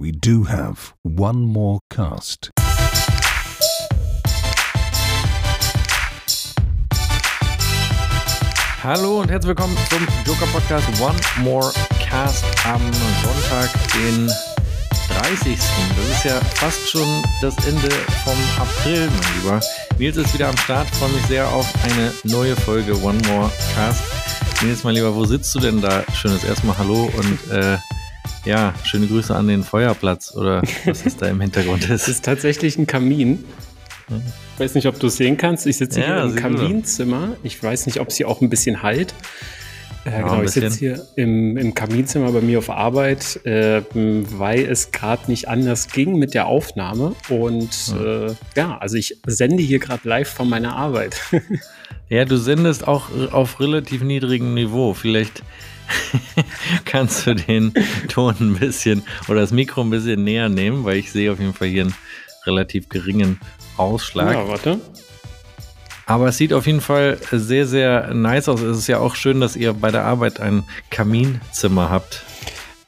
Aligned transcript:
we 0.00 0.10
do 0.10 0.44
have 0.44 0.94
one 1.02 1.42
more 1.42 1.78
cast. 1.90 2.50
Hallo 8.82 9.20
und 9.20 9.30
herzlich 9.30 9.48
willkommen 9.48 9.76
zum 9.90 9.98
Joker 10.24 10.46
Podcast 10.46 10.88
One 11.02 11.20
More 11.42 11.70
Cast 12.02 12.46
am 12.64 12.80
Sonntag, 13.22 13.68
den 13.92 14.32
30. 15.18 15.58
Das 15.58 16.16
ist 16.16 16.24
ja 16.24 16.40
fast 16.54 16.88
schon 16.88 17.22
das 17.42 17.54
Ende 17.66 17.90
vom 18.24 18.38
April, 18.58 19.06
mein 19.06 19.42
Lieber. 19.42 19.60
Nils 19.98 20.16
ist 20.16 20.32
wieder 20.32 20.48
am 20.48 20.56
Start, 20.56 20.88
freue 20.88 21.10
mich 21.10 21.26
sehr 21.26 21.46
auf 21.46 21.70
eine 21.84 22.10
neue 22.24 22.56
Folge 22.56 22.94
One 23.02 23.20
More 23.28 23.50
Cast. 23.74 24.02
Nils, 24.62 24.82
mein 24.82 24.94
Lieber, 24.94 25.14
wo 25.14 25.26
sitzt 25.26 25.54
du 25.54 25.58
denn 25.58 25.82
da? 25.82 26.02
Schönes 26.14 26.42
erstmal 26.42 26.78
Hallo 26.78 27.10
und 27.14 27.50
äh, 27.52 27.76
ja, 28.44 28.74
schöne 28.84 29.06
Grüße 29.06 29.34
an 29.34 29.48
den 29.48 29.62
Feuerplatz 29.62 30.34
oder 30.34 30.62
was 30.84 31.02
ist 31.02 31.22
da 31.22 31.26
im 31.26 31.40
Hintergrund 31.40 31.84
ist. 31.90 32.02
Es 32.02 32.08
ist 32.08 32.24
tatsächlich 32.24 32.78
ein 32.78 32.86
Kamin. 32.86 33.44
Ich 34.54 34.60
weiß 34.60 34.74
nicht, 34.74 34.86
ob 34.86 34.98
du 34.98 35.06
es 35.06 35.16
sehen 35.16 35.36
kannst. 35.36 35.66
Ich 35.66 35.78
sitze 35.78 36.00
Ja, 36.00 36.24
hier 36.24 36.24
im. 36.24 36.36
Kaminzimmer. 36.36 37.36
Ich 37.42 37.62
weiß 37.62 37.86
nicht, 37.86 38.00
ob 38.00 38.08
es 38.08 38.16
hier 38.16 38.28
auch 38.28 38.40
ein 38.40 38.50
bisschen 38.50 38.82
halt. 38.82 39.14
Äh, 40.04 40.10
ein 40.10 40.22
genau, 40.24 40.42
ich 40.42 40.50
sitze 40.50 40.78
hier 40.78 41.06
im, 41.16 41.56
im 41.56 41.74
Kaminzimmer 41.74 42.32
bei 42.32 42.40
mir 42.40 42.58
auf 42.58 42.70
Arbeit, 42.70 43.44
äh, 43.44 43.82
weil 43.94 44.64
es 44.64 44.92
gerade 44.92 45.30
nicht 45.30 45.48
anders 45.48 45.88
ging 45.88 46.18
mit 46.18 46.34
der 46.34 46.46
Aufnahme. 46.46 47.14
Und 47.28 47.94
äh, 48.00 48.34
ja, 48.56 48.78
also 48.78 48.96
ich 48.96 49.18
sende 49.26 49.62
hier 49.62 49.78
gerade 49.78 50.08
live 50.08 50.28
von 50.28 50.48
meiner 50.48 50.76
Arbeit. 50.76 51.20
Ja, 52.12 52.24
du 52.24 52.38
sendest 52.38 52.88
auch 52.88 53.04
auf 53.30 53.60
relativ 53.60 54.02
niedrigem 54.02 54.52
Niveau. 54.52 54.94
Vielleicht 54.94 55.44
kannst 56.84 57.26
du 57.26 57.34
den 57.34 57.72
Ton 58.08 58.34
ein 58.40 58.54
bisschen 58.54 59.02
oder 59.28 59.40
das 59.40 59.52
Mikro 59.52 59.82
ein 59.82 59.90
bisschen 59.90 60.24
näher 60.24 60.48
nehmen, 60.48 60.84
weil 60.84 60.96
ich 60.96 61.10
sehe 61.12 61.32
auf 61.32 61.38
jeden 61.38 61.54
Fall 61.54 61.68
hier 61.68 61.82
einen 61.82 61.94
relativ 62.46 62.88
geringen 62.88 63.38
Ausschlag. 63.76 64.34
Ja, 64.34 64.48
warte. 64.48 64.80
Aber 66.06 66.28
es 66.28 66.38
sieht 66.38 66.52
auf 66.52 66.66
jeden 66.66 66.80
Fall 66.80 67.18
sehr, 67.30 67.66
sehr 67.66 68.12
nice 68.12 68.48
aus. 68.48 68.60
Es 68.60 68.78
ist 68.78 68.88
ja 68.88 68.98
auch 68.98 69.14
schön, 69.14 69.40
dass 69.40 69.54
ihr 69.54 69.72
bei 69.74 69.92
der 69.92 70.04
Arbeit 70.04 70.40
ein 70.40 70.64
Kaminzimmer 70.90 71.88
habt. 71.88 72.24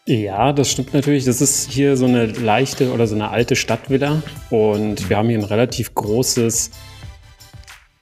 Ja, 0.06 0.53
das 0.53 0.73
stimmt 0.73 0.92
natürlich. 0.92 1.25
Das 1.25 1.41
ist 1.41 1.70
hier 1.70 1.97
so 1.97 2.06
eine 2.06 2.27
leichte 2.27 2.92
oder 2.92 3.06
so 3.06 3.14
eine 3.14 3.28
alte 3.28 3.55
Stadtvilla. 3.55 4.23
Und 4.50 5.08
wir 5.08 5.17
haben 5.17 5.28
hier 5.28 5.39
ein 5.39 5.45
relativ 5.45 5.95
großes, 5.95 6.73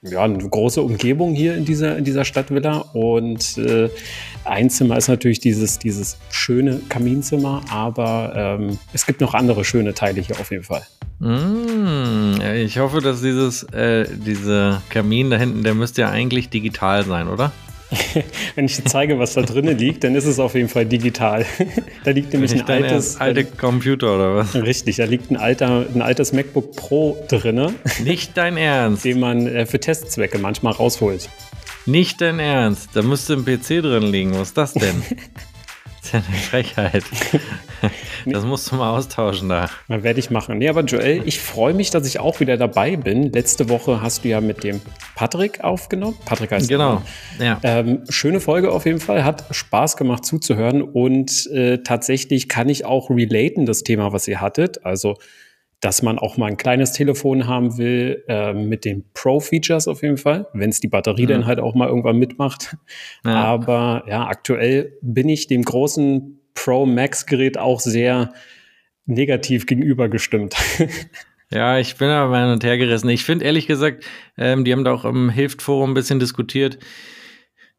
ja, 0.01 0.23
eine 0.23 0.39
große 0.39 0.81
Umgebung 0.81 1.35
hier 1.35 1.55
in 1.55 1.65
dieser, 1.65 1.97
in 1.97 2.03
dieser 2.03 2.25
Stadtvilla. 2.25 2.77
Und 2.93 3.59
äh, 3.59 3.89
ein 4.45 4.69
Zimmer 4.69 4.97
ist 4.97 5.07
natürlich 5.07 5.39
dieses, 5.39 5.79
dieses 5.79 6.17
schöne 6.29 6.81
Kaminzimmer, 6.89 7.61
aber 7.69 8.57
ähm, 8.59 8.79
es 8.93 9.05
gibt 9.05 9.21
noch 9.21 9.33
andere 9.33 9.63
schöne 9.63 9.93
Teile 9.93 10.21
hier 10.21 10.39
auf 10.39 10.51
jeden 10.51 10.63
Fall. 10.63 10.83
Mm, 11.19 12.41
ich 12.55 12.79
hoffe, 12.79 12.99
dass 13.01 13.21
dieses, 13.21 13.63
äh, 13.73 14.07
dieser 14.09 14.81
Kamin 14.89 15.29
da 15.29 15.37
hinten, 15.37 15.63
der 15.63 15.75
müsste 15.75 16.01
ja 16.01 16.09
eigentlich 16.09 16.49
digital 16.49 17.05
sein, 17.05 17.27
oder? 17.27 17.51
Wenn 18.55 18.65
ich 18.65 18.83
zeige, 18.85 19.19
was 19.19 19.33
da 19.33 19.41
drinnen 19.41 19.77
liegt, 19.77 20.03
dann 20.03 20.15
ist 20.15 20.25
es 20.25 20.39
auf 20.39 20.55
jeden 20.55 20.69
Fall 20.69 20.85
digital. 20.85 21.45
da 22.03 22.11
liegt 22.11 22.33
nämlich 22.33 22.53
ein 22.53 22.61
altes. 22.61 23.19
alte 23.19 23.45
Computer 23.45 24.15
oder 24.15 24.35
was? 24.35 24.55
Richtig, 24.55 24.95
da 24.95 25.05
liegt 25.05 25.29
ein, 25.29 25.37
alter, 25.37 25.85
ein 25.93 26.01
altes 26.01 26.31
MacBook 26.33 26.75
Pro 26.75 27.17
drinne. 27.27 27.73
Nicht 28.03 28.37
dein 28.37 28.57
Ernst. 28.57 29.03
den 29.05 29.19
man 29.19 29.47
äh, 29.47 29.65
für 29.65 29.79
Testzwecke 29.79 30.39
manchmal 30.39 30.73
rausholt. 30.73 31.29
Nicht 31.85 32.21
dein 32.21 32.39
Ernst. 32.39 32.89
Da 32.93 33.01
müsste 33.01 33.33
ein 33.33 33.45
PC 33.45 33.81
drin 33.81 34.03
liegen. 34.03 34.33
Was 34.33 34.49
ist 34.49 34.57
das 34.57 34.73
denn? 34.73 35.01
das 36.01 36.03
ist 36.03 36.13
ja 36.13 36.19
eine 36.27 36.37
Frechheit. 36.37 37.03
Das 38.27 38.45
musst 38.45 38.71
du 38.71 38.75
mal 38.75 38.91
austauschen 38.95 39.49
da. 39.49 39.67
Mal 39.87 40.03
werde 40.03 40.19
ich 40.19 40.29
machen. 40.29 40.59
Nee, 40.59 40.69
aber 40.69 40.81
Joel, 40.83 41.23
ich 41.25 41.39
freue 41.39 41.73
mich, 41.73 41.89
dass 41.89 42.05
ich 42.05 42.19
auch 42.19 42.39
wieder 42.39 42.55
dabei 42.57 42.95
bin. 42.97 43.31
Letzte 43.31 43.67
Woche 43.69 44.01
hast 44.01 44.23
du 44.23 44.29
ja 44.29 44.41
mit 44.41 44.63
dem 44.63 44.79
Patrick 45.15 45.63
aufgenommen. 45.63 46.15
Patrick 46.25 46.51
heißt 46.51 46.69
Genau. 46.69 47.01
er. 47.39 47.45
Ja. 47.45 47.59
Ähm, 47.63 48.03
schöne 48.09 48.39
Folge 48.39 48.71
auf 48.71 48.85
jeden 48.85 48.99
Fall. 48.99 49.23
Hat 49.23 49.45
Spaß 49.49 49.97
gemacht 49.97 50.23
zuzuhören. 50.25 50.83
Und 50.83 51.47
äh, 51.47 51.79
tatsächlich 51.79 52.47
kann 52.47 52.69
ich 52.69 52.85
auch 52.85 53.09
relaten, 53.09 53.65
das 53.65 53.81
Thema, 53.81 54.13
was 54.13 54.27
ihr 54.27 54.39
hattet. 54.39 54.85
Also, 54.85 55.15
dass 55.81 56.03
man 56.03 56.19
auch 56.19 56.37
mal 56.37 56.45
ein 56.45 56.57
kleines 56.57 56.93
Telefon 56.93 57.47
haben 57.47 57.77
will, 57.77 58.23
äh, 58.27 58.53
mit 58.53 58.85
den 58.85 59.03
Pro-Features 59.13 59.87
auf 59.87 60.03
jeden 60.03 60.17
Fall, 60.17 60.47
wenn 60.53 60.69
es 60.69 60.79
die 60.79 60.87
Batterie 60.87 61.25
dann 61.25 61.47
halt 61.47 61.59
auch 61.59 61.73
mal 61.73 61.89
irgendwann 61.89 62.17
mitmacht. 62.17 62.77
Ja. 63.25 63.43
Aber 63.43 64.03
ja, 64.07 64.27
aktuell 64.27 64.93
bin 65.01 65.27
ich 65.27 65.47
dem 65.47 65.63
großen 65.63 66.39
Pro 66.53 66.85
Max 66.85 67.25
Gerät 67.25 67.57
auch 67.57 67.79
sehr 67.79 68.31
negativ 69.05 69.65
gegenübergestimmt. 69.65 70.55
Ja, 71.53 71.77
ich 71.77 71.97
bin 71.97 72.07
aber 72.07 72.39
hin 72.39 72.49
und 72.49 72.63
her 72.63 72.77
gerissen. 72.77 73.09
Ich 73.09 73.25
finde 73.25 73.43
ehrlich 73.43 73.67
gesagt, 73.67 74.05
ähm, 74.37 74.63
die 74.63 74.71
haben 74.71 74.85
da 74.85 74.93
auch 74.93 75.03
im 75.03 75.29
Hilft-Forum 75.29 75.91
ein 75.91 75.93
bisschen 75.93 76.17
diskutiert. 76.17 76.79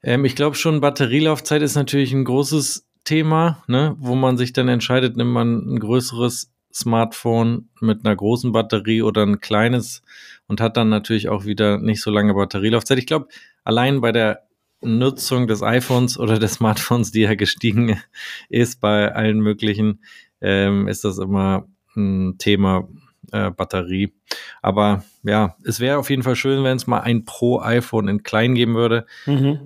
Ähm, 0.02 0.26
ich 0.26 0.36
glaube 0.36 0.56
schon, 0.56 0.82
Batterielaufzeit 0.82 1.62
ist 1.62 1.74
natürlich 1.74 2.12
ein 2.12 2.24
großes 2.24 2.86
Thema, 3.04 3.64
ne? 3.68 3.96
wo 3.98 4.14
man 4.14 4.36
sich 4.36 4.52
dann 4.52 4.68
entscheidet, 4.68 5.16
nimmt 5.16 5.30
man 5.30 5.74
ein 5.74 5.80
größeres 5.80 6.51
Smartphone 6.72 7.68
mit 7.80 8.04
einer 8.04 8.16
großen 8.16 8.52
Batterie 8.52 9.02
oder 9.02 9.22
ein 9.22 9.40
kleines 9.40 10.02
und 10.46 10.60
hat 10.60 10.76
dann 10.76 10.88
natürlich 10.88 11.28
auch 11.28 11.44
wieder 11.44 11.78
nicht 11.78 12.02
so 12.02 12.10
lange 12.10 12.34
Batterielaufzeit. 12.34 12.98
Ich 12.98 13.06
glaube, 13.06 13.28
allein 13.64 14.00
bei 14.00 14.12
der 14.12 14.42
Nutzung 14.80 15.46
des 15.46 15.62
iPhones 15.62 16.18
oder 16.18 16.38
des 16.38 16.54
Smartphones, 16.54 17.12
die 17.12 17.20
ja 17.20 17.34
gestiegen 17.34 18.00
ist 18.48 18.80
bei 18.80 19.14
allen 19.14 19.40
möglichen, 19.40 20.00
ähm, 20.40 20.88
ist 20.88 21.04
das 21.04 21.18
immer 21.18 21.66
ein 21.96 22.36
Thema 22.38 22.88
äh, 23.30 23.50
Batterie. 23.50 24.12
Aber 24.60 25.04
ja, 25.22 25.56
es 25.64 25.78
wäre 25.80 25.98
auf 25.98 26.10
jeden 26.10 26.22
Fall 26.22 26.36
schön, 26.36 26.64
wenn 26.64 26.76
es 26.76 26.86
mal 26.86 27.00
ein 27.00 27.24
Pro-iPhone 27.24 28.08
in 28.08 28.22
klein 28.22 28.54
geben 28.54 28.74
würde. 28.74 29.06
Mhm. 29.26 29.60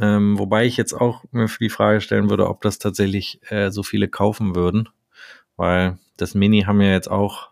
Ähm, 0.00 0.38
wobei 0.38 0.66
ich 0.66 0.76
jetzt 0.76 0.92
auch 0.92 1.24
mir 1.30 1.48
die 1.60 1.68
Frage 1.68 2.00
stellen 2.00 2.28
würde, 2.30 2.48
ob 2.48 2.62
das 2.62 2.78
tatsächlich 2.78 3.40
äh, 3.50 3.70
so 3.70 3.82
viele 3.82 4.08
kaufen 4.08 4.56
würden. 4.56 4.88
Weil 5.56 5.98
das 6.16 6.34
Mini 6.34 6.62
haben 6.62 6.80
ja 6.80 6.92
jetzt 6.92 7.10
auch 7.10 7.50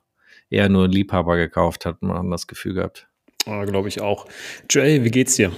eher 0.51 0.69
nur 0.69 0.89
Liebhaber 0.89 1.37
gekauft, 1.37 1.87
hat 1.87 2.03
man 2.03 2.31
das 2.31 2.47
Gefühl 2.47 2.75
gehabt. 2.75 3.09
Ja, 3.47 3.65
Glaube 3.65 3.89
ich 3.89 4.01
auch. 4.01 4.27
Joel, 4.71 5.05
wie 5.05 5.11
geht's 5.11 5.37
dir? 5.37 5.51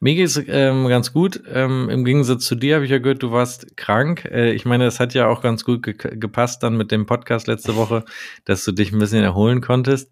Mir 0.00 0.14
geht's 0.14 0.40
ähm, 0.48 0.88
ganz 0.88 1.12
gut. 1.12 1.42
Ähm, 1.52 1.90
Im 1.90 2.04
Gegensatz 2.04 2.44
zu 2.46 2.54
dir 2.54 2.76
habe 2.76 2.84
ich 2.84 2.90
ja 2.90 2.98
gehört, 2.98 3.22
du 3.22 3.32
warst 3.32 3.76
krank. 3.76 4.24
Äh, 4.24 4.52
ich 4.52 4.64
meine, 4.64 4.84
das 4.84 5.00
hat 5.00 5.14
ja 5.14 5.28
auch 5.28 5.42
ganz 5.42 5.64
gut 5.64 5.82
ge 5.82 5.94
gepasst 5.94 6.62
dann 6.62 6.76
mit 6.76 6.90
dem 6.90 7.06
Podcast 7.06 7.46
letzte 7.46 7.76
Woche, 7.76 8.04
dass 8.44 8.64
du 8.64 8.72
dich 8.72 8.92
ein 8.92 8.98
bisschen 8.98 9.22
erholen 9.22 9.60
konntest. 9.60 10.10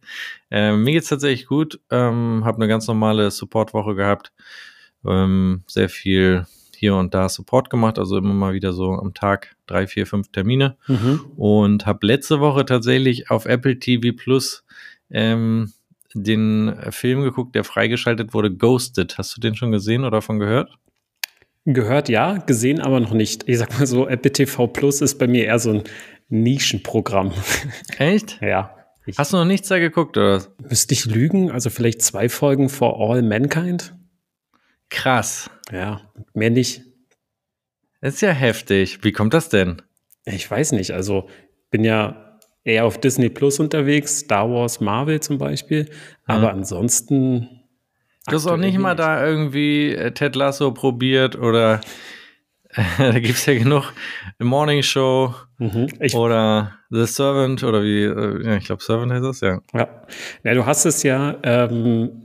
Ähm, 0.50 0.84
mir 0.84 0.92
geht's 0.92 1.08
tatsächlich 1.08 1.46
gut. 1.46 1.80
Ähm, 1.90 2.42
habe 2.44 2.58
eine 2.58 2.68
ganz 2.68 2.86
normale 2.86 3.30
Support-Woche 3.30 3.94
gehabt. 3.94 4.32
Ähm, 5.06 5.64
sehr 5.66 5.88
viel 5.88 6.46
hier 6.82 6.96
und 6.96 7.14
da 7.14 7.28
Support 7.28 7.70
gemacht, 7.70 7.96
also 7.96 8.18
immer 8.18 8.34
mal 8.34 8.54
wieder 8.54 8.72
so 8.72 8.90
am 8.94 9.14
Tag 9.14 9.54
drei, 9.66 9.86
vier, 9.86 10.04
fünf 10.04 10.32
Termine. 10.32 10.76
Und 11.36 11.86
habe 11.86 12.04
letzte 12.04 12.40
Woche 12.40 12.66
tatsächlich 12.66 13.30
auf 13.30 13.46
Apple 13.46 13.78
TV 13.78 14.16
Plus 14.16 14.64
ähm, 15.08 15.72
den 16.12 16.74
Film 16.90 17.22
geguckt, 17.22 17.54
der 17.54 17.62
freigeschaltet 17.62 18.34
wurde, 18.34 18.50
Ghosted. 18.52 19.16
Hast 19.16 19.36
du 19.36 19.40
den 19.40 19.54
schon 19.54 19.70
gesehen 19.70 20.00
oder 20.00 20.16
davon 20.16 20.40
gehört? 20.40 20.76
Gehört 21.66 22.08
ja, 22.08 22.38
gesehen 22.38 22.80
aber 22.80 22.98
noch 22.98 23.12
nicht. 23.12 23.48
Ich 23.48 23.58
sag 23.58 23.78
mal 23.78 23.86
so, 23.86 24.08
Apple 24.08 24.32
TV 24.32 24.66
Plus 24.66 25.00
ist 25.02 25.20
bei 25.20 25.28
mir 25.28 25.44
eher 25.44 25.60
so 25.60 25.70
ein 25.70 25.84
Nischenprogramm. 26.30 27.30
Echt? 27.96 28.40
ja. 28.42 28.74
Hast 29.16 29.32
du 29.32 29.36
noch 29.36 29.44
nichts 29.44 29.68
da 29.68 29.78
geguckt 29.78 30.16
oder? 30.16 30.42
müsste 30.68 30.94
ich 30.94 31.04
lügen, 31.06 31.52
also 31.52 31.70
vielleicht 31.70 32.02
zwei 32.02 32.28
Folgen 32.28 32.68
for 32.68 32.98
All 32.98 33.22
Mankind? 33.22 33.94
Krass. 34.92 35.50
Ja, 35.70 36.00
mehr 36.34 36.50
nicht. 36.50 36.82
Das 38.00 38.14
ist 38.14 38.20
ja 38.20 38.30
heftig. 38.30 39.02
Wie 39.02 39.12
kommt 39.12 39.34
das 39.34 39.48
denn? 39.48 39.80
Ich 40.24 40.48
weiß 40.50 40.72
nicht, 40.72 40.92
also 40.92 41.28
bin 41.70 41.82
ja 41.82 42.38
eher 42.64 42.84
auf 42.84 42.98
Disney 42.98 43.28
Plus 43.28 43.58
unterwegs, 43.58 44.20
Star 44.20 44.50
Wars, 44.50 44.80
Marvel 44.80 45.20
zum 45.20 45.38
Beispiel, 45.38 45.90
aber 46.26 46.52
ansonsten. 46.52 47.48
Du 48.26 48.36
hast 48.36 48.46
auch 48.46 48.56
nicht 48.56 48.78
mal 48.78 48.94
da 48.94 49.26
irgendwie 49.26 49.94
äh, 49.94 50.12
Ted 50.12 50.36
Lasso 50.36 50.72
probiert 50.72 51.36
oder 51.36 51.80
da 52.98 53.18
gibt 53.18 53.34
es 53.34 53.46
ja 53.46 53.54
genug 53.54 53.92
Morning 54.38 54.82
Show 54.82 55.34
Mhm. 55.62 55.86
Oder 56.14 56.72
The 56.90 57.06
Servant 57.06 57.62
oder 57.62 57.84
wie, 57.84 58.02
äh, 58.02 58.44
ja, 58.44 58.56
ich 58.56 58.64
glaube 58.64 58.82
Servant 58.82 59.12
heißt 59.12 59.24
das, 59.24 59.40
ja. 59.42 59.60
Ja. 59.72 59.88
ja, 60.42 60.54
du 60.54 60.66
hast 60.66 60.84
es 60.86 61.04
ja 61.04 61.36
ähm, 61.44 62.24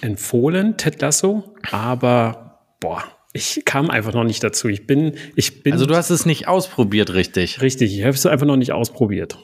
empfohlen, 0.00 0.76
Ted 0.76 1.00
Lasso, 1.00 1.54
aber 1.70 2.60
boah, 2.80 3.04
ich 3.32 3.62
kam 3.64 3.90
einfach 3.90 4.12
noch 4.12 4.24
nicht 4.24 4.42
dazu. 4.42 4.68
Ich 4.68 4.86
bin, 4.86 5.14
ich 5.36 5.62
bin 5.62 5.72
Also 5.72 5.86
du 5.86 5.94
hast 5.94 6.10
es 6.10 6.26
nicht 6.26 6.48
ausprobiert, 6.48 7.14
richtig. 7.14 7.60
richtig, 7.60 7.96
ich 7.96 8.02
habe 8.02 8.14
es 8.14 8.26
einfach 8.26 8.46
noch 8.46 8.56
nicht 8.56 8.72
ausprobiert. 8.72 9.38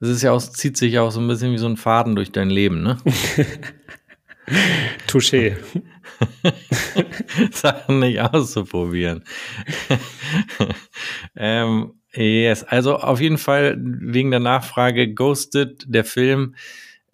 Das 0.00 0.10
ist 0.10 0.22
ja 0.22 0.32
auch, 0.32 0.40
zieht 0.40 0.76
sich 0.76 0.92
ja 0.92 1.02
auch 1.02 1.10
so 1.10 1.20
ein 1.20 1.26
bisschen 1.26 1.52
wie 1.52 1.58
so 1.58 1.66
ein 1.66 1.76
Faden 1.76 2.14
durch 2.14 2.30
dein 2.30 2.50
Leben, 2.50 2.82
ne? 2.82 2.98
Touché. 5.08 5.56
Sachen 7.52 7.98
nicht 7.98 8.20
auszuprobieren. 8.20 9.24
ähm, 11.36 11.94
yes, 12.12 12.64
also 12.64 12.96
auf 12.96 13.20
jeden 13.20 13.38
Fall 13.38 13.76
wegen 13.80 14.30
der 14.30 14.40
Nachfrage 14.40 15.12
Ghosted, 15.12 15.84
der 15.86 16.04
Film. 16.04 16.54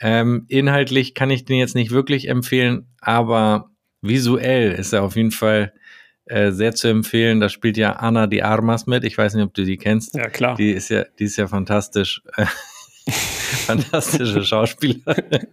Ähm, 0.01 0.45
inhaltlich 0.49 1.15
kann 1.15 1.31
ich 1.31 1.45
den 1.45 1.59
jetzt 1.59 1.75
nicht 1.75 1.91
wirklich 1.91 2.29
empfehlen, 2.29 2.87
aber 3.01 3.71
visuell 4.03 4.73
ist 4.73 4.93
er 4.93 5.03
auf 5.03 5.17
jeden 5.17 5.31
Fall 5.31 5.73
äh, 6.27 6.53
sehr 6.53 6.75
zu 6.75 6.89
empfehlen. 6.89 7.41
Da 7.41 7.49
spielt 7.49 7.77
ja 7.77 7.95
Anna 7.95 8.27
de 8.27 8.43
Armas 8.43 8.87
mit. 8.87 9.05
Ich 9.05 9.17
weiß 9.17 9.35
nicht, 9.35 9.45
ob 9.45 9.55
du 9.55 9.65
die 9.65 9.77
kennst. 9.77 10.15
Ja, 10.15 10.29
klar. 10.29 10.57
Die 10.57 10.71
ist 10.71 10.89
ja, 10.89 11.05
die 11.19 11.25
ist 11.25 11.37
ja 11.37 11.47
fantastisch. 11.47 12.23
Fantastische 13.07 14.43
Schauspielerin. 14.43 15.25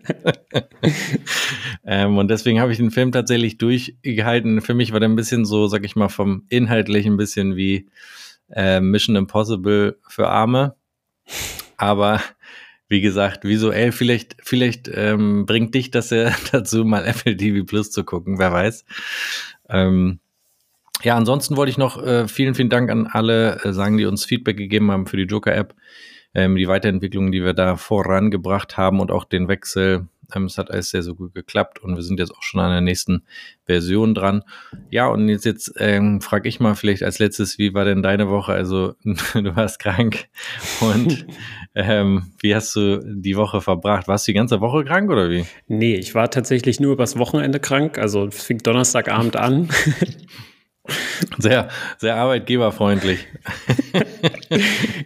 ähm, 1.85 2.17
und 2.17 2.29
deswegen 2.29 2.61
habe 2.61 2.71
ich 2.71 2.77
den 2.77 2.91
Film 2.91 3.11
tatsächlich 3.11 3.57
durchgehalten. 3.57 4.61
Für 4.61 4.73
mich 4.73 4.93
war 4.93 4.99
der 4.99 5.09
ein 5.09 5.15
bisschen 5.15 5.45
so, 5.45 5.67
sag 5.67 5.83
ich 5.83 5.95
mal, 5.95 6.09
vom 6.09 6.45
Inhaltlich 6.49 7.05
ein 7.05 7.17
bisschen 7.17 7.55
wie 7.55 7.89
äh, 8.49 8.79
Mission 8.79 9.15
Impossible 9.15 9.97
für 10.07 10.29
Arme. 10.29 10.75
Aber 11.77 12.21
wie 12.91 12.99
gesagt, 12.99 13.45
visuell 13.45 13.93
vielleicht, 13.93 14.35
vielleicht 14.43 14.91
ähm, 14.93 15.45
bringt 15.45 15.73
dich 15.73 15.91
das 15.91 16.09
ja 16.09 16.31
dazu, 16.51 16.83
mal 16.83 17.05
Apple 17.05 17.37
TV 17.37 17.65
Plus 17.65 17.89
zu 17.89 18.03
gucken, 18.03 18.37
wer 18.37 18.51
weiß. 18.51 18.83
Ähm, 19.69 20.19
ja, 21.01 21.15
ansonsten 21.15 21.55
wollte 21.55 21.69
ich 21.69 21.77
noch 21.77 22.03
äh, 22.03 22.27
vielen, 22.27 22.53
vielen 22.53 22.69
Dank 22.69 22.91
an 22.91 23.07
alle 23.07 23.63
äh, 23.63 23.71
sagen, 23.71 23.97
die 23.97 24.05
uns 24.05 24.25
Feedback 24.25 24.57
gegeben 24.57 24.91
haben 24.91 25.07
für 25.07 25.15
die 25.15 25.23
Joker-App 25.23 25.73
ähm, 26.33 26.57
die 26.57 26.67
Weiterentwicklung, 26.67 27.31
die 27.31 27.43
wir 27.43 27.53
da 27.53 27.77
vorangebracht 27.77 28.77
haben 28.77 28.99
und 28.99 29.09
auch 29.09 29.23
den 29.23 29.47
Wechsel. 29.47 30.07
Ähm, 30.35 30.45
es 30.45 30.57
hat 30.57 30.71
alles 30.71 30.89
sehr, 30.89 31.03
sehr 31.03 31.13
gut 31.13 31.33
geklappt 31.33 31.79
und 31.79 31.95
wir 31.95 32.03
sind 32.03 32.19
jetzt 32.19 32.33
auch 32.33 32.43
schon 32.43 32.59
an 32.59 32.71
der 32.71 32.81
nächsten 32.81 33.23
Version 33.65 34.13
dran. 34.13 34.43
Ja, 34.89 35.07
und 35.07 35.29
jetzt, 35.29 35.45
jetzt 35.45 35.73
ähm, 35.77 36.21
frage 36.21 36.49
ich 36.49 36.59
mal 36.59 36.75
vielleicht 36.75 37.03
als 37.03 37.19
letztes, 37.19 37.57
wie 37.57 37.73
war 37.73 37.85
denn 37.85 38.01
deine 38.01 38.29
Woche? 38.29 38.53
Also 38.53 38.95
du 39.03 39.55
warst 39.55 39.79
krank 39.79 40.27
und 40.81 41.25
ähm, 41.75 42.31
wie 42.41 42.55
hast 42.55 42.75
du 42.75 42.99
die 43.03 43.37
Woche 43.37 43.61
verbracht? 43.61 44.07
Warst 44.07 44.27
du 44.27 44.31
die 44.31 44.37
ganze 44.37 44.61
Woche 44.61 44.83
krank 44.83 45.09
oder 45.09 45.29
wie? 45.29 45.45
Nee, 45.67 45.95
ich 45.95 46.15
war 46.15 46.29
tatsächlich 46.29 46.79
nur 46.79 46.93
übers 46.93 47.17
Wochenende 47.17 47.59
krank. 47.59 47.97
Also 47.97 48.25
es 48.25 48.43
fing 48.43 48.59
Donnerstagabend 48.59 49.35
an. 49.35 49.69
Sehr, 51.37 51.69
sehr 51.97 52.15
arbeitgeberfreundlich. 52.15 53.27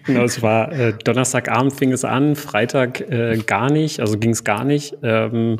genau, 0.05 0.23
es 0.23 0.41
war 0.41 0.71
äh, 0.71 0.93
Donnerstagabend 1.03 1.73
fing 1.73 1.91
es 1.91 2.05
an, 2.05 2.35
Freitag 2.35 3.01
äh, 3.01 3.37
gar 3.45 3.71
nicht, 3.71 3.99
also 3.99 4.17
ging 4.17 4.31
es 4.31 4.43
gar 4.43 4.63
nicht. 4.63 4.95
Ähm, 5.03 5.57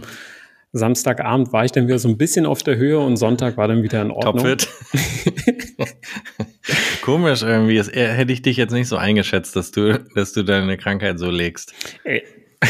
Samstagabend 0.74 1.54
war 1.54 1.64
ich 1.64 1.72
dann 1.72 1.88
wieder 1.88 2.00
so 2.00 2.10
ein 2.10 2.18
bisschen 2.18 2.46
auf 2.46 2.62
der 2.62 2.76
Höhe 2.76 3.00
und 3.00 3.16
Sonntag 3.16 3.56
war 3.56 3.68
dann 3.68 3.82
wieder 3.82 4.02
in 4.02 4.12
Ordnung. 4.12 4.58
Topfit. 4.58 4.68
Komisch 7.02 7.44
irgendwie. 7.44 7.78
Das, 7.78 7.88
äh, 7.88 8.08
hätte 8.10 8.34
ich 8.34 8.42
dich 8.42 8.58
jetzt 8.58 8.74
nicht 8.74 8.90
so 8.90 8.98
eingeschätzt, 8.98 9.56
dass 9.56 9.72
du, 9.72 10.04
dass 10.16 10.34
du 10.34 10.44
deine 10.44 10.78
Krankheit 10.78 11.18
so 11.18 11.30
legst. 11.32 11.74
Ey, 12.04 12.24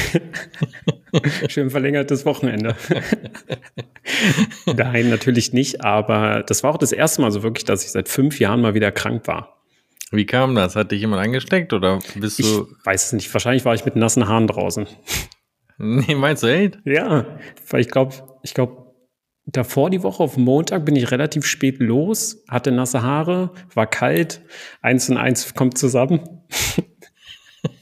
Schön 1.50 1.69
verlängertes 1.69 2.25
Wochenende. 2.25 2.75
Nein, 4.65 5.09
natürlich 5.09 5.53
nicht, 5.53 5.83
aber 5.83 6.44
das 6.44 6.63
war 6.63 6.73
auch 6.73 6.77
das 6.77 6.91
erste 6.91 7.21
Mal 7.21 7.31
so 7.31 7.44
wirklich, 7.44 7.65
dass 7.65 7.83
ich 7.83 7.91
seit 7.91 8.09
fünf 8.09 8.39
Jahren 8.39 8.62
mal 8.62 8.73
wieder 8.73 8.91
krank 8.91 9.27
war. 9.27 9.56
Wie 10.12 10.25
kam 10.25 10.56
das? 10.56 10.75
Hat 10.75 10.91
dich 10.91 11.01
jemand 11.01 11.21
angesteckt 11.21 11.73
oder 11.73 12.00
bist 12.15 12.39
du. 12.39 12.44
Ich 12.44 12.85
weiß 12.85 13.07
es 13.07 13.13
nicht. 13.13 13.33
Wahrscheinlich 13.33 13.65
war 13.65 13.73
ich 13.73 13.85
mit 13.85 13.95
nassen 13.95 14.27
Haaren 14.27 14.47
draußen. 14.47 14.88
Nee, 15.77 16.15
meinst 16.15 16.41
du 16.41 16.47
echt? 16.47 16.79
Ja, 16.85 17.25
weil 17.69 17.81
ich 17.81 17.89
glaube, 17.89 18.15
ich 18.44 18.53
glaube, 18.53 18.94
davor 19.45 19.89
die 19.89 20.03
Woche 20.03 20.23
auf 20.23 20.38
Montag 20.38 20.85
bin 20.85 20.95
ich 20.95 21.11
relativ 21.11 21.45
spät 21.45 21.79
los, 21.79 22.45
hatte 22.50 22.71
nasse 22.71 23.01
Haare, 23.01 23.51
war 23.73 23.85
kalt, 23.85 24.41
eins 24.81 25.09
und 25.09 25.18
eins 25.18 25.53
kommt 25.53 25.77
zusammen. 25.77 26.21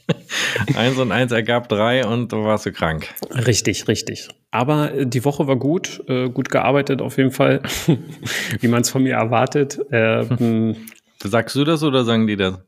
eins 0.75 0.97
und 0.97 1.11
eins 1.11 1.31
ergab 1.31 1.69
drei 1.69 2.05
und 2.05 2.31
du 2.31 2.43
warst 2.43 2.65
du 2.65 2.71
krank. 2.71 3.13
Richtig, 3.31 3.87
richtig. 3.87 4.29
Aber 4.51 4.93
äh, 4.93 5.07
die 5.07 5.25
Woche 5.25 5.47
war 5.47 5.55
gut, 5.55 6.03
äh, 6.07 6.29
gut 6.29 6.49
gearbeitet 6.49 7.01
auf 7.01 7.17
jeden 7.17 7.31
Fall, 7.31 7.61
wie 8.59 8.67
man 8.67 8.81
es 8.81 8.89
von 8.89 9.03
mir 9.03 9.15
erwartet. 9.15 9.79
Ähm, 9.91 10.75
Sagst 11.23 11.55
du 11.55 11.63
das 11.63 11.83
oder 11.83 12.03
sagen 12.03 12.27
die 12.27 12.35
das? 12.35 12.59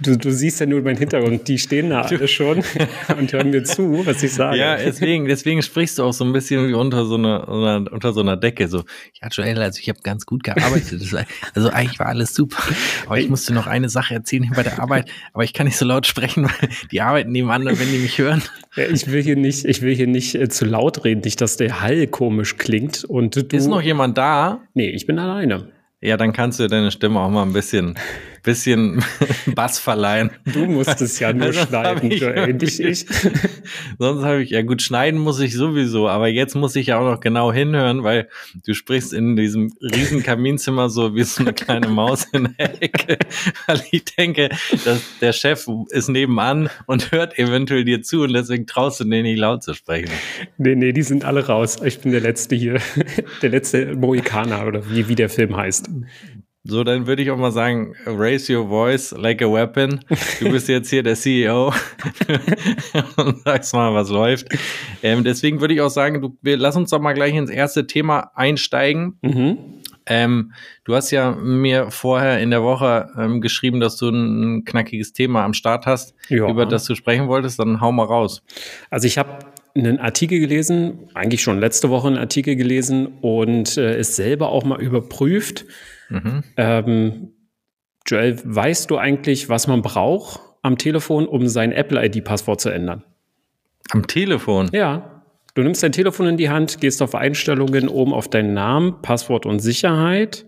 Du, 0.00 0.16
du 0.16 0.30
siehst 0.30 0.60
ja 0.60 0.66
nur 0.66 0.82
meinen 0.82 0.96
Hintergrund, 0.96 1.48
die 1.48 1.58
stehen 1.58 1.90
da 1.90 2.02
alle 2.02 2.28
schon 2.28 2.62
und 3.18 3.32
hören 3.32 3.50
mir 3.50 3.64
zu, 3.64 4.06
was 4.06 4.22
ich 4.22 4.32
sage. 4.32 4.58
Ja, 4.58 4.76
deswegen, 4.76 5.26
deswegen 5.26 5.62
sprichst 5.62 5.98
du 5.98 6.04
auch 6.04 6.12
so 6.12 6.24
ein 6.24 6.32
bisschen 6.32 6.68
wie 6.68 6.74
unter 6.74 7.04
so 7.04 7.16
einer, 7.16 7.48
unter 7.90 8.12
so 8.12 8.20
einer 8.20 8.36
Decke. 8.36 8.68
So, 8.68 8.84
ja, 9.20 9.28
Joel, 9.28 9.58
also 9.58 9.80
ich 9.80 9.88
habe 9.88 9.98
ganz 10.02 10.26
gut 10.26 10.44
gearbeitet. 10.44 11.02
also 11.54 11.70
eigentlich 11.70 11.98
war 11.98 12.06
alles 12.06 12.34
super. 12.34 12.62
Aber 13.06 13.18
ich 13.18 13.28
musste 13.28 13.52
noch 13.52 13.66
eine 13.66 13.88
Sache 13.88 14.14
erzählen 14.14 14.50
bei 14.54 14.62
der 14.62 14.80
Arbeit, 14.80 15.10
aber 15.32 15.44
ich 15.44 15.52
kann 15.52 15.66
nicht 15.66 15.78
so 15.78 15.84
laut 15.84 16.06
sprechen, 16.06 16.44
weil 16.44 16.68
die 16.90 17.00
arbeiten 17.00 17.32
nebenan, 17.32 17.64
wenn 17.64 17.90
die 17.90 17.98
mich 17.98 18.18
hören. 18.18 18.42
Ja, 18.76 18.86
ich 18.86 19.10
will 19.10 19.22
hier 19.22 19.36
nicht, 19.36 19.64
ich 19.64 19.82
will 19.82 19.94
hier 19.94 20.06
nicht 20.06 20.34
äh, 20.34 20.48
zu 20.48 20.64
laut 20.64 21.04
reden, 21.04 21.22
nicht, 21.24 21.40
dass 21.40 21.56
der 21.56 21.80
Hall 21.80 22.06
komisch 22.06 22.56
klingt. 22.56 23.04
Und 23.04 23.36
du, 23.36 23.56
Ist 23.56 23.68
noch 23.68 23.82
jemand 23.82 24.16
da? 24.18 24.60
Nee, 24.74 24.90
ich 24.90 25.06
bin 25.06 25.18
alleine. 25.18 25.72
Ja, 26.04 26.16
dann 26.16 26.32
kannst 26.32 26.58
du 26.58 26.66
deine 26.66 26.90
Stimme 26.90 27.20
auch 27.20 27.30
mal 27.30 27.44
ein 27.44 27.52
bisschen, 27.52 27.96
bisschen 28.42 29.02
Bass 29.54 29.78
verleihen. 29.78 30.30
Du 30.44 30.66
musst 30.66 31.00
es 31.00 31.18
ja 31.18 31.32
nur 31.32 31.52
schneiden, 31.52 32.10
ich, 32.10 32.20
Joel, 32.20 32.54
nicht 32.54 32.80
ich. 32.80 33.06
Sonst 33.98 34.24
habe 34.24 34.42
ich, 34.42 34.50
ja 34.50 34.62
gut, 34.62 34.82
schneiden 34.82 35.20
muss 35.20 35.40
ich 35.40 35.54
sowieso, 35.54 36.08
aber 36.08 36.28
jetzt 36.28 36.54
muss 36.54 36.76
ich 36.76 36.88
ja 36.88 36.98
auch 36.98 37.10
noch 37.10 37.20
genau 37.20 37.52
hinhören, 37.52 38.02
weil 38.02 38.28
du 38.66 38.74
sprichst 38.74 39.12
in 39.12 39.36
diesem 39.36 39.72
riesen 39.80 40.22
Kaminzimmer 40.22 40.88
so 40.88 41.14
wie 41.14 41.22
so 41.22 41.42
eine 41.42 41.52
kleine 41.52 41.88
Maus 41.88 42.24
in 42.32 42.54
der 42.58 42.82
Ecke. 42.82 43.18
Weil 43.66 43.82
ich 43.90 44.04
denke, 44.04 44.50
dass 44.84 45.00
der 45.20 45.32
Chef 45.32 45.66
ist 45.90 46.08
nebenan 46.08 46.68
und 46.86 47.12
hört 47.12 47.38
eventuell 47.38 47.84
dir 47.84 48.02
zu 48.02 48.22
und 48.22 48.32
deswegen 48.32 48.66
traust 48.66 49.00
du 49.00 49.04
dir 49.04 49.22
nicht 49.22 49.38
laut 49.38 49.62
zu 49.62 49.74
sprechen. 49.74 50.10
Nee, 50.58 50.74
nee, 50.74 50.92
die 50.92 51.02
sind 51.02 51.24
alle 51.24 51.46
raus. 51.46 51.78
Ich 51.84 52.00
bin 52.00 52.12
der 52.12 52.20
Letzte 52.20 52.54
hier. 52.54 52.80
Der 53.40 53.50
letzte 53.50 53.94
Mohikaner 53.94 54.66
oder 54.66 54.90
wie, 54.90 55.08
wie 55.08 55.14
der 55.14 55.28
Film 55.28 55.56
heißt. 55.56 55.88
So, 56.64 56.84
dann 56.84 57.08
würde 57.08 57.22
ich 57.22 57.30
auch 57.32 57.36
mal 57.36 57.50
sagen, 57.50 57.94
raise 58.06 58.54
your 58.54 58.68
voice 58.68 59.10
like 59.10 59.42
a 59.42 59.52
weapon. 59.52 60.00
Du 60.38 60.48
bist 60.50 60.68
jetzt 60.68 60.90
hier 60.90 61.02
der 61.02 61.16
CEO 61.16 61.72
und 63.16 63.42
sagst 63.42 63.74
mal, 63.74 63.92
was 63.94 64.10
läuft. 64.10 64.46
Ähm, 65.02 65.24
deswegen 65.24 65.60
würde 65.60 65.74
ich 65.74 65.80
auch 65.80 65.90
sagen, 65.90 66.22
du, 66.22 66.36
wir, 66.40 66.56
lass 66.56 66.76
uns 66.76 66.90
doch 66.90 67.00
mal 67.00 67.14
gleich 67.14 67.34
ins 67.34 67.50
erste 67.50 67.88
Thema 67.88 68.30
einsteigen. 68.36 69.18
Mhm. 69.22 69.58
Ähm, 70.06 70.52
du 70.84 70.94
hast 70.94 71.10
ja 71.10 71.32
mir 71.32 71.90
vorher 71.90 72.38
in 72.38 72.50
der 72.50 72.62
Woche 72.62 73.08
ähm, 73.18 73.40
geschrieben, 73.40 73.80
dass 73.80 73.96
du 73.96 74.10
ein, 74.10 74.64
knackiges 74.64 75.12
Thema 75.12 75.44
am 75.44 75.54
Start 75.54 75.86
hast, 75.86 76.14
ja. 76.28 76.48
über 76.48 76.64
das 76.64 76.84
du 76.84 76.94
sprechen 76.94 77.26
wolltest. 77.26 77.58
Dann 77.58 77.80
hau 77.80 77.90
mal 77.90 78.04
raus. 78.04 78.42
Also 78.88 79.08
ich 79.08 79.18
habe 79.18 79.38
einen 79.74 79.98
Artikel 79.98 80.38
gelesen, 80.38 81.08
eigentlich 81.14 81.42
schon 81.42 81.58
letzte 81.58 81.90
Woche 81.90 82.06
einen 82.06 82.18
Artikel 82.18 82.54
gelesen 82.54 83.08
und 83.20 83.76
äh, 83.76 83.96
es 83.96 84.14
selber 84.14 84.50
auch 84.50 84.64
mal 84.64 84.80
überprüft. 84.80 85.64
Mhm. 86.12 86.44
Ähm, 86.56 87.32
Joel, 88.06 88.38
weißt 88.44 88.90
du 88.90 88.98
eigentlich, 88.98 89.48
was 89.48 89.66
man 89.66 89.82
braucht 89.82 90.40
am 90.62 90.78
Telefon, 90.78 91.26
um 91.26 91.48
sein 91.48 91.72
Apple-ID-Passwort 91.72 92.60
zu 92.60 92.68
ändern? 92.68 93.04
Am 93.90 94.06
Telefon? 94.06 94.70
Ja. 94.72 95.22
Du 95.54 95.62
nimmst 95.62 95.82
dein 95.82 95.92
Telefon 95.92 96.26
in 96.26 96.36
die 96.36 96.50
Hand, 96.50 96.80
gehst 96.80 97.02
auf 97.02 97.14
Einstellungen, 97.14 97.88
oben 97.88 98.14
auf 98.14 98.28
deinen 98.28 98.54
Namen, 98.54 99.02
Passwort 99.02 99.46
und 99.46 99.60
Sicherheit 99.60 100.46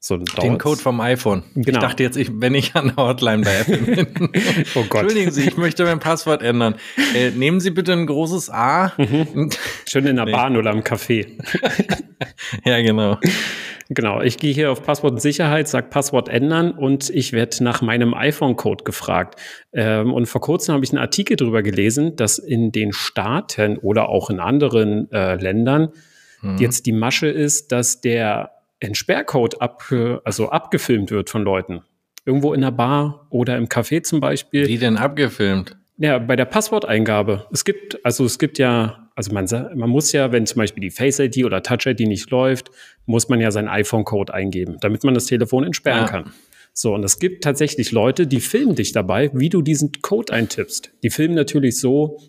so 0.00 0.16
Den 0.16 0.58
Code 0.58 0.80
vom 0.80 1.00
iPhone. 1.00 1.42
Genau. 1.54 1.66
Ich 1.66 1.78
dachte 1.78 2.02
jetzt, 2.04 2.16
ich, 2.16 2.30
wenn 2.32 2.54
ich 2.54 2.76
an 2.76 2.92
der 2.94 3.04
Hotline 3.04 3.42
bei 3.42 3.56
Apple 3.56 3.78
bin. 3.78 4.06
oh 4.76 4.84
Gott. 4.88 5.02
Entschuldigen 5.02 5.32
Sie, 5.32 5.48
ich 5.48 5.56
möchte 5.56 5.84
mein 5.84 5.98
Passwort 5.98 6.40
ändern. 6.40 6.76
Äh, 7.16 7.30
nehmen 7.30 7.58
Sie 7.58 7.70
bitte 7.70 7.94
ein 7.94 8.06
großes 8.06 8.48
A. 8.48 8.92
Mhm. 8.96 9.50
Schön 9.88 10.06
in 10.06 10.14
der 10.14 10.26
nee. 10.26 10.32
Bahn 10.32 10.56
oder 10.56 10.70
im 10.70 10.82
Café. 10.82 11.26
ja, 12.64 12.80
genau. 12.80 13.18
Genau, 13.90 14.20
ich 14.20 14.36
gehe 14.36 14.52
hier 14.52 14.70
auf 14.70 14.82
Passwort 14.82 15.14
und 15.14 15.20
Sicherheit, 15.20 15.66
sage 15.66 15.88
Passwort 15.88 16.28
ändern 16.28 16.72
und 16.72 17.08
ich 17.08 17.32
werde 17.32 17.64
nach 17.64 17.80
meinem 17.80 18.12
iPhone-Code 18.12 18.84
gefragt. 18.84 19.40
Ähm, 19.72 20.12
und 20.12 20.26
vor 20.26 20.42
kurzem 20.42 20.74
habe 20.74 20.84
ich 20.84 20.90
einen 20.90 20.98
Artikel 20.98 21.36
darüber 21.36 21.62
gelesen, 21.62 22.14
dass 22.14 22.38
in 22.38 22.70
den 22.70 22.92
Staaten 22.92 23.78
oder 23.78 24.10
auch 24.10 24.28
in 24.28 24.40
anderen 24.40 25.10
äh, 25.10 25.36
Ländern 25.36 25.88
hm. 26.40 26.58
jetzt 26.58 26.84
die 26.84 26.92
Masche 26.92 27.28
ist, 27.28 27.72
dass 27.72 28.02
der 28.02 28.50
Entsperrcode 28.80 29.60
ab, 29.62 29.82
also 30.24 30.50
abgefilmt 30.50 31.10
wird 31.10 31.30
von 31.30 31.42
Leuten. 31.42 31.82
Irgendwo 32.26 32.52
in 32.52 32.60
der 32.60 32.70
Bar 32.70 33.26
oder 33.30 33.56
im 33.56 33.68
Café 33.68 34.02
zum 34.02 34.20
Beispiel. 34.20 34.68
Wie 34.68 34.76
denn 34.76 34.98
abgefilmt? 34.98 35.78
Ja, 35.96 36.18
bei 36.18 36.36
der 36.36 36.44
Passworteingabe. 36.44 37.46
Es 37.50 37.64
gibt, 37.64 38.04
also 38.04 38.24
es 38.24 38.38
gibt 38.38 38.58
ja, 38.58 39.07
also 39.18 39.32
man, 39.32 39.46
man 39.74 39.90
muss 39.90 40.12
ja, 40.12 40.30
wenn 40.30 40.46
zum 40.46 40.58
Beispiel 40.58 40.80
die 40.80 40.90
Face 40.90 41.18
ID 41.18 41.44
oder 41.44 41.60
Touch 41.60 41.86
ID 41.86 42.00
nicht 42.06 42.30
läuft, 42.30 42.70
muss 43.04 43.28
man 43.28 43.40
ja 43.40 43.50
seinen 43.50 43.66
iPhone-Code 43.66 44.32
eingeben, 44.32 44.76
damit 44.80 45.02
man 45.02 45.12
das 45.12 45.26
Telefon 45.26 45.64
entsperren 45.64 46.02
ja. 46.02 46.08
kann. 46.08 46.32
So, 46.72 46.94
und 46.94 47.04
es 47.04 47.18
gibt 47.18 47.42
tatsächlich 47.42 47.90
Leute, 47.90 48.28
die 48.28 48.40
filmen 48.40 48.76
dich 48.76 48.92
dabei, 48.92 49.32
wie 49.34 49.48
du 49.48 49.60
diesen 49.60 49.90
Code 50.02 50.32
eintippst. 50.32 50.92
Die 51.02 51.10
filmen 51.10 51.34
natürlich 51.34 51.80
so, 51.80 52.20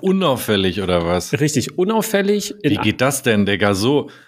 Unauffällig 0.00 0.80
oder 0.80 1.06
was? 1.06 1.38
Richtig, 1.40 1.76
unauffällig. 1.76 2.54
Wie 2.62 2.76
geht 2.76 3.00
das 3.00 3.22
denn, 3.22 3.44
Digga? 3.44 3.74
So. 3.74 4.08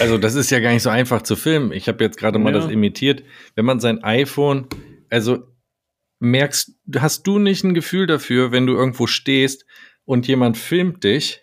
Also, 0.00 0.18
das 0.18 0.34
ist 0.34 0.50
ja 0.50 0.58
gar 0.58 0.72
nicht 0.72 0.82
so 0.82 0.90
einfach 0.90 1.22
zu 1.22 1.36
filmen. 1.36 1.72
Ich 1.72 1.88
habe 1.88 2.04
jetzt 2.04 2.18
gerade 2.18 2.38
mal 2.38 2.52
Ja. 2.52 2.60
das 2.60 2.70
imitiert. 2.70 3.22
Wenn 3.54 3.64
man 3.64 3.80
sein 3.80 4.02
iPhone, 4.02 4.66
also 5.08 5.49
merkst, 6.20 6.72
hast 6.98 7.26
du 7.26 7.38
nicht 7.38 7.64
ein 7.64 7.74
Gefühl 7.74 8.06
dafür, 8.06 8.52
wenn 8.52 8.66
du 8.66 8.74
irgendwo 8.74 9.06
stehst 9.06 9.66
und 10.04 10.26
jemand 10.28 10.56
filmt 10.56 11.02
dich? 11.04 11.40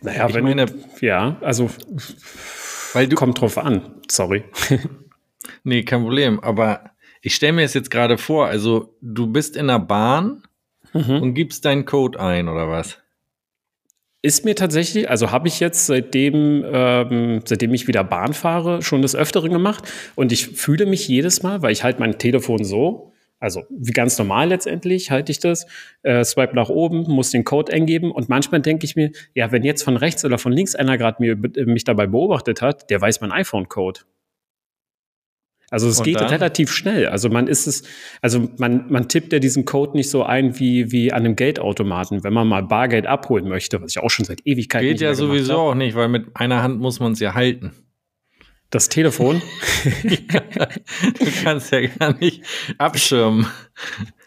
naja, 0.00 0.28
ich 0.28 0.34
wenn, 0.34 0.44
meine- 0.44 0.66
ja, 1.00 1.36
also 1.42 1.70
Weil 2.94 3.08
du, 3.08 3.16
kommt 3.16 3.40
drauf 3.40 3.58
an. 3.58 3.96
Sorry. 4.10 4.44
nee, 5.64 5.82
kein 5.84 6.02
Problem. 6.02 6.40
Aber 6.40 6.90
ich 7.20 7.34
stelle 7.34 7.52
mir 7.52 7.62
es 7.64 7.74
jetzt 7.74 7.90
gerade 7.90 8.18
vor. 8.18 8.46
Also, 8.46 8.96
du 9.00 9.26
bist 9.26 9.56
in 9.56 9.68
einer 9.70 9.78
Bahn 9.78 10.42
Mhm. 10.94 11.22
und 11.22 11.34
gibst 11.34 11.64
deinen 11.64 11.84
Code 11.86 12.20
ein 12.20 12.48
oder 12.48 12.68
was? 12.68 12.98
Ist 14.20 14.44
mir 14.44 14.54
tatsächlich, 14.54 15.08
also 15.08 15.30
habe 15.30 15.48
ich 15.48 15.58
jetzt 15.58 15.86
seitdem, 15.86 16.64
ähm, 16.66 17.40
seitdem 17.44 17.72
ich 17.74 17.88
wieder 17.88 18.04
Bahn 18.04 18.34
fahre, 18.34 18.82
schon 18.82 19.00
des 19.02 19.16
Öfteren 19.16 19.50
gemacht. 19.52 19.90
Und 20.16 20.32
ich 20.32 20.48
fühle 20.48 20.84
mich 20.86 21.08
jedes 21.08 21.42
Mal, 21.42 21.62
weil 21.62 21.72
ich 21.72 21.82
halte 21.82 21.98
mein 22.00 22.18
Telefon 22.18 22.62
so, 22.62 23.11
also 23.42 23.64
wie 23.70 23.90
ganz 23.90 24.16
normal 24.18 24.48
letztendlich 24.50 25.10
halte 25.10 25.32
ich 25.32 25.40
das, 25.40 25.66
äh, 26.04 26.22
swipe 26.22 26.54
nach 26.54 26.68
oben, 26.68 27.02
muss 27.02 27.32
den 27.32 27.42
Code 27.42 27.72
eingeben 27.72 28.12
und 28.12 28.28
manchmal 28.28 28.60
denke 28.60 28.84
ich 28.84 28.94
mir, 28.94 29.10
ja, 29.34 29.50
wenn 29.50 29.64
jetzt 29.64 29.82
von 29.82 29.96
rechts 29.96 30.24
oder 30.24 30.38
von 30.38 30.52
links 30.52 30.76
einer 30.76 30.96
gerade 30.96 31.24
äh, 31.26 31.64
mich 31.64 31.82
dabei 31.82 32.06
beobachtet 32.06 32.62
hat, 32.62 32.88
der 32.88 33.00
weiß 33.00 33.20
mein 33.20 33.32
iPhone-Code. 33.32 34.02
Also 35.70 35.88
es 35.88 35.98
Und 35.98 36.04
geht 36.04 36.20
dann? 36.20 36.28
relativ 36.28 36.70
schnell. 36.70 37.06
Also 37.06 37.30
man 37.30 37.48
ist 37.48 37.66
es, 37.66 37.82
also 38.20 38.48
man, 38.58 38.84
man 38.90 39.08
tippt 39.08 39.32
ja 39.32 39.40
diesen 39.40 39.64
Code 39.64 39.96
nicht 39.96 40.10
so 40.10 40.22
ein 40.22 40.60
wie, 40.60 40.92
wie 40.92 41.12
an 41.12 41.24
einem 41.24 41.34
Geldautomaten, 41.34 42.22
wenn 42.22 42.32
man 42.32 42.46
mal 42.46 42.62
Bargeld 42.62 43.06
abholen 43.06 43.48
möchte, 43.48 43.82
was 43.82 43.90
ich 43.90 43.98
auch 43.98 44.10
schon 44.10 44.24
seit 44.24 44.46
Ewigkeiten 44.46 44.86
Geht 44.86 44.92
nicht 44.96 45.02
ja 45.02 45.14
sowieso 45.14 45.56
auch 45.56 45.74
nicht, 45.74 45.96
weil 45.96 46.08
mit 46.08 46.26
einer 46.34 46.62
Hand 46.62 46.78
muss 46.78 47.00
man 47.00 47.12
es 47.12 47.20
ja 47.20 47.34
halten. 47.34 47.72
Das 48.72 48.88
Telefon. 48.88 49.42
Du 51.18 51.26
kannst 51.42 51.72
ja 51.72 51.86
gar 51.86 52.18
nicht 52.18 52.42
abschirmen. 52.78 53.46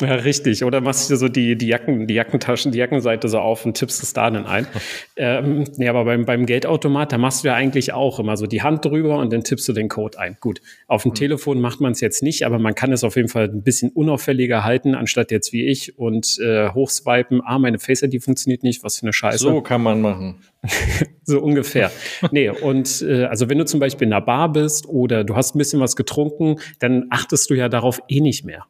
Ja, 0.01 0.15
richtig. 0.15 0.63
Oder 0.63 0.81
machst 0.81 1.09
du 1.09 1.15
so 1.15 1.29
die, 1.29 1.57
die 1.57 1.67
Jacken, 1.67 2.07
die 2.07 2.13
Jackentaschen, 2.13 2.71
die 2.71 2.77
Jackenseite 2.77 3.29
so 3.29 3.39
auf 3.39 3.65
und 3.65 3.75
tippst 3.75 4.03
es 4.03 4.13
da 4.13 4.29
dann 4.29 4.45
ein. 4.45 4.67
ähm, 5.15 5.63
nee, 5.77 5.87
aber 5.87 6.05
beim, 6.05 6.25
beim 6.25 6.45
Geldautomat, 6.45 7.11
da 7.11 7.17
machst 7.17 7.43
du 7.43 7.47
ja 7.47 7.55
eigentlich 7.55 7.93
auch 7.93 8.19
immer 8.19 8.37
so 8.37 8.45
die 8.45 8.61
Hand 8.61 8.85
drüber 8.85 9.17
und 9.17 9.31
dann 9.31 9.43
tippst 9.43 9.67
du 9.67 9.73
den 9.73 9.87
Code 9.87 10.19
ein. 10.19 10.37
Gut. 10.39 10.61
Auf 10.87 11.03
dem 11.03 11.13
Telefon 11.13 11.61
macht 11.61 11.79
man 11.79 11.93
es 11.93 12.01
jetzt 12.01 12.21
nicht, 12.21 12.45
aber 12.45 12.59
man 12.59 12.75
kann 12.75 12.91
es 12.91 13.03
auf 13.03 13.15
jeden 13.15 13.29
Fall 13.29 13.45
ein 13.45 13.63
bisschen 13.63 13.89
unauffälliger 13.91 14.63
halten, 14.63 14.95
anstatt 14.95 15.31
jetzt 15.31 15.53
wie 15.53 15.65
ich 15.65 15.97
und 15.97 16.37
äh, 16.39 16.69
hochswipen, 16.69 17.41
ah, 17.43 17.57
meine 17.57 17.79
Face 17.79 18.03
ID 18.03 18.21
funktioniert 18.21 18.63
nicht, 18.63 18.83
was 18.83 18.99
für 18.99 19.03
eine 19.03 19.13
Scheiße. 19.13 19.37
So 19.39 19.61
kann 19.61 19.81
man 19.81 20.01
machen. 20.01 20.41
So 21.27 21.41
ungefähr. 21.41 21.91
nee, 22.31 22.49
und 22.49 23.01
äh, 23.01 23.23
also 23.25 23.49
wenn 23.49 23.57
du 23.57 23.65
zum 23.65 23.79
Beispiel 23.79 24.05
in 24.07 24.13
einer 24.13 24.23
Bar 24.23 24.51
bist 24.51 24.87
oder 24.87 25.23
du 25.23 25.35
hast 25.35 25.55
ein 25.55 25.57
bisschen 25.57 25.79
was 25.79 25.95
getrunken, 25.95 26.59
dann 26.77 27.07
achtest 27.09 27.49
du 27.49 27.55
ja 27.55 27.67
darauf 27.67 27.99
eh 28.07 28.19
nicht 28.21 28.45
mehr. 28.45 28.65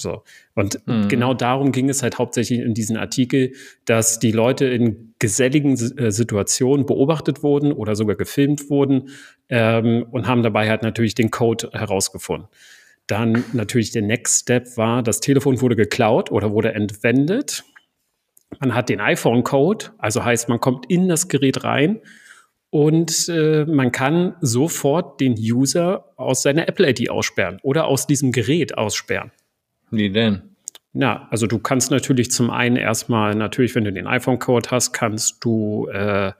So. 0.00 0.22
Und 0.54 0.80
Mhm. 0.86 1.08
genau 1.08 1.34
darum 1.34 1.70
ging 1.72 1.88
es 1.88 2.02
halt 2.02 2.18
hauptsächlich 2.18 2.60
in 2.60 2.74
diesem 2.74 2.96
Artikel, 2.96 3.52
dass 3.84 4.18
die 4.18 4.32
Leute 4.32 4.64
in 4.66 5.14
geselligen 5.18 5.74
äh, 5.98 6.10
Situationen 6.10 6.86
beobachtet 6.86 7.42
wurden 7.42 7.72
oder 7.72 7.94
sogar 7.96 8.16
gefilmt 8.16 8.70
wurden 8.70 9.10
ähm, 9.48 10.04
und 10.10 10.26
haben 10.26 10.42
dabei 10.42 10.68
halt 10.68 10.82
natürlich 10.82 11.14
den 11.14 11.30
Code 11.30 11.70
herausgefunden. 11.72 12.48
Dann 13.06 13.42
natürlich 13.54 13.90
der 13.90 14.02
Next 14.02 14.42
Step 14.42 14.76
war, 14.76 15.02
das 15.02 15.20
Telefon 15.20 15.60
wurde 15.60 15.76
geklaut 15.76 16.30
oder 16.30 16.52
wurde 16.52 16.74
entwendet. 16.74 17.64
Man 18.60 18.74
hat 18.74 18.88
den 18.88 19.00
iPhone-Code, 19.00 19.86
also 19.98 20.24
heißt, 20.24 20.48
man 20.48 20.60
kommt 20.60 20.90
in 20.90 21.08
das 21.08 21.28
Gerät 21.28 21.64
rein 21.64 22.00
und 22.70 23.28
äh, 23.28 23.64
man 23.66 23.92
kann 23.92 24.36
sofort 24.40 25.20
den 25.20 25.34
User 25.38 26.12
aus 26.16 26.42
seiner 26.42 26.68
Apple-ID 26.68 27.10
aussperren 27.10 27.58
oder 27.62 27.86
aus 27.86 28.06
diesem 28.06 28.32
Gerät 28.32 28.76
aussperren. 28.76 29.32
Wie 29.90 30.10
denn? 30.10 30.42
Ja, 30.92 31.28
also 31.30 31.46
du 31.46 31.58
kannst 31.58 31.90
natürlich 31.90 32.30
zum 32.30 32.50
einen 32.50 32.76
erstmal, 32.76 33.34
natürlich, 33.34 33.74
wenn 33.74 33.84
du 33.84 33.92
den 33.92 34.06
iPhone-Code 34.06 34.70
hast, 34.70 34.92
kannst 34.92 35.44
du 35.44 35.86
äh, 35.88 36.32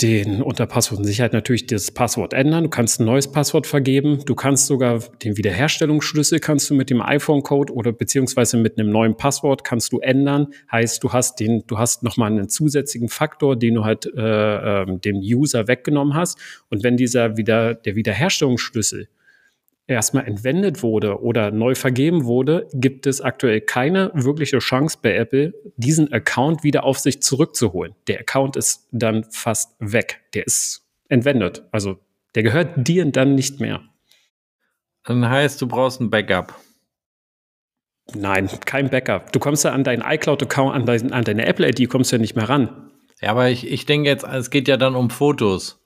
den 0.00 0.42
unter 0.42 0.66
Passwort 0.66 0.98
und 0.98 1.04
Sicherheit 1.04 1.32
natürlich 1.32 1.66
das 1.66 1.90
Passwort 1.92 2.32
ändern. 2.32 2.64
Du 2.64 2.70
kannst 2.70 3.00
ein 3.00 3.04
neues 3.04 3.30
Passwort 3.30 3.66
vergeben. 3.66 4.24
Du 4.26 4.34
kannst 4.34 4.66
sogar 4.66 4.98
den 5.22 5.36
Wiederherstellungsschlüssel 5.36 6.40
kannst 6.40 6.70
du 6.70 6.74
mit 6.74 6.90
dem 6.90 7.00
iPhone-Code 7.00 7.72
oder 7.72 7.92
beziehungsweise 7.92 8.56
mit 8.56 8.78
einem 8.78 8.90
neuen 8.90 9.16
Passwort 9.16 9.62
kannst 9.62 9.92
du 9.92 10.00
ändern. 10.00 10.48
Heißt, 10.70 11.04
du 11.04 11.12
hast 11.12 11.38
den, 11.38 11.64
du 11.66 11.78
hast 11.78 12.02
nochmal 12.02 12.32
einen 12.32 12.48
zusätzlichen 12.48 13.08
Faktor, 13.08 13.56
den 13.56 13.74
du 13.74 13.84
halt 13.84 14.06
äh, 14.06 14.82
ähm, 14.82 15.00
dem 15.00 15.18
User 15.18 15.68
weggenommen 15.68 16.14
hast. 16.14 16.38
Und 16.68 16.82
wenn 16.82 16.96
dieser 16.96 17.36
wieder, 17.36 17.74
der 17.74 17.94
Wiederherstellungsschlüssel 17.94 19.08
erstmal 19.92 20.26
entwendet 20.26 20.82
wurde 20.82 21.22
oder 21.22 21.50
neu 21.50 21.74
vergeben 21.74 22.24
wurde, 22.24 22.68
gibt 22.72 23.06
es 23.06 23.20
aktuell 23.20 23.60
keine 23.60 24.10
wirkliche 24.14 24.58
Chance 24.58 24.98
bei 25.00 25.14
Apple, 25.14 25.54
diesen 25.76 26.12
Account 26.12 26.64
wieder 26.64 26.84
auf 26.84 26.98
sich 26.98 27.22
zurückzuholen. 27.22 27.94
Der 28.08 28.20
Account 28.20 28.56
ist 28.56 28.88
dann 28.90 29.24
fast 29.30 29.76
weg. 29.78 30.20
Der 30.34 30.46
ist 30.46 30.86
entwendet. 31.08 31.64
Also 31.72 31.98
der 32.34 32.42
gehört 32.42 32.86
dir 32.88 33.04
dann 33.06 33.34
nicht 33.34 33.60
mehr. 33.60 33.82
Dann 35.04 35.28
heißt, 35.28 35.60
du 35.60 35.66
brauchst 35.66 36.00
ein 36.00 36.10
Backup. 36.10 36.54
Nein, 38.14 38.48
kein 38.64 38.90
Backup. 38.90 39.32
Du 39.32 39.38
kommst 39.38 39.64
ja 39.64 39.72
an 39.72 39.84
deinen 39.84 40.02
iCloud-Account, 40.02 40.74
an, 40.74 40.86
dein, 40.86 41.12
an 41.12 41.24
deine 41.24 41.46
Apple-ID, 41.46 41.88
kommst 41.88 42.12
ja 42.12 42.18
nicht 42.18 42.36
mehr 42.36 42.48
ran. 42.48 42.90
Ja, 43.20 43.30
aber 43.30 43.50
ich, 43.50 43.70
ich 43.70 43.86
denke 43.86 44.08
jetzt, 44.08 44.24
es 44.24 44.50
geht 44.50 44.68
ja 44.68 44.76
dann 44.76 44.96
um 44.96 45.10
Fotos. 45.10 45.81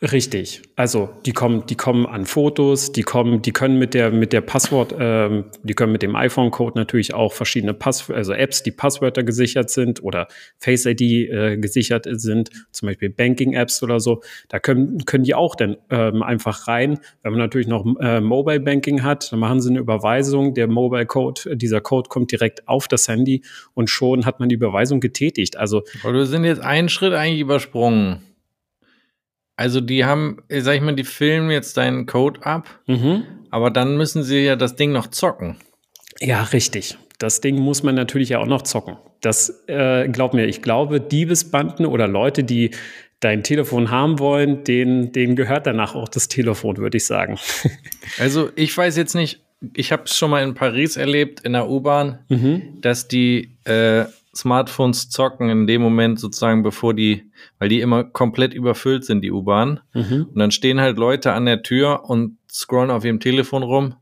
Richtig. 0.00 0.62
Also 0.76 1.10
die 1.26 1.32
kommen, 1.32 1.66
die 1.66 1.74
kommen 1.74 2.06
an 2.06 2.24
Fotos, 2.24 2.92
die 2.92 3.02
kommen, 3.02 3.42
die 3.42 3.52
können 3.52 3.78
mit 3.78 3.92
der 3.92 4.10
mit 4.10 4.32
der 4.32 4.40
Passwort, 4.40 4.94
ähm, 4.98 5.44
die 5.62 5.74
können 5.74 5.92
mit 5.92 6.00
dem 6.02 6.16
iPhone-Code 6.16 6.78
natürlich 6.78 7.12
auch 7.12 7.34
verschiedene 7.34 7.74
Pass, 7.74 8.10
also 8.10 8.32
Apps, 8.32 8.62
die 8.62 8.70
Passwörter 8.70 9.24
gesichert 9.24 9.68
sind 9.68 10.02
oder 10.02 10.28
Face 10.56 10.86
ID 10.86 11.02
äh, 11.02 11.58
gesichert 11.58 12.06
sind, 12.08 12.50
zum 12.70 12.86
Beispiel 12.86 13.10
Banking-Apps 13.10 13.82
oder 13.82 14.00
so. 14.00 14.22
Da 14.48 14.58
können 14.58 15.04
können 15.04 15.24
die 15.24 15.34
auch 15.34 15.54
dann 15.54 15.76
ähm, 15.90 16.22
einfach 16.22 16.66
rein. 16.66 16.98
Wenn 17.22 17.32
man 17.32 17.40
natürlich 17.40 17.68
noch 17.68 17.84
äh, 18.00 18.22
Mobile 18.22 18.60
Banking 18.60 19.02
hat, 19.02 19.30
dann 19.32 19.38
machen 19.38 19.60
sie 19.60 19.68
eine 19.68 19.80
Überweisung. 19.80 20.54
Der 20.54 20.66
Mobile 20.66 21.04
Code, 21.04 21.56
dieser 21.56 21.82
Code 21.82 22.08
kommt 22.08 22.32
direkt 22.32 22.66
auf 22.68 22.88
das 22.88 23.06
Handy 23.06 23.42
und 23.74 23.90
schon 23.90 24.24
hat 24.24 24.40
man 24.40 24.48
die 24.48 24.54
Überweisung 24.54 25.00
getätigt. 25.00 25.58
Also 25.58 25.82
Aber 26.02 26.14
wir 26.14 26.26
sind 26.26 26.44
jetzt 26.44 26.62
einen 26.62 26.88
Schritt 26.88 27.12
eigentlich 27.12 27.40
übersprungen. 27.40 28.22
Also 29.58 29.80
die 29.80 30.04
haben, 30.04 30.38
sag 30.48 30.76
ich 30.76 30.80
mal, 30.80 30.94
die 30.94 31.02
filmen 31.04 31.50
jetzt 31.50 31.76
deinen 31.76 32.06
Code 32.06 32.44
ab, 32.44 32.68
mhm. 32.86 33.24
aber 33.50 33.70
dann 33.70 33.96
müssen 33.96 34.22
sie 34.22 34.38
ja 34.44 34.54
das 34.54 34.76
Ding 34.76 34.92
noch 34.92 35.08
zocken. 35.08 35.56
Ja, 36.20 36.44
richtig. 36.44 36.96
Das 37.18 37.40
Ding 37.40 37.58
muss 37.58 37.82
man 37.82 37.96
natürlich 37.96 38.28
ja 38.28 38.38
auch 38.38 38.46
noch 38.46 38.62
zocken. 38.62 38.96
Das, 39.20 39.64
äh, 39.66 40.08
glaub 40.08 40.32
mir, 40.32 40.46
ich 40.46 40.62
glaube, 40.62 41.00
Diebesbanden 41.00 41.86
oder 41.86 42.06
Leute, 42.06 42.44
die 42.44 42.70
dein 43.18 43.42
Telefon 43.42 43.90
haben 43.90 44.20
wollen, 44.20 44.62
denen, 44.62 45.10
denen 45.10 45.34
gehört 45.34 45.66
danach 45.66 45.96
auch 45.96 46.08
das 46.08 46.28
Telefon, 46.28 46.76
würde 46.76 46.96
ich 46.96 47.06
sagen. 47.06 47.36
Also 48.20 48.50
ich 48.54 48.76
weiß 48.76 48.96
jetzt 48.96 49.14
nicht, 49.14 49.40
ich 49.74 49.90
habe 49.90 50.04
es 50.04 50.16
schon 50.16 50.30
mal 50.30 50.44
in 50.44 50.54
Paris 50.54 50.96
erlebt, 50.96 51.40
in 51.40 51.52
der 51.52 51.68
U-Bahn, 51.68 52.20
Mhm. 52.28 52.80
dass 52.80 53.08
die 53.08 53.58
äh, 53.64 54.04
Smartphones 54.34 55.10
zocken 55.10 55.50
in 55.50 55.66
dem 55.66 55.82
Moment 55.82 56.20
sozusagen, 56.20 56.62
bevor 56.62 56.94
die, 56.94 57.27
weil 57.58 57.68
die 57.68 57.80
immer 57.80 58.04
komplett 58.04 58.54
überfüllt 58.54 59.04
sind, 59.04 59.22
die 59.22 59.32
U-Bahn. 59.32 59.80
Mhm. 59.94 60.28
Und 60.32 60.38
dann 60.38 60.50
stehen 60.50 60.80
halt 60.80 60.98
Leute 60.98 61.32
an 61.32 61.46
der 61.46 61.62
Tür 61.62 62.04
und 62.04 62.38
scrollen 62.50 62.90
auf 62.90 63.04
ihrem 63.04 63.20
Telefon 63.20 63.62
rum 63.62 63.94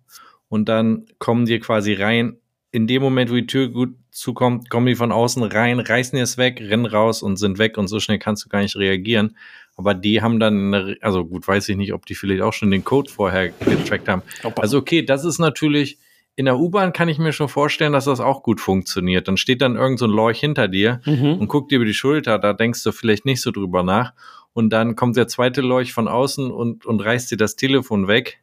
und 0.48 0.68
dann 0.68 1.06
kommen 1.18 1.46
die 1.46 1.58
quasi 1.58 1.94
rein. 1.94 2.38
In 2.72 2.86
dem 2.86 3.02
Moment, 3.02 3.30
wo 3.30 3.34
die 3.34 3.46
Tür 3.46 3.68
gut 3.68 3.94
zukommt, 4.10 4.70
kommen 4.70 4.86
die 4.86 4.94
von 4.94 5.12
außen 5.12 5.42
rein, 5.42 5.80
reißen 5.80 6.18
es 6.18 6.38
weg, 6.38 6.60
rennen 6.60 6.86
raus 6.86 7.22
und 7.22 7.36
sind 7.36 7.58
weg 7.58 7.78
und 7.78 7.88
so 7.88 8.00
schnell 8.00 8.18
kannst 8.18 8.44
du 8.44 8.48
gar 8.48 8.60
nicht 8.60 8.76
reagieren. 8.76 9.36
Aber 9.76 9.94
die 9.94 10.22
haben 10.22 10.40
dann, 10.40 10.74
eine, 10.74 10.96
also 11.02 11.24
gut, 11.24 11.46
weiß 11.46 11.68
ich 11.68 11.76
nicht, 11.76 11.92
ob 11.92 12.06
die 12.06 12.14
vielleicht 12.14 12.42
auch 12.42 12.52
schon 12.52 12.70
den 12.70 12.84
Code 12.84 13.10
vorher 13.10 13.50
getrackt 13.50 14.08
haben. 14.08 14.22
Also 14.56 14.78
okay, 14.78 15.02
das 15.02 15.24
ist 15.24 15.38
natürlich, 15.38 15.98
in 16.36 16.44
der 16.44 16.58
U-Bahn 16.58 16.92
kann 16.92 17.08
ich 17.08 17.18
mir 17.18 17.32
schon 17.32 17.48
vorstellen, 17.48 17.92
dass 17.94 18.04
das 18.04 18.20
auch 18.20 18.42
gut 18.42 18.60
funktioniert. 18.60 19.26
Dann 19.26 19.36
steht 19.38 19.62
dann 19.62 19.74
irgend 19.76 19.98
so 19.98 20.04
ein 20.06 20.10
Lorch 20.10 20.38
hinter 20.38 20.68
dir 20.68 21.00
Mhm. 21.06 21.38
und 21.40 21.48
guckt 21.48 21.70
dir 21.72 21.76
über 21.76 21.84
die 21.86 21.94
Schulter, 21.94 22.38
da 22.38 22.52
denkst 22.52 22.82
du 22.84 22.92
vielleicht 22.92 23.24
nicht 23.24 23.40
so 23.40 23.50
drüber 23.50 23.82
nach. 23.82 24.12
Und 24.52 24.70
dann 24.70 24.96
kommt 24.96 25.16
der 25.16 25.28
zweite 25.28 25.60
Leuch 25.62 25.92
von 25.92 26.08
außen 26.08 26.50
und, 26.50 26.86
und 26.86 27.00
reißt 27.04 27.30
dir 27.30 27.36
das 27.36 27.56
Telefon 27.56 28.06
weg. 28.08 28.42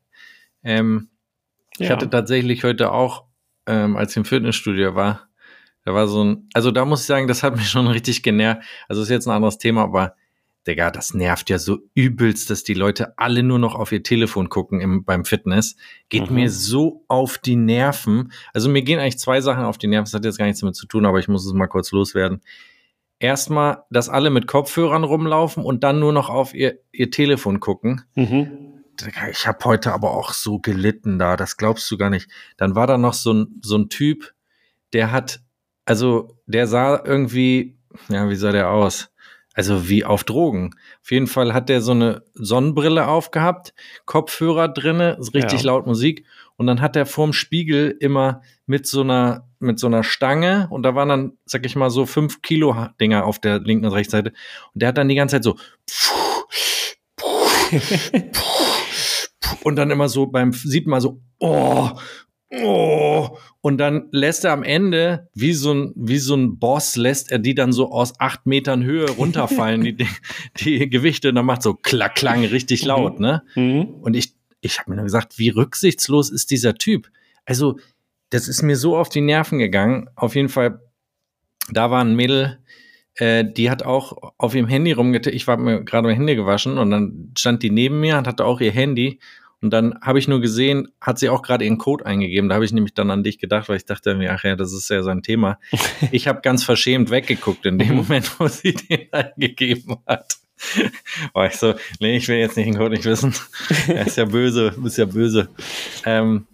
Ähm, 0.64 1.10
Ich 1.80 1.88
Ja. 1.88 1.96
hatte 1.96 2.10
tatsächlich 2.10 2.64
heute 2.64 2.92
auch, 2.92 3.24
ähm, 3.68 3.96
als 3.98 4.12
ich 4.12 4.18
im 4.18 4.26
Fitnessstudio 4.26 4.94
war, 4.96 5.28
da 5.86 5.94
war 5.94 6.08
so 6.08 6.24
ein, 6.24 6.50
also 6.54 6.72
da 6.72 6.86
muss 6.86 7.02
ich 7.02 7.08
sagen, 7.08 7.28
das 7.28 7.42
hat 7.44 7.56
mich 7.58 7.70
schon 7.70 7.88
richtig 7.88 8.22
genervt. 8.24 8.62
Also 8.88 9.02
ist 9.02 9.10
jetzt 9.10 9.28
ein 9.28 9.32
anderes 9.36 9.58
Thema, 9.58 9.84
aber 9.84 10.16
Digga, 10.66 10.92
das 10.92 11.14
nervt 11.14 11.50
ja 11.50 11.60
so 11.60 11.80
übelst, 11.94 12.50
dass 12.50 12.64
die 12.64 12.74
Leute 12.74 13.18
alle 13.18 13.44
nur 13.44 13.60
noch 13.60 13.76
auf 13.76 13.92
ihr 13.92 14.02
Telefon 14.02 14.48
gucken 14.50 14.80
im, 14.80 15.04
beim 15.04 15.26
Fitness. 15.26 15.76
Geht 16.10 16.30
Mhm. 16.30 16.36
mir 16.36 16.50
so 16.50 17.04
auf 17.10 17.38
die 17.38 17.58
Nerven. 17.58 18.32
Also 18.54 18.70
mir 18.70 18.82
gehen 18.82 19.00
eigentlich 19.00 19.20
zwei 19.20 19.42
Sachen 19.42 19.66
auf 19.66 19.78
die 19.78 19.88
Nerven. 19.88 20.06
Das 20.06 20.14
hat 20.14 20.24
jetzt 20.24 20.38
gar 20.38 20.46
nichts 20.46 20.62
damit 20.62 20.76
zu 20.76 20.86
tun, 20.88 21.06
aber 21.06 21.20
ich 21.20 21.28
muss 21.28 21.46
es 21.46 21.52
mal 21.54 21.68
kurz 21.68 21.92
loswerden. 21.92 22.42
Erstmal, 23.20 23.84
dass 23.90 24.10
alle 24.10 24.30
mit 24.30 24.48
Kopfhörern 24.48 25.04
rumlaufen 25.04 25.64
und 25.64 25.84
dann 25.84 26.00
nur 26.00 26.12
noch 26.14 26.30
auf 26.30 26.54
ihr, 26.54 26.80
ihr 26.92 27.10
Telefon 27.12 27.60
gucken. 27.60 28.02
Mhm. 28.16 28.84
Digga, 29.02 29.30
Ich 29.30 29.48
habe 29.48 29.64
heute 29.66 29.94
aber 29.94 30.12
auch 30.12 30.34
so 30.34 30.60
gelitten 30.60 31.20
da, 31.20 31.36
das 31.38 31.58
glaubst 31.58 31.90
du 31.90 31.98
gar 31.98 32.10
nicht. 32.10 32.30
Dann 32.58 32.76
war 32.76 32.86
da 32.88 32.98
noch 32.98 33.14
so 33.14 33.34
ein, 33.34 33.60
so 33.62 33.78
ein 33.78 33.90
Typ, 33.90 34.34
der 34.94 35.12
hat, 35.12 35.42
also 35.86 36.38
der 36.46 36.68
sah 36.68 37.02
irgendwie, 37.04 37.78
ja, 38.10 38.30
wie 38.30 38.36
sah 38.36 38.52
der 38.52 38.70
aus? 38.70 39.10
Also 39.54 39.88
wie 39.88 40.04
auf 40.04 40.24
Drogen. 40.24 40.72
Auf 41.02 41.12
jeden 41.12 41.28
Fall 41.28 41.54
hat 41.54 41.70
der 41.70 41.82
so 41.82 41.92
eine 41.92 42.24
Sonnenbrille 42.34 43.08
aufgehabt, 43.08 43.74
Kopfhörer 44.06 44.68
drinne, 44.68 45.18
richtig 45.34 45.62
Ja. 45.62 45.68
laut 45.68 45.86
Musik. 45.86 46.26
Und 46.56 46.68
dann 46.68 46.82
hat 46.82 46.96
er 46.96 47.06
vorm 47.06 47.34
Spiegel 47.34 47.96
immer 48.00 48.42
mit 48.66 48.88
so 48.88 49.02
einer, 49.02 49.48
mit 49.60 49.80
so 49.80 49.88
einer 49.88 50.04
Stange 50.04 50.68
und 50.70 50.84
da 50.84 50.96
waren 50.96 51.10
dann, 51.10 51.32
sag 51.46 51.66
ich 51.66 51.76
mal, 51.76 51.90
so 51.90 52.06
fünf 52.06 52.42
Kilo 52.42 52.88
Dinger 53.00 53.26
auf 53.26 53.40
der 53.40 53.60
linken 53.60 53.86
und 53.86 53.94
rechten 53.94 54.12
Seite. 54.12 54.34
Und 54.74 54.82
der 54.82 54.90
hat 54.90 54.98
dann 54.98 55.10
die 55.10 55.16
ganze 55.16 55.36
Zeit 55.36 55.44
so 55.44 55.56
und 59.64 59.76
dann 59.76 59.92
immer 59.92 60.10
so 60.10 60.28
beim 60.28 60.54
siebten 60.54 60.90
Mal 60.90 61.02
so, 61.02 61.22
oh, 61.40 61.90
oh. 62.62 63.38
Und 63.62 63.78
dann 63.78 64.10
lässt 64.12 64.44
er 64.44 64.52
am 64.52 64.64
Ende, 64.64 65.30
wie 65.34 65.54
so 65.54 65.74
ein, 65.74 65.94
wie 65.96 66.18
so 66.18 66.36
ein 66.36 66.60
Boss, 66.60 66.96
lässt 66.96 67.32
er 67.32 67.40
die 67.40 67.56
dann 67.56 67.72
so 67.72 67.92
aus 67.92 68.20
acht 68.20 68.46
Metern 68.46 68.84
Höhe 68.84 69.10
runterfallen, 69.10 69.82
die, 69.84 69.96
die, 70.58 70.90
Gewichte, 70.90 71.30
und 71.30 71.36
dann 71.36 71.46
macht 71.46 71.64
so 71.64 71.74
klack, 71.74 72.16
klang 72.16 72.44
richtig 72.44 72.84
laut, 72.86 73.20
ne? 73.20 73.44
Mhm. 73.56 73.86
Und 74.02 74.16
ich, 74.16 74.34
ich 74.62 74.80
habe 74.80 74.92
mir 74.92 74.98
nur 74.98 75.06
gesagt, 75.06 75.40
wie 75.40 75.50
rücksichtslos 75.50 76.30
ist 76.30 76.52
dieser 76.52 76.76
Typ? 76.76 77.10
Also, 77.46 77.78
das 78.30 78.48
ist 78.48 78.64
mir 78.64 78.76
so 78.76 78.98
auf 78.98 79.10
die 79.10 79.22
Nerven 79.22 79.60
gegangen. 79.60 80.10
Auf 80.16 80.36
jeden 80.36 80.50
Fall, 80.50 80.82
da 81.72 81.92
war 81.92 82.04
ein 82.04 82.16
Mädel, 82.16 82.60
äh, 83.16 83.46
die 83.46 83.70
hat 83.70 83.84
auch 83.84 84.34
auf 84.38 84.56
ihrem 84.56 84.68
Handy 84.68 84.92
rumgetippt. 84.92 85.36
Ich 85.36 85.48
war 85.48 85.58
mir 85.58 85.84
gerade 85.84 86.08
mein 86.08 86.18
Handy 86.18 86.36
gewaschen 86.36 86.78
und 86.78 86.92
dann 86.92 87.32
stand 87.38 87.62
die 87.64 87.70
neben 87.70 88.00
mir 88.00 88.18
und 88.18 88.28
hatte 88.28 88.46
auch 88.46 88.60
ihr 88.60 88.72
Handy. 88.72 89.20
Und 89.64 89.70
dann 89.72 89.98
habe 90.02 90.20
ich 90.20 90.28
nur 90.28 90.42
gesehen, 90.42 90.90
hat 91.02 91.18
sie 91.20 91.30
auch 91.30 91.42
gerade 91.42 91.64
ihren 91.66 91.78
Code 91.78 92.06
eingegeben. 92.06 92.50
Da 92.50 92.56
habe 92.56 92.66
ich 92.66 92.74
nämlich 92.74 92.94
dann 92.94 93.10
an 93.10 93.24
dich 93.24 93.40
gedacht, 93.40 93.70
weil 93.70 93.78
ich 93.78 93.86
dachte 93.86 94.14
mir, 94.16 94.34
ach 94.34 94.44
ja, 94.44 94.56
das 94.58 94.74
ist 94.74 94.90
ja 94.90 95.02
sein 95.04 95.24
Thema. 95.24 95.58
Ich 96.12 96.28
habe 96.28 96.42
ganz 96.42 96.64
verschämt 96.64 97.10
weggeguckt 97.10 97.66
in 97.66 97.80
dem 97.80 97.90
Mhm. 97.90 97.96
Moment, 97.96 98.40
wo 98.40 98.48
sie 98.48 98.74
den 98.74 99.08
eingegeben 99.14 99.96
hat. 100.06 100.36
War 101.34 101.48
ich 101.48 101.56
so, 101.56 101.74
nee, 102.00 102.18
ich 102.18 102.28
will 102.28 102.38
jetzt 102.38 102.56
nicht 102.58 102.68
den 102.68 102.78
Code 102.78 102.92
nicht 102.92 103.06
wissen. 103.06 103.34
Er 103.88 104.06
ist 104.08 104.18
ja 104.18 104.26
böse, 104.26 104.76
ist 104.86 104.98
ja 104.98 105.06
böse. 105.06 105.50
Ähm, 106.06 106.46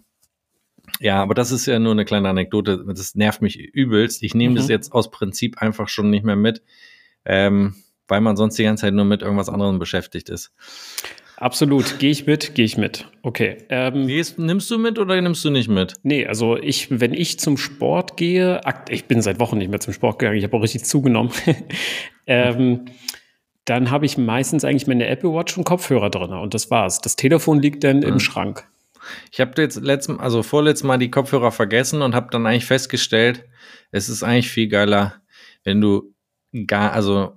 ja, 1.00 1.22
aber 1.22 1.34
das 1.34 1.50
ist 1.52 1.66
ja 1.66 1.78
nur 1.78 1.92
eine 1.92 2.04
kleine 2.04 2.28
Anekdote. 2.28 2.84
Das 2.86 3.14
nervt 3.14 3.42
mich 3.42 3.58
übelst. 3.58 4.22
Ich 4.22 4.34
nehme 4.34 4.54
das 4.54 4.64
Mhm. 4.66 4.70
jetzt 4.70 4.92
aus 4.92 5.10
Prinzip 5.10 5.58
einfach 5.62 5.88
schon 5.88 6.10
nicht 6.10 6.24
mehr 6.24 6.36
mit, 6.36 6.62
ähm, 7.24 7.74
weil 8.08 8.20
man 8.20 8.36
sonst 8.36 8.56
die 8.58 8.64
ganze 8.64 8.82
Zeit 8.82 8.94
nur 8.94 9.04
mit 9.04 9.22
irgendwas 9.22 9.48
anderem 9.48 9.78
beschäftigt 9.78 10.28
ist. 10.28 10.52
Absolut. 11.40 11.98
Gehe 11.98 12.10
ich 12.10 12.26
mit, 12.26 12.54
gehe 12.54 12.66
ich 12.66 12.76
mit. 12.76 13.06
Okay. 13.22 13.56
Ähm, 13.70 14.06
Gehst, 14.06 14.38
nimmst 14.38 14.70
du 14.70 14.76
mit 14.78 14.98
oder 14.98 15.18
nimmst 15.20 15.42
du 15.42 15.50
nicht 15.50 15.68
mit? 15.68 15.94
Nee, 16.02 16.26
also 16.26 16.58
ich, 16.58 16.88
wenn 17.00 17.14
ich 17.14 17.40
zum 17.40 17.56
Sport 17.56 18.18
gehe, 18.18 18.60
ich 18.90 19.06
bin 19.06 19.22
seit 19.22 19.40
Wochen 19.40 19.56
nicht 19.56 19.70
mehr 19.70 19.80
zum 19.80 19.94
Sport 19.94 20.18
gegangen, 20.18 20.36
ich 20.36 20.44
habe 20.44 20.54
auch 20.56 20.62
richtig 20.62 20.84
zugenommen, 20.84 21.30
ähm, 22.26 22.84
dann 23.64 23.90
habe 23.90 24.04
ich 24.04 24.18
meistens 24.18 24.64
eigentlich 24.64 24.86
meine 24.86 25.06
Apple 25.06 25.32
Watch 25.32 25.56
und 25.56 25.64
Kopfhörer 25.64 26.10
drin 26.10 26.32
und 26.32 26.52
das 26.52 26.70
war's. 26.70 27.00
Das 27.00 27.16
Telefon 27.16 27.60
liegt 27.62 27.84
dann 27.84 28.02
im 28.02 28.14
Mhm. 28.14 28.20
Schrank. 28.20 28.68
Ich 29.32 29.40
habe 29.40 29.60
jetzt 29.62 29.80
letztem, 29.82 30.20
also 30.20 30.42
vorletztes 30.42 30.84
Mal 30.86 30.98
die 30.98 31.10
Kopfhörer 31.10 31.52
vergessen 31.52 32.02
und 32.02 32.14
habe 32.14 32.28
dann 32.30 32.46
eigentlich 32.46 32.66
festgestellt, 32.66 33.46
es 33.92 34.10
ist 34.10 34.22
eigentlich 34.22 34.50
viel 34.50 34.68
geiler, 34.68 35.14
wenn 35.64 35.80
du 35.80 36.14
gar, 36.66 36.92
also 36.92 37.32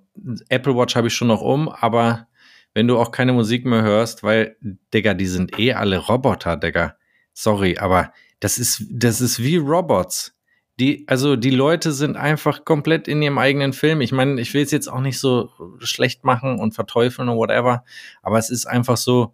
Apple 0.50 0.76
Watch 0.76 0.96
habe 0.98 1.08
ich 1.08 1.14
schon 1.14 1.30
noch 1.30 1.42
um, 1.42 1.70
aber 1.70 2.28
wenn 2.74 2.88
du 2.88 2.98
auch 2.98 3.12
keine 3.12 3.34
Musik 3.34 3.66
mehr 3.66 3.84
hörst, 3.84 4.24
weil, 4.24 4.58
Digga, 4.94 5.14
die 5.14 5.28
sind 5.28 5.60
eh 5.60 5.74
alle 5.74 5.98
Roboter, 5.98 6.58
Digga. 6.58 6.96
Sorry, 7.34 7.78
aber 7.78 8.12
das 8.40 8.58
ist, 8.58 8.86
das 8.90 9.22
ist 9.22 9.42
wie 9.42 9.58
Robots. 9.58 10.36
Die, 10.80 11.06
also 11.08 11.36
die 11.36 11.52
Leute 11.52 11.92
sind 11.92 12.18
einfach 12.18 12.66
komplett 12.66 13.08
in 13.08 13.22
ihrem 13.22 13.38
eigenen 13.38 13.74
Film. 13.74 14.02
Ich 14.02 14.12
meine, 14.12 14.42
ich 14.42 14.54
will 14.54 14.64
es 14.64 14.72
jetzt 14.72 14.88
auch 14.88 15.02
nicht 15.02 15.20
so 15.20 15.52
schlecht 15.80 16.24
machen 16.24 16.60
und 16.60 16.74
verteufeln 16.74 17.30
und 17.30 17.38
whatever, 17.38 17.84
aber 18.24 18.40
es 18.40 18.50
ist 18.50 18.66
einfach 18.66 18.98
so, 18.98 19.34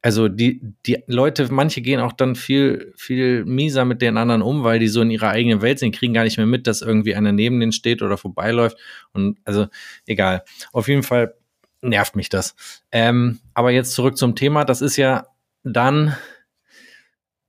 also 0.00 0.28
die, 0.28 0.60
die 0.86 1.02
Leute, 1.08 1.52
manche 1.52 1.82
gehen 1.82 1.98
auch 2.00 2.12
dann 2.12 2.36
viel, 2.36 2.92
viel 2.96 3.44
mieser 3.44 3.84
mit 3.84 4.00
den 4.00 4.16
anderen 4.16 4.42
um, 4.42 4.62
weil 4.62 4.78
die 4.78 4.86
so 4.86 5.02
in 5.02 5.10
ihrer 5.10 5.30
eigenen 5.30 5.60
Welt 5.60 5.80
sind, 5.80 5.94
kriegen 5.94 6.14
gar 6.14 6.22
nicht 6.22 6.36
mehr 6.36 6.46
mit, 6.46 6.68
dass 6.68 6.82
irgendwie 6.82 7.16
einer 7.16 7.32
neben 7.32 7.58
denen 7.58 7.72
steht 7.72 8.00
oder 8.00 8.16
vorbeiläuft. 8.16 8.78
Und 9.12 9.38
also, 9.44 9.66
egal. 10.06 10.44
Auf 10.72 10.86
jeden 10.86 11.02
Fall 11.02 11.34
nervt 11.82 12.16
mich 12.16 12.28
das. 12.28 12.54
Ähm, 12.92 13.40
aber 13.54 13.70
jetzt 13.70 13.92
zurück 13.92 14.16
zum 14.16 14.34
Thema. 14.36 14.64
Das 14.64 14.80
ist 14.82 14.96
ja 14.96 15.26
dann, 15.62 16.16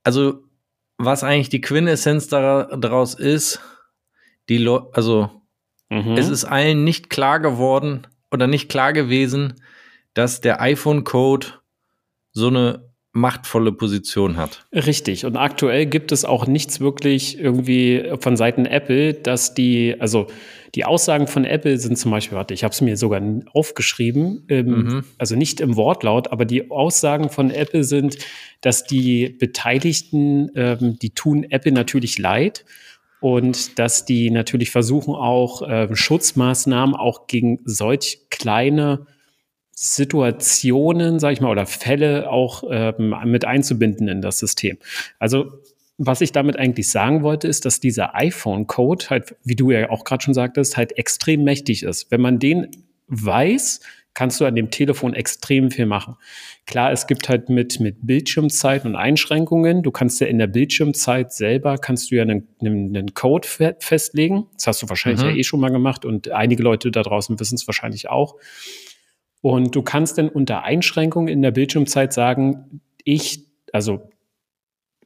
also, 0.04 0.44
was 0.98 1.24
eigentlich 1.24 1.48
die 1.48 1.60
Quintessenz 1.60 2.28
dara- 2.28 2.76
daraus 2.76 3.14
ist, 3.14 3.60
die 4.48 4.58
Leute, 4.58 4.88
also, 4.94 5.30
Mhm. 5.88 6.16
es 6.16 6.28
ist 6.28 6.44
allen 6.44 6.84
nicht 6.84 7.10
klar 7.10 7.40
geworden 7.40 8.06
oder 8.30 8.46
nicht 8.46 8.68
klar 8.68 8.92
gewesen, 8.92 9.60
dass 10.14 10.40
der 10.40 10.60
iPhone-Code 10.60 11.48
so 12.32 12.46
eine 12.48 12.89
machtvolle 13.12 13.72
Position 13.72 14.36
hat. 14.36 14.64
Richtig. 14.72 15.24
Und 15.24 15.36
aktuell 15.36 15.86
gibt 15.86 16.12
es 16.12 16.24
auch 16.24 16.46
nichts 16.46 16.78
wirklich 16.78 17.38
irgendwie 17.38 18.04
von 18.20 18.36
Seiten 18.36 18.66
Apple, 18.66 19.14
dass 19.14 19.52
die, 19.54 19.96
also 19.98 20.28
die 20.76 20.84
Aussagen 20.84 21.26
von 21.26 21.44
Apple 21.44 21.76
sind 21.78 21.98
zum 21.98 22.12
Beispiel, 22.12 22.38
warte, 22.38 22.54
ich 22.54 22.62
habe 22.62 22.72
es 22.72 22.80
mir 22.80 22.96
sogar 22.96 23.20
aufgeschrieben, 23.52 24.44
ähm, 24.48 24.66
Mhm. 24.66 25.04
also 25.18 25.34
nicht 25.34 25.60
im 25.60 25.74
Wortlaut, 25.76 26.30
aber 26.30 26.44
die 26.44 26.70
Aussagen 26.70 27.30
von 27.30 27.50
Apple 27.50 27.82
sind, 27.82 28.16
dass 28.60 28.84
die 28.84 29.28
Beteiligten, 29.28 30.50
ähm, 30.54 30.96
die 31.00 31.10
tun 31.10 31.44
Apple 31.50 31.72
natürlich 31.72 32.18
leid 32.18 32.64
und 33.20 33.78
dass 33.80 34.04
die 34.04 34.30
natürlich 34.30 34.70
versuchen 34.70 35.14
auch 35.14 35.62
ähm, 35.68 35.96
Schutzmaßnahmen 35.96 36.94
auch 36.94 37.26
gegen 37.26 37.58
solch 37.64 38.20
kleine 38.30 39.06
Situationen, 39.82 41.18
sage 41.18 41.32
ich 41.32 41.40
mal, 41.40 41.50
oder 41.50 41.64
Fälle 41.64 42.30
auch 42.30 42.64
ähm, 42.70 43.14
mit 43.24 43.46
einzubinden 43.46 44.08
in 44.08 44.20
das 44.20 44.38
System. 44.38 44.76
Also 45.18 45.52
was 45.96 46.20
ich 46.20 46.32
damit 46.32 46.58
eigentlich 46.58 46.90
sagen 46.90 47.22
wollte, 47.22 47.48
ist, 47.48 47.64
dass 47.64 47.80
dieser 47.80 48.14
iPhone-Code 48.14 49.06
halt, 49.08 49.36
wie 49.42 49.56
du 49.56 49.70
ja 49.70 49.88
auch 49.88 50.04
gerade 50.04 50.22
schon 50.22 50.34
sagtest, 50.34 50.76
halt 50.76 50.98
extrem 50.98 51.44
mächtig 51.44 51.82
ist. 51.82 52.10
Wenn 52.10 52.20
man 52.20 52.38
den 52.38 52.68
weiß, 53.06 53.80
kannst 54.12 54.38
du 54.38 54.44
an 54.44 54.54
dem 54.54 54.70
Telefon 54.70 55.14
extrem 55.14 55.70
viel 55.70 55.86
machen. 55.86 56.16
Klar, 56.66 56.92
es 56.92 57.06
gibt 57.06 57.30
halt 57.30 57.48
mit, 57.48 57.80
mit 57.80 58.06
Bildschirmzeit 58.06 58.84
und 58.84 58.96
Einschränkungen. 58.96 59.82
Du 59.82 59.90
kannst 59.90 60.20
ja 60.20 60.26
in 60.26 60.36
der 60.36 60.46
Bildschirmzeit 60.46 61.32
selber, 61.32 61.78
kannst 61.78 62.10
du 62.10 62.16
ja 62.16 62.22
einen, 62.22 62.46
einen, 62.60 63.14
Code 63.14 63.48
fe 63.48 63.76
festlegen. 63.78 64.46
Das 64.56 64.66
hast 64.66 64.82
du 64.82 64.90
wahrscheinlich 64.90 65.22
Mhm. 65.22 65.30
ja 65.30 65.36
eh 65.36 65.44
schon 65.44 65.60
mal 65.60 65.70
gemacht 65.70 66.04
und 66.04 66.30
einige 66.30 66.62
Leute 66.62 66.90
da 66.90 67.02
draußen 67.02 67.40
wissen 67.40 67.54
es 67.54 67.66
wahrscheinlich 67.66 68.10
auch. 68.10 68.36
Und 69.42 69.74
du 69.74 69.82
kannst 69.82 70.18
dann 70.18 70.28
unter 70.28 70.64
Einschränkung 70.64 71.28
in 71.28 71.42
der 71.42 71.50
Bildschirmzeit 71.50 72.12
sagen, 72.12 72.80
ich, 73.04 73.46
also 73.72 74.10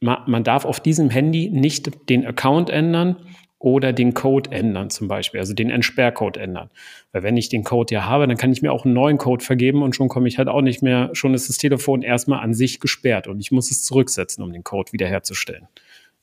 ma, 0.01 0.23
man 0.27 0.43
darf 0.43 0.65
auf 0.65 0.79
diesem 0.79 1.09
Handy 1.09 1.49
nicht 1.49 2.09
den 2.09 2.25
Account 2.25 2.69
ändern 2.69 3.17
oder 3.59 3.93
den 3.93 4.13
Code 4.13 4.51
ändern 4.51 4.89
zum 4.89 5.07
Beispiel, 5.07 5.39
also 5.39 5.53
den 5.53 5.69
Entsperrcode 5.69 6.37
ändern. 6.37 6.69
Weil 7.13 7.23
wenn 7.23 7.37
ich 7.37 7.49
den 7.49 7.63
Code 7.63 7.93
ja 7.95 8.05
habe, 8.05 8.27
dann 8.27 8.37
kann 8.37 8.51
ich 8.51 8.61
mir 8.61 8.73
auch 8.73 8.83
einen 8.83 8.93
neuen 8.93 9.17
Code 9.17 9.43
vergeben 9.43 9.81
und 9.81 9.95
schon 9.95 10.09
komme 10.09 10.27
ich 10.27 10.37
halt 10.37 10.49
auch 10.49 10.61
nicht 10.61 10.81
mehr, 10.81 11.09
schon 11.13 11.33
ist 11.33 11.47
das 11.47 11.57
Telefon 11.57 12.01
erstmal 12.01 12.41
an 12.41 12.53
sich 12.53 12.79
gesperrt 12.79 13.27
und 13.27 13.39
ich 13.39 13.51
muss 13.51 13.71
es 13.71 13.83
zurücksetzen, 13.83 14.43
um 14.43 14.51
den 14.51 14.63
Code 14.63 14.91
wiederherzustellen. 14.91 15.67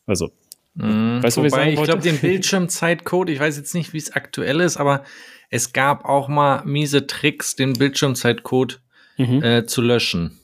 Also, 0.07 0.31
Mhm. 0.75 1.23
Weißt 1.23 1.37
du, 1.37 1.45
ich 1.45 1.53
Wobei, 1.53 1.71
ich 1.71 1.77
wollte? 1.77 1.93
glaube, 1.93 2.03
den 2.03 2.19
Bildschirmzeitcode, 2.19 3.31
ich 3.31 3.41
weiß 3.41 3.57
jetzt 3.59 3.75
nicht, 3.75 3.93
wie 3.93 3.99
es 3.99 4.13
aktuell 4.13 4.61
ist, 4.61 4.79
aber 4.79 5.05
es 5.53 5.73
gab 5.73 6.05
auch 6.05 6.27
mal 6.29 6.65
miese 6.65 7.07
Tricks, 7.07 7.55
den 7.55 7.75
Bildschirmzeitcode 7.75 8.81
mhm. 9.19 9.43
äh, 9.43 9.67
zu 9.67 9.83
löschen. 9.83 10.39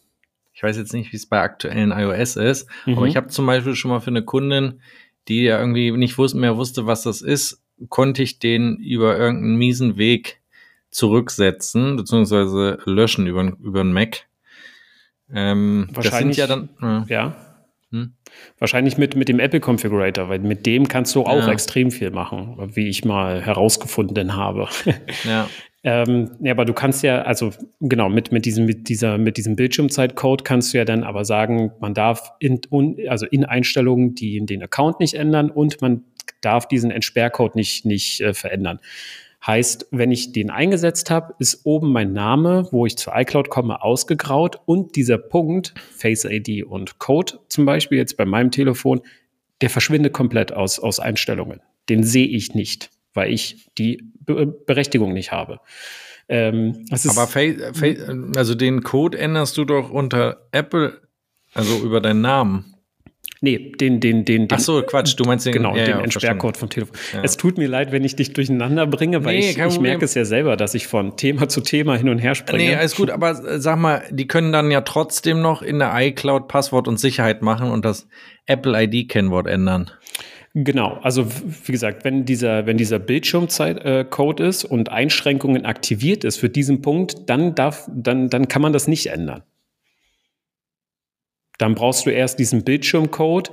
Ich 0.53 0.63
weiß 0.63 0.77
jetzt 0.77 0.93
nicht, 0.93 1.13
wie 1.13 1.17
es 1.17 1.27
bei 1.27 1.41
aktuellen 1.41 1.91
iOS 1.93 2.37
ist, 2.37 2.69
aber 2.87 3.01
Mhm. 3.03 3.07
ich 3.07 3.17
habe 3.17 3.29
zum 3.29 3.47
Beispiel 3.47 3.75
schon 3.75 3.91
mal 3.91 4.01
für 4.01 4.09
eine 4.11 4.23
Kundin, 4.25 4.81
die 5.29 5.43
ja 5.45 5.59
irgendwie 5.59 5.91
nicht 5.93 6.19
wus 6.19 6.35
mehr 6.35 6.57
wusste, 6.57 6.87
was 6.87 7.03
das 7.03 7.23
ist, 7.23 7.63
konnte 7.89 8.23
ich 8.23 8.39
den 8.39 8.77
über 8.79 9.17
irgendeinen 9.17 9.57
miesen 9.57 9.97
Weg 9.99 10.41
zurücksetzen, 10.91 11.97
beziehungsweise 11.97 12.79
löschen 12.85 13.27
über, 13.27 13.53
über 13.63 13.81
einen 13.81 13.93
Mac. 13.93 14.27
Ähm, 15.33 15.89
das 15.93 16.05
sind 16.05 16.13
Wahrscheinlich- 16.13 16.37
ja 16.39 16.47
dann, 16.47 16.69
äh, 16.83 17.13
ja. 17.13 17.37
Hm? 17.91 18.13
Wahrscheinlich 18.59 18.99
mit, 18.99 19.15
mit 19.17 19.29
dem 19.29 19.39
Apple 19.41 19.61
Configurator, 19.61 20.29
weil 20.29 20.41
mit 20.41 20.67
dem 20.67 20.89
kannst 20.89 21.15
du 21.15 21.23
auch 21.23 21.47
Ja. 21.47 21.53
extrem 21.53 21.91
viel 21.91 22.11
machen, 22.11 22.57
wie 22.75 22.89
ich 22.89 23.05
mal 23.05 23.41
herausgefunden 23.43 24.37
habe. 24.37 24.69
Ja. 25.25 25.49
Ähm, 25.85 26.33
ja, 26.41 26.53
aber 26.53 26.65
du 26.65 26.73
kannst 26.73 27.05
ja, 27.05 27.23
also 27.23 27.53
genau, 27.81 28.09
mit, 28.09 28.33
mit, 28.33 28.45
diesem, 28.45 28.67
mit, 28.67 28.89
dieser, 28.89 29.17
mit 29.17 29.37
diesem 29.37 29.55
Bildschirmzeitcode 29.55 30.45
kannst 30.45 30.75
du 30.75 30.79
ja 30.79 30.85
dann 30.85 31.05
aber 31.05 31.25
sagen, 31.25 31.71
man 31.79 31.95
darf 31.95 32.33
in, 32.41 32.61
un, 32.71 32.97
also 33.09 33.27
in 33.27 33.45
Einstellungen 33.45 34.15
die, 34.15 34.45
den 34.45 34.63
Account 34.63 34.99
nicht 34.99 35.15
ändern 35.15 35.51
und 35.51 35.81
man 35.81 36.03
darf 36.41 36.67
diesen 36.67 36.91
Entsperrcode 36.91 37.55
nicht, 37.55 37.85
nicht 37.85 38.21
äh, 38.21 38.35
verändern. 38.35 38.81
Heißt, 39.47 39.87
wenn 39.93 40.11
ich 40.11 40.33
den 40.33 40.51
eingesetzt 40.51 41.11
habe, 41.11 41.35
ist 41.39 41.65
oben 41.65 41.93
mein 41.93 42.13
Name, 42.13 42.69
wo 42.73 42.87
ich 42.87 42.97
zu 42.97 43.11
iCloud 43.15 43.51
komme, 43.51 43.83
ausgegraut 43.83 44.59
und 44.67 44.97
dieser 44.97 45.19
Punkt, 45.19 45.75
Face 45.97 46.25
ID 46.25 46.65
und 46.65 46.99
Code 46.99 47.39
zum 47.49 47.65
Beispiel 47.65 47.99
jetzt 47.99 48.17
bei 48.17 48.25
meinem 48.25 48.51
Telefon, 48.51 49.01
der 49.61 49.71
verschwindet 49.71 50.13
komplett 50.13 50.53
aus, 50.53 50.81
aus 50.81 50.99
Einstellungen. 51.01 51.61
Den 51.89 52.03
sehe 52.03 52.27
ich 52.27 52.55
nicht, 52.55 52.91
weil 53.15 53.33
ich 53.33 53.69
die 53.79 54.03
Be 54.21 54.47
Berechtigung 54.47 55.13
nicht 55.13 55.33
habe. 55.33 55.61
Ähm, 56.29 56.85
Aber 57.17 57.27
also 58.37 58.55
den 58.55 58.83
Code 58.83 59.19
änderst 59.19 59.57
du 59.57 59.65
doch 59.65 59.91
unter 59.91 60.49
Apple, 60.53 61.01
also 61.55 61.79
über 61.79 62.01
deinen 62.01 62.21
Namen. 62.21 62.75
Nee, 63.41 63.73
den, 63.81 64.01
den, 64.01 64.25
den, 64.25 64.47
den 64.47 64.49
Ach 64.51 64.59
so, 64.59 64.83
Quatsch, 64.83 65.15
du 65.17 65.25
meinst 65.25 65.47
den, 65.47 65.53
Genau, 65.53 65.77
ja, 65.77 65.85
den 65.85 65.97
ja, 65.97 66.01
Entsperrcode 66.03 66.57
vom 66.57 66.69
Telefon. 66.69 66.97
Ja. 67.13 67.23
Es 67.23 67.37
tut 67.37 67.59
mir 67.59 67.69
leid, 67.69 67.93
wenn 67.93 68.05
ich 68.05 68.17
dich 68.17 68.33
durcheinander 68.33 68.87
bringe, 68.87 69.25
weil 69.25 69.39
Nee, 69.39 69.51
ich, 69.51 69.59
ich 69.59 69.81
merke 69.81 70.05
es 70.05 70.15
ja 70.15 70.25
selber, 70.25 70.57
dass 70.57 70.75
ich 70.75 70.87
von 70.87 71.17
Thema 71.17 71.49
zu 71.49 71.61
Thema 71.61 71.97
hin 71.97 72.09
und 72.09 72.19
her 72.19 72.35
springe. 72.35 72.65
Nee, 72.65 72.75
alles 72.75 72.97
gut, 72.97 73.11
aber 73.11 73.31
äh, 73.31 73.61
sag 73.61 73.79
mal, 73.79 74.03
die 74.11 74.27
können 74.27 74.53
dann 74.53 74.71
ja 74.71 74.81
trotzdem 74.81 75.41
noch 75.41 75.63
in 75.63 75.79
der 75.79 75.93
iCloud 75.95 76.49
Passwort 76.49 76.89
und 76.89 76.99
Sicherheit 76.99 77.43
machen 77.43 77.71
und 77.71 77.85
das 77.85 78.09
Apple 78.47 78.83
ID-Kennwort 78.85 79.47
ändern. 79.47 79.91
Genau, 80.55 80.99
also 81.03 81.27
wie 81.67 81.73
gesagt, 81.73 82.05
wenn 82.05 82.25
dieser, 82.25 82.67
wenn 82.67 82.77
dieser 82.77 82.99
Bildschirmzeit-Code 82.99 84.45
ist 84.45 84.65
und 84.65 84.91
Einschränkungen 84.91 85.65
aktiviert 85.67 86.25
ist 86.25 86.39
für 86.39 86.49
diesen 86.49 86.81
Punkt, 86.83 87.29
dann 87.29 87.55
darf, 87.55 87.89
dann, 87.95 88.29
dann 88.29 88.49
kann 88.49 88.63
man 88.63 88.73
das 88.73 88.89
nicht 88.89 89.07
ändern. 89.09 89.43
Dann 91.59 91.75
brauchst 91.75 92.07
du 92.07 92.11
erst 92.11 92.39
diesen 92.39 92.65
Bildschirmcode, 92.65 93.51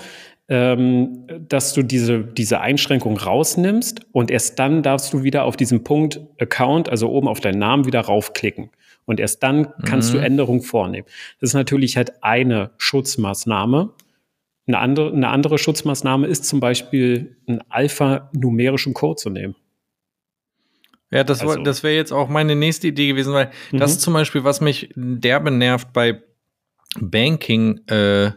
ähm, 0.47 1.25
dass 1.49 1.73
du 1.73 1.81
diese, 1.81 2.19
diese 2.23 2.61
Einschränkung 2.61 3.17
rausnimmst 3.17 4.05
und 4.11 4.29
erst 4.29 4.59
dann 4.59 4.83
darfst 4.83 5.11
du 5.11 5.23
wieder 5.23 5.43
auf 5.43 5.57
diesen 5.57 5.83
Punkt 5.83 6.21
Account, 6.39 6.87
also 6.87 7.09
oben 7.09 7.27
auf 7.27 7.39
deinen 7.39 7.57
Namen 7.59 7.85
wieder 7.85 8.01
raufklicken. 8.01 8.69
Und 9.05 9.19
erst 9.19 9.41
dann 9.43 9.73
kannst 9.85 10.13
Mhm. 10.13 10.17
du 10.17 10.23
Änderungen 10.23 10.61
vornehmen. 10.61 11.07
Das 11.39 11.49
ist 11.51 11.53
natürlich 11.55 11.97
halt 11.97 12.23
eine 12.23 12.71
Schutzmaßnahme. 12.77 13.91
Eine 14.67 14.79
andere, 14.79 15.11
eine 15.13 15.27
andere 15.29 15.57
Schutzmaßnahme 15.59 16.25
ist 16.27 16.45
zum 16.45 16.59
Beispiel 16.59 17.37
einen 17.47 17.61
alphanumerischen 17.69 18.93
Code 18.95 19.15
zu 19.21 19.29
nehmen. 19.29 19.55
Ja, 21.11 21.23
das, 21.23 21.41
Also- 21.41 21.61
das 21.61 21.83
wäre 21.83 21.93
jetzt 21.95 22.11
auch 22.11 22.29
meine 22.29 22.55
nächste 22.55 22.87
Idee 22.87 23.07
gewesen, 23.07 23.33
weil 23.33 23.51
das 23.71 23.91
Mhm. 23.91 23.95
ist 23.97 24.01
zum 24.01 24.13
Beispiel, 24.13 24.43
was 24.43 24.61
mich 24.61 24.89
derbe 24.95 25.51
nervt 25.51 25.93
bei 25.93 26.21
Banking. 26.99 27.81
Äh, 27.87 28.31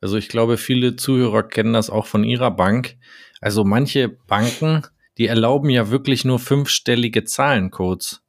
also 0.00 0.16
ich 0.16 0.28
glaube, 0.28 0.56
viele 0.56 0.96
Zuhörer 0.96 1.42
kennen 1.42 1.72
das 1.72 1.90
auch 1.90 2.06
von 2.06 2.24
ihrer 2.24 2.50
Bank. 2.50 2.96
Also 3.40 3.64
manche 3.64 4.08
Banken, 4.08 4.82
die 5.18 5.26
erlauben 5.26 5.70
ja 5.70 5.90
wirklich 5.90 6.24
nur 6.24 6.38
fünfstellige 6.38 7.24
Zahlencodes. 7.24 8.22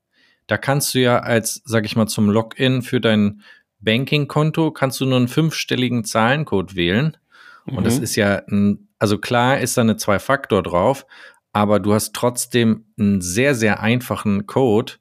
Da 0.47 0.57
kannst 0.57 0.93
du 0.93 0.99
ja 0.99 1.19
als, 1.19 1.61
sag 1.65 1.85
ich 1.85 1.95
mal, 1.95 2.07
zum 2.07 2.29
Login 2.29 2.81
für 2.81 3.01
dein 3.01 3.41
Banking-Konto 3.79 4.71
kannst 4.71 4.99
du 4.99 5.05
nur 5.05 5.17
einen 5.17 5.27
fünfstelligen 5.27 6.03
Zahlencode 6.03 6.75
wählen. 6.75 7.17
Und 7.65 7.83
das 7.85 7.97
Mhm. 7.97 8.03
ist 8.03 8.15
ja, 8.15 8.41
ein, 8.49 8.87
also 8.99 9.17
klar 9.17 9.59
ist 9.59 9.77
da 9.77 9.81
eine 9.81 9.97
Zwei-Faktor 9.97 10.63
drauf, 10.63 11.05
aber 11.51 11.79
du 11.79 11.93
hast 11.93 12.13
trotzdem 12.13 12.85
einen 12.99 13.21
sehr, 13.21 13.55
sehr 13.55 13.81
einfachen 13.81 14.45
Code. 14.45 14.93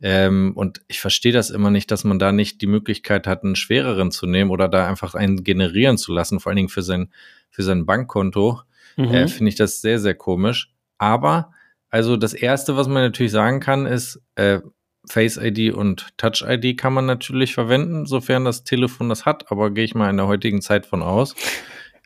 Ähm, 0.00 0.52
und 0.54 0.80
ich 0.88 1.00
verstehe 1.00 1.32
das 1.32 1.50
immer 1.50 1.70
nicht, 1.70 1.90
dass 1.90 2.04
man 2.04 2.18
da 2.18 2.32
nicht 2.32 2.60
die 2.60 2.66
Möglichkeit 2.66 3.26
hat, 3.26 3.44
einen 3.44 3.56
schwereren 3.56 4.10
zu 4.10 4.26
nehmen 4.26 4.50
oder 4.50 4.68
da 4.68 4.86
einfach 4.86 5.14
einen 5.14 5.44
generieren 5.44 5.98
zu 5.98 6.12
lassen, 6.12 6.40
vor 6.40 6.50
allen 6.50 6.56
Dingen 6.56 6.68
für 6.68 6.82
sein, 6.82 7.10
für 7.50 7.62
sein 7.62 7.86
Bankkonto. 7.86 8.60
Mhm. 8.96 9.04
Äh, 9.04 9.28
Finde 9.28 9.48
ich 9.48 9.56
das 9.56 9.80
sehr, 9.80 9.98
sehr 9.98 10.14
komisch. 10.14 10.72
Aber, 10.98 11.52
also 11.90 12.16
das 12.16 12.34
Erste, 12.34 12.76
was 12.76 12.88
man 12.88 13.02
natürlich 13.02 13.32
sagen 13.32 13.60
kann, 13.60 13.86
ist, 13.86 14.20
äh, 14.34 14.60
Face 15.06 15.36
ID 15.36 15.74
und 15.74 16.16
Touch 16.16 16.42
ID 16.46 16.78
kann 16.78 16.94
man 16.94 17.06
natürlich 17.06 17.54
verwenden, 17.54 18.06
sofern 18.06 18.44
das 18.44 18.64
Telefon 18.64 19.10
das 19.10 19.26
hat, 19.26 19.50
aber 19.50 19.70
gehe 19.70 19.84
ich 19.84 19.94
mal 19.94 20.08
in 20.08 20.16
der 20.16 20.26
heutigen 20.26 20.62
Zeit 20.62 20.86
von 20.86 21.02
aus. 21.02 21.34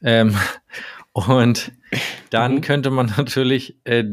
Ähm, 0.03 0.37
und 1.13 1.73
dann 2.31 2.57
Mhm. 2.57 2.61
könnte 2.61 2.91
man 2.91 3.07
natürlich 3.17 3.77
äh, 3.85 4.05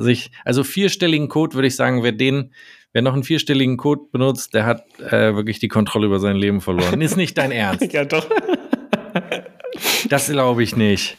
sich, 0.00 0.30
also 0.44 0.62
vierstelligen 0.64 1.28
Code 1.28 1.54
würde 1.54 1.68
ich 1.68 1.76
sagen, 1.76 2.02
wer 2.02 2.12
den, 2.12 2.52
wer 2.92 3.02
noch 3.02 3.14
einen 3.14 3.24
vierstelligen 3.24 3.76
Code 3.76 4.02
benutzt, 4.12 4.54
der 4.54 4.66
hat 4.66 4.84
äh, 5.00 5.34
wirklich 5.34 5.58
die 5.58 5.68
Kontrolle 5.68 6.06
über 6.06 6.18
sein 6.20 6.36
Leben 6.36 6.60
verloren. 6.60 7.00
Ist 7.00 7.16
nicht 7.16 7.36
dein 7.38 7.50
Ernst. 7.52 7.92
ja, 7.92 8.04
doch. 8.04 8.26
Das 10.08 10.28
glaube 10.30 10.62
ich 10.62 10.76
nicht. 10.76 11.16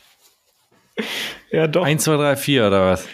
ja, 1.52 1.68
doch. 1.68 1.84
1, 1.84 2.04
2, 2.04 2.16
3, 2.18 2.36
4 2.36 2.68
oder 2.68 2.86
was? 2.92 3.08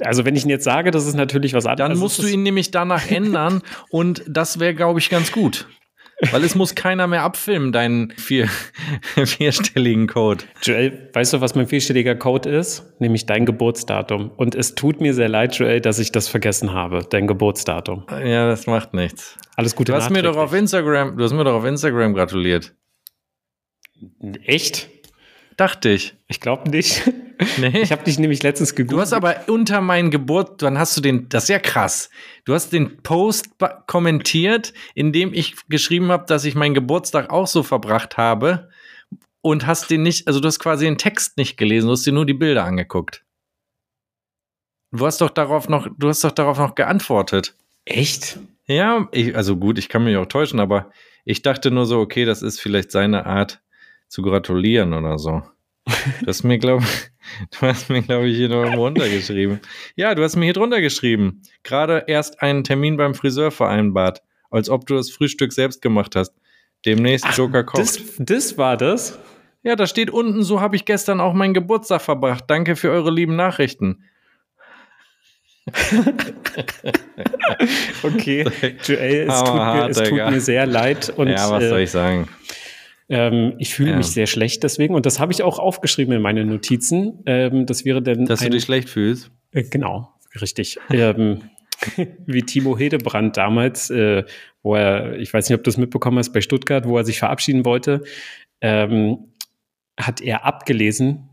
Also, 0.00 0.24
wenn 0.24 0.34
ich 0.34 0.44
ihn 0.44 0.50
jetzt 0.50 0.64
sage, 0.64 0.90
das 0.90 1.06
ist 1.06 1.14
natürlich 1.14 1.52
was 1.52 1.66
anderes. 1.66 1.78
Dann 1.78 1.90
Also, 1.92 2.02
musst 2.02 2.22
du 2.22 2.26
ihn 2.26 2.42
nämlich 2.42 2.70
danach 2.70 3.10
ändern 3.10 3.62
und 3.90 4.22
das 4.26 4.58
wäre, 4.58 4.74
glaube 4.74 4.98
ich, 4.98 5.10
ganz 5.10 5.30
gut. 5.30 5.68
Weil 6.30 6.44
es 6.44 6.54
muss 6.54 6.74
keiner 6.74 7.06
mehr 7.06 7.22
abfilmen, 7.22 7.72
deinen 7.72 8.12
vier, 8.12 8.48
vierstelligen 9.24 10.06
Code. 10.06 10.44
Joel, 10.62 11.10
weißt 11.12 11.34
du, 11.34 11.40
was 11.40 11.54
mein 11.54 11.66
vierstelliger 11.66 12.14
Code 12.14 12.48
ist? 12.48 13.00
Nämlich 13.00 13.26
dein 13.26 13.46
Geburtsdatum. 13.46 14.30
Und 14.30 14.54
es 14.54 14.74
tut 14.74 15.00
mir 15.00 15.14
sehr 15.14 15.28
leid, 15.28 15.54
Joel, 15.56 15.80
dass 15.80 15.98
ich 15.98 16.12
das 16.12 16.28
vergessen 16.28 16.72
habe, 16.72 17.06
dein 17.08 17.26
Geburtsdatum. 17.26 18.04
Ja, 18.10 18.46
das 18.46 18.66
macht 18.66 18.94
nichts. 18.94 19.36
Alles 19.56 19.74
Gute 19.74 19.92
Du 19.92 19.96
hast 19.96 20.10
mir 20.10 20.22
doch 20.22 20.36
auf. 20.36 20.52
Instagram, 20.52 21.16
du 21.16 21.24
hast 21.24 21.32
mir 21.32 21.44
doch 21.44 21.54
auf 21.54 21.64
Instagram 21.64 22.14
gratuliert. 22.14 22.74
Echt? 24.44 24.88
Dachte 25.56 25.90
ich. 25.90 26.14
Ich 26.28 26.40
glaube 26.40 26.70
nicht. 26.70 27.02
Nee. 27.58 27.82
Ich 27.82 27.90
habe 27.90 28.04
dich 28.04 28.18
nämlich 28.18 28.44
letztens 28.44 28.76
gegoogelt. 28.76 28.96
Du 28.96 29.00
hast 29.00 29.12
aber 29.12 29.48
unter 29.48 29.80
meinen 29.80 30.12
Geburt, 30.12 30.62
dann 30.62 30.78
hast 30.78 30.96
du 30.96 31.00
den, 31.00 31.28
das 31.28 31.44
ist 31.44 31.48
ja 31.48 31.58
krass. 31.58 32.08
Du 32.44 32.54
hast 32.54 32.72
den 32.72 32.98
Post 33.02 33.48
kommentiert, 33.88 34.72
in 34.94 35.12
dem 35.12 35.34
ich 35.34 35.56
geschrieben 35.68 36.12
habe, 36.12 36.26
dass 36.26 36.44
ich 36.44 36.54
meinen 36.54 36.74
Geburtstag 36.74 37.30
auch 37.30 37.48
so 37.48 37.64
verbracht 37.64 38.16
habe 38.16 38.70
und 39.40 39.66
hast 39.66 39.90
den 39.90 40.02
nicht, 40.02 40.28
also 40.28 40.38
du 40.38 40.46
hast 40.46 40.60
quasi 40.60 40.84
den 40.84 40.96
Text 40.96 41.36
nicht 41.36 41.56
gelesen, 41.56 41.86
du 41.86 41.92
hast 41.92 42.06
dir 42.06 42.12
nur 42.12 42.24
die 42.24 42.34
Bilder 42.34 42.64
angeguckt. 42.64 43.24
Du 44.92 45.04
hast 45.04 45.20
doch 45.20 45.30
darauf 45.30 45.68
noch, 45.68 45.88
du 45.98 46.08
hast 46.08 46.22
doch 46.22 46.30
darauf 46.30 46.58
noch 46.58 46.76
geantwortet. 46.76 47.56
Echt? 47.84 48.38
Ja, 48.66 49.08
ich, 49.10 49.36
also 49.36 49.56
gut, 49.56 49.78
ich 49.78 49.88
kann 49.88 50.04
mich 50.04 50.16
auch 50.16 50.26
täuschen, 50.26 50.60
aber 50.60 50.92
ich 51.24 51.42
dachte 51.42 51.72
nur 51.72 51.84
so, 51.84 51.98
okay, 51.98 52.24
das 52.24 52.42
ist 52.42 52.60
vielleicht 52.60 52.92
seine 52.92 53.26
Art 53.26 53.60
zu 54.08 54.22
gratulieren 54.22 54.92
oder 54.92 55.18
so. 55.18 55.42
Du 56.20 56.26
hast 56.26 56.44
mir, 56.44 56.58
glaube 56.58 56.84
du 57.50 57.60
hast 57.60 57.90
mir, 57.90 58.02
glaube 58.02 58.28
ich, 58.28 58.36
hier 58.36 58.48
noch 58.48 58.62
irgendwo 58.62 58.84
runtergeschrieben. 58.84 59.60
Ja, 59.96 60.14
du 60.14 60.22
hast 60.22 60.36
mir 60.36 60.44
hier 60.44 60.54
drunter 60.54 60.80
geschrieben. 60.80 61.42
Gerade 61.62 62.04
erst 62.06 62.40
einen 62.42 62.64
Termin 62.64 62.96
beim 62.96 63.14
Friseur 63.14 63.50
vereinbart, 63.50 64.22
als 64.50 64.70
ob 64.70 64.86
du 64.86 64.94
das 64.94 65.10
Frühstück 65.10 65.52
selbst 65.52 65.82
gemacht 65.82 66.16
hast. 66.16 66.32
Demnächst 66.86 67.26
Joker 67.36 67.64
kocht. 67.64 67.80
Das, 67.80 68.00
das 68.18 68.58
war 68.58 68.76
das? 68.76 69.18
ja, 69.64 69.76
da 69.76 69.86
steht 69.86 70.10
unten, 70.10 70.42
so 70.42 70.60
habe 70.60 70.76
ich 70.76 70.84
gestern 70.84 71.20
auch 71.20 71.32
meinen 71.32 71.54
Geburtstag 71.54 72.02
verbracht. 72.02 72.44
Danke 72.48 72.76
für 72.76 72.90
eure 72.90 73.10
lieben 73.10 73.34
Nachrichten. 73.34 74.04
Okay. 78.02 78.44
Joel, 78.84 79.28
es, 79.28 79.42
tut, 79.42 79.54
mir, 79.54 79.88
es 79.88 79.96
tut 79.96 80.12
mir 80.12 80.40
sehr 80.40 80.66
leid. 80.66 81.12
Und, 81.16 81.28
ja, 81.28 81.50
was 81.50 81.64
soll 81.64 81.78
äh, 81.78 81.82
ich 81.82 81.90
sagen? 81.90 82.28
Ähm, 83.08 83.54
ich 83.58 83.74
fühle 83.74 83.90
Ja. 83.90 83.96
mich 83.98 84.06
sehr 84.08 84.26
schlecht 84.26 84.62
deswegen 84.62 84.94
und 84.94 85.04
das 85.06 85.20
habe 85.20 85.30
ich 85.32 85.42
auch 85.42 85.58
aufgeschrieben 85.58 86.14
in 86.14 86.22
meine 86.22 86.44
Notizen. 86.44 87.22
Ähm, 87.26 87.66
das 87.66 87.84
wäre 87.84 88.00
dann 88.02 88.24
Dass 88.24 88.40
du 88.40 88.46
ein, 88.46 88.52
dich 88.52 88.64
schlecht 88.64 88.88
fühlst? 88.88 89.30
äh, 89.52 89.62
genau 89.62 90.10
richtig. 90.40 90.78
ähm, 90.90 91.42
wie 92.26 92.42
Timo 92.42 92.78
Hedebrand 92.78 93.36
damals, 93.36 93.90
äh, 93.90 94.24
wo 94.62 94.74
er, 94.74 95.18
ich 95.18 95.32
weiß 95.34 95.48
nicht, 95.48 95.58
ob 95.58 95.64
du 95.64 95.70
es 95.70 95.76
mitbekommen 95.76 96.18
hast, 96.18 96.32
bei 96.32 96.40
Stuttgart, 96.40 96.86
wo 96.88 96.96
er 96.96 97.04
sich 97.04 97.18
verabschieden 97.18 97.64
wollte, 97.66 98.02
ähm, 98.62 99.18
hat 100.00 100.20
er 100.22 100.44
abgelesen 100.46 101.28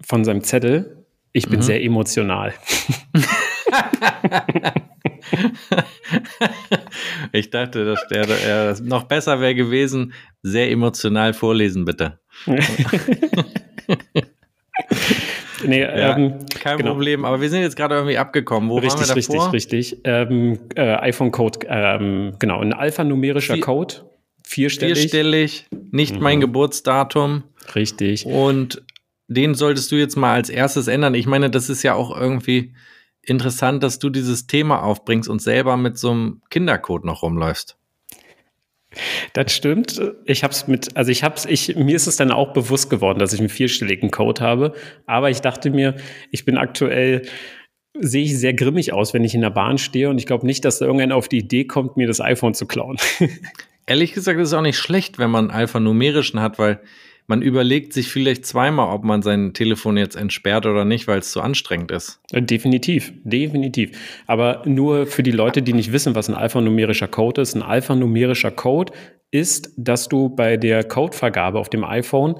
von 0.00 0.24
seinem 0.24 0.42
Zettel. 0.42 1.04
Ich 1.32 1.48
bin 1.48 1.60
Mhm. 1.60 1.62
sehr 1.62 1.82
emotional. 1.84 2.54
Ich 7.32 7.50
dachte, 7.50 7.84
dass 7.84 8.06
der, 8.08 8.26
der 8.26 8.64
das 8.66 8.80
noch 8.80 9.04
besser 9.04 9.40
wäre 9.40 9.54
gewesen. 9.54 10.12
Sehr 10.42 10.70
emotional 10.70 11.32
vorlesen, 11.34 11.84
bitte. 11.84 12.18
nee, 15.64 15.80
Ja, 15.80 16.16
ähm, 16.16 16.34
Kein 16.60 16.78
genau. 16.78 16.90
Problem, 16.92 17.24
aber 17.24 17.40
wir 17.40 17.48
sind 17.50 17.62
jetzt 17.62 17.76
gerade 17.76 17.96
irgendwie 17.96 18.18
abgekommen. 18.18 18.70
Wo 18.70 18.76
richtig, 18.78 19.08
waren 19.08 19.16
wir 19.16 19.22
davor? 19.22 19.52
richtig, 19.52 19.72
richtig. 19.92 20.00
Ähm, 20.04 20.58
äh, 20.76 20.94
iPhone-Code, 20.96 21.60
ähm, 21.68 22.34
genau, 22.38 22.60
ein 22.60 22.72
alphanumerischer 22.72 23.54
Vier- 23.54 23.62
Code. 23.64 23.94
Vierstellig. 24.44 24.98
Vierstellig, 24.98 25.66
nicht 25.90 26.14
Mhm. 26.16 26.22
mein 26.22 26.40
Geburtsdatum. 26.40 27.42
Richtig. 27.74 28.24
Und 28.24 28.82
den 29.26 29.54
solltest 29.54 29.92
du 29.92 29.96
jetzt 29.96 30.16
mal 30.16 30.32
als 30.32 30.48
erstes 30.48 30.88
ändern. 30.88 31.14
Ich 31.14 31.26
meine, 31.26 31.50
das 31.50 31.68
ist 31.68 31.82
ja 31.82 31.92
auch 31.94 32.18
irgendwie 32.18 32.72
interessant, 33.30 33.82
dass 33.82 33.98
du 33.98 34.10
dieses 34.10 34.46
Thema 34.46 34.82
aufbringst 34.82 35.28
und 35.28 35.40
selber 35.40 35.76
mit 35.76 35.98
so 35.98 36.10
einem 36.10 36.42
Kindercode 36.50 37.04
noch 37.04 37.22
rumläufst. 37.22 37.76
Das 39.34 39.52
stimmt. 39.52 40.00
Ich 40.24 40.44
hab's 40.44 40.66
mit, 40.66 40.96
also 40.96 41.10
ich 41.10 41.22
hab's, 41.22 41.44
ich, 41.44 41.76
mir 41.76 41.94
ist 41.94 42.06
es 42.06 42.16
dann 42.16 42.30
auch 42.30 42.52
bewusst 42.52 42.88
geworden, 42.88 43.18
dass 43.18 43.32
ich 43.32 43.40
einen 43.40 43.50
vierstelligen 43.50 44.10
Code 44.10 44.42
habe. 44.42 44.72
Aber 45.06 45.30
ich 45.30 45.40
dachte 45.40 45.70
mir, 45.70 45.96
ich 46.30 46.44
bin 46.44 46.56
aktuell, 46.56 47.22
sehe 47.98 48.24
ich 48.24 48.38
sehr 48.38 48.54
grimmig 48.54 48.92
aus, 48.92 49.12
wenn 49.12 49.24
ich 49.24 49.34
in 49.34 49.40
der 49.42 49.50
Bahn 49.50 49.78
stehe 49.78 50.08
und 50.08 50.18
ich 50.18 50.26
glaube 50.26 50.46
nicht, 50.46 50.64
dass 50.64 50.78
da 50.78 50.86
irgendeiner 50.86 51.16
auf 51.16 51.28
die 51.28 51.38
Idee 51.38 51.64
kommt, 51.64 51.96
mir 51.96 52.06
das 52.06 52.20
iPhone 52.20 52.54
zu 52.54 52.66
klauen. 52.66 52.96
Ehrlich 53.86 54.12
gesagt 54.12 54.38
ist 54.38 54.48
es 54.48 54.54
auch 54.54 54.62
nicht 54.62 54.78
schlecht, 54.78 55.18
wenn 55.18 55.30
man 55.30 55.50
alphanumerischen 55.50 56.40
hat, 56.40 56.58
weil 56.58 56.80
man 57.28 57.42
überlegt 57.42 57.92
sich 57.92 58.08
vielleicht 58.08 58.46
zweimal, 58.46 58.92
ob 58.92 59.04
man 59.04 59.20
sein 59.22 59.52
Telefon 59.52 59.98
jetzt 59.98 60.16
entsperrt 60.16 60.64
oder 60.64 60.86
nicht, 60.86 61.06
weil 61.06 61.18
es 61.18 61.30
zu 61.30 61.42
anstrengend 61.42 61.90
ist. 61.90 62.20
Definitiv, 62.32 63.12
definitiv. 63.22 63.90
Aber 64.26 64.62
nur 64.64 65.06
für 65.06 65.22
die 65.22 65.30
Leute, 65.30 65.62
die 65.62 65.74
nicht 65.74 65.92
wissen, 65.92 66.14
was 66.14 66.28
ein 66.28 66.34
alphanumerischer 66.34 67.06
Code 67.06 67.42
ist. 67.42 67.54
Ein 67.54 67.62
alphanumerischer 67.62 68.50
Code 68.50 68.94
ist, 69.30 69.70
dass 69.76 70.08
du 70.08 70.30
bei 70.30 70.56
der 70.56 70.84
Codevergabe 70.84 71.58
auf 71.58 71.68
dem 71.68 71.84
iPhone 71.84 72.36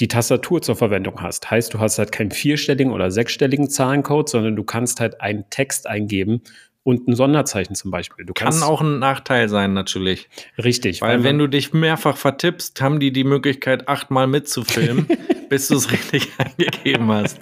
die 0.00 0.08
Tastatur 0.08 0.62
zur 0.62 0.74
Verwendung 0.74 1.20
hast. 1.20 1.50
Heißt, 1.50 1.74
du 1.74 1.78
hast 1.78 1.98
halt 1.98 2.10
keinen 2.10 2.30
vierstelligen 2.30 2.92
oder 2.92 3.10
sechsstelligen 3.10 3.68
Zahlencode, 3.68 4.30
sondern 4.30 4.56
du 4.56 4.64
kannst 4.64 5.00
halt 5.00 5.20
einen 5.20 5.44
Text 5.50 5.86
eingeben 5.86 6.40
und 6.84 7.08
ein 7.08 7.16
Sonderzeichen 7.16 7.74
zum 7.74 7.90
Beispiel. 7.90 8.24
Du 8.24 8.32
Kann 8.34 8.46
kannst 8.50 8.62
auch 8.62 8.80
ein 8.82 8.98
Nachteil 9.00 9.48
sein, 9.48 9.72
natürlich. 9.72 10.28
richtig, 10.62 11.00
Weil 11.00 11.24
wenn 11.24 11.36
man- 11.36 11.46
du 11.46 11.48
dich 11.48 11.72
mehrfach 11.72 12.16
vertippst, 12.16 12.80
haben 12.80 13.00
die 13.00 13.10
die 13.12 13.24
Möglichkeit, 13.24 13.88
achtmal 13.88 14.26
mitzufilmen, 14.26 15.08
bis 15.48 15.68
du 15.68 15.76
es 15.76 15.90
richtig 15.90 16.28
eingegeben 16.38 17.10
hast. 17.10 17.38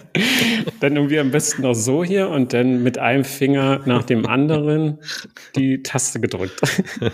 dann 0.81 0.96
irgendwie 0.96 1.18
am 1.18 1.31
besten 1.33 1.62
noch 1.62 1.74
so 1.74 2.02
hier 2.05 2.28
und 2.28 2.52
dann 2.52 2.83
mit 2.83 2.98
einem 2.98 3.24
Finger 3.24 3.81
nach 3.85 4.05
dem 4.05 4.26
anderen 4.26 4.98
die 5.57 5.83
Taste 5.83 6.20
gedrückt. 6.20 6.61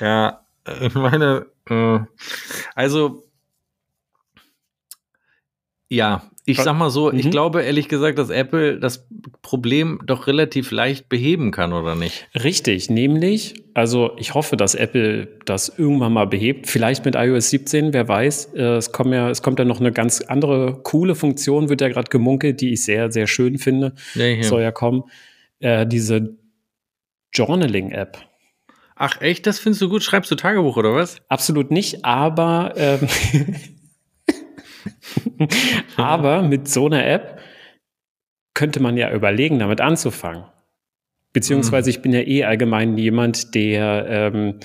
Ja, 0.00 0.44
äh, 0.66 0.86
ich 0.86 0.94
meine, 0.94 1.46
äh, 1.68 1.98
also, 2.76 3.24
ja, 5.88 6.22
ich 6.44 6.58
sag 6.58 6.76
mal 6.76 6.90
so, 6.90 7.12
ich 7.12 7.26
Mhm. 7.26 7.30
glaube 7.30 7.62
ehrlich 7.62 7.88
gesagt, 7.88 8.18
dass 8.18 8.28
Apple 8.30 8.80
das 8.80 9.06
Problem 9.42 10.00
doch 10.06 10.26
relativ 10.26 10.72
leicht 10.72 11.08
beheben 11.08 11.50
kann, 11.52 11.72
oder 11.72 11.94
nicht? 11.94 12.26
Richtig, 12.34 12.90
nämlich, 12.90 13.62
also 13.74 14.10
ich 14.18 14.34
hoffe, 14.34 14.56
dass 14.56 14.74
Apple 14.74 15.28
das 15.44 15.68
irgendwann 15.78 16.12
mal 16.12 16.26
behebt. 16.26 16.66
Vielleicht 16.66 17.04
mit 17.04 17.14
iOS 17.14 17.50
17, 17.50 17.92
wer 17.92 18.08
weiß. 18.08 18.54
Äh, 18.54 18.60
Es 18.76 18.90
kommt 18.92 19.12
ja, 19.14 19.30
es 19.30 19.42
kommt 19.42 19.58
ja 19.60 19.64
noch 19.64 19.78
eine 19.80 19.92
ganz 19.92 20.20
andere 20.20 20.80
coole 20.82 21.14
Funktion, 21.14 21.68
wird 21.68 21.80
ja 21.80 21.88
gerade 21.88 22.10
gemunkelt, 22.10 22.60
die 22.60 22.72
ich 22.72 22.84
sehr, 22.84 23.12
sehr 23.12 23.26
schön 23.28 23.58
finde. 23.58 23.94
Ja, 24.14 24.24
hier. 24.24 24.44
Soll 24.44 24.62
ja 24.62 24.72
kommen. 24.72 25.04
Äh, 25.60 25.86
diese 25.86 26.36
Journaling-App. 27.34 28.18
Ach 28.96 29.20
echt, 29.20 29.46
das 29.46 29.58
findest 29.58 29.82
du 29.82 29.88
gut? 29.88 30.02
Schreibst 30.02 30.30
du 30.30 30.34
Tagebuch 30.34 30.76
oder 30.76 30.94
was? 30.94 31.16
Absolut 31.28 31.70
nicht, 31.70 32.04
aber, 32.04 32.74
ähm, 32.76 33.00
aber 35.96 36.42
mit 36.42 36.68
so 36.68 36.86
einer 36.86 37.06
App 37.06 37.38
könnte 38.54 38.80
man 38.80 38.96
ja 38.96 39.12
überlegen, 39.12 39.58
damit 39.58 39.80
anzufangen. 39.80 40.44
Beziehungsweise 41.32 41.88
ich 41.90 42.02
bin 42.02 42.12
ja 42.12 42.20
eh 42.20 42.44
allgemein 42.44 42.98
jemand, 42.98 43.54
der, 43.54 44.06
ähm, 44.08 44.60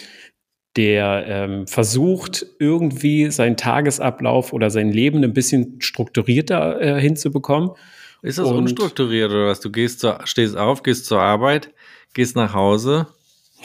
der 0.76 1.26
ähm, 1.28 1.68
versucht, 1.68 2.46
irgendwie 2.60 3.32
seinen 3.32 3.56
Tagesablauf 3.56 4.52
oder 4.52 4.70
sein 4.70 4.92
Leben 4.92 5.24
ein 5.24 5.34
bisschen 5.34 5.80
strukturierter 5.80 6.82
äh, 6.82 7.02
hinzubekommen. 7.02 7.72
Ist 8.22 8.38
das 8.38 8.48
Und- 8.48 8.58
unstrukturiert 8.58 9.32
oder 9.32 9.48
was? 9.48 9.62
Du 9.62 9.72
gehst 9.72 10.02
zur, 10.02 10.20
stehst 10.26 10.58
auf, 10.58 10.84
gehst 10.84 11.06
zur 11.06 11.22
Arbeit, 11.22 11.72
gehst 12.14 12.36
nach 12.36 12.54
Hause, 12.54 13.08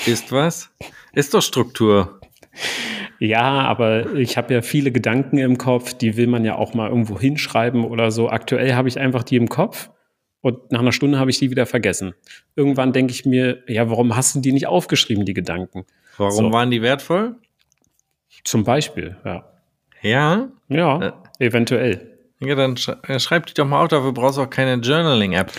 isst 0.07 0.31
was? 0.31 0.71
Ist 1.13 1.35
doch 1.35 1.43
Struktur. 1.43 2.21
Ja, 3.25 3.61
aber 3.69 4.15
ich 4.15 4.37
habe 4.37 4.53
ja 4.53 4.63
viele 4.63 4.91
Gedanken 4.91 5.39
im 5.39 5.57
Kopf, 5.57 5.93
die 5.95 6.17
will 6.17 6.27
man 6.27 6.45
ja 6.45 6.57
auch 6.57 6.75
mal 6.75 6.89
irgendwo 6.89 7.21
hinschreiben 7.21 7.85
oder 7.85 8.11
so. 8.11 8.29
Aktuell 8.29 8.75
habe 8.75 8.89
ich 8.89 8.99
einfach 8.99 9.23
die 9.23 9.37
im 9.37 9.49
Kopf 9.49 9.91
und 10.41 10.73
nach 10.73 10.81
einer 10.81 10.91
Stunde 10.91 11.21
habe 11.21 11.31
ich 11.31 11.39
die 11.39 11.49
wieder 11.49 11.65
vergessen. 11.67 12.15
Irgendwann 12.57 12.93
denke 12.93 13.13
ich 13.13 13.25
mir, 13.25 13.63
ja, 13.69 13.89
warum 13.89 14.17
hast 14.17 14.35
du 14.35 14.41
die 14.41 14.51
nicht 14.51 14.67
aufgeschrieben, 14.67 15.25
die 15.25 15.35
Gedanken? 15.35 15.85
Warum 16.17 16.33
So. 16.33 16.53
waren 16.53 16.73
die 16.73 16.83
wertvoll? 16.83 17.37
Zum 18.43 18.65
Beispiel, 18.65 19.17
ja. 19.25 19.45
Ja, 20.01 20.49
Ja, 20.69 21.01
Äh. 21.39 21.47
eventuell. 21.47 22.19
ja 22.41 22.57
dann 22.57 22.77
sch 22.77 22.89
äh, 23.07 23.21
schreib 23.21 23.47
die 23.47 23.55
doch 23.55 23.67
mal 23.67 23.83
auf, 23.83 23.89
dafür 23.89 24.11
brauchst 24.13 24.37
du 24.39 24.43
auch 24.43 24.51
keine 24.51 24.75
Journaling-App. 24.83 25.53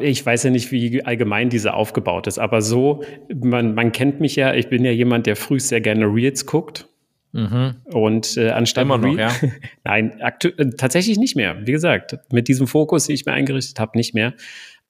Ich 0.00 0.24
weiß 0.24 0.44
ja 0.44 0.50
nicht, 0.50 0.72
wie 0.72 1.04
allgemein 1.04 1.50
diese 1.50 1.74
aufgebaut 1.74 2.26
ist, 2.26 2.38
aber 2.38 2.62
so, 2.62 3.02
man, 3.34 3.74
man 3.74 3.92
kennt 3.92 4.20
mich 4.20 4.36
ja, 4.36 4.54
ich 4.54 4.68
bin 4.68 4.84
ja 4.84 4.90
jemand, 4.90 5.26
der 5.26 5.36
früh 5.36 5.60
sehr 5.60 5.80
gerne 5.80 6.06
Reels 6.06 6.46
guckt. 6.46 6.88
Mhm. 7.32 7.76
Und 7.84 8.36
äh, 8.36 8.50
anstatt 8.50 8.84
Immer 8.84 8.98
noch, 8.98 9.14
Re- 9.14 9.20
ja? 9.20 9.32
Nein, 9.84 10.18
äh, 10.20 10.70
tatsächlich 10.76 11.18
nicht 11.18 11.36
mehr. 11.36 11.66
Wie 11.66 11.72
gesagt, 11.72 12.18
mit 12.32 12.48
diesem 12.48 12.66
Fokus, 12.66 13.06
den 13.06 13.14
ich 13.14 13.26
mir 13.26 13.32
eingerichtet 13.32 13.78
habe, 13.78 13.98
nicht 13.98 14.14
mehr. 14.14 14.32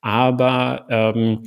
Aber 0.01 0.87
ähm, 0.88 1.43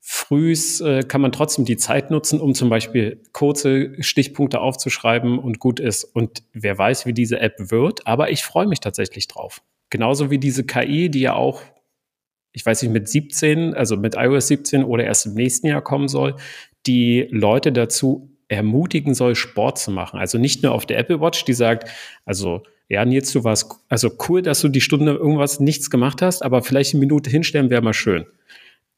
frühs 0.00 0.80
äh, 0.82 1.02
kann 1.02 1.22
man 1.22 1.32
trotzdem 1.32 1.64
die 1.64 1.78
Zeit 1.78 2.10
nutzen, 2.10 2.40
um 2.40 2.54
zum 2.54 2.68
Beispiel 2.68 3.22
kurze 3.32 4.00
Stichpunkte 4.02 4.60
aufzuschreiben 4.60 5.38
und 5.38 5.58
gut 5.58 5.80
ist. 5.80 6.04
Und 6.04 6.42
wer 6.52 6.76
weiß, 6.76 7.06
wie 7.06 7.14
diese 7.14 7.40
App 7.40 7.54
wird, 7.70 8.06
aber 8.06 8.30
ich 8.30 8.44
freue 8.44 8.66
mich 8.66 8.80
tatsächlich 8.80 9.26
drauf. 9.28 9.62
Genauso 9.88 10.30
wie 10.30 10.38
diese 10.38 10.64
KI, 10.64 11.08
die 11.10 11.20
ja 11.20 11.32
auch, 11.34 11.62
ich 12.56 12.66
weiß 12.66 12.82
nicht, 12.82 12.92
mit 12.92 13.08
17, 13.08 13.74
also 13.74 13.96
mit 13.96 14.16
iOS 14.16 14.48
17 14.48 14.82
oder 14.82 15.04
erst 15.04 15.26
im 15.26 15.34
nächsten 15.34 15.68
Jahr 15.68 15.82
kommen 15.82 16.08
soll, 16.08 16.34
die 16.86 17.28
Leute 17.30 17.70
dazu 17.70 18.30
ermutigen 18.48 19.14
soll, 19.14 19.34
Sport 19.34 19.78
zu 19.78 19.90
machen. 19.90 20.18
Also 20.18 20.38
nicht 20.38 20.62
nur 20.62 20.72
auf 20.72 20.86
der 20.86 20.98
Apple 20.98 21.20
Watch, 21.20 21.44
die 21.44 21.52
sagt, 21.52 21.90
also 22.24 22.62
ja, 22.88 23.04
Nils, 23.04 23.32
du 23.32 23.44
warst 23.44 23.72
also 23.88 24.10
cool, 24.28 24.42
dass 24.42 24.60
du 24.60 24.68
die 24.68 24.80
Stunde 24.80 25.12
irgendwas 25.12 25.60
nichts 25.60 25.90
gemacht 25.90 26.22
hast, 26.22 26.42
aber 26.42 26.62
vielleicht 26.62 26.94
eine 26.94 27.00
Minute 27.00 27.30
hinstellen 27.30 27.70
wäre 27.70 27.82
mal 27.82 27.94
schön. 27.94 28.26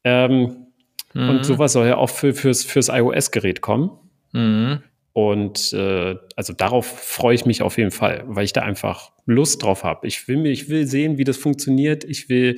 Ähm, 0.03 0.67
Mhm. 1.13 1.29
Und 1.29 1.45
sowas 1.45 1.73
soll 1.73 1.87
ja 1.87 1.97
auch 1.97 2.09
für, 2.09 2.33
fürs, 2.33 2.63
fürs 2.63 2.89
iOS-Gerät 2.89 3.61
kommen. 3.61 3.91
Mhm. 4.31 4.83
Und 5.13 5.73
äh, 5.73 6.15
also 6.35 6.53
darauf 6.53 6.85
freue 6.85 7.35
ich 7.35 7.45
mich 7.45 7.61
auf 7.61 7.77
jeden 7.77 7.91
Fall, 7.91 8.23
weil 8.27 8.45
ich 8.45 8.53
da 8.53 8.61
einfach 8.61 9.11
Lust 9.25 9.63
drauf 9.63 9.83
habe. 9.83 10.07
Ich 10.07 10.27
will 10.27 10.37
mir, 10.37 10.51
ich 10.51 10.69
will 10.69 10.85
sehen, 10.87 11.17
wie 11.17 11.23
das 11.23 11.37
funktioniert. 11.37 12.03
Ich 12.03 12.29
will, 12.29 12.57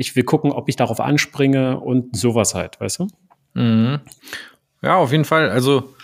ich 0.00 0.16
will 0.16 0.24
gucken, 0.24 0.50
ob 0.50 0.70
ich 0.70 0.76
darauf 0.76 0.98
anspringe 0.98 1.78
und 1.78 2.16
sowas 2.16 2.54
halt, 2.54 2.80
weißt 2.80 3.00
du? 3.00 3.08
Mhm. 3.52 4.00
Ja, 4.80 4.96
auf 4.96 5.12
jeden 5.12 5.26
Fall. 5.26 5.50
Also 5.50 5.94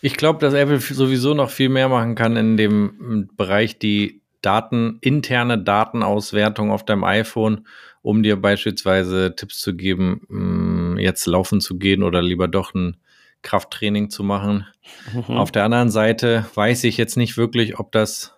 ich 0.00 0.16
glaube, 0.16 0.38
dass 0.38 0.54
Apple 0.54 0.80
sowieso 0.80 1.34
noch 1.34 1.50
viel 1.50 1.68
mehr 1.68 1.90
machen 1.90 2.14
kann 2.14 2.36
in 2.36 2.56
dem 2.56 3.28
Bereich 3.36 3.78
die 3.78 4.22
Daten, 4.40 4.96
interne 5.02 5.58
Datenauswertung 5.58 6.70
auf 6.70 6.86
deinem 6.86 7.04
iPhone, 7.04 7.66
um 8.00 8.22
dir 8.22 8.40
beispielsweise 8.40 9.34
Tipps 9.36 9.60
zu 9.60 9.76
geben, 9.76 10.96
jetzt 10.98 11.26
laufen 11.26 11.60
zu 11.60 11.78
gehen 11.78 12.02
oder 12.02 12.22
lieber 12.22 12.48
doch 12.48 12.72
ein 12.72 12.96
Krafttraining 13.42 14.08
zu 14.08 14.24
machen. 14.24 14.66
Mhm. 15.12 15.36
Auf 15.36 15.52
der 15.52 15.64
anderen 15.64 15.90
Seite 15.90 16.46
weiß 16.54 16.84
ich 16.84 16.96
jetzt 16.96 17.18
nicht 17.18 17.36
wirklich, 17.36 17.78
ob 17.78 17.92
das. 17.92 18.32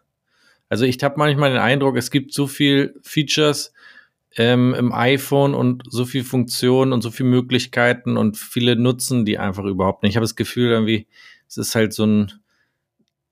Also 0.69 0.85
ich 0.85 1.01
habe 1.05 1.15
manchmal 1.17 1.51
den 1.51 1.61
Eindruck, 1.61 1.97
es 1.97 2.11
gibt 2.11 2.33
so 2.33 2.49
viel 2.49 2.99
Features 3.03 3.73
ähm, 4.37 4.75
im 4.75 4.93
iPhone 4.93 5.55
und 5.55 5.83
so 5.89 6.05
viel 6.05 6.25
Funktionen 6.25 6.93
und 6.93 7.03
so 7.03 7.11
viele 7.11 7.29
Möglichkeiten 7.31 8.17
und 8.17 8.37
viele 8.37 8.77
nutzen 8.77 9.25
die 9.25 9.39
einfach 9.39 9.65
überhaupt 9.65 10.03
nicht. 10.03 10.11
Ich 10.11 10.17
habe 10.17 10.25
das 10.25 10.37
Gefühl, 10.37 10.71
irgendwie, 10.71 11.07
es 11.49 11.57
ist 11.57 11.75
halt 11.75 11.93
so 11.93 12.05
ein, 12.05 12.33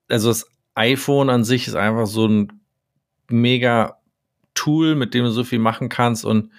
also 0.07 0.29
das 0.29 0.47
iPhone 0.75 1.29
an 1.29 1.43
sich 1.43 1.67
ist 1.67 1.75
einfach 1.75 2.07
so 2.07 2.27
ein 2.27 2.51
mega 3.29 3.99
Tool, 4.53 4.95
mit 4.95 5.13
dem 5.13 5.25
du 5.25 5.31
so 5.31 5.43
viel 5.43 5.59
machen 5.59 5.89
kannst 5.89 6.25
und 6.25 6.49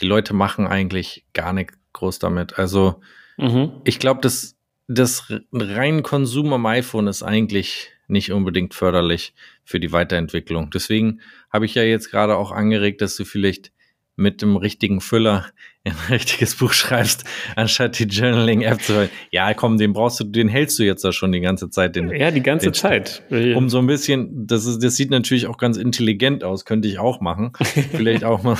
die 0.00 0.06
Leute 0.06 0.34
machen 0.34 0.66
eigentlich 0.66 1.24
gar 1.32 1.52
nicht 1.52 1.72
groß 1.92 2.18
damit. 2.18 2.58
Also 2.58 3.00
Mhm. 3.38 3.82
ich 3.84 3.98
glaube, 3.98 4.20
das, 4.22 4.56
das 4.88 5.30
rein 5.52 6.02
Konsum 6.02 6.52
am 6.54 6.64
iPhone 6.64 7.06
ist 7.06 7.22
eigentlich 7.22 7.90
nicht 8.08 8.32
unbedingt 8.32 8.72
förderlich 8.72 9.34
für 9.64 9.78
die 9.80 9.92
Weiterentwicklung. 9.92 10.70
Deswegen 10.70 11.20
habe 11.52 11.66
ich 11.66 11.74
ja 11.74 11.82
jetzt 11.82 12.10
gerade 12.10 12.36
auch 12.36 12.50
angeregt, 12.52 13.02
dass 13.02 13.16
du 13.16 13.24
vielleicht 13.24 13.72
mit 14.16 14.40
dem 14.42 14.56
richtigen 14.56 15.00
Füller 15.00 15.44
ein 15.84 15.94
richtiges 16.10 16.56
Buch 16.56 16.72
schreibst, 16.72 17.22
anstatt 17.54 17.98
die 18.00 18.04
Journaling-App 18.04 18.82
zu 18.82 18.94
hören. 18.94 19.08
Ja, 19.30 19.54
komm, 19.54 19.78
den 19.78 19.92
brauchst 19.92 20.18
du, 20.18 20.24
den 20.24 20.48
hältst 20.48 20.78
du 20.78 20.82
jetzt 20.82 21.04
da 21.04 21.12
schon 21.12 21.30
die 21.30 21.40
ganze 21.40 21.70
Zeit. 21.70 21.94
Den, 21.94 22.10
Ja, 22.10 22.32
die 22.32 22.42
ganze 22.42 22.72
Zeit. 22.72 23.22
um 23.30 23.68
so 23.68 23.78
ein 23.78 23.86
bisschen, 23.86 24.46
das 24.48 24.66
ist, 24.66 24.82
das 24.82 24.96
sieht 24.96 25.10
natürlich 25.10 25.46
auch 25.46 25.58
ganz 25.58 25.76
intelligent 25.76 26.42
aus, 26.42 26.64
könnte 26.64 26.88
ich 26.88 26.98
auch 26.98 27.20
machen. 27.20 27.52
Vielleicht 27.92 28.24
auch 28.24 28.42
mal 28.42 28.56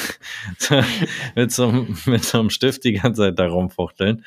mit 1.34 1.50
so, 1.52 1.68
einem- 1.68 1.96
mit 2.06 2.24
so 2.24 2.38
einem 2.38 2.50
Stift 2.50 2.84
die 2.84 2.92
ganze 2.92 3.22
Zeit 3.22 3.38
da 3.38 3.48
rumfuchteln. 3.48 4.24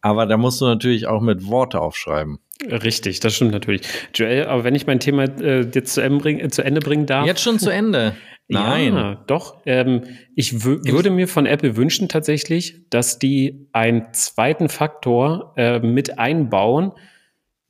Aber 0.00 0.26
da 0.26 0.36
musst 0.36 0.60
du 0.60 0.64
natürlich 0.64 1.06
auch 1.06 1.20
mit 1.20 1.46
Worte 1.46 1.80
aufschreiben. 1.80 2.38
Richtig, 2.68 3.20
das 3.20 3.34
stimmt 3.36 3.52
natürlich. 3.52 3.82
Joel, 4.14 4.46
aber 4.46 4.64
wenn 4.64 4.74
ich 4.74 4.86
mein 4.86 4.98
Thema 5.00 5.24
äh, 5.40 5.60
jetzt 5.74 5.94
zu 5.94 6.00
Ende, 6.02 6.18
bring, 6.20 6.40
äh, 6.40 6.48
zu 6.48 6.62
Ende 6.62 6.80
bringen 6.80 7.06
darf. 7.06 7.26
Jetzt 7.26 7.42
schon 7.42 7.58
zu 7.58 7.70
Ende. 7.70 8.14
Nein. 8.50 8.94
Ja, 8.94 9.14
doch. 9.26 9.58
Ähm, 9.66 10.02
ich 10.34 10.64
würde 10.64 11.10
mir 11.10 11.28
von 11.28 11.46
Apple 11.46 11.76
wünschen 11.76 12.08
tatsächlich, 12.08 12.88
dass 12.90 13.18
die 13.18 13.68
einen 13.72 14.12
zweiten 14.12 14.68
Faktor 14.68 15.54
äh, 15.56 15.78
mit 15.78 16.18
einbauen, 16.18 16.92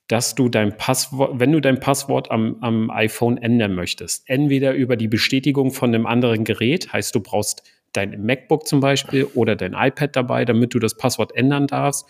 dass 0.09 0.35
du 0.35 0.49
dein 0.49 0.77
Passwort, 0.77 1.39
wenn 1.39 1.53
du 1.53 1.61
dein 1.61 1.79
Passwort 1.79 2.31
am, 2.31 2.57
am 2.63 2.91
iPhone 2.91 3.39
ändern 3.39 3.75
möchtest, 3.75 4.29
entweder 4.29 4.75
über 4.75 4.97
die 4.97 5.07
Bestätigung 5.07 5.71
von 5.71 5.95
einem 5.95 6.07
anderen 6.07 6.45
Gerät, 6.45 6.93
heißt 6.93 7.15
du 7.15 7.21
brauchst 7.21 7.63
dein 7.93 8.25
MacBook 8.25 8.67
zum 8.67 8.81
Beispiel 8.81 9.25
oder 9.35 9.57
dein 9.57 9.75
iPad 9.75 10.17
dabei, 10.17 10.45
damit 10.45 10.75
du 10.75 10.79
das 10.79 10.97
Passwort 10.97 11.35
ändern 11.37 11.67
darfst, 11.67 12.07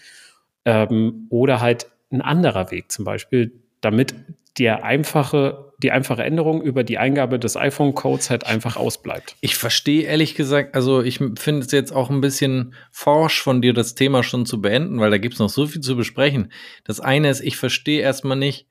ähm, 0.65 1.27
oder 1.31 1.61
halt 1.61 1.89
ein 2.11 2.23
anderer 2.23 2.71
Weg 2.71 2.91
zum 2.91 3.05
Beispiel, 3.05 3.53
damit 3.81 4.15
der 4.59 4.85
einfache, 4.85 5.70
die 5.83 5.91
einfache 5.91 6.23
Änderung 6.23 6.63
über 6.63 6.85
die 6.85 6.99
Eingabe 6.99 7.39
des 7.39 7.57
iPhone-Codes 7.57 8.31
halt 8.31 8.47
einfach 8.47 8.77
ausbleibt. 8.77 9.37
Ich 9.41 9.57
verstehe 9.57 10.03
ehrlich 10.03 10.35
gesagt, 10.35 10.75
also 10.75 11.03
ich 11.03 11.19
finde 11.19 11.61
es 11.61 11.73
jetzt 11.73 11.93
auch 11.93 12.11
ein 12.11 12.21
bisschen 12.21 12.75
forsch 12.91 13.43
von 13.43 13.63
dir, 13.63 13.73
das 13.73 13.95
Thema 13.95 14.23
schon 14.23 14.47
zu 14.47 14.61
beenden, 14.61 15.01
weil 15.01 15.11
da 15.11 15.19
gibt 15.19 15.35
es 15.35 15.41
noch 15.41 15.49
so 15.49 15.67
viel 15.67 15.81
zu 15.81 15.97
besprechen. 15.97 16.53
Das 16.85 17.01
eine 17.01 17.31
ist, 17.31 17.41
ich 17.41 17.57
verstehe 17.57 18.03
erstmal 18.03 18.37
nicht, 18.37 18.67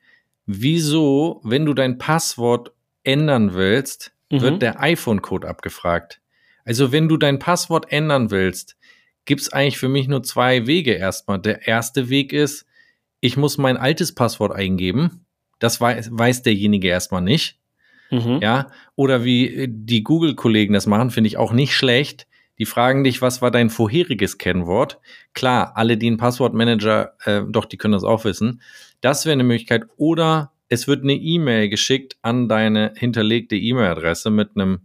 wieso, 0.45 1.41
wenn 1.43 1.65
du 1.65 1.73
dein 1.73 1.97
Passwort 1.97 2.71
ändern 3.03 3.53
willst, 3.53 4.13
mhm. 4.31 4.41
wird 4.41 4.61
der 4.61 4.79
iPhone-Code 4.81 5.47
abgefragt. 5.47 6.21
Also 6.63 6.91
wenn 6.91 7.09
du 7.09 7.17
dein 7.17 7.39
Passwort 7.39 7.91
ändern 7.91 8.29
willst, 8.29 8.77
gibt 9.25 9.41
es 9.41 9.51
eigentlich 9.51 9.79
für 9.79 9.89
mich 9.89 10.07
nur 10.07 10.23
zwei 10.23 10.67
Wege 10.67 10.93
erstmal. 10.93 11.39
Der 11.39 11.67
erste 11.67 12.09
Weg 12.09 12.33
ist, 12.33 12.65
ich 13.19 13.35
muss 13.35 13.57
mein 13.57 13.77
altes 13.77 14.13
Passwort 14.13 14.51
eingeben. 14.53 15.25
Das 15.59 15.79
weiß, 15.79 16.09
weiß 16.11 16.41
derjenige 16.41 16.87
erstmal 16.87 17.21
nicht. 17.21 17.59
Mhm. 18.11 18.39
Ja, 18.41 18.71
oder 18.95 19.23
wie 19.23 19.47
äh, 19.47 19.67
die 19.69 20.03
Google-Kollegen 20.03 20.73
das 20.73 20.87
machen, 20.87 21.11
finde 21.11 21.27
ich 21.27 21.37
auch 21.37 21.51
nicht 21.51 21.73
schlecht. 21.73 22.27
Die 22.57 22.65
fragen 22.65 23.03
dich, 23.03 23.21
was 23.21 23.41
war 23.41 23.51
dein 23.51 23.69
vorheriges 23.69 24.37
Kennwort? 24.37 24.99
Klar, 25.33 25.73
alle, 25.75 25.95
die 25.95 26.07
einen 26.07 26.17
Passwortmanager, 26.17 27.13
äh, 27.25 27.41
doch, 27.47 27.65
die 27.65 27.77
können 27.77 27.93
das 27.93 28.03
auch 28.03 28.25
wissen. 28.25 28.61
Das 29.01 29.25
wäre 29.25 29.33
eine 29.33 29.43
Möglichkeit. 29.43 29.83
Oder 29.95 30.51
es 30.67 30.87
wird 30.87 31.03
eine 31.03 31.13
E-Mail 31.13 31.69
geschickt 31.69 32.17
an 32.21 32.49
deine 32.49 32.93
hinterlegte 32.97 33.55
E-Mail-Adresse 33.55 34.29
mit 34.29 34.51
einem 34.55 34.81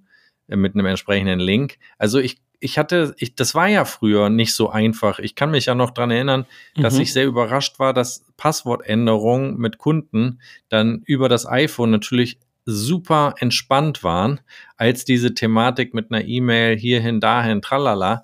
äh, 0.49 0.57
mit 0.57 0.75
einem 0.75 0.87
entsprechenden 0.87 1.41
Link. 1.41 1.79
Also 1.99 2.19
ich 2.19 2.39
ich 2.65 2.79
hatte, 2.79 3.15
ich, 3.19 3.35
das 3.35 3.55
war 3.55 3.69
ja 3.69 3.85
früher 3.85 4.31
nicht 4.31 4.55
so 4.55 4.71
einfach. 4.71 5.19
Ich 5.19 5.35
kann 5.35 5.51
mich 5.51 5.67
ja 5.67 5.75
noch 5.75 5.91
dran 5.91 6.11
erinnern, 6.11 6.47
dass 6.75 6.95
mhm. 6.95 7.03
ich 7.03 7.13
sehr 7.13 7.27
überrascht 7.27 7.79
war, 7.79 7.93
dass 7.93 8.25
Passwortänderungen 8.39 9.59
mit 9.59 9.77
Kunden 9.77 10.41
dann 10.71 11.03
über 11.05 11.29
das 11.29 11.47
iPhone 11.47 11.91
natürlich 11.91 12.39
super 12.65 13.35
entspannt 13.39 14.03
waren, 14.03 14.41
als 14.79 15.05
diese 15.05 15.35
Thematik 15.35 15.93
mit 15.93 16.11
einer 16.11 16.25
E-Mail 16.25 16.79
hierhin, 16.79 17.21
dahin, 17.21 17.61
tralala. 17.61 18.23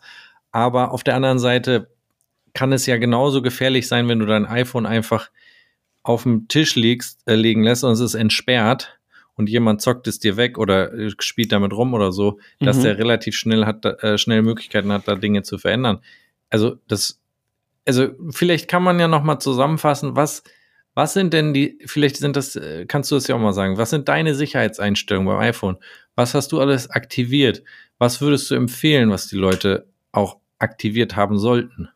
Aber 0.53 0.92
auf 0.92 1.05
der 1.05 1.16
anderen 1.16 1.38
Seite 1.38 1.90
kann 2.55 2.72
es 2.72 2.87
ja 2.87 2.96
genauso 2.96 3.42
gefährlich 3.42 3.88
sein, 3.88 4.09
wenn 4.09 4.20
du 4.20 4.26
dein 4.26 4.46
iPhone 4.46 4.87
einfach 4.87 5.31
auf 6.03 6.22
dem 6.22 6.48
Tisch 6.48 6.76
legst, 6.76 7.20
äh, 7.26 7.35
legen 7.35 7.62
lässt 7.62 7.85
und 7.85 7.92
es 7.92 8.00
ist 8.00 8.14
entsperrt 8.14 8.99
und 9.40 9.48
jemand 9.48 9.81
zockt 9.81 10.07
es 10.07 10.18
dir 10.18 10.37
weg 10.37 10.59
oder 10.59 10.92
äh, 10.92 11.11
spielt 11.18 11.50
damit 11.50 11.72
rum 11.72 11.94
oder 11.94 12.12
so, 12.12 12.38
dass 12.61 12.76
mhm. 12.76 12.83
der 12.83 12.98
relativ 12.98 13.35
schnell 13.35 13.64
hat, 13.64 13.87
äh, 13.87 14.18
schnell 14.18 14.42
Möglichkeiten 14.42 14.92
hat, 14.92 15.09
da 15.09 15.14
Dinge 15.14 15.42
zu 15.42 15.57
verändern. 15.57 16.00
Also 16.50 16.76
das, 16.87 17.18
also 17.87 18.09
vielleicht 18.31 18.68
kann 18.68 18.83
man 18.83 19.00
ja 19.00 19.09
noch 19.09 19.22
mal 19.22 19.40
zusammenfassen, 19.40 20.14
was, 20.14 20.42
was 20.94 21.14
sind 21.14 21.33
denn 21.33 21.55
die, 21.55 21.79
vielleicht 21.87 22.18
sind 22.18 22.37
das, 22.37 22.55
äh, 22.55 22.85
kannst 22.85 23.11
du 23.11 23.14
das 23.14 23.29
ja 23.29 23.35
auch 23.35 23.40
mal 23.40 23.55
sagen, 23.55 23.79
was 23.79 23.88
sind 23.88 24.11
deine 24.11 24.35
Sicherheitseinstellungen 24.35 25.26
beim 25.26 25.40
iPhone? 25.40 25.79
Was 26.16 26.35
hast 26.35 26.53
du 26.53 26.61
alles 26.61 26.90
aktiviert? 26.90 27.62
Was 27.98 28.20
würdest 28.20 28.50
du 28.50 28.57
empfehlen, 28.57 29.09
was 29.11 29.26
die 29.29 29.37
Leute 29.37 29.87
auch 30.12 30.37
aktiviert 30.59 31.16
haben 31.16 31.38
sollten? 31.38 31.88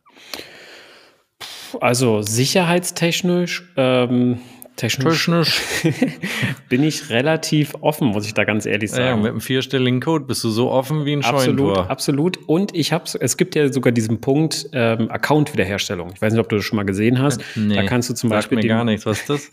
Also 1.79 2.23
sicherheitstechnisch 2.23 3.71
ähm, 3.77 4.39
Technisch, 4.77 5.27
Technisch. 5.27 5.63
bin 6.69 6.83
ich 6.83 7.09
relativ 7.09 7.75
offen, 7.81 8.09
muss 8.09 8.27
ich 8.27 8.35
da 8.35 8.43
ganz 8.43 8.67
ehrlich 8.67 8.91
sagen. 8.91 9.05
Ja, 9.05 9.17
mit 9.17 9.31
einem 9.31 9.41
vierstelligen 9.41 10.01
Code 10.01 10.25
bist 10.25 10.43
du 10.43 10.51
so 10.51 10.71
offen 10.73 11.05
wie 11.05 11.13
ein 11.13 11.23
Scheunentor. 11.23 11.89
Absolut, 11.89 12.37
absolut. 12.39 12.49
Und 12.49 12.75
ich 12.75 12.93
habe 12.93 13.05
es 13.21 13.37
gibt 13.37 13.55
ja 13.55 13.73
sogar 13.73 13.93
diesen 13.93 14.21
Punkt 14.21 14.69
ähm, 14.73 15.11
Account-Wiederherstellung. 15.11 16.11
Ich 16.15 16.21
weiß 16.21 16.33
nicht, 16.33 16.41
ob 16.41 16.49
du 16.49 16.57
das 16.57 16.65
schon 16.65 16.77
mal 16.77 16.85
gesehen 16.85 17.21
hast. 17.21 17.41
Nee, 17.55 17.77
da 17.77 17.85
kannst 17.85 18.11
du 18.11 18.15
zum 18.15 18.31
Beispiel 18.31 18.59
mir 18.59 18.67
gar 18.67 18.85
nichts. 18.85 19.07
Was 19.07 19.21
ist 19.21 19.31
das? 19.31 19.51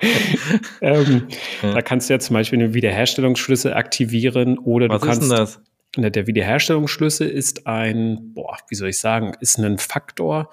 ähm, 0.80 1.26
ja. 1.62 1.72
Da 1.72 1.82
kannst 1.82 2.08
du 2.08 2.14
ja 2.14 2.20
zum 2.20 2.34
Beispiel 2.34 2.60
einen 2.60 2.74
Wiederherstellungsschlüssel 2.74 3.74
aktivieren 3.74 4.56
oder 4.58 4.88
Was 4.88 5.00
du 5.00 5.06
kannst. 5.06 5.30
Was 5.30 5.50
ist 5.50 5.60
denn 5.96 6.04
das? 6.04 6.12
Der 6.12 6.26
Wiederherstellungsschlüssel 6.28 7.28
ist 7.28 7.66
ein, 7.66 8.32
boah, 8.34 8.56
wie 8.68 8.76
soll 8.76 8.90
ich 8.90 8.98
sagen, 8.98 9.34
ist 9.40 9.58
ein 9.58 9.78
Faktor, 9.78 10.50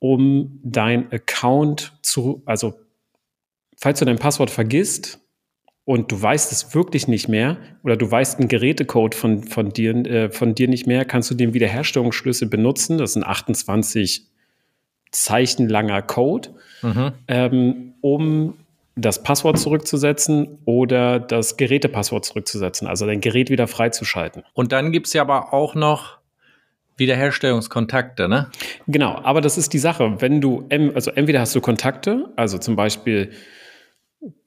um 0.00 0.58
dein 0.64 1.12
Account 1.12 1.92
zu, 2.02 2.42
also 2.46 2.74
falls 3.76 4.00
du 4.00 4.04
dein 4.04 4.18
Passwort 4.18 4.50
vergisst 4.50 5.20
und 5.84 6.10
du 6.10 6.20
weißt 6.20 6.52
es 6.52 6.74
wirklich 6.74 7.06
nicht 7.06 7.28
mehr 7.28 7.58
oder 7.84 7.96
du 7.96 8.10
weißt 8.10 8.38
einen 8.38 8.48
Gerätecode 8.48 9.14
von, 9.14 9.44
von, 9.44 9.70
dir, 9.70 9.94
äh, 10.06 10.30
von 10.30 10.54
dir 10.54 10.68
nicht 10.68 10.86
mehr, 10.86 11.04
kannst 11.04 11.30
du 11.30 11.34
den 11.34 11.54
Wiederherstellungsschlüssel 11.54 12.48
benutzen. 12.48 12.98
Das 12.98 13.10
ist 13.10 13.16
ein 13.16 13.26
28 13.26 14.26
Zeichen 15.10 15.68
langer 15.68 16.02
Code, 16.02 16.50
mhm. 16.82 17.12
ähm, 17.28 17.94
um 18.00 18.54
das 18.96 19.22
Passwort 19.22 19.58
zurückzusetzen 19.58 20.58
oder 20.64 21.20
das 21.20 21.56
Gerätepasswort 21.56 22.24
zurückzusetzen, 22.24 22.86
also 22.86 23.06
dein 23.06 23.20
Gerät 23.20 23.50
wieder 23.50 23.66
freizuschalten. 23.66 24.44
Und 24.52 24.72
dann 24.72 24.92
gibt 24.92 25.08
es 25.08 25.12
ja 25.12 25.22
aber 25.22 25.52
auch 25.52 25.74
noch 25.74 26.19
Wiederherstellungskontakte, 27.00 28.28
ne? 28.28 28.50
Genau, 28.86 29.18
aber 29.24 29.40
das 29.40 29.58
ist 29.58 29.72
die 29.72 29.78
Sache. 29.78 30.20
Wenn 30.20 30.40
du, 30.40 30.68
also 30.94 31.10
entweder 31.10 31.40
hast 31.40 31.54
du 31.56 31.60
Kontakte, 31.60 32.32
also 32.36 32.58
zum 32.58 32.76
Beispiel 32.76 33.32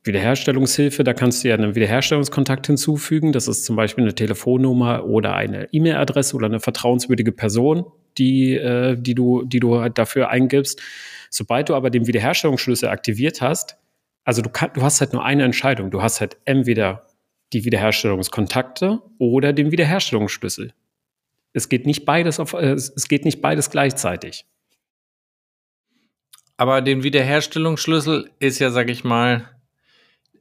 Wiederherstellungshilfe, 0.04 1.04
da 1.04 1.14
kannst 1.14 1.44
du 1.44 1.50
ja 1.50 1.56
einen 1.56 1.76
Wiederherstellungskontakt 1.76 2.68
hinzufügen. 2.68 3.32
Das 3.32 3.48
ist 3.48 3.66
zum 3.66 3.76
Beispiel 3.76 4.04
eine 4.04 4.16
Telefonnummer 4.16 5.06
oder 5.06 5.36
eine 5.36 5.68
E-Mail-Adresse 5.72 6.36
oder 6.36 6.46
eine 6.46 6.60
vertrauenswürdige 6.60 7.32
Person, 7.32 7.86
die, 8.18 8.56
äh, 8.56 8.96
die, 8.98 9.16
du, 9.16 9.44
die 9.44 9.60
du 9.60 9.80
halt 9.80 9.98
dafür 9.98 10.30
eingibst. 10.30 10.82
Sobald 11.30 11.70
du 11.70 11.76
aber 11.76 11.90
den 11.90 12.06
Wiederherstellungsschlüssel 12.06 12.90
aktiviert 12.90 13.42
hast, 13.42 13.78
also 14.24 14.42
du, 14.42 14.50
kann, 14.50 14.70
du 14.74 14.82
hast 14.84 15.02
halt 15.02 15.14
nur 15.14 15.26
eine 15.26 15.44
Entscheidung. 15.44 15.90
Du 15.90 16.02
hast 16.02 16.22
halt 16.22 16.38
entweder 16.46 17.08
die 17.54 17.66
Wiederherstellungskontakte 17.66 19.00
oder 19.18 19.54
den 19.54 19.72
Wiederherstellungsschlüssel. 19.72 20.74
Es 21.54 21.70
geht 21.70 21.86
nicht 21.86 22.06
beides 22.06 22.40
auf, 22.40 22.54
äh, 22.54 22.74
es 22.74 23.08
geht 23.08 23.26
nicht 23.26 23.42
beides 23.42 23.70
gleichzeitig. 23.70 24.46
Aber 26.58 26.82
den 26.82 27.04
Wiederherstellungsschlüssel 27.04 28.30
ist 28.40 28.60
ja, 28.60 28.70
sag 28.70 28.90
ich 28.90 29.04
mal, 29.04 29.50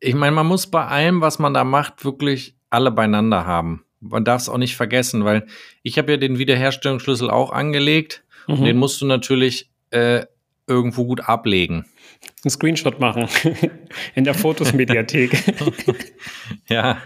ich 0.01 0.15
meine, 0.15 0.33
man 0.33 0.47
muss 0.47 0.67
bei 0.67 0.85
allem, 0.85 1.21
was 1.21 1.39
man 1.39 1.55
da 1.55 1.65
macht, 1.65 2.05
wirklich 2.05 2.57
alle 2.71 2.91
beieinander 2.91 3.47
haben. 3.47 3.85
Man 4.01 4.25
darf 4.25 4.43
es 4.43 4.49
auch 4.49 4.59
nicht 4.59 4.77
vergessen, 4.77 5.25
weil 5.25 5.47
ich 5.83 5.97
habe 5.97 6.13
ja 6.13 6.19
den 6.19 6.39
Wiederherstellungsschlüssel 6.39 7.31
auch 7.31 7.53
angelegt 7.53 8.25
mhm. 8.47 8.55
und 8.55 8.65
den 8.65 8.77
musst 8.79 9.01
du 9.01 9.07
natürlich 9.07 9.71
äh, 9.91 10.27
irgendwo 10.67 11.05
gut 11.05 11.21
ablegen. 11.21 11.87
Ein 12.45 12.51
Screenshot 12.51 12.99
machen 12.99 13.29
in 14.17 14.25
der 14.25 14.35
Fotos-Mediathek. 14.35 15.31
ja, 16.69 16.99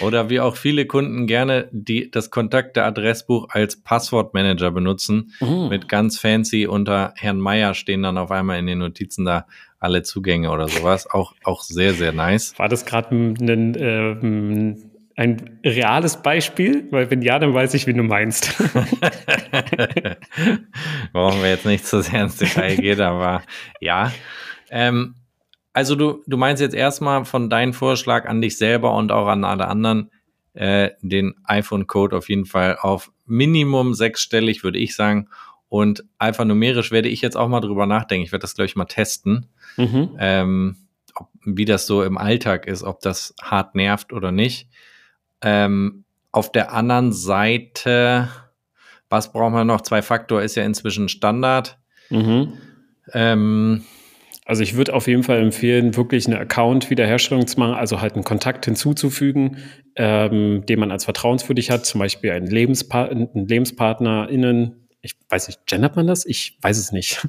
oder 0.00 0.30
wie 0.30 0.40
auch 0.40 0.56
viele 0.56 0.86
Kunden 0.86 1.26
gerne 1.26 1.68
die, 1.72 2.10
das 2.10 2.30
Kontakte-Adressbuch 2.30 3.48
als 3.50 3.82
Passwortmanager 3.82 4.70
benutzen. 4.70 5.34
Mhm. 5.40 5.68
Mit 5.68 5.90
ganz 5.90 6.18
fancy 6.18 6.66
unter 6.66 7.12
Herrn 7.16 7.38
Meier 7.38 7.74
stehen 7.74 8.02
dann 8.02 8.16
auf 8.16 8.30
einmal 8.30 8.58
in 8.58 8.66
den 8.66 8.78
Notizen 8.78 9.26
da 9.26 9.44
alle 9.78 10.02
Zugänge 10.04 10.50
oder 10.50 10.68
sowas. 10.68 11.06
Auch, 11.10 11.34
auch 11.44 11.60
sehr, 11.62 11.92
sehr 11.92 12.12
nice. 12.12 12.58
War 12.58 12.70
das 12.70 12.86
gerade 12.86 13.14
ein, 13.14 13.74
äh, 13.74 14.74
ein 15.16 15.58
reales 15.64 16.22
Beispiel? 16.22 16.88
Weil 16.90 17.10
wenn 17.10 17.20
ja, 17.20 17.38
dann 17.38 17.52
weiß 17.52 17.74
ich, 17.74 17.86
wie 17.86 17.92
du 17.92 18.02
meinst. 18.04 18.56
Brauchen 21.12 21.42
wir 21.42 21.50
jetzt 21.50 21.66
nicht 21.66 21.86
zu 21.86 22.00
sehr 22.00 22.22
ins 22.22 22.36
Detail 22.36 22.76
gehen, 22.76 23.02
aber 23.02 23.42
ja. 23.80 24.10
Ähm, 24.70 25.14
also 25.72 25.94
du, 25.94 26.22
du 26.26 26.36
meinst 26.36 26.60
jetzt 26.60 26.74
erstmal 26.74 27.24
von 27.24 27.50
deinem 27.50 27.72
Vorschlag 27.72 28.26
an 28.26 28.40
dich 28.40 28.56
selber 28.58 28.94
und 28.94 29.12
auch 29.12 29.28
an 29.28 29.44
alle 29.44 29.68
anderen, 29.68 30.10
äh, 30.54 30.90
den 31.02 31.34
iPhone-Code 31.44 32.16
auf 32.16 32.28
jeden 32.28 32.46
Fall 32.46 32.78
auf 32.80 33.12
Minimum 33.26 33.94
sechsstellig, 33.94 34.64
würde 34.64 34.78
ich 34.78 34.96
sagen. 34.96 35.28
Und 35.68 36.04
alphanumerisch 36.18 36.90
werde 36.90 37.08
ich 37.08 37.20
jetzt 37.20 37.36
auch 37.36 37.48
mal 37.48 37.60
drüber 37.60 37.86
nachdenken. 37.86 38.24
Ich 38.24 38.32
werde 38.32 38.42
das, 38.42 38.54
glaube 38.54 38.66
ich, 38.66 38.76
mal 38.76 38.86
testen, 38.86 39.46
mhm. 39.76 40.16
ähm, 40.18 40.76
ob, 41.14 41.28
wie 41.44 41.66
das 41.66 41.86
so 41.86 42.02
im 42.02 42.18
Alltag 42.18 42.66
ist, 42.66 42.82
ob 42.82 43.00
das 43.00 43.34
hart 43.40 43.74
nervt 43.74 44.12
oder 44.12 44.32
nicht. 44.32 44.68
Ähm, 45.42 46.04
auf 46.32 46.50
der 46.50 46.72
anderen 46.72 47.12
Seite 47.12 48.28
Was 49.08 49.32
brauchen 49.32 49.54
wir 49.54 49.64
noch? 49.64 49.80
Zwei 49.80 50.02
Faktor 50.02 50.42
ist 50.42 50.54
ja 50.54 50.64
inzwischen 50.64 51.08
Standard. 51.08 51.78
Mhm. 52.10 52.54
Ähm, 53.12 53.84
Also 54.48 54.62
ich 54.62 54.76
würde 54.76 54.94
auf 54.94 55.06
jeden 55.06 55.24
Fall 55.24 55.42
empfehlen, 55.42 55.94
wirklich 55.94 56.26
eine 56.26 56.38
Account-Wiederherstellung 56.38 57.46
zu 57.46 57.60
machen, 57.60 57.74
also 57.74 58.00
halt 58.00 58.14
einen 58.14 58.24
Kontakt 58.24 58.64
hinzuzufügen, 58.64 59.58
ähm, 59.94 60.64
den 60.64 60.80
man 60.80 60.90
als 60.90 61.04
vertrauenswürdig 61.04 61.70
hat, 61.70 61.84
zum 61.84 61.98
Beispiel 61.98 62.30
einen, 62.30 62.46
Lebenspa 62.46 63.04
einen 63.04 63.46
LebenspartnerInnen, 63.46 64.88
ich 65.02 65.16
weiß 65.28 65.48
nicht, 65.48 65.66
gendert 65.66 65.96
man 65.96 66.06
das? 66.06 66.24
Ich 66.24 66.56
weiß 66.62 66.78
es 66.78 66.92
nicht. 66.92 67.28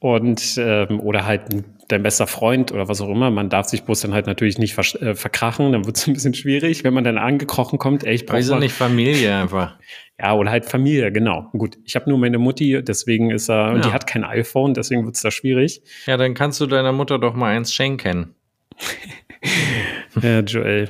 Und 0.00 0.54
ähm, 0.58 1.00
oder 1.00 1.26
halt 1.26 1.52
ein, 1.52 1.64
dein 1.88 2.02
bester 2.04 2.26
Freund 2.28 2.70
oder 2.70 2.86
was 2.88 3.00
auch 3.00 3.08
immer. 3.08 3.30
Man 3.32 3.48
darf 3.50 3.66
sich 3.68 3.82
bloß 3.82 4.00
dann 4.02 4.14
halt 4.14 4.26
natürlich 4.26 4.58
nicht 4.58 4.78
versch- 4.78 4.98
äh, 5.00 5.14
verkrachen, 5.16 5.72
dann 5.72 5.86
wird 5.86 5.96
es 5.96 6.06
ein 6.06 6.12
bisschen 6.12 6.34
schwierig, 6.34 6.84
wenn 6.84 6.94
man 6.94 7.02
dann 7.04 7.18
angekrochen 7.18 7.78
kommt, 7.78 8.04
ey, 8.04 8.14
ich 8.14 8.24
brauche 8.26 8.38
wieso 8.38 8.56
nicht 8.58 8.74
Familie 8.74 9.34
einfach? 9.36 9.76
Ja, 10.20 10.34
oder 10.34 10.50
halt 10.50 10.64
Familie, 10.64 11.12
genau. 11.12 11.48
Gut, 11.52 11.78
ich 11.84 11.94
habe 11.94 12.10
nur 12.10 12.18
meine 12.18 12.38
Mutti, 12.38 12.82
deswegen 12.82 13.30
ist 13.30 13.48
er, 13.48 13.70
und 13.70 13.84
die 13.84 13.88
Ja. 13.90 13.94
hat 13.94 14.08
kein 14.08 14.24
iPhone, 14.24 14.74
deswegen 14.74 15.04
wird 15.04 15.14
es 15.14 15.22
da 15.22 15.30
schwierig. 15.30 15.80
Ja, 16.06 16.16
dann 16.16 16.34
kannst 16.34 16.60
du 16.60 16.66
deiner 16.66 16.90
Mutter 16.90 17.20
doch 17.20 17.34
mal 17.34 17.54
eins 17.56 17.72
schenken. 17.72 18.34
Äh, 20.22 20.40
Joel, 20.40 20.88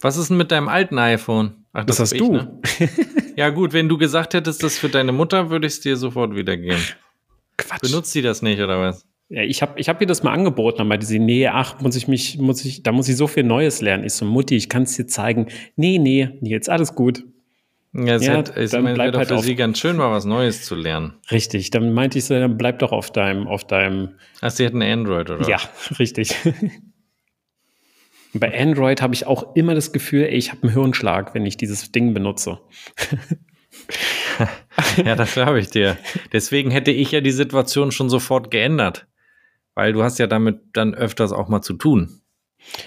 Was 0.00 0.16
ist 0.16 0.28
denn 0.30 0.38
mit 0.38 0.50
deinem 0.50 0.68
alten 0.68 0.98
iPhone? 0.98 1.66
Ach, 1.74 1.84
das 1.84 2.00
hast 2.00 2.12
hab 2.12 2.18
du. 2.18 2.32
ne? 2.32 2.58
Ja, 3.36 3.50
gut, 3.50 3.72
wenn 3.74 3.88
du 3.88 3.98
gesagt 3.98 4.32
hättest, 4.32 4.62
das 4.62 4.78
für 4.78 4.88
deine 4.88 5.12
Mutter, 5.12 5.50
würde 5.50 5.66
ich 5.66 5.74
es 5.74 5.80
dir 5.80 5.96
sofort 5.96 6.34
wiedergeben. 6.34 6.80
Quatsch. 7.60 7.82
Benutzt 7.82 8.12
sie 8.12 8.22
das 8.22 8.42
nicht, 8.42 8.60
oder 8.60 8.80
was? 8.80 9.06
Ja, 9.28 9.42
ich 9.42 9.62
habe 9.62 9.78
ich 9.78 9.88
hab 9.88 10.00
ihr 10.00 10.06
das 10.08 10.22
mal 10.24 10.32
angeboten, 10.32 10.78
dann 10.78 10.88
meinte 10.88 11.06
sie, 11.06 11.20
nee, 11.20 11.46
ach, 11.46 11.80
muss 11.80 11.94
ich 11.94 12.08
mich, 12.08 12.38
muss 12.38 12.64
ich, 12.64 12.82
da 12.82 12.90
muss 12.90 13.08
ich 13.08 13.16
so 13.16 13.26
viel 13.28 13.44
Neues 13.44 13.80
lernen. 13.80 14.02
Ich 14.04 14.14
so, 14.14 14.24
Mutti, 14.24 14.56
ich 14.56 14.68
kann 14.68 14.82
es 14.82 14.96
dir 14.96 15.06
zeigen. 15.06 15.46
Nee, 15.76 15.98
nee, 15.98 16.30
Nils, 16.40 16.68
alles 16.68 16.94
gut. 16.96 17.22
Ja, 17.92 18.14
es 18.16 18.24
Ja, 18.26 18.36
hätte, 18.38 18.60
ich 18.60 18.70
dann 18.70 18.82
meine, 18.84 18.94
bleib 18.94 19.14
halt 19.16 19.28
für 19.28 19.36
auf- 19.36 19.44
sie 19.44 19.54
ganz 19.56 19.78
schön, 19.78 19.96
mal 19.96 20.10
was 20.10 20.24
Neues 20.24 20.64
zu 20.64 20.74
lernen. 20.74 21.14
Richtig, 21.30 21.70
dann 21.70 21.92
meinte 21.92 22.18
ich 22.18 22.24
so, 22.24 22.34
dann 22.34 22.56
bleib 22.56 22.80
doch 22.80 22.90
auf 22.92 23.12
deinem, 23.12 23.46
auf 23.46 23.64
deinem, 23.64 24.10
Ach, 24.40 24.50
sie 24.50 24.66
hat 24.66 24.74
ein 24.74 24.82
Android, 24.82 25.30
oder? 25.30 25.48
ja, 25.48 25.58
richtig. 25.98 26.34
Bei 28.32 28.56
Android 28.56 29.02
habe 29.02 29.12
ich 29.14 29.26
auch 29.26 29.56
immer 29.56 29.74
das 29.74 29.92
Gefühl, 29.92 30.22
ey, 30.24 30.36
ich 30.36 30.50
habe 30.52 30.62
einen 30.64 30.72
Hirnschlag, 30.72 31.34
wenn 31.34 31.46
ich 31.46 31.56
dieses 31.56 31.90
Ding 31.90 32.14
benutze. 32.14 32.60
Ja, 35.04 35.14
das 35.14 35.34
glaube 35.34 35.60
ich 35.60 35.68
dir. 35.70 35.96
Deswegen 36.32 36.70
hätte 36.70 36.90
ich 36.90 37.12
ja 37.12 37.20
die 37.20 37.30
Situation 37.32 37.92
schon 37.92 38.08
sofort 38.08 38.50
geändert. 38.50 39.06
Weil 39.74 39.92
du 39.92 40.02
hast 40.02 40.18
ja 40.18 40.26
damit 40.26 40.60
dann 40.72 40.94
öfters 40.94 41.32
auch 41.32 41.48
mal 41.48 41.60
zu 41.62 41.74
tun. 41.74 42.20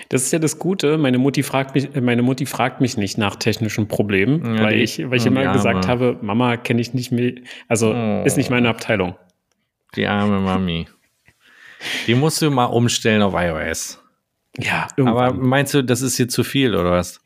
Das 0.09 0.23
ist 0.23 0.31
ja 0.33 0.39
das 0.39 0.59
Gute. 0.59 0.97
Meine 0.97 1.17
Mutti 1.17 1.43
fragt 1.43 1.75
mich, 1.75 1.89
meine 1.99 2.21
Mutti 2.21 2.45
fragt 2.45 2.81
mich 2.81 2.97
nicht 2.97 3.17
nach 3.17 3.35
technischen 3.35 3.87
Problemen, 3.87 4.55
Ja, 4.57 4.63
weil 4.63 4.79
ich, 4.81 4.99
weil 5.09 5.17
ich 5.17 5.25
immer 5.25 5.51
gesagt 5.53 5.87
habe, 5.87 6.17
Mama 6.21 6.57
kenne 6.57 6.81
ich 6.81 6.93
nicht 6.93 7.11
mehr, 7.11 7.33
also 7.67 7.93
Oh. 7.93 8.23
ist 8.25 8.37
nicht 8.37 8.49
meine 8.49 8.69
Abteilung. 8.69 9.15
Die 9.95 10.07
arme 10.07 10.39
Mami. 10.39 10.87
Die 12.07 12.15
musst 12.15 12.41
du 12.41 12.49
mal 12.51 12.65
umstellen 12.65 13.21
auf 13.21 13.33
iOS. 13.35 14.02
Ja, 14.59 14.87
Aber 14.99 15.25
irgendwann. 15.27 15.47
meinst 15.47 15.73
du, 15.73 15.83
das 15.83 16.01
ist 16.01 16.17
hier 16.17 16.27
zu 16.27 16.43
viel, 16.43 16.75
oder 16.75 16.91
was? 16.91 17.19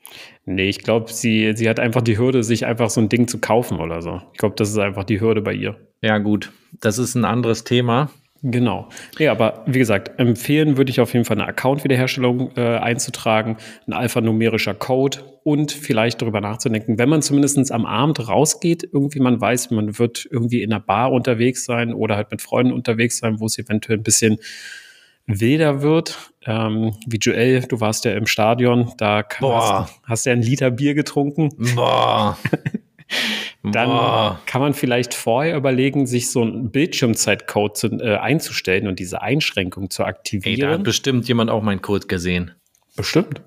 nee, 0.45 0.69
ich 0.69 0.79
glaube, 0.79 1.11
sie, 1.11 1.53
sie 1.55 1.69
hat 1.69 1.79
einfach 1.79 2.01
die 2.01 2.17
Hürde, 2.17 2.41
sich 2.41 2.65
einfach 2.65 2.89
so 2.89 3.01
ein 3.01 3.09
Ding 3.09 3.27
zu 3.27 3.39
kaufen 3.39 3.79
oder 3.79 4.01
so. 4.01 4.21
Ich 4.31 4.39
glaube, 4.39 4.55
das 4.55 4.69
ist 4.69 4.77
einfach 4.77 5.03
die 5.03 5.19
Hürde 5.19 5.41
bei 5.41 5.53
ihr. 5.53 5.75
Ja, 6.01 6.17
gut. 6.19 6.51
Das 6.79 6.97
ist 6.97 7.15
ein 7.15 7.25
anderes 7.25 7.63
Thema. 7.65 8.09
Genau. 8.43 8.87
Nee, 9.19 9.27
aber 9.27 9.63
wie 9.65 9.79
gesagt, 9.79 10.19
empfehlen 10.19 10.77
würde 10.77 10.91
ich 10.91 11.01
auf 11.01 11.13
jeden 11.13 11.25
Fall 11.25 11.37
eine 11.37 11.47
Account-Wiederherstellung 11.47 12.51
äh, 12.55 12.77
einzutragen, 12.77 13.57
ein 13.87 13.93
alphanumerischer 13.93 14.75
Code 14.75 15.19
und 15.43 15.71
vielleicht 15.71 16.21
darüber 16.21 16.39
nachzudenken, 16.39 16.99
wenn 16.99 17.09
man 17.09 17.21
zumindest 17.21 17.71
am 17.71 17.85
Abend 17.85 18.27
rausgeht, 18.27 18.87
irgendwie 18.93 19.19
man 19.19 19.41
weiß, 19.41 19.71
man 19.71 19.97
wird 19.97 20.27
irgendwie 20.29 20.61
in 20.61 20.71
einer 20.71 20.79
Bar 20.81 21.11
unterwegs 21.11 21.65
sein 21.65 21.93
oder 21.93 22.15
halt 22.15 22.29
mit 22.31 22.41
Freunden 22.41 22.73
unterwegs 22.73 23.17
sein, 23.17 23.39
wo 23.39 23.47
es 23.47 23.57
eventuell 23.57 23.97
ein 23.97 24.03
bisschen 24.03 24.37
wilder 25.25 25.81
wird. 25.81 26.31
Ähm, 26.47 26.95
wie 27.05 27.17
Joel, 27.17 27.61
du 27.61 27.81
warst 27.81 28.05
ja 28.05 28.13
im 28.13 28.25
Stadion, 28.25 28.93
da 28.97 29.23
Boah. 29.39 29.81
hast, 29.81 29.99
hast 30.03 30.25
ja 30.25 30.31
einen 30.31 30.41
Liter 30.41 30.71
Bier 30.71 30.93
getrunken. 30.93 31.49
Boah. 31.75 32.37
Dann 33.63 33.89
Boah. 33.89 34.39
kann 34.45 34.61
man 34.61 34.73
vielleicht 34.73 35.13
vorher 35.13 35.57
überlegen, 35.57 36.07
sich 36.07 36.31
so 36.31 36.41
einen 36.41 36.71
Bildschirmzeitcode 36.71 37.77
zu, 37.77 37.87
äh, 37.99 38.15
einzustellen 38.15 38.87
und 38.87 38.99
diese 38.99 39.21
Einschränkung 39.21 39.89
zu 39.89 40.03
Ey, 40.03 40.05
da 40.05 40.09
aktivieren. 40.09 40.71
hat 40.71 40.83
bestimmt 40.83 41.27
jemand 41.27 41.49
auch 41.49 41.61
meinen 41.61 41.81
Code 41.81 42.07
gesehen. 42.07 42.51
Bestimmt. 42.95 43.41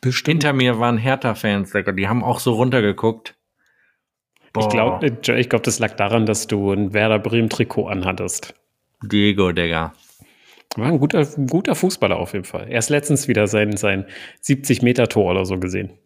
Bestimmt. 0.00 0.42
Hinter 0.42 0.52
mir 0.52 0.80
waren 0.80 0.98
Hertha-Fans, 0.98 1.72
die 1.72 2.08
haben 2.08 2.24
auch 2.24 2.40
so 2.40 2.54
runtergeguckt. 2.54 3.36
Ich 4.46 4.52
Boah. 4.52 4.68
glaube, 4.68 5.06
ich 5.38 5.48
glaub, 5.48 5.62
das 5.62 5.78
lag 5.78 5.94
daran, 5.94 6.26
dass 6.26 6.48
du 6.48 6.72
ein 6.72 6.92
Werder 6.92 7.20
Bremen-Trikot 7.20 7.86
anhattest. 7.86 8.54
Diego, 9.02 9.52
Digga. 9.52 9.92
War 10.76 10.86
ein 10.86 10.98
guter, 10.98 11.26
guter 11.48 11.74
Fußballer 11.74 12.16
auf 12.16 12.32
jeden 12.32 12.44
Fall. 12.44 12.68
Erst 12.70 12.90
letztens 12.90 13.26
wieder 13.26 13.48
sein, 13.48 13.76
sein 13.76 14.06
70-Meter-Tor 14.44 15.32
oder 15.32 15.44
so 15.44 15.58
gesehen. 15.58 15.98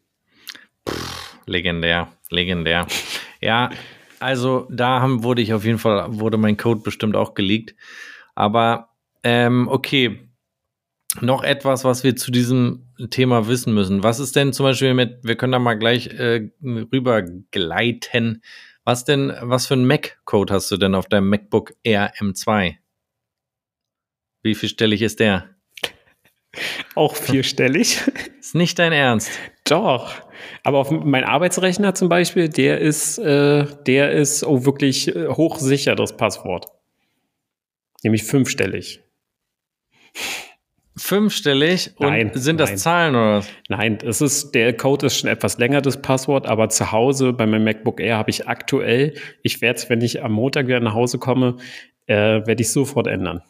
Legendär, 1.46 2.08
legendär. 2.30 2.86
Ja, 3.40 3.70
also 4.20 4.66
da 4.70 5.00
haben, 5.00 5.22
wurde 5.22 5.42
ich 5.42 5.52
auf 5.52 5.64
jeden 5.64 5.78
Fall, 5.78 6.18
wurde 6.18 6.38
mein 6.38 6.56
Code 6.56 6.80
bestimmt 6.80 7.14
auch 7.14 7.34
geleakt. 7.34 7.74
Aber 8.34 8.88
ähm, 9.22 9.68
okay, 9.68 10.30
noch 11.20 11.44
etwas, 11.44 11.84
was 11.84 12.02
wir 12.02 12.16
zu 12.16 12.30
diesem 12.30 12.86
Thema 13.10 13.46
wissen 13.48 13.74
müssen. 13.74 14.02
Was 14.02 14.18
ist 14.18 14.34
denn 14.34 14.54
zum 14.54 14.64
Beispiel 14.64 14.94
mit, 14.94 15.18
wir 15.22 15.36
können 15.36 15.52
da 15.52 15.58
mal 15.58 15.74
gleich 15.74 16.06
äh, 16.06 16.48
rüber. 16.62 17.22
Was 18.84 19.04
denn, 19.04 19.32
was 19.40 19.66
für 19.66 19.74
ein 19.74 19.86
Mac-Code 19.86 20.54
hast 20.54 20.70
du 20.70 20.76
denn 20.78 20.94
auf 20.94 21.06
deinem 21.06 21.28
MacBook 21.28 21.74
Air 21.82 22.12
M2? 22.18 22.76
Wie 24.44 24.54
viel 24.54 24.68
stellig 24.68 25.00
ist 25.00 25.20
der? 25.20 25.48
Auch 26.94 27.16
vierstellig. 27.16 27.98
Ist 28.38 28.54
nicht 28.54 28.78
dein 28.78 28.92
Ernst. 28.92 29.30
Doch. 29.64 30.12
Aber 30.62 30.78
auf 30.80 30.90
mein 30.90 31.24
Arbeitsrechner 31.24 31.94
zum 31.94 32.10
Beispiel, 32.10 32.50
der 32.50 32.78
ist, 32.78 33.18
äh, 33.18 33.64
der 33.86 34.12
ist 34.12 34.44
oh, 34.44 34.66
wirklich 34.66 35.08
äh, 35.08 35.28
hochsicher, 35.28 35.94
das 35.96 36.16
Passwort. 36.18 36.66
Nämlich 38.02 38.24
fünfstellig. 38.24 39.00
Fünfstellig 40.94 41.92
und 41.96 42.08
Nein, 42.08 42.30
sind 42.34 42.60
das 42.60 42.70
nein. 42.70 42.78
Zahlen 42.78 43.14
oder 43.14 43.38
was? 43.38 43.48
Nein, 43.68 43.98
es 44.04 44.20
ist, 44.20 44.54
der 44.54 44.76
Code 44.76 45.06
ist 45.06 45.18
schon 45.18 45.30
etwas 45.30 45.56
länger, 45.56 45.80
das 45.80 46.02
Passwort, 46.02 46.46
aber 46.46 46.68
zu 46.68 46.92
Hause 46.92 47.32
bei 47.32 47.46
meinem 47.46 47.64
MacBook 47.64 47.98
Air 47.98 48.18
habe 48.18 48.30
ich 48.30 48.46
aktuell, 48.46 49.14
ich 49.42 49.62
werde 49.62 49.78
es, 49.78 49.88
wenn 49.88 50.02
ich 50.02 50.22
am 50.22 50.32
Montag 50.32 50.66
wieder 50.66 50.80
nach 50.80 50.94
Hause 50.94 51.18
komme, 51.18 51.56
äh, 52.06 52.46
werde 52.46 52.60
ich 52.60 52.70
sofort 52.70 53.06
ändern. 53.06 53.42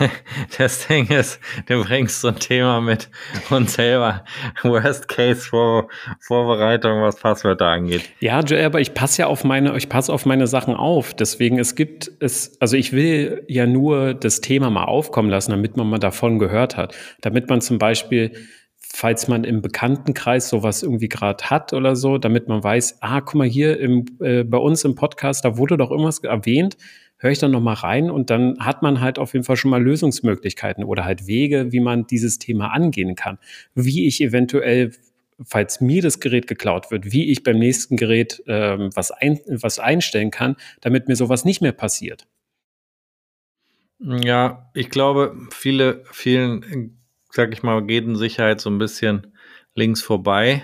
Das 0.58 0.86
Ding 0.86 1.08
ist, 1.08 1.40
du 1.66 1.82
bringst 1.84 2.20
so 2.20 2.28
ein 2.28 2.36
Thema 2.36 2.80
mit 2.80 3.08
und 3.50 3.70
selber 3.70 4.24
Worst 4.62 5.08
Case 5.08 5.40
Vor 5.40 5.88
Vorbereitung, 6.20 7.02
was 7.02 7.16
Passwörter 7.16 7.66
angeht. 7.66 8.02
Ja, 8.20 8.40
Joel, 8.40 8.64
aber 8.64 8.80
ich 8.80 8.94
passe 8.94 9.22
ja 9.22 9.26
auf 9.26 9.44
meine, 9.44 9.76
ich 9.76 9.88
passe 9.88 10.12
auf 10.12 10.26
meine 10.26 10.46
Sachen 10.46 10.74
auf. 10.74 11.14
Deswegen, 11.14 11.58
es 11.58 11.74
gibt 11.74 12.10
es, 12.20 12.60
also 12.60 12.76
ich 12.76 12.92
will 12.92 13.44
ja 13.48 13.66
nur 13.66 14.14
das 14.14 14.40
Thema 14.40 14.70
mal 14.70 14.84
aufkommen 14.84 15.30
lassen, 15.30 15.50
damit 15.50 15.76
man 15.76 15.88
mal 15.88 15.98
davon 15.98 16.38
gehört 16.38 16.76
hat. 16.76 16.94
Damit 17.20 17.48
man 17.48 17.60
zum 17.60 17.78
Beispiel, 17.78 18.32
falls 18.78 19.28
man 19.28 19.44
im 19.44 19.62
Bekanntenkreis 19.62 20.48
sowas 20.48 20.82
irgendwie 20.82 21.08
gerade 21.08 21.44
hat 21.44 21.72
oder 21.72 21.96
so, 21.96 22.18
damit 22.18 22.48
man 22.48 22.62
weiß, 22.62 22.98
ah, 23.00 23.20
guck 23.20 23.36
mal 23.36 23.46
hier 23.46 23.78
im, 23.78 24.06
äh, 24.20 24.44
bei 24.44 24.58
uns 24.58 24.84
im 24.84 24.94
Podcast, 24.94 25.44
da 25.44 25.56
wurde 25.56 25.76
doch 25.76 25.90
irgendwas 25.90 26.18
erwähnt, 26.20 26.76
höre 27.20 27.30
ich 27.30 27.38
dann 27.38 27.52
noch 27.52 27.60
mal 27.60 27.74
rein 27.74 28.10
und 28.10 28.30
dann 28.30 28.58
hat 28.58 28.82
man 28.82 29.00
halt 29.00 29.18
auf 29.18 29.34
jeden 29.34 29.44
Fall 29.44 29.56
schon 29.56 29.70
mal 29.70 29.82
Lösungsmöglichkeiten 29.82 30.82
oder 30.84 31.04
halt 31.04 31.26
Wege, 31.26 31.70
wie 31.70 31.80
man 31.80 32.06
dieses 32.06 32.38
Thema 32.38 32.72
angehen 32.72 33.14
kann. 33.14 33.38
Wie 33.74 34.06
ich 34.06 34.20
eventuell 34.20 34.92
falls 35.44 35.80
mir 35.80 36.02
das 36.02 36.20
Gerät 36.20 36.46
geklaut 36.46 36.90
wird, 36.90 37.12
wie 37.12 37.30
ich 37.30 37.42
beim 37.42 37.58
nächsten 37.58 37.96
Gerät 37.96 38.42
ähm, 38.46 38.90
was, 38.94 39.10
ein, 39.10 39.40
was 39.46 39.78
einstellen 39.78 40.30
kann, 40.30 40.56
damit 40.80 41.08
mir 41.08 41.16
sowas 41.16 41.44
nicht 41.44 41.62
mehr 41.62 41.72
passiert. 41.72 42.26
Ja, 43.98 44.70
ich 44.74 44.90
glaube, 44.90 45.36
viele, 45.50 46.04
vielen, 46.10 46.98
sag 47.30 47.52
ich 47.52 47.62
mal, 47.62 47.84
geht 47.84 48.04
in 48.04 48.16
Sicherheit 48.16 48.60
so 48.60 48.70
ein 48.70 48.78
bisschen 48.78 49.34
links 49.74 50.02
vorbei. 50.02 50.62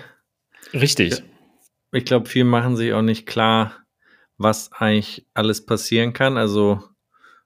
Richtig. 0.73 1.23
Ich 1.91 2.05
glaube, 2.05 2.27
viele 2.27 2.45
machen 2.45 2.75
sich 2.75 2.93
auch 2.93 3.01
nicht 3.01 3.25
klar, 3.25 3.86
was 4.37 4.71
eigentlich 4.73 5.25
alles 5.33 5.65
passieren 5.65 6.13
kann. 6.13 6.37
Also 6.37 6.81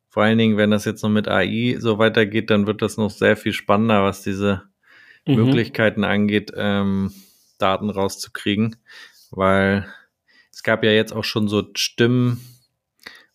vor 0.09 0.23
allen 0.23 0.37
Dingen, 0.37 0.57
wenn 0.57 0.71
das 0.71 0.85
jetzt 0.85 1.03
noch 1.03 1.09
mit 1.09 1.27
AI 1.27 1.77
so 1.79 1.97
weitergeht, 1.97 2.49
dann 2.49 2.67
wird 2.67 2.81
das 2.81 2.97
noch 2.97 3.09
sehr 3.09 3.37
viel 3.37 3.53
spannender, 3.53 4.03
was 4.03 4.21
diese 4.21 4.63
Mhm. 5.25 5.35
Möglichkeiten 5.35 6.03
angeht, 6.03 6.51
ähm, 6.55 7.13
Daten 7.57 7.89
rauszukriegen, 7.89 8.77
weil 9.29 9.85
es 10.51 10.63
gab 10.63 10.83
ja 10.83 10.91
jetzt 10.91 11.13
auch 11.13 11.23
schon 11.23 11.47
so 11.47 11.63
Stimmen, 11.75 12.41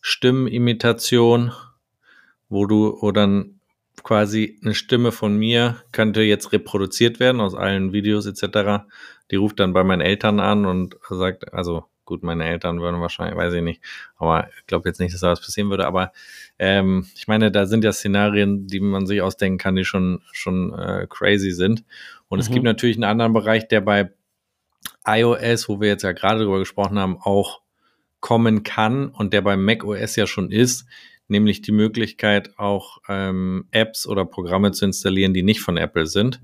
Stimmenimitation, 0.01 1.53
wo 2.49 2.67
du, 2.67 3.13
dann 3.13 3.61
quasi 4.03 4.59
eine 4.63 4.75
Stimme 4.75 5.11
von 5.11 5.37
mir 5.37 5.83
könnte 5.93 6.23
jetzt 6.23 6.53
reproduziert 6.53 7.19
werden 7.19 7.41
aus 7.41 7.55
allen 7.55 7.93
Videos 7.93 8.27
etc. 8.27 8.87
Die 9.31 9.37
ruft 9.37 9.59
dann 9.59 9.73
bei 9.73 9.83
meinen 9.85 10.03
Eltern 10.03 10.39
an 10.39 10.67
und 10.67 10.97
sagt, 11.09 11.53
also 11.55 11.85
gut, 12.07 12.23
meine 12.23 12.47
Eltern 12.47 12.81
würden 12.81 13.01
wahrscheinlich, 13.01 13.37
weiß 13.37 13.53
ich 13.53 13.63
nicht, 13.63 13.83
aber 14.17 14.49
ich 14.59 14.67
glaube 14.67 14.89
jetzt 14.89 15.01
nicht, 15.01 15.13
dass 15.13 15.21
da 15.21 15.31
was 15.31 15.41
passieren 15.41 15.69
würde. 15.69 15.87
Aber 15.87 16.13
ähm, 16.59 17.07
ich 17.15 17.29
meine, 17.29 17.51
da 17.51 17.67
sind 17.67 17.85
ja 17.85 17.93
Szenarien, 17.93 18.67
die 18.67 18.81
man 18.81 19.07
sich 19.07 19.21
ausdenken 19.21 19.59
kann, 19.59 19.77
die 19.77 19.85
schon, 19.85 20.23
schon 20.33 20.73
äh, 20.73 21.07
crazy 21.11 21.51
sind. 21.51 21.85
Und 22.29 22.39
mhm. 22.39 22.43
es 22.43 22.51
gibt 22.51 22.65
natürlich 22.65 22.97
einen 22.97 23.05
anderen 23.05 23.35
Bereich, 23.35 23.69
der 23.69 23.83
bei 23.83 24.13
iOS, 25.07 25.69
wo 25.69 25.81
wir 25.81 25.89
jetzt 25.89 26.03
ja 26.03 26.13
gerade 26.13 26.45
drüber 26.45 26.61
gesprochen 26.61 26.99
haben, 26.99 27.19
auch 27.21 27.61
kommen 28.21 28.63
kann 28.63 29.09
und 29.09 29.33
der 29.33 29.43
bei 29.43 29.57
macOS 29.57 30.17
ja 30.17 30.27
schon 30.27 30.51
ist, 30.51 30.87
nämlich 31.29 31.61
die 31.63 31.73
Möglichkeit, 31.73 32.59
auch 32.59 32.99
ähm, 33.09 33.67
Apps 33.71 34.07
oder 34.07 34.25
Programme 34.25 34.73
zu 34.73 34.85
installieren, 34.85 35.35
die 35.35 35.43
nicht 35.43 35.61
von 35.61 35.77
Apple 35.77 36.07
sind. 36.07 36.41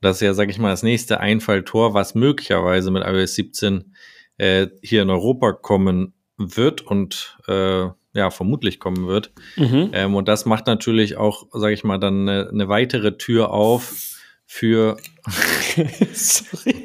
Das 0.00 0.16
ist 0.16 0.22
ja, 0.22 0.34
sage 0.34 0.50
ich 0.50 0.58
mal, 0.58 0.70
das 0.70 0.82
nächste 0.82 1.20
Einfalltor, 1.20 1.94
was 1.94 2.14
möglicherweise 2.14 2.90
mit 2.90 3.04
iOS 3.04 3.34
17 3.34 3.94
äh, 4.38 4.68
hier 4.82 5.02
in 5.02 5.10
Europa 5.10 5.52
kommen 5.52 6.14
wird 6.36 6.80
und 6.82 7.38
äh, 7.46 7.88
ja, 8.14 8.30
vermutlich 8.30 8.80
kommen 8.80 9.06
wird. 9.06 9.32
Mhm. 9.56 9.90
Ähm, 9.92 10.14
und 10.14 10.28
das 10.28 10.46
macht 10.46 10.66
natürlich 10.66 11.16
auch, 11.16 11.46
sage 11.52 11.74
ich 11.74 11.84
mal, 11.84 11.98
dann 11.98 12.28
eine, 12.28 12.48
eine 12.48 12.68
weitere 12.68 13.16
Tür 13.18 13.50
auf 13.50 14.16
für. 14.46 14.96
Sorry. 16.12 16.84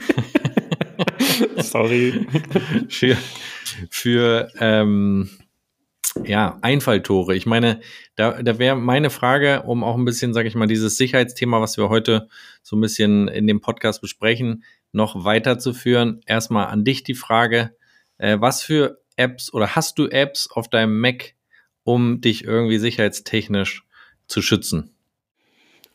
Sorry. 1.58 2.28
für 2.90 3.18
für 3.90 4.52
ähm, 4.60 5.30
ja, 6.26 6.60
Einfalltore. 6.62 7.36
Ich 7.36 7.46
meine, 7.46 7.80
da, 8.16 8.42
da 8.42 8.60
wäre 8.60 8.76
meine 8.76 9.10
Frage, 9.10 9.64
um 9.64 9.84
auch 9.84 9.96
ein 9.96 10.06
bisschen, 10.06 10.34
sage 10.34 10.48
ich 10.48 10.56
mal, 10.56 10.68
dieses 10.68 10.98
Sicherheitsthema, 10.98 11.60
was 11.60 11.78
wir 11.78 11.90
heute 11.90 12.28
so 12.62 12.76
ein 12.76 12.82
bisschen 12.82 13.28
in 13.28 13.48
dem 13.48 13.62
Podcast 13.62 14.02
besprechen, 14.02 14.64
noch 14.94 15.26
weiterzuführen. 15.26 16.22
Erstmal 16.26 16.68
an 16.68 16.86
dich 16.86 17.04
die 17.04 17.16
Frage, 17.16 17.76
äh, 18.18 18.38
was 18.40 18.64
für 18.64 19.02
Apps 19.18 19.54
oder 19.54 19.76
hast 19.76 20.00
du 20.00 20.08
Apps 20.08 20.50
auf 20.50 20.70
deinem 20.70 21.00
Mac, 21.00 21.34
um 21.84 22.22
dich 22.22 22.46
irgendwie 22.46 22.78
sicherheitstechnisch 22.78 23.84
zu 24.28 24.42
schützen? 24.42 24.96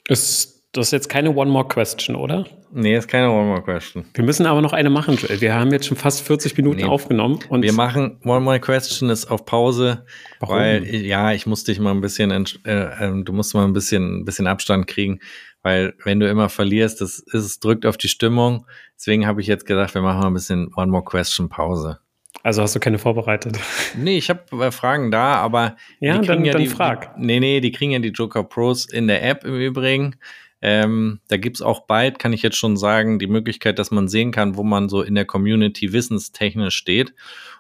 Es 0.07 0.59
das 0.73 0.89
ist 0.89 0.93
jetzt 0.93 1.09
keine 1.09 1.35
One 1.35 1.51
More 1.51 1.67
Question, 1.67 2.15
oder? 2.15 2.45
Nee, 2.73 2.97
ist 2.97 3.09
keine 3.09 3.31
One 3.31 3.47
More 3.47 3.63
Question. 3.63 4.05
Wir 4.13 4.23
müssen 4.23 4.45
aber 4.45 4.61
noch 4.61 4.75
eine 4.75 4.91
machen, 4.91 5.17
Joel. 5.17 5.41
Wir 5.41 5.55
haben 5.55 5.73
jetzt 5.73 5.87
schon 5.87 5.97
fast 5.97 6.21
40 6.21 6.59
Minuten 6.59 6.77
nee. 6.77 6.85
aufgenommen. 6.85 7.39
Und 7.49 7.63
wir 7.63 7.73
machen 7.73 8.21
One 8.23 8.43
More 8.43 8.61
Question 8.61 9.09
ist 9.09 9.31
auf 9.31 9.47
Pause, 9.47 10.05
Warum? 10.41 10.57
weil 10.57 10.95
ja, 10.95 11.33
ich 11.33 11.47
musste 11.47 11.73
dich 11.73 11.81
mal 11.81 11.93
ein 11.93 12.03
bisschen, 12.03 12.31
äh, 12.31 12.71
äh, 12.71 13.25
du 13.25 13.33
musst 13.33 13.55
mal 13.55 13.65
ein 13.65 13.73
bisschen, 13.73 14.21
ein 14.21 14.25
bisschen 14.27 14.47
Abstand 14.47 14.87
kriegen, 14.87 15.21
weil 15.63 15.95
wenn 16.05 16.21
du 16.21 16.29
immer 16.29 16.49
verlierst, 16.49 17.01
das 17.01 17.19
ist, 17.19 17.35
es 17.35 17.61
drückt 17.61 17.87
auf 17.87 17.97
die 17.97 18.09
Stimmung. 18.09 18.67
Deswegen 18.97 19.27
habe 19.27 19.41
ich 19.41 19.47
jetzt 19.47 19.67
gedacht, 19.67 19.95
wir 19.95 20.03
machen 20.03 20.21
mal 20.21 20.27
ein 20.29 20.35
bisschen 20.35 20.73
One 20.77 20.91
More 20.91 21.05
Question 21.05 21.49
Pause. 21.49 21.99
Also 22.43 22.63
hast 22.63 22.75
du 22.75 22.81
keine 22.81 22.99
vorbereitet? 22.99 23.59
Nee, 23.97 24.19
ich 24.19 24.31
habe 24.31 24.65
äh, 24.65 24.71
Fragen 24.71 25.11
da, 25.11 25.35
aber 25.35 25.77
ja, 26.01 26.19
die 26.19 26.27
kriegen 26.27 26.27
dann, 26.27 26.45
ja 26.45 26.53
dann 26.53 26.63
die, 26.63 26.69
frag. 26.69 27.17
Die, 27.17 27.27
nee, 27.27 27.41
nee, 27.41 27.61
die 27.61 27.73
kriegen 27.73 27.93
ja 27.93 27.99
die 27.99 28.09
Joker 28.11 28.45
Pros 28.45 28.87
in 28.87 29.09
der 29.09 29.23
App 29.23 29.45
im 29.45 29.57
Übrigen. 29.57 30.17
Ähm, 30.61 31.21
da 31.29 31.37
gibt's 31.37 31.63
auch 31.63 31.87
bald, 31.87 32.19
kann 32.19 32.33
ich 32.33 32.43
jetzt 32.43 32.57
schon 32.57 32.77
sagen, 32.77 33.19
die 33.19 33.27
Möglichkeit, 33.27 33.79
dass 33.79 33.91
man 33.91 34.09
sehen 34.09 34.33
kann, 34.33 34.57
wo 34.57 34.65
man 34.65 34.89
so 34.89 35.03
in 35.03 35.15
der 35.15 35.25
Community 35.25 35.93
wissenstechnisch 35.93 36.75
steht. 36.75 37.15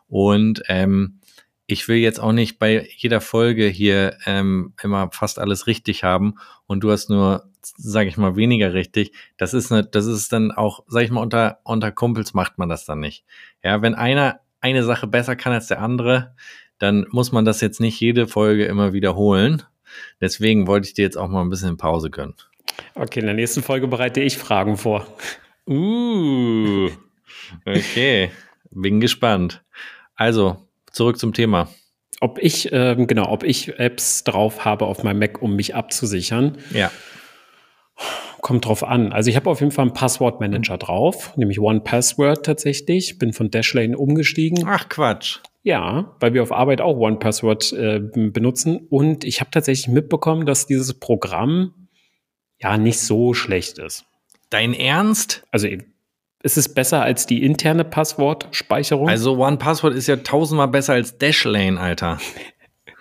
Und 0.09 0.63
ähm, 0.69 1.18
ich 1.71 1.87
will 1.87 1.99
jetzt 1.99 2.19
auch 2.19 2.33
nicht 2.33 2.59
bei 2.59 2.89
jeder 2.97 3.21
Folge 3.21 3.67
hier 3.67 4.17
ähm, 4.25 4.73
immer 4.83 5.11
fast 5.13 5.39
alles 5.39 5.67
richtig 5.67 6.03
haben 6.03 6.37
und 6.67 6.81
du 6.83 6.91
hast 6.91 7.11
nur, 7.11 7.45
sage 7.63 8.09
ich 8.09 8.17
mal, 8.17 8.37
weniger 8.37 8.73
richtig. 8.73 9.13
Das 9.37 9.53
ist 9.53 9.71
ne, 9.71 9.85
das 9.85 10.07
ist 10.07 10.33
dann 10.33 10.51
auch, 10.51 10.83
sage 10.89 11.05
ich 11.05 11.11
mal, 11.11 11.21
unter 11.21 11.61
unter 11.65 11.93
Kumpels 11.93 12.33
macht 12.33 12.57
man 12.57 12.71
das 12.71 12.87
dann 12.87 13.01
nicht. 13.01 13.25
Ja, 13.63 13.83
wenn 13.83 13.95
einer 13.95 14.41
eine 14.61 14.83
Sache 14.83 15.07
besser 15.07 15.37
kann 15.37 15.53
als 15.53 15.67
der 15.67 15.83
andere, 15.83 16.35
dann 16.79 17.07
muss 17.11 17.33
man 17.33 17.45
das 17.45 17.61
jetzt 17.61 17.81
nicht 17.81 18.01
jede 18.01 18.27
Folge 18.27 18.65
immer 18.65 18.95
wiederholen. 18.95 19.63
Deswegen 20.23 20.67
wollte 20.67 20.89
ich 20.89 20.95
dir 20.95 21.03
jetzt 21.03 21.19
auch 21.19 21.29
mal 21.29 21.43
ein 21.43 21.51
bisschen 21.51 21.77
Pause 21.77 22.09
gönnen. 22.09 22.35
Okay, 22.95 23.21
in 23.21 23.27
der 23.27 23.35
nächsten 23.35 23.63
Folge 23.63 23.89
bereite 23.89 24.23
ich 24.23 24.39
Fragen 24.39 24.79
vor. 24.79 25.07
Uh, 25.67 26.89
okay. 27.67 28.31
Bin 28.71 29.01
gespannt. 29.01 29.63
Also, 30.15 30.68
zurück 30.99 31.19
zum 31.19 31.33
Thema. 31.33 31.69
Ob 32.21 32.39
ich, 32.39 32.73
äh, 32.73 32.97
genau, 32.99 33.31
ob 33.31 33.45
ich 33.45 33.79
Apps 33.79 34.25
drauf 34.25 34.65
habe 34.65 34.87
auf 34.87 35.05
meinem 35.05 35.21
Mac, 35.21 35.41
um 35.41 35.55
mich 35.55 35.75
abzusichern. 35.75 36.59
Ja. 36.73 36.91
Kommt 38.41 38.67
drauf 38.67 38.85
an. 38.85 39.13
Also 39.13 39.31
ich 39.31 39.37
habe 39.37 39.49
auf 39.49 39.61
jeden 39.61 39.73
Fall 39.73 39.87
einen 39.87 39.95
Passwortmanager 39.95 40.75
mhm. 40.75 40.79
drauf, 40.79 41.37
nämlich 41.37 41.61
One 41.61 41.81
Password 41.81 42.45
tatsächlich. 42.45 43.19
Bin 43.19 43.33
von 43.33 43.51
Dashlane 43.51 43.97
umgestiegen. 43.97 44.65
Ach 44.67 44.89
Quatsch. 44.89 45.39
Ja, 45.63 46.17
weil 46.21 46.35
wir 46.35 46.43
auf 46.43 46.53
Arbeit 46.53 46.81
auch 46.81 46.97
One 46.97 47.19
Password 47.19 47.73
äh, 47.73 48.01
benutzen. 48.01 48.87
Und 48.91 49.25
ich 49.25 49.41
habe 49.41 49.51
tatsächlich 49.51 49.89
mitbekommen, 49.89 50.47
dass 50.47 50.67
dieses 50.67 50.99
Programm 50.99 51.89
ja 52.61 52.77
nicht 52.77 53.01
so 53.01 53.35
schlecht 53.35 53.79
ist. 53.79 54.05
Dein 54.51 54.75
Ernst? 54.75 55.45
Also 55.51 55.69
ist 56.43 56.57
es 56.57 56.73
besser 56.73 57.03
als 57.03 57.27
die 57.27 57.45
interne 57.45 57.85
Passwortspeicherung? 57.85 59.09
Also 59.09 59.39
One 59.39 59.57
Password 59.57 59.95
ist 59.95 60.07
ja 60.07 60.17
tausendmal 60.17 60.69
besser 60.69 60.95
als 60.95 61.19
Dashlane, 61.19 61.81
Alter. 61.81 62.19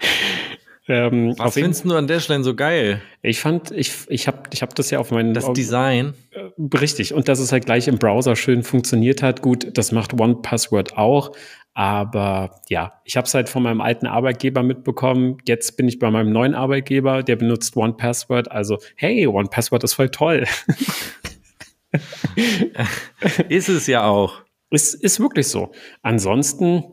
ähm, 0.87 1.35
Was 1.37 1.53
findest 1.53 1.85
du 1.85 1.95
an 1.95 2.07
Dashlane 2.07 2.43
so 2.43 2.55
geil? 2.55 3.01
Ich 3.21 3.39
fand, 3.39 3.71
ich, 3.71 3.93
ich 4.07 4.27
habe 4.27 4.43
ich 4.51 4.61
hab 4.61 4.73
das 4.73 4.89
ja 4.89 4.99
auf 4.99 5.11
meinen. 5.11 5.33
Das 5.33 5.51
Design. 5.53 6.15
Äh, 6.31 6.77
richtig. 6.77 7.13
Und 7.13 7.27
dass 7.27 7.39
es 7.39 7.51
halt 7.51 7.65
gleich 7.65 7.87
im 7.87 7.99
Browser 7.99 8.35
schön 8.35 8.63
funktioniert 8.63 9.21
hat. 9.21 9.41
Gut, 9.41 9.77
das 9.77 9.91
macht 9.91 10.19
One 10.19 10.37
Password 10.41 10.97
auch. 10.97 11.31
Aber 11.75 12.61
ja, 12.69 12.93
ich 13.03 13.17
habe 13.17 13.27
es 13.27 13.35
halt 13.35 13.49
von 13.49 13.61
meinem 13.61 13.81
alten 13.81 14.07
Arbeitgeber 14.07 14.63
mitbekommen. 14.63 15.37
Jetzt 15.47 15.77
bin 15.77 15.87
ich 15.87 15.99
bei 15.99 16.09
meinem 16.09 16.31
neuen 16.31 16.55
Arbeitgeber, 16.55 17.21
der 17.21 17.35
benutzt 17.35 17.77
One 17.77 17.93
Password. 17.93 18.51
Also, 18.51 18.79
hey, 18.95 19.27
One 19.27 19.47
Password 19.47 19.83
ist 19.83 19.93
voll 19.93 20.09
toll. 20.09 20.45
ist 23.49 23.69
es 23.69 23.87
ja 23.87 24.05
auch. 24.05 24.41
Ist, 24.69 24.93
ist 24.93 25.19
wirklich 25.19 25.47
so. 25.47 25.71
Ansonsten 26.01 26.83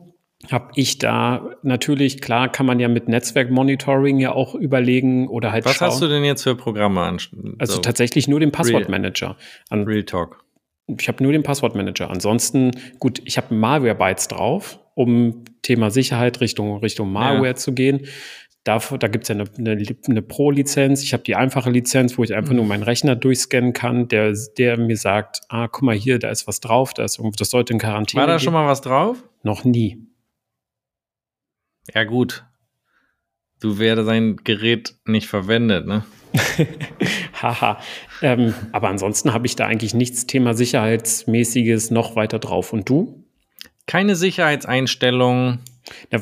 habe 0.51 0.71
ich 0.75 0.97
da 0.97 1.55
natürlich, 1.63 2.21
klar, 2.21 2.51
kann 2.51 2.65
man 2.65 2.79
ja 2.79 2.87
mit 2.87 3.07
Netzwerkmonitoring 3.07 4.19
ja 4.19 4.31
auch 4.33 4.55
überlegen 4.55 5.27
oder 5.27 5.51
halt. 5.51 5.65
Was 5.65 5.75
schauen. 5.75 5.89
hast 5.89 6.01
du 6.01 6.07
denn 6.07 6.23
jetzt 6.23 6.43
für 6.43 6.55
Programme 6.55 7.01
an? 7.01 7.17
Also 7.57 7.75
so. 7.75 7.81
tatsächlich 7.81 8.27
nur 8.27 8.39
den 8.39 8.51
Passwortmanager. 8.51 9.37
Real 9.71 10.03
Talk. 10.03 10.43
Ich 10.99 11.07
habe 11.07 11.23
nur 11.23 11.31
den 11.31 11.41
Passwortmanager. 11.43 12.09
Ansonsten, 12.11 12.71
gut, 12.99 13.19
ich 13.25 13.37
habe 13.37 13.55
Malware-Bytes 13.55 14.27
drauf, 14.27 14.79
um 14.93 15.43
Thema 15.63 15.89
Sicherheit 15.89 16.41
Richtung, 16.41 16.77
Richtung 16.77 17.11
Malware 17.11 17.47
ja. 17.47 17.55
zu 17.55 17.73
gehen. 17.73 18.05
Dafür, 18.65 18.97
da 18.97 19.07
gibt's 19.07 19.29
ja 19.29 19.35
eine, 19.35 19.45
eine, 19.59 19.77
eine 20.09 20.21
Pro-Lizenz. 20.23 21.03
Ich 21.03 21.13
habe 21.13 21.21
die 21.21 21.35
einfache 21.35 21.69
Lizenz, 21.69 22.17
wo 22.17 22.23
ich 22.23 22.33
einfach 22.33 22.49
mhm. 22.49 22.57
nur 22.57 22.65
meinen 22.65 22.81
Rechner 22.81 23.15
durchscannen 23.15 23.73
kann, 23.73 24.07
der, 24.07 24.35
der 24.57 24.77
mir 24.77 24.97
sagt, 24.97 25.41
ah, 25.49 25.67
guck 25.67 25.83
mal 25.83 25.95
hier, 25.95 26.17
da 26.17 26.31
ist 26.31 26.47
was 26.47 26.61
drauf, 26.61 26.95
da 26.95 27.03
ist 27.03 27.21
das 27.37 27.49
sollte 27.51 27.73
in 27.73 27.79
Quarantäne. 27.79 28.21
War 28.21 28.27
da 28.27 28.39
schon 28.39 28.53
mal 28.53 28.65
was 28.65 28.81
drauf? 28.81 29.23
Noch 29.43 29.63
nie. 29.63 30.07
Ja, 31.93 32.05
gut. 32.05 32.43
Du 33.59 33.77
werde 33.77 34.03
sein 34.03 34.37
Gerät 34.43 34.95
nicht 35.05 35.27
verwendet, 35.27 35.85
ne? 35.85 36.03
Haha. 37.41 37.79
ähm, 38.23 38.55
aber 38.71 38.89
ansonsten 38.89 39.31
habe 39.31 39.45
ich 39.45 39.55
da 39.55 39.67
eigentlich 39.67 39.93
nichts 39.93 40.25
Thema 40.25 40.55
Sicherheitsmäßiges 40.55 41.91
noch 41.91 42.15
weiter 42.15 42.39
drauf. 42.39 42.73
Und 42.73 42.89
du? 42.89 43.23
Keine 43.85 44.15
Sicherheitseinstellungen. 44.15 45.59
Da 46.09 46.19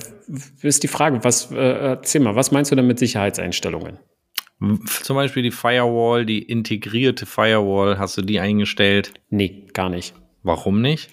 ist 0.61 0.83
die 0.83 0.87
Frage, 0.87 1.23
was, 1.23 1.51
äh, 1.51 1.55
erzähl 1.55 2.21
mal, 2.21 2.35
was 2.35 2.51
meinst 2.51 2.71
du 2.71 2.75
denn 2.75 2.87
mit 2.87 2.99
Sicherheitseinstellungen? 2.99 3.99
Zum 5.01 5.15
Beispiel 5.15 5.43
die 5.43 5.51
Firewall, 5.51 6.25
die 6.25 6.41
integrierte 6.41 7.25
Firewall, 7.25 7.97
hast 7.97 8.17
du 8.17 8.21
die 8.21 8.39
eingestellt? 8.39 9.13
Nee, 9.29 9.67
gar 9.73 9.89
nicht. 9.89 10.13
Warum 10.41 10.81
nicht? 10.81 11.09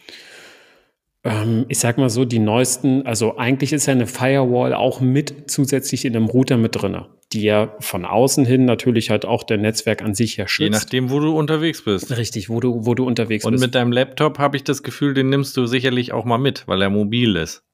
Ähm, 1.22 1.66
ich 1.68 1.78
sag 1.78 1.98
mal 1.98 2.10
so, 2.10 2.24
die 2.24 2.38
neuesten, 2.38 3.04
also 3.06 3.36
eigentlich 3.36 3.72
ist 3.72 3.86
ja 3.86 3.92
eine 3.92 4.06
Firewall 4.06 4.72
auch 4.72 5.00
mit 5.00 5.50
zusätzlich 5.50 6.04
in 6.04 6.16
einem 6.16 6.26
Router 6.26 6.56
mit 6.56 6.76
drin, 6.76 6.96
die 7.32 7.42
ja 7.42 7.74
von 7.80 8.06
außen 8.06 8.46
hin 8.46 8.64
natürlich 8.64 9.10
halt 9.10 9.26
auch 9.26 9.42
der 9.42 9.58
Netzwerk 9.58 10.02
an 10.02 10.14
sich 10.14 10.36
ja 10.36 10.48
schützt. 10.48 10.60
Je 10.60 10.70
nachdem, 10.70 11.10
wo 11.10 11.20
du 11.20 11.36
unterwegs 11.36 11.82
bist. 11.82 12.16
Richtig, 12.16 12.48
wo 12.48 12.60
du, 12.60 12.86
wo 12.86 12.94
du 12.94 13.04
unterwegs 13.04 13.44
Und 13.44 13.52
bist. 13.52 13.62
Und 13.62 13.68
mit 13.68 13.74
deinem 13.74 13.92
Laptop 13.92 14.38
habe 14.38 14.56
ich 14.56 14.64
das 14.64 14.82
Gefühl, 14.82 15.12
den 15.12 15.28
nimmst 15.28 15.56
du 15.56 15.66
sicherlich 15.66 16.12
auch 16.12 16.24
mal 16.24 16.38
mit, 16.38 16.66
weil 16.66 16.80
er 16.80 16.88
mobil 16.88 17.36
ist. 17.36 17.64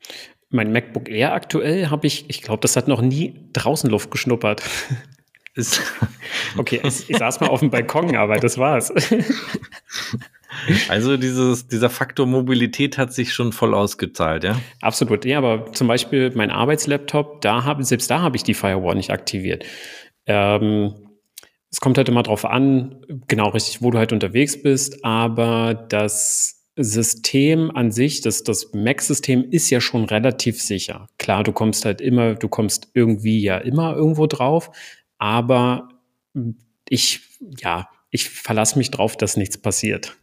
Mein 0.57 0.73
MacBook 0.73 1.09
Air 1.09 1.33
aktuell 1.33 1.91
habe 1.91 2.07
ich, 2.07 2.29
ich 2.29 2.43
glaube, 2.43 2.63
das 2.63 2.77
hat 2.77 2.89
noch 2.89 3.01
nie 3.01 3.49
draußen 3.53 3.89
Luft 3.89 4.11
geschnuppert. 4.11 4.63
okay, 6.59 6.81
ich, 6.85 7.09
ich 7.09 7.17
saß 7.17 7.41
mal 7.41 7.49
auf 7.49 7.61
dem 7.61 7.71
Balkon, 7.71 8.15
aber 8.17 8.37
das 8.37 8.59
war's. 8.59 8.93
Also 10.89 11.17
dieses, 11.17 11.69
dieser 11.69 11.91
Faktor 11.91 12.27
Mobilität 12.27 12.97
hat 12.97 13.13
sich 13.13 13.35
schon 13.35 13.53
voll 13.53 13.75
ausgezahlt, 13.75 14.43
ja? 14.43 14.59
Absolut, 14.81 15.25
ja, 15.25 15.39
aber 15.39 15.71
zum 15.73 15.87
Beispiel 15.87 16.33
mein 16.35 16.51
Arbeitslaptop, 16.51 17.43
da 17.43 17.65
habe, 17.65 17.85
selbst 17.85 18.11
da 18.11 18.23
habe 18.23 18.37
ich 18.37 18.43
die 18.43 18.55
Firewall 18.55 18.95
nicht 18.95 19.11
aktiviert. 19.11 19.65
Ähm, 20.25 20.95
es 21.71 21.81
kommt 21.81 21.99
halt 21.99 22.09
immer 22.09 22.23
drauf 22.23 22.45
an, 22.47 23.05
genau 23.29 23.51
richtig, 23.51 23.83
wo 23.83 23.91
du 23.91 23.99
halt 23.99 24.13
unterwegs 24.13 24.61
bist, 24.61 25.05
aber 25.05 25.75
das 25.75 26.56
System 26.77 27.71
an 27.71 27.91
sich, 27.91 28.21
das, 28.21 28.45
das 28.45 28.73
Mac-System 28.75 29.47
ist 29.51 29.71
ja 29.71 29.81
schon 29.81 30.05
relativ 30.05 30.61
sicher. 30.61 31.09
Klar, 31.19 31.43
du 31.43 31.53
kommst 31.53 31.87
halt 31.87 32.03
immer, 32.03 32.35
du 32.35 32.49
kommst 32.49 32.91
irgendwie 32.93 33.41
ja 33.41 33.57
immer 33.57 33.97
irgendwo 33.97 34.27
drauf, 34.27 34.71
aber 35.19 35.89
ich, 36.89 37.21
ja, 37.59 37.89
ich 38.11 38.29
verlasse 38.29 38.79
mich 38.79 38.91
drauf, 38.91 39.17
dass 39.17 39.37
nichts 39.37 39.59
passiert. 39.59 40.17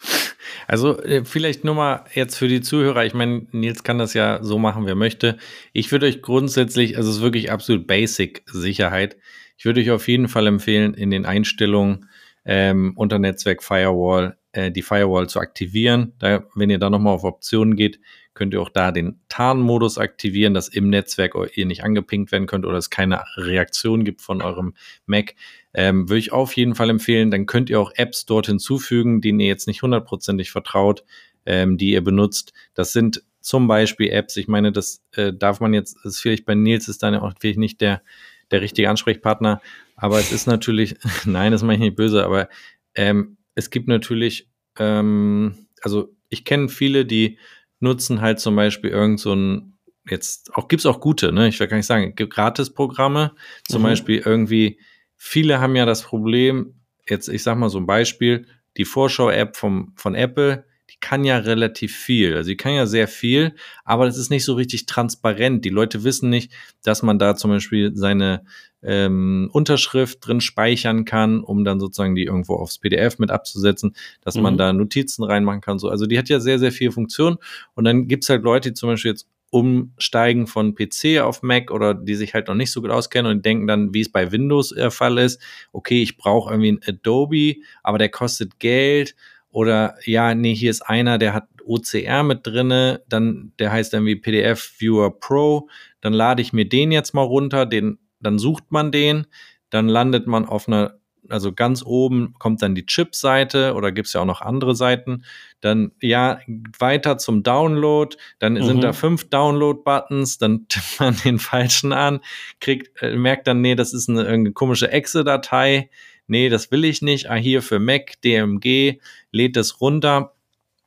Also 0.66 0.98
äh, 1.02 1.26
vielleicht 1.26 1.62
nur 1.64 1.74
mal 1.74 2.04
jetzt 2.14 2.36
für 2.36 2.48
die 2.48 2.62
Zuhörer, 2.62 3.04
ich 3.04 3.12
meine, 3.12 3.46
Nils 3.52 3.82
kann 3.82 3.98
das 3.98 4.14
ja 4.14 4.42
so 4.42 4.58
machen, 4.58 4.86
wer 4.86 4.94
möchte. 4.94 5.36
Ich 5.74 5.92
würde 5.92 6.06
euch 6.06 6.22
grundsätzlich, 6.22 6.96
also 6.96 7.10
es 7.10 7.16
ist 7.16 7.22
wirklich 7.22 7.50
absolut 7.50 7.86
Basic 7.86 8.42
Sicherheit. 8.46 9.18
Ich 9.58 9.66
würde 9.66 9.82
euch 9.82 9.90
auf 9.90 10.08
jeden 10.08 10.26
Fall 10.26 10.46
empfehlen, 10.46 10.94
in 10.94 11.10
den 11.10 11.26
Einstellungen 11.26 12.08
ähm, 12.46 12.94
unter 12.96 13.18
Netzwerk 13.18 13.62
Firewall 13.62 14.38
äh, 14.54 14.70
die 14.70 14.82
Firewall 14.82 15.28
zu 15.28 15.40
aktivieren. 15.40 16.12
Da, 16.18 16.44
wenn 16.54 16.70
ihr 16.70 16.78
da 16.78 16.88
nochmal 16.88 17.14
auf 17.14 17.24
Optionen 17.24 17.76
geht, 17.76 18.00
könnt 18.34 18.54
ihr 18.54 18.62
auch 18.62 18.68
da 18.68 18.92
den 18.92 19.20
Tarnmodus 19.28 19.98
aktivieren, 19.98 20.54
dass 20.54 20.68
im 20.68 20.90
Netzwerk 20.90 21.34
ihr 21.54 21.66
nicht 21.66 21.84
angepinkt 21.84 22.32
werden 22.32 22.46
könnt 22.46 22.64
oder 22.64 22.78
es 22.78 22.90
keine 22.90 23.24
Reaktion 23.36 24.04
gibt 24.04 24.22
von 24.22 24.42
eurem 24.42 24.74
Mac. 25.06 25.34
Ähm, 25.72 26.08
würde 26.08 26.18
ich 26.18 26.32
auf 26.32 26.56
jeden 26.56 26.74
Fall 26.74 26.90
empfehlen. 26.90 27.30
Dann 27.30 27.46
könnt 27.46 27.68
ihr 27.68 27.80
auch 27.80 27.92
Apps 27.96 28.26
dort 28.26 28.46
hinzufügen, 28.46 29.20
denen 29.20 29.40
ihr 29.40 29.48
jetzt 29.48 29.66
nicht 29.66 29.82
hundertprozentig 29.82 30.50
vertraut, 30.50 31.04
ähm, 31.46 31.76
die 31.76 31.90
ihr 31.90 32.02
benutzt. 32.02 32.52
Das 32.74 32.92
sind 32.92 33.22
zum 33.40 33.68
Beispiel 33.68 34.10
Apps. 34.10 34.36
Ich 34.36 34.48
meine, 34.48 34.72
das 34.72 35.02
äh, 35.12 35.32
darf 35.32 35.60
man 35.60 35.74
jetzt, 35.74 35.96
das 36.04 36.14
ist 36.14 36.20
vielleicht 36.20 36.46
bei 36.46 36.54
Nils 36.54 36.88
ist 36.88 37.02
dann 37.02 37.14
auch 37.16 37.32
vielleicht 37.38 37.58
nicht 37.58 37.80
der, 37.80 38.02
der 38.50 38.60
richtige 38.62 38.88
Ansprechpartner, 38.88 39.60
aber 39.96 40.18
es 40.18 40.32
ist 40.32 40.46
natürlich, 40.46 40.96
nein, 41.24 41.52
das 41.52 41.62
meine 41.62 41.74
ich 41.74 41.90
nicht 41.90 41.96
böse, 41.96 42.24
aber 42.24 42.48
ähm, 42.94 43.36
es 43.54 43.70
gibt 43.70 43.88
natürlich, 43.88 44.50
ähm, 44.78 45.66
also 45.82 46.14
ich 46.28 46.44
kenne 46.44 46.68
viele, 46.68 47.04
die 47.06 47.38
nutzen 47.80 48.20
halt 48.20 48.40
zum 48.40 48.56
Beispiel 48.56 48.90
irgend 48.90 49.20
so 49.20 49.34
ein, 49.34 49.74
jetzt 50.08 50.54
auch 50.54 50.68
gibt's 50.68 50.86
auch 50.86 51.00
gute, 51.00 51.32
ne? 51.32 51.48
Ich 51.48 51.60
will 51.60 51.68
gar 51.68 51.76
nicht 51.76 51.86
sagen, 51.86 52.14
gibt 52.14 52.34
Gratis-Programme, 52.34 53.32
zum 53.68 53.82
mhm. 53.82 53.86
Beispiel 53.86 54.22
irgendwie, 54.24 54.78
viele 55.16 55.60
haben 55.60 55.76
ja 55.76 55.86
das 55.86 56.02
Problem, 56.02 56.74
jetzt, 57.08 57.28
ich 57.28 57.42
sag 57.42 57.56
mal 57.56 57.70
so 57.70 57.78
ein 57.78 57.86
Beispiel, 57.86 58.46
die 58.76 58.84
Vorschau-App 58.84 59.56
vom, 59.56 59.92
von 59.96 60.14
Apple, 60.14 60.64
die 60.90 60.96
kann 61.00 61.24
ja 61.24 61.38
relativ 61.38 61.96
viel. 61.96 62.36
Also 62.36 62.48
die 62.48 62.56
kann 62.56 62.74
ja 62.74 62.86
sehr 62.86 63.08
viel, 63.08 63.54
aber 63.84 64.06
das 64.06 64.18
ist 64.18 64.30
nicht 64.30 64.44
so 64.44 64.54
richtig 64.54 64.86
transparent. 64.86 65.64
Die 65.64 65.70
Leute 65.70 66.04
wissen 66.04 66.28
nicht, 66.28 66.52
dass 66.82 67.02
man 67.02 67.18
da 67.18 67.36
zum 67.36 67.50
Beispiel 67.50 67.92
seine 67.94 68.44
ähm, 68.84 69.48
Unterschrift 69.52 70.26
drin 70.26 70.40
speichern 70.40 71.04
kann, 71.04 71.42
um 71.42 71.64
dann 71.64 71.80
sozusagen 71.80 72.14
die 72.14 72.24
irgendwo 72.24 72.54
aufs 72.56 72.78
PDF 72.78 73.18
mit 73.18 73.30
abzusetzen, 73.30 73.96
dass 74.22 74.36
mhm. 74.36 74.42
man 74.42 74.58
da 74.58 74.72
Notizen 74.72 75.24
reinmachen 75.24 75.60
kann. 75.60 75.78
So. 75.78 75.88
Also 75.88 76.06
die 76.06 76.18
hat 76.18 76.28
ja 76.28 76.40
sehr, 76.40 76.58
sehr 76.58 76.72
viel 76.72 76.90
Funktion. 76.90 77.38
Und 77.74 77.84
dann 77.84 78.08
gibt's 78.08 78.28
halt 78.28 78.42
Leute, 78.42 78.70
die 78.70 78.74
zum 78.74 78.90
Beispiel 78.90 79.12
jetzt 79.12 79.26
umsteigen 79.50 80.48
von 80.48 80.74
PC 80.74 81.20
auf 81.20 81.42
Mac 81.42 81.70
oder 81.70 81.94
die 81.94 82.16
sich 82.16 82.34
halt 82.34 82.48
noch 82.48 82.56
nicht 82.56 82.72
so 82.72 82.82
gut 82.82 82.90
auskennen 82.90 83.30
und 83.30 83.46
denken 83.46 83.68
dann, 83.68 83.94
wie 83.94 84.00
es 84.00 84.10
bei 84.10 84.32
Windows 84.32 84.70
der 84.70 84.90
Fall 84.90 85.16
ist, 85.16 85.40
okay, 85.70 86.02
ich 86.02 86.16
brauche 86.16 86.50
irgendwie 86.50 86.72
ein 86.72 86.80
Adobe, 86.84 87.56
aber 87.84 87.98
der 87.98 88.08
kostet 88.08 88.58
Geld 88.58 89.14
oder 89.50 89.94
ja, 90.04 90.34
nee, 90.34 90.56
hier 90.56 90.72
ist 90.72 90.82
einer, 90.82 91.18
der 91.18 91.34
hat 91.34 91.46
OCR 91.64 92.24
mit 92.24 92.40
drinne, 92.44 93.02
dann 93.08 93.52
der 93.60 93.70
heißt 93.70 93.92
dann 93.92 94.04
wie 94.06 94.16
PDF 94.16 94.74
Viewer 94.78 95.20
Pro, 95.20 95.68
dann 96.00 96.12
lade 96.12 96.42
ich 96.42 96.52
mir 96.52 96.68
den 96.68 96.90
jetzt 96.90 97.14
mal 97.14 97.22
runter, 97.22 97.64
den 97.64 97.98
dann 98.24 98.38
sucht 98.38 98.64
man 98.70 98.90
den, 98.92 99.26
dann 99.70 99.88
landet 99.88 100.26
man 100.26 100.44
auf 100.44 100.68
einer 100.68 100.98
also 101.30 101.54
ganz 101.54 101.82
oben 101.82 102.34
kommt 102.38 102.60
dann 102.60 102.74
die 102.74 102.84
Chip-Seite 102.84 103.72
oder 103.72 103.92
gibt 103.92 104.08
es 104.08 104.12
ja 104.12 104.20
auch 104.20 104.26
noch 104.26 104.42
andere 104.42 104.74
Seiten. 104.74 105.24
Dann 105.62 105.92
ja, 106.02 106.40
weiter 106.78 107.16
zum 107.16 107.42
Download, 107.42 108.14
dann 108.40 108.52
mhm. 108.54 108.62
sind 108.62 108.84
da 108.84 108.92
fünf 108.92 109.30
Download-Buttons, 109.30 110.36
dann 110.36 110.66
tippt 110.68 111.00
man 111.00 111.16
den 111.24 111.38
falschen 111.38 111.94
an, 111.94 112.20
kriegt, 112.60 113.00
äh, 113.00 113.16
merkt 113.16 113.46
dann, 113.46 113.62
nee, 113.62 113.74
das 113.74 113.94
ist 113.94 114.10
eine, 114.10 114.26
eine 114.26 114.52
komische 114.52 114.90
Exe-Datei 114.90 115.88
nee, 116.26 116.48
das 116.48 116.70
will 116.70 116.84
ich 116.84 117.02
nicht, 117.02 117.30
ah, 117.30 117.34
hier 117.34 117.62
für 117.62 117.78
Mac, 117.78 118.20
DMG, 118.22 119.00
lädt 119.30 119.56
es 119.56 119.80
runter 119.80 120.34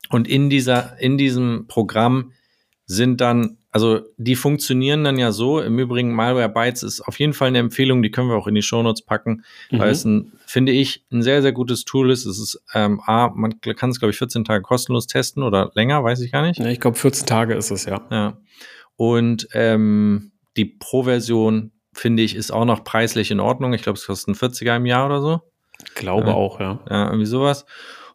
und 0.10 0.28
in 0.28 0.50
dieser, 0.50 1.00
in 1.00 1.18
diesem 1.18 1.68
Programm 1.68 2.32
sind 2.86 3.22
dann, 3.22 3.58
also 3.78 4.00
die 4.18 4.36
funktionieren 4.36 5.04
dann 5.04 5.20
ja 5.20 5.32
so. 5.32 5.62
Im 5.62 5.78
Übrigen, 5.78 6.12
Malware 6.12 6.50
Bytes 6.50 6.82
ist 6.82 7.02
auf 7.02 7.20
jeden 7.20 7.34
Fall 7.34 7.50
eine 7.50 7.60
Empfehlung, 7.60 8.02
die 8.02 8.10
können 8.10 8.28
wir 8.28 8.36
auch 8.36 8.48
in 8.48 8.56
die 8.56 8.64
Shownotes 8.64 9.04
packen, 9.04 9.44
mhm. 9.70 9.78
weil 9.78 9.92
es 9.92 10.04
ein, 10.04 10.32
finde 10.48 10.72
ich, 10.72 11.06
ein 11.12 11.22
sehr, 11.22 11.44
sehr 11.44 11.52
gutes 11.52 11.86
Tool 11.86 12.10
ist. 12.10 12.26
Es 12.26 12.40
ist, 12.40 12.60
ähm, 12.74 13.00
A, 13.06 13.30
man 13.36 13.62
kann 13.62 13.92
es, 13.92 14.00
glaube 14.00 14.10
ich, 14.14 14.18
14 14.18 14.46
Tage 14.46 14.64
kostenlos 14.64 15.06
testen 15.06 15.44
oder 15.44 15.70
länger, 15.76 16.04
weiß 16.04 16.22
ich 16.22 16.32
gar 16.32 16.42
nicht. 16.42 16.60
Ja, 16.60 16.66
ich 16.70 16.80
glaube, 16.80 16.98
14 16.98 17.28
Tage 17.28 17.54
ist 17.54 17.70
es, 17.70 17.86
ja. 17.86 18.02
Ja. 18.10 18.40
Und 18.96 19.48
ähm, 19.54 20.32
die 20.56 20.66
Pro-Version 20.66 21.72
finde 21.94 22.24
ich, 22.24 22.36
ist 22.36 22.50
auch 22.50 22.66
noch 22.66 22.84
preislich 22.84 23.30
in 23.30 23.40
Ordnung. 23.40 23.74
Ich 23.74 23.84
glaube, 23.84 24.00
es 24.00 24.08
kostet 24.08 24.30
ein 24.30 24.50
40er 24.50 24.78
im 24.78 24.88
Jahr 24.88 25.06
oder 25.06 25.22
so. 25.22 25.42
Ich 25.86 25.94
glaube 25.94 26.30
ja. 26.30 26.34
auch, 26.34 26.60
ja. 26.60 26.80
Ja, 26.90 27.06
irgendwie 27.06 27.28
sowas. 27.28 27.68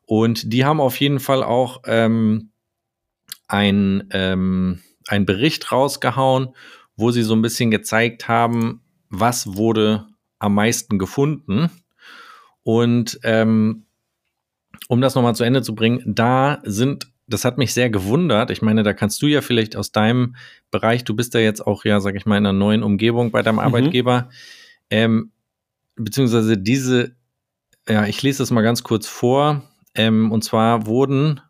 Und 0.06 0.52
die 0.52 0.64
haben 0.64 0.80
auf 0.80 0.98
jeden 0.98 1.20
Fall 1.20 1.44
auch 1.44 1.82
ähm, 1.86 2.50
ein, 3.46 4.08
ähm, 4.10 4.80
einen 5.08 5.26
Bericht 5.26 5.72
rausgehauen, 5.72 6.54
wo 6.96 7.10
sie 7.10 7.22
so 7.22 7.34
ein 7.34 7.42
bisschen 7.42 7.70
gezeigt 7.70 8.28
haben, 8.28 8.82
was 9.08 9.56
wurde 9.56 10.06
am 10.38 10.54
meisten 10.54 10.98
gefunden. 10.98 11.70
Und 12.62 13.18
ähm, 13.22 13.86
um 14.88 15.00
das 15.00 15.14
nochmal 15.14 15.34
zu 15.34 15.44
Ende 15.44 15.62
zu 15.62 15.74
bringen, 15.74 16.02
da 16.06 16.60
sind 16.64 17.12
das 17.28 17.44
hat 17.44 17.58
mich 17.58 17.72
sehr 17.72 17.90
gewundert. 17.90 18.50
Ich 18.50 18.62
meine, 18.62 18.82
da 18.82 18.92
kannst 18.92 19.22
du 19.22 19.26
ja 19.26 19.40
vielleicht 19.40 19.76
aus 19.76 19.92
deinem 19.92 20.36
Bereich, 20.70 21.04
du 21.04 21.14
bist 21.14 21.34
da 21.34 21.38
jetzt 21.38 21.66
auch 21.66 21.84
ja, 21.84 22.00
sag 22.00 22.14
ich 22.14 22.26
mal, 22.26 22.36
in 22.36 22.46
einer 22.46 22.52
neuen 22.52 22.82
Umgebung 22.82 23.30
bei 23.30 23.42
deinem 23.42 23.54
mhm. 23.54 23.60
Arbeitgeber, 23.60 24.28
ähm, 24.90 25.30
beziehungsweise 25.96 26.58
diese, 26.58 27.14
ja, 27.88 28.06
ich 28.06 28.22
lese 28.22 28.38
das 28.38 28.50
mal 28.50 28.62
ganz 28.62 28.82
kurz 28.82 29.06
vor. 29.06 29.62
Ähm, 29.94 30.32
und 30.32 30.42
zwar 30.42 30.86
wurden 30.86 31.40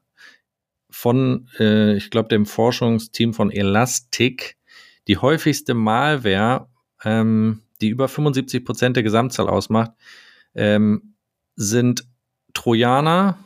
von, 0.93 1.49
äh, 1.59 1.97
ich 1.97 2.11
glaube, 2.11 2.28
dem 2.28 2.47
Forschungsteam 2.47 3.34
von 3.34 3.51
Elastic 3.51 4.57
die 5.09 5.16
häufigste 5.16 5.74
Malware, 5.74 6.68
ähm, 7.03 7.62
die 7.80 7.88
über 7.88 8.07
75 8.07 8.64
Prozent 8.64 8.97
der 8.97 9.03
Gesamtzahl 9.03 9.49
ausmacht, 9.49 9.93
ähm, 10.55 11.14
sind 11.57 12.07
Trojaner, 12.55 13.38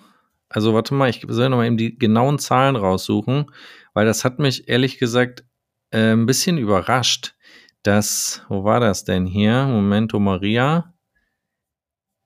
also 0.48 0.74
warte 0.74 0.94
mal, 0.94 1.08
ich 1.08 1.24
soll 1.28 1.48
nochmal 1.48 1.66
eben 1.66 1.76
die 1.76 1.98
genauen 1.98 2.38
Zahlen 2.38 2.76
raussuchen, 2.76 3.46
weil 3.94 4.06
das 4.06 4.24
hat 4.24 4.38
mich 4.38 4.68
ehrlich 4.68 4.98
gesagt 4.98 5.44
äh, 5.90 6.12
ein 6.12 6.26
bisschen 6.26 6.58
überrascht, 6.58 7.34
dass, 7.82 8.42
wo 8.48 8.64
war 8.64 8.80
das 8.80 9.04
denn 9.04 9.26
hier? 9.26 9.64
Momento 9.66 10.18
Maria. 10.18 10.92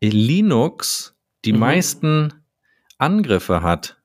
Linux 0.02 1.14
die 1.44 1.52
mhm. 1.52 1.58
meisten 1.58 2.32
Angriffe 2.98 3.62
hat. 3.62 3.99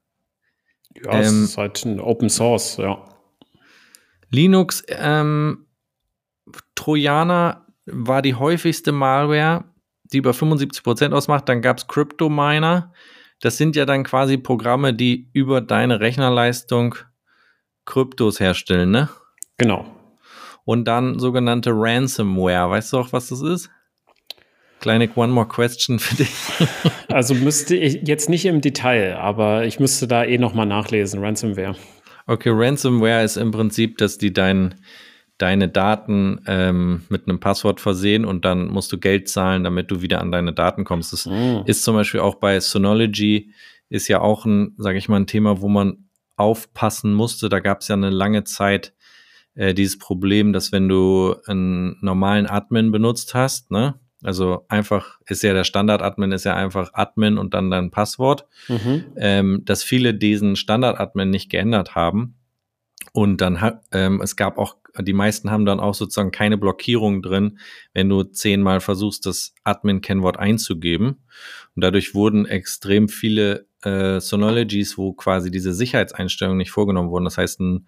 Ja, 1.04 1.14
ähm, 1.14 1.20
es 1.20 1.32
ist 1.32 1.58
halt 1.58 1.86
ein 1.86 2.00
Open 2.00 2.30
Source, 2.30 2.78
ja. 2.78 3.04
Linux, 4.30 4.84
ähm, 4.88 5.66
Trojaner 6.76 7.66
war 7.86 8.22
die 8.22 8.36
häufigste 8.36 8.92
Malware, 8.92 9.66
die 10.04 10.18
über 10.18 10.32
75% 10.32 11.14
ausmacht. 11.14 11.48
Dann 11.50 11.62
gab 11.62 11.78
es 11.78 11.88
Cryptominer, 11.88 12.94
das 13.42 13.58
sind 13.58 13.76
ja 13.76 13.86
dann 13.86 14.04
quasi 14.04 14.38
Programme, 14.38 14.94
die 14.94 15.30
über 15.34 15.62
deine 15.62 16.00
Rechnerleistung 16.00 16.96
Kryptos 17.86 18.40
herstellen, 18.40 18.92
ne? 18.92 19.10
Genau. 19.58 19.86
Und 20.64 20.86
dann 20.86 21.20
sogenannte 21.20 21.72
Ransomware. 21.74 22.70
Weißt 22.70 22.94
du 22.94 22.98
auch, 22.98 23.14
was 23.14 23.30
das 23.30 23.42
ist? 23.42 23.70
Kleine 24.86 25.10
One 25.16 25.34
More 25.34 25.48
Question 25.48 25.98
für 25.98 26.16
dich. 26.16 26.30
also 27.08 27.34
müsste 27.34 27.76
ich 27.76 28.08
jetzt 28.08 28.30
nicht 28.30 28.46
im 28.46 28.62
Detail, 28.62 29.18
aber 29.18 29.66
ich 29.66 29.80
müsste 29.80 30.08
da 30.08 30.24
eh 30.24 30.38
nochmal 30.38 30.68
nachlesen. 30.68 31.24
Ransomware. 31.24 31.76
Okay, 32.28 32.52
Ransomware 32.54 33.24
ist 33.24 33.36
im 33.36 33.50
Prinzip, 33.50 33.98
dass 33.98 34.20
die 34.20 34.32
dein, 34.32 34.76
deine 35.40 35.70
Daten 35.70 36.40
ähm, 36.46 37.02
mit 37.10 37.28
einem 37.28 37.40
Passwort 37.40 37.82
versehen 37.82 38.26
und 38.26 38.46
dann 38.46 38.68
musst 38.68 38.92
du 38.92 39.00
Geld 39.00 39.28
zahlen, 39.28 39.64
damit 39.64 39.90
du 39.90 40.04
wieder 40.04 40.22
an 40.22 40.32
deine 40.32 40.54
Daten 40.54 40.84
kommst. 40.84 41.14
Das 41.14 41.26
mhm. 41.26 41.64
ist 41.66 41.84
zum 41.84 41.96
Beispiel 41.96 42.20
auch 42.20 42.36
bei 42.36 42.60
Synology, 42.60 43.56
ist 43.90 44.08
ja 44.08 44.22
auch 44.22 44.46
ein, 44.46 44.76
sage 44.78 45.00
ich 45.00 45.10
mal, 45.10 45.20
ein 45.20 45.26
Thema, 45.26 45.62
wo 45.62 45.68
man 45.68 46.10
aufpassen 46.36 47.12
musste. 47.12 47.50
Da 47.50 47.60
gab 47.60 47.82
es 47.82 47.88
ja 47.88 47.96
eine 47.96 48.12
lange 48.12 48.44
Zeit 48.44 48.94
äh, 49.56 49.74
dieses 49.74 49.98
Problem, 49.98 50.54
dass 50.54 50.72
wenn 50.72 50.88
du 50.88 51.38
einen 51.48 51.98
normalen 52.02 52.46
Admin 52.46 52.92
benutzt 52.92 53.34
hast, 53.34 53.72
ne, 53.72 54.00
also 54.26 54.66
einfach 54.70 55.20
ist 55.28 55.44
ja 55.44 55.54
der 55.54 55.64
Standard-Admin 55.64 56.32
ist 56.32 56.46
ja 56.46 56.56
einfach 56.56 56.92
Admin 56.94 57.38
und 57.38 57.54
dann 57.54 57.70
dein 57.70 57.92
Passwort, 57.92 58.48
mhm. 58.68 59.06
ähm, 59.18 59.62
dass 59.66 59.84
viele 59.84 60.14
diesen 60.14 60.56
Standard-Admin 60.56 61.30
nicht 61.30 61.50
geändert 61.50 61.96
haben 61.96 62.36
und 63.14 63.42
dann 63.42 63.62
hat 63.62 63.84
ähm, 63.92 64.22
es 64.22 64.36
gab 64.36 64.58
auch 64.58 64.78
die 65.02 65.14
meisten 65.14 65.52
haben 65.52 65.66
dann 65.66 65.80
auch 65.80 65.94
sozusagen 65.94 66.32
keine 66.32 66.58
Blockierung 66.58 67.22
drin, 67.22 67.60
wenn 67.94 68.10
du 68.10 68.24
zehnmal 68.24 68.80
versuchst, 68.80 69.26
das 69.26 69.54
Admin-Kennwort 69.64 70.38
einzugeben. 70.38 71.24
Und 71.76 71.84
dadurch 71.84 72.16
wurden 72.16 72.46
extrem 72.46 73.10
viele 73.10 73.68
äh, 73.84 74.20
Synologies, 74.20 74.98
wo 74.98 75.14
quasi 75.14 75.52
diese 75.52 75.74
Sicherheitseinstellungen 75.74 76.58
nicht 76.58 76.72
vorgenommen 76.72 77.10
wurden. 77.10 77.26
Das 77.26 77.38
heißt, 77.38 77.60
ein, 77.60 77.88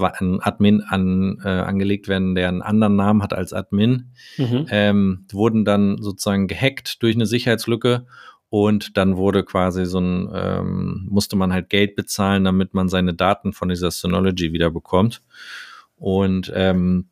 ein 0.00 0.40
Admin 0.40 0.80
an, 0.80 1.40
äh, 1.44 1.48
angelegt 1.48 2.08
werden, 2.08 2.34
der 2.34 2.48
einen 2.48 2.62
anderen 2.62 2.96
Namen 2.96 3.22
hat 3.22 3.32
als 3.32 3.52
Admin, 3.52 4.12
mhm. 4.36 4.66
ähm, 4.70 5.26
wurden 5.32 5.64
dann 5.64 6.00
sozusagen 6.00 6.48
gehackt 6.48 7.02
durch 7.02 7.14
eine 7.14 7.26
Sicherheitslücke 7.26 8.06
und 8.48 8.96
dann 8.98 9.16
wurde 9.16 9.44
quasi 9.44 9.86
so 9.86 9.98
ein, 9.98 10.28
ähm, 10.34 11.06
musste 11.08 11.36
man 11.36 11.52
halt 11.52 11.70
Geld 11.70 11.96
bezahlen, 11.96 12.44
damit 12.44 12.74
man 12.74 12.88
seine 12.88 13.14
Daten 13.14 13.52
von 13.52 13.70
dieser 13.70 13.90
Synology 13.90 14.52
wieder 14.52 14.70
bekommt. 14.70 15.22
Und 15.96 16.52
ähm, 16.54 17.08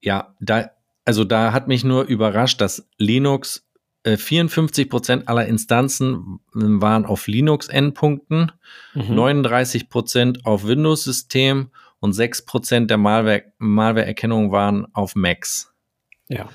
ja, 0.00 0.34
da, 0.40 0.70
also 1.04 1.24
da 1.24 1.52
hat 1.52 1.68
mich 1.68 1.84
nur 1.84 2.04
überrascht, 2.04 2.60
dass 2.60 2.88
Linux 2.98 3.65
54 4.06 4.88
Prozent 4.88 5.28
aller 5.28 5.46
Instanzen 5.46 6.38
waren 6.52 7.04
auf 7.04 7.26
Linux-Endpunkten, 7.26 8.52
mhm. 8.94 9.14
39 9.14 9.88
Prozent 9.88 10.46
auf 10.46 10.66
Windows-System 10.66 11.70
und 12.00 12.12
6 12.12 12.44
Prozent 12.44 12.90
der 12.90 12.98
Malware-Erkennung 12.98 14.52
waren 14.52 14.86
auf 14.94 15.16
Macs. 15.16 15.74
Ja. 16.28 16.48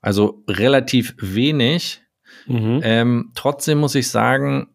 Also 0.00 0.44
relativ 0.48 1.14
wenig. 1.18 2.02
Mhm. 2.46 2.80
Ähm, 2.82 3.32
trotzdem 3.34 3.78
muss 3.78 3.94
ich 3.94 4.08
sagen, 4.08 4.68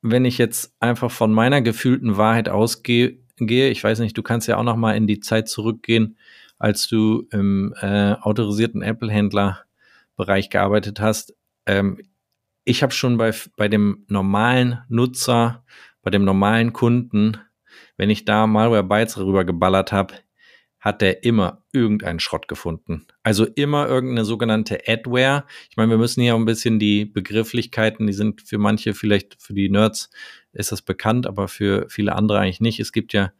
wenn 0.00 0.24
ich 0.24 0.38
jetzt 0.38 0.74
einfach 0.80 1.10
von 1.10 1.32
meiner 1.32 1.62
gefühlten 1.62 2.16
Wahrheit 2.16 2.48
ausgehe, 2.48 3.18
ich 3.38 3.82
weiß 3.82 4.00
nicht, 4.00 4.16
du 4.16 4.22
kannst 4.22 4.48
ja 4.48 4.56
auch 4.56 4.64
noch 4.64 4.76
mal 4.76 4.96
in 4.96 5.06
die 5.06 5.20
Zeit 5.20 5.48
zurückgehen, 5.48 6.16
als 6.58 6.88
du 6.88 7.26
im 7.30 7.74
äh, 7.80 8.14
autorisierten 8.14 8.82
Apple-Händler-Bereich 8.82 10.50
gearbeitet 10.50 11.00
hast. 11.00 11.34
Ähm, 11.66 11.98
ich 12.64 12.82
habe 12.82 12.92
schon 12.92 13.16
bei, 13.16 13.32
bei 13.56 13.68
dem 13.68 14.04
normalen 14.08 14.82
Nutzer, 14.88 15.64
bei 16.02 16.10
dem 16.10 16.24
normalen 16.24 16.72
Kunden, 16.72 17.38
wenn 17.96 18.10
ich 18.10 18.24
da 18.24 18.46
Malware 18.46 18.84
Bytes 18.84 19.18
rüber 19.18 19.44
geballert 19.44 19.92
habe, 19.92 20.14
hat 20.82 21.00
der 21.00 21.22
immer 21.22 21.64
irgendeinen 21.72 22.18
Schrott 22.18 22.48
gefunden. 22.48 23.06
Also 23.22 23.46
immer 23.46 23.86
irgendeine 23.86 24.24
sogenannte 24.24 24.80
Adware. 24.88 25.44
Ich 25.70 25.76
meine, 25.76 25.90
wir 25.90 25.98
müssen 25.98 26.22
hier 26.22 26.34
auch 26.34 26.38
ein 26.40 26.44
bisschen 26.44 26.80
die 26.80 27.04
Begrifflichkeiten, 27.04 28.08
die 28.08 28.12
sind 28.12 28.42
für 28.42 28.58
manche 28.58 28.92
vielleicht, 28.92 29.40
für 29.40 29.54
die 29.54 29.68
Nerds 29.68 30.10
ist 30.52 30.72
das 30.72 30.82
bekannt, 30.82 31.28
aber 31.28 31.46
für 31.46 31.86
viele 31.88 32.16
andere 32.16 32.40
eigentlich 32.40 32.60
nicht. 32.60 32.80
Es 32.80 32.90
gibt 32.92 33.12
ja 33.12 33.32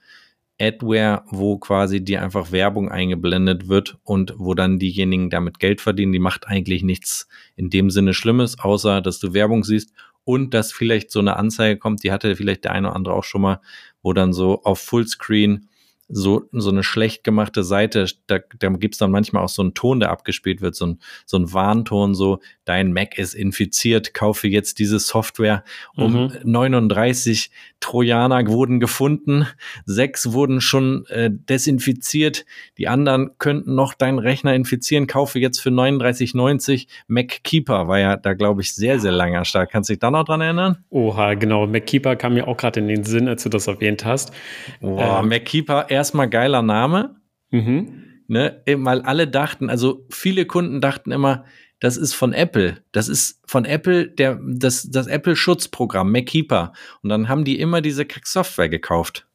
Adware, 0.61 1.24
wo 1.28 1.59
quasi 1.59 2.05
dir 2.05 2.22
einfach 2.22 2.53
Werbung 2.53 2.90
eingeblendet 2.90 3.68
wird 3.68 3.98
und 4.05 4.34
wo 4.36 4.55
dann 4.55 4.78
diejenigen 4.78 5.30
damit 5.30 5.59
Geld 5.59 5.80
verdienen. 5.80 6.12
Die 6.12 6.18
macht 6.18 6.46
eigentlich 6.46 6.82
nichts 6.82 7.28
in 7.57 7.70
dem 7.70 7.90
Sinne 7.90 8.14
Schlimmes, 8.14 8.59
außer 8.59 9.00
dass 9.00 9.18
du 9.18 9.34
Werbung 9.34 9.64
siehst 9.64 9.92
und 10.24 10.55
dass 10.55 10.72
vielleicht 10.72 11.11
so 11.11 11.18
eine 11.18 11.36
Anzeige 11.36 11.78
kommt, 11.78 12.05
die 12.05 12.12
hatte 12.12 12.36
vielleicht 12.36 12.64
der 12.64 12.72
eine 12.72 12.88
oder 12.88 12.96
andere 12.96 13.14
auch 13.14 13.24
schon 13.24 13.42
mal, 13.42 13.61
wo 14.03 14.12
dann 14.12 14.32
so 14.32 14.62
auf 14.62 14.78
Fullscreen 14.78 15.68
so, 16.14 16.44
so 16.52 16.70
eine 16.70 16.82
schlecht 16.82 17.24
gemachte 17.24 17.64
Seite, 17.64 18.06
da, 18.26 18.38
da 18.58 18.68
gibt 18.68 18.94
es 18.94 18.98
dann 18.98 19.10
manchmal 19.10 19.42
auch 19.42 19.48
so 19.48 19.62
einen 19.62 19.72
Ton, 19.72 19.98
der 19.98 20.10
abgespielt 20.10 20.60
wird, 20.60 20.74
so 20.74 20.86
ein, 20.86 20.98
so 21.24 21.38
ein 21.38 21.52
Warnton, 21.52 22.14
so, 22.14 22.40
dein 22.64 22.92
Mac 22.92 23.18
ist 23.18 23.34
infiziert, 23.34 24.12
kaufe 24.12 24.46
jetzt 24.46 24.78
diese 24.78 24.98
Software. 24.98 25.64
Um 25.96 26.24
mhm. 26.24 26.32
39 26.44 27.50
Trojaner 27.80 28.46
wurden 28.46 28.78
gefunden, 28.78 29.46
sechs 29.84 30.32
wurden 30.32 30.60
schon 30.60 31.06
äh, 31.06 31.30
desinfiziert, 31.32 32.44
die 32.78 32.88
anderen 32.88 33.30
könnten 33.38 33.74
noch 33.74 33.94
deinen 33.94 34.18
Rechner 34.18 34.54
infizieren, 34.54 35.06
kaufe 35.06 35.38
jetzt 35.38 35.60
für 35.60 35.70
39,90 35.70 36.86
MacKeeper, 37.08 37.88
war 37.88 37.98
ja 37.98 38.16
da, 38.16 38.34
glaube 38.34 38.62
ich, 38.62 38.74
sehr, 38.74 39.00
sehr 39.00 39.12
lange 39.12 39.44
stark. 39.44 39.70
Kannst 39.70 39.88
du 39.88 39.94
dich 39.94 40.00
da 40.00 40.10
noch 40.10 40.24
dran 40.24 40.40
erinnern? 40.40 40.84
Oha, 40.90 41.34
genau, 41.34 41.66
MacKeeper 41.66 42.16
kam 42.16 42.34
mir 42.34 42.46
auch 42.46 42.56
gerade 42.56 42.80
in 42.80 42.88
den 42.88 43.04
Sinn, 43.04 43.28
als 43.28 43.42
du 43.42 43.48
das 43.48 43.66
erwähnt 43.66 44.04
hast. 44.04 44.32
Boah, 44.80 45.20
ähm, 45.20 45.28
MacKeeper, 45.28 45.90
erstmal 46.03 46.28
geiler 46.28 46.62
Name. 46.62 47.16
Mhm. 47.50 48.03
Ne, 48.28 48.62
weil 48.66 49.03
alle 49.03 49.28
dachten, 49.28 49.68
also 49.68 50.07
viele 50.11 50.46
Kunden 50.46 50.80
dachten 50.80 51.12
immer, 51.12 51.44
das 51.80 51.96
ist 51.96 52.14
von 52.14 52.32
Apple. 52.32 52.78
Das 52.92 53.09
ist 53.09 53.40
von 53.44 53.64
Apple 53.64 54.09
der, 54.09 54.40
das, 54.42 54.88
das 54.90 55.07
Apple-Schutzprogramm, 55.07 56.11
MacKeeper. 56.11 56.72
Und 57.03 57.11
dann 57.11 57.28
haben 57.28 57.44
die 57.44 57.61
immer 57.61 57.80
diese 57.80 58.07
Software 58.24 58.68
gekauft. 58.68 59.26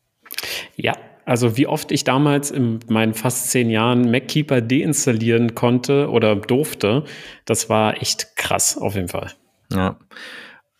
Ja, 0.75 0.93
also 1.25 1.57
wie 1.57 1.67
oft 1.67 1.91
ich 1.91 2.05
damals 2.05 2.51
in 2.51 2.79
meinen 2.87 3.13
fast 3.13 3.51
zehn 3.51 3.69
Jahren 3.69 4.09
MacKeeper 4.09 4.61
deinstallieren 4.61 5.55
konnte 5.55 6.09
oder 6.09 6.35
durfte, 6.35 7.03
das 7.45 7.69
war 7.69 8.01
echt 8.01 8.35
krass 8.35 8.77
auf 8.77 8.95
jeden 8.95 9.09
Fall. 9.09 9.31
Ja. 9.71 9.99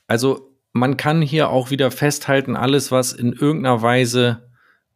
Also 0.07 0.57
man 0.71 0.95
kann 0.95 1.21
hier 1.21 1.49
auch 1.49 1.69
wieder 1.69 1.91
festhalten, 1.91 2.55
alles, 2.55 2.91
was 2.91 3.11
in 3.13 3.33
irgendeiner 3.33 3.81
Weise 3.81 4.46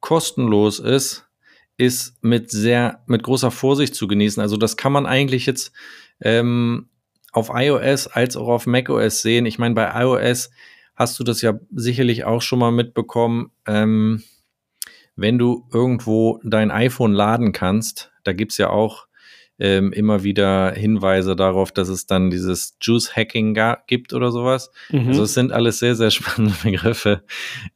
kostenlos 0.02 0.80
ist, 0.80 1.28
ist 1.78 2.16
mit 2.22 2.52
sehr, 2.52 3.04
mit 3.08 3.24
großer 3.24 3.52
Vorsicht 3.52 3.96
zu 3.96 4.08
genießen. 4.08 4.42
Also 4.42 4.58
das 4.58 4.78
kann 4.78 4.92
man 4.92 5.06
eigentlich 5.06 5.46
jetzt 5.46 5.72
ähm, 6.20 6.90
auf 7.32 7.50
iOS 7.54 8.08
als 8.08 8.36
auch 8.36 8.50
auf 8.50 8.68
macOS 8.68 9.22
sehen. 9.22 9.46
Ich 9.46 9.58
meine, 9.58 9.76
bei 9.76 9.90
iOS 10.02 10.52
hast 10.96 11.18
du 11.20 11.24
das 11.24 11.42
ja 11.42 11.60
sicherlich 11.72 12.26
auch 12.26 12.42
schon 12.42 12.60
mal 12.60 12.72
mitbekommen. 12.72 13.52
Ähm, 13.66 14.24
wenn 15.16 15.38
du 15.38 15.68
irgendwo 15.74 16.40
dein 16.44 16.72
iPhone 16.72 17.14
laden 17.14 17.52
kannst, 17.52 18.12
da 18.24 18.34
gibt's 18.34 18.58
ja 18.58 18.70
auch 18.70 19.08
ähm, 19.62 19.94
immer 19.94 20.24
wieder 20.24 20.74
Hinweise 20.74 21.36
darauf, 21.36 21.72
dass 21.72 21.88
es 21.88 22.08
dann 22.08 22.32
dieses 22.32 22.76
Juice-Hacking 22.82 23.56
gibt 23.86 24.12
oder 24.12 24.32
sowas. 24.32 24.72
Mhm. 24.90 25.10
Also 25.10 25.24
es 25.24 25.36
sind 25.36 25.52
alles 25.52 25.78
sehr, 25.78 25.94
sehr 25.94 26.10
spannende 26.12 26.56
Begriffe. 26.64 27.24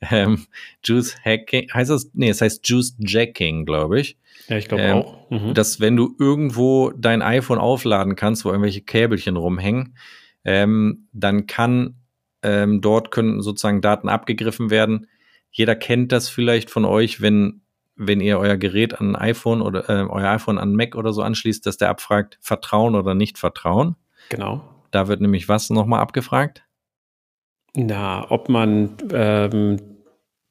Ähm, 0.09 0.47
Juice-Hacking, 0.83 1.71
heißt 1.71 1.91
das? 1.91 2.09
Nee, 2.13 2.29
es 2.29 2.41
heißt 2.41 2.67
Juice-Jacking, 2.67 3.65
glaube 3.65 3.99
ich. 3.99 4.17
Ja, 4.47 4.57
ich 4.57 4.67
glaube 4.67 4.83
ähm, 4.83 4.97
auch. 4.97 5.29
Mhm. 5.29 5.53
Dass 5.53 5.79
wenn 5.79 5.95
du 5.95 6.15
irgendwo 6.17 6.89
dein 6.89 7.21
iPhone 7.21 7.59
aufladen 7.59 8.15
kannst, 8.15 8.45
wo 8.45 8.49
irgendwelche 8.49 8.81
Käbelchen 8.81 9.35
rumhängen, 9.35 9.95
ähm, 10.43 11.07
dann 11.13 11.45
kann 11.45 11.97
ähm, 12.41 12.81
dort 12.81 13.11
können 13.11 13.43
sozusagen 13.43 13.81
Daten 13.81 14.09
abgegriffen 14.09 14.71
werden. 14.71 15.05
Jeder 15.51 15.75
kennt 15.75 16.11
das 16.11 16.29
vielleicht 16.29 16.71
von 16.71 16.83
euch, 16.83 17.21
wenn 17.21 17.61
wenn 17.95 18.19
ihr 18.19 18.39
euer 18.39 18.57
Gerät 18.57 18.99
an 18.99 19.15
iPhone 19.15 19.61
oder 19.61 19.89
äh, 19.89 20.03
euer 20.03 20.29
iPhone 20.29 20.57
an 20.57 20.75
Mac 20.75 20.95
oder 20.95 21.13
so 21.13 21.21
anschließt, 21.21 21.65
dass 21.65 21.77
der 21.77 21.89
abfragt, 21.89 22.37
Vertrauen 22.41 22.95
oder 22.95 23.15
nicht 23.15 23.37
Vertrauen. 23.37 23.95
Genau. 24.29 24.61
Da 24.91 25.07
wird 25.07 25.21
nämlich 25.21 25.49
was 25.49 25.69
nochmal 25.69 26.01
abgefragt? 26.01 26.63
Na, 27.73 28.29
ob 28.29 28.49
man 28.49 28.97
ähm, 29.11 29.79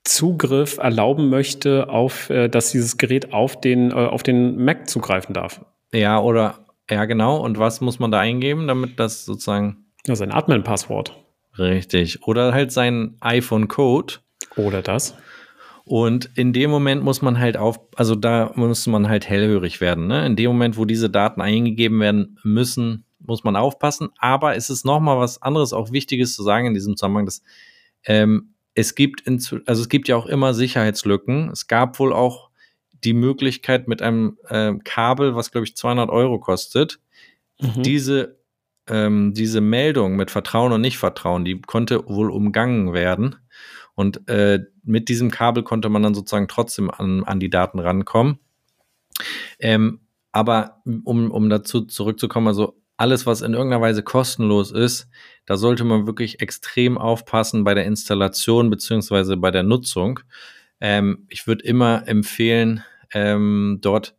Zugriff 0.05 0.77
erlauben 0.79 1.31
möchte, 1.31 1.89
auf, 1.89 2.29
äh, 2.29 2.49
dass 2.49 2.71
dieses 2.71 2.99
Gerät 2.99 3.33
auf 3.33 3.61
den, 3.61 3.91
äh, 3.91 3.95
auf 3.95 4.23
den 4.23 4.63
Mac 4.63 4.89
zugreifen 4.89 5.35
darf. 5.35 5.65
Ja, 5.93 6.21
oder, 6.21 6.67
ja, 6.91 7.07
genau. 7.07 7.39
Und 7.39 7.59
was 7.59 7.81
muss 7.81 7.99
man 7.99 8.11
da 8.11 8.21
eingeben, 8.21 8.69
damit 8.69 9.01
das 9.01 9.25
sozusagen. 9.25 9.87
Ja, 10.07 10.15
sein 10.15 10.33
Admin-Passwort. 10.33 11.17
Richtig. 11.59 12.27
Oder 12.27 12.53
halt 12.53 12.73
sein 12.73 13.17
iPhone-Code. 13.21 14.15
Oder 14.57 14.83
das. 14.83 15.17
Und 15.85 16.31
in 16.35 16.53
dem 16.53 16.71
Moment 16.71 17.03
muss 17.03 17.21
man 17.21 17.39
halt 17.39 17.57
auf, 17.57 17.79
also 17.97 18.15
da 18.15 18.53
muss 18.55 18.87
man 18.87 19.09
halt 19.09 19.29
hellhörig 19.29 19.81
werden. 19.81 20.07
Ne? 20.07 20.25
In 20.25 20.37
dem 20.37 20.51
Moment, 20.51 20.79
wo 20.79 20.87
diese 20.87 21.11
Daten 21.11 21.43
eingegeben 21.43 22.01
werden 22.01 22.39
müssen, 22.43 23.05
muss 23.19 23.45
man 23.45 23.55
aufpassen. 23.55 24.09
Aber 24.19 24.57
es 24.57 24.71
ist 24.71 24.85
nochmal 24.85 25.19
was 25.19 25.43
anderes, 25.43 25.73
auch 25.73 25.93
Wichtiges 25.93 26.35
zu 26.35 26.43
sagen 26.43 26.67
in 26.67 26.75
diesem 26.75 26.97
Zusammenhang, 26.97 27.27
dass 27.27 27.43
ähm, 28.07 28.55
es 28.75 28.95
gibt, 28.95 29.23
in, 29.23 29.35
also 29.67 29.83
es 29.83 29.89
gibt 29.89 30.09
ja 30.09 30.17
auch 30.17 30.27
immer 30.27 30.55
Sicherheitslücken. 30.55 31.51
Es 31.51 31.67
gab 31.67 31.99
wohl 31.99 32.13
auch 32.13 32.51
die 33.05 33.15
Möglichkeit 33.15 33.87
mit 33.87 34.01
einem 34.01 34.39
äh, 34.49 34.73
Kabel, 34.85 35.35
was 35.35 35.53
glaube 35.53 35.67
ich 35.67 35.77
200 35.77 36.09
Euro 36.09 36.39
kostet, 36.41 36.99
mhm. 37.61 37.83
diese 37.83 38.39
ähm, 38.89 39.33
diese 39.35 39.61
Meldung 39.61 40.17
mit 40.17 40.31
Vertrauen 40.31 40.73
und 40.73 40.81
Nichtvertrauen, 40.81 41.45
die 41.45 41.61
konnte 41.61 42.07
wohl 42.07 42.31
umgangen 42.31 42.93
werden. 42.93 43.37
Und 43.95 44.29
äh, 44.29 44.61
mit 44.83 45.09
diesem 45.09 45.31
Kabel 45.31 45.63
konnte 45.63 45.89
man 45.89 46.03
dann 46.03 46.15
sozusagen 46.15 46.49
trotzdem 46.49 46.91
an, 46.91 47.25
an 47.25 47.41
die 47.41 47.51
Daten 47.51 47.79
rankommen. 47.79 48.39
Ähm, 49.59 50.01
aber 50.33 50.83
um, 50.85 51.31
um 51.31 51.49
dazu 51.49 51.83
zurückzukommen, 51.83 52.49
also 52.49 52.81
alles, 52.97 53.27
was 53.27 53.43
in 53.43 53.55
irgendeiner 53.55 53.83
Weise 53.83 54.03
kostenlos 54.03 54.71
ist, 54.71 55.09
da 55.47 55.57
sollte 55.57 55.85
man 55.85 56.07
wirklich 56.07 56.41
extrem 56.41 56.99
aufpassen 56.99 57.65
bei 57.65 57.75
der 57.75 57.85
Installation 57.85 58.71
beziehungsweise 58.71 59.37
bei 59.37 59.51
der 59.51 59.63
Nutzung. 59.63 60.21
Ähm, 60.81 61.27
ich 61.29 61.47
würde 61.47 61.65
immer 61.65 62.07
empfehlen, 62.07 62.85
ähm, 63.13 63.79
dort 63.81 64.17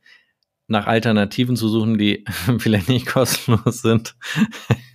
nach 0.67 0.87
Alternativen 0.87 1.55
zu 1.55 1.67
suchen, 1.69 1.97
die 1.97 2.25
vielleicht 2.57 2.89
nicht 2.89 3.07
kostenlos 3.07 3.81
sind. 3.81 4.15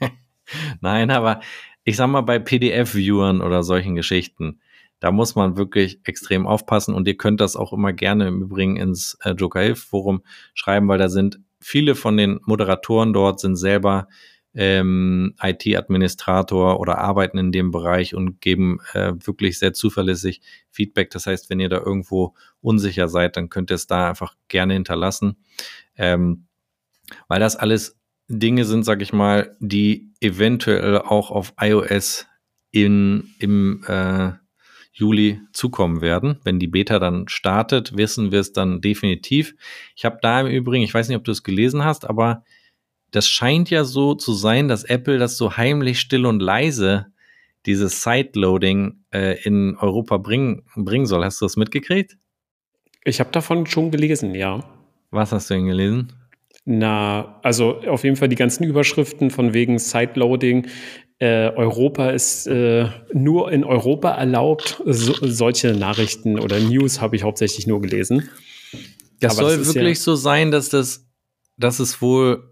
Nein, 0.80 1.10
aber 1.10 1.40
ich 1.84 1.96
sag 1.96 2.08
mal 2.08 2.22
bei 2.22 2.38
PDF-Viewern 2.38 3.40
oder 3.40 3.62
solchen 3.62 3.94
Geschichten, 3.94 4.60
Da 5.00 5.10
muss 5.10 5.34
man 5.34 5.56
wirklich 5.56 6.00
extrem 6.04 6.46
aufpassen 6.46 6.94
und 6.94 7.08
ihr 7.08 7.16
könnt 7.16 7.40
das 7.40 7.56
auch 7.56 7.72
immer 7.72 7.92
gerne 7.92 8.28
im 8.28 8.42
Übrigen 8.42 8.76
ins 8.76 9.18
äh, 9.22 9.30
Joker 9.32 9.60
Hilf 9.60 9.82
Forum 9.82 10.22
schreiben, 10.54 10.88
weil 10.88 10.98
da 10.98 11.08
sind 11.08 11.40
viele 11.60 11.94
von 11.94 12.16
den 12.16 12.40
Moderatoren 12.44 13.12
dort 13.12 13.40
sind 13.40 13.56
selber 13.56 14.08
ähm, 14.54 15.34
IT-Administrator 15.40 16.80
oder 16.80 16.98
arbeiten 16.98 17.38
in 17.38 17.52
dem 17.52 17.70
Bereich 17.70 18.14
und 18.14 18.40
geben 18.40 18.80
äh, 18.94 19.12
wirklich 19.14 19.58
sehr 19.58 19.72
zuverlässig 19.72 20.40
Feedback. 20.70 21.10
Das 21.10 21.26
heißt, 21.26 21.50
wenn 21.50 21.60
ihr 21.60 21.68
da 21.68 21.78
irgendwo 21.78 22.34
unsicher 22.60 23.08
seid, 23.08 23.36
dann 23.36 23.48
könnt 23.48 23.70
ihr 23.70 23.76
es 23.76 23.86
da 23.86 24.08
einfach 24.08 24.34
gerne 24.48 24.74
hinterlassen, 24.74 25.36
ähm, 25.96 26.46
weil 27.28 27.40
das 27.40 27.56
alles 27.56 27.96
Dinge 28.28 28.64
sind, 28.64 28.84
sag 28.84 29.02
ich 29.02 29.12
mal, 29.12 29.56
die 29.60 30.12
eventuell 30.20 30.98
auch 30.98 31.30
auf 31.30 31.54
iOS 31.60 32.26
in, 32.70 33.34
im 33.38 33.84
äh, 33.86 34.32
Juli 35.00 35.40
zukommen 35.52 36.00
werden. 36.00 36.38
Wenn 36.44 36.58
die 36.58 36.68
Beta 36.68 36.98
dann 36.98 37.26
startet, 37.28 37.96
wissen 37.96 38.30
wir 38.30 38.40
es 38.40 38.52
dann 38.52 38.80
definitiv. 38.80 39.54
Ich 39.96 40.04
habe 40.04 40.18
da 40.22 40.42
im 40.42 40.46
Übrigen, 40.46 40.84
ich 40.84 40.94
weiß 40.94 41.08
nicht, 41.08 41.16
ob 41.16 41.24
du 41.24 41.32
es 41.32 41.42
gelesen 41.42 41.84
hast, 41.84 42.08
aber 42.08 42.44
das 43.10 43.26
scheint 43.26 43.70
ja 43.70 43.84
so 43.84 44.14
zu 44.14 44.32
sein, 44.32 44.68
dass 44.68 44.84
Apple 44.84 45.18
das 45.18 45.36
so 45.36 45.56
heimlich 45.56 45.98
still 45.98 46.26
und 46.26 46.40
leise 46.40 47.06
dieses 47.66 48.02
Sideloading 48.02 49.04
äh, 49.12 49.42
in 49.42 49.76
Europa 49.76 50.18
bringen, 50.18 50.62
bringen 50.76 51.06
soll. 51.06 51.24
Hast 51.24 51.40
du 51.40 51.46
das 51.46 51.56
mitgekriegt? 51.56 52.16
Ich 53.04 53.20
habe 53.20 53.30
davon 53.30 53.66
schon 53.66 53.90
gelesen, 53.90 54.34
ja. 54.34 54.64
Was 55.10 55.32
hast 55.32 55.50
du 55.50 55.54
denn 55.54 55.66
gelesen? 55.66 56.12
Na, 56.64 57.40
also 57.42 57.80
auf 57.80 58.04
jeden 58.04 58.16
Fall 58.16 58.28
die 58.28 58.36
ganzen 58.36 58.64
Überschriften 58.64 59.30
von 59.30 59.54
wegen 59.54 59.78
Sideloading. 59.78 60.68
Äh, 61.20 61.50
Europa 61.54 62.10
ist 62.10 62.46
äh, 62.46 62.88
nur 63.12 63.52
in 63.52 63.62
Europa 63.62 64.10
erlaubt. 64.12 64.82
So, 64.86 65.14
solche 65.20 65.74
Nachrichten 65.74 66.40
oder 66.40 66.58
News 66.58 67.02
habe 67.02 67.14
ich 67.14 67.22
hauptsächlich 67.24 67.66
nur 67.66 67.82
gelesen. 67.82 68.30
Das 69.20 69.38
Aber 69.38 69.50
soll 69.50 69.58
das 69.58 69.74
wirklich 69.74 69.98
ja 69.98 70.02
so 70.02 70.14
sein, 70.14 70.50
dass 70.50 70.70
das, 70.70 71.06
dass 71.58 71.78
es 71.78 72.00
wohl 72.00 72.50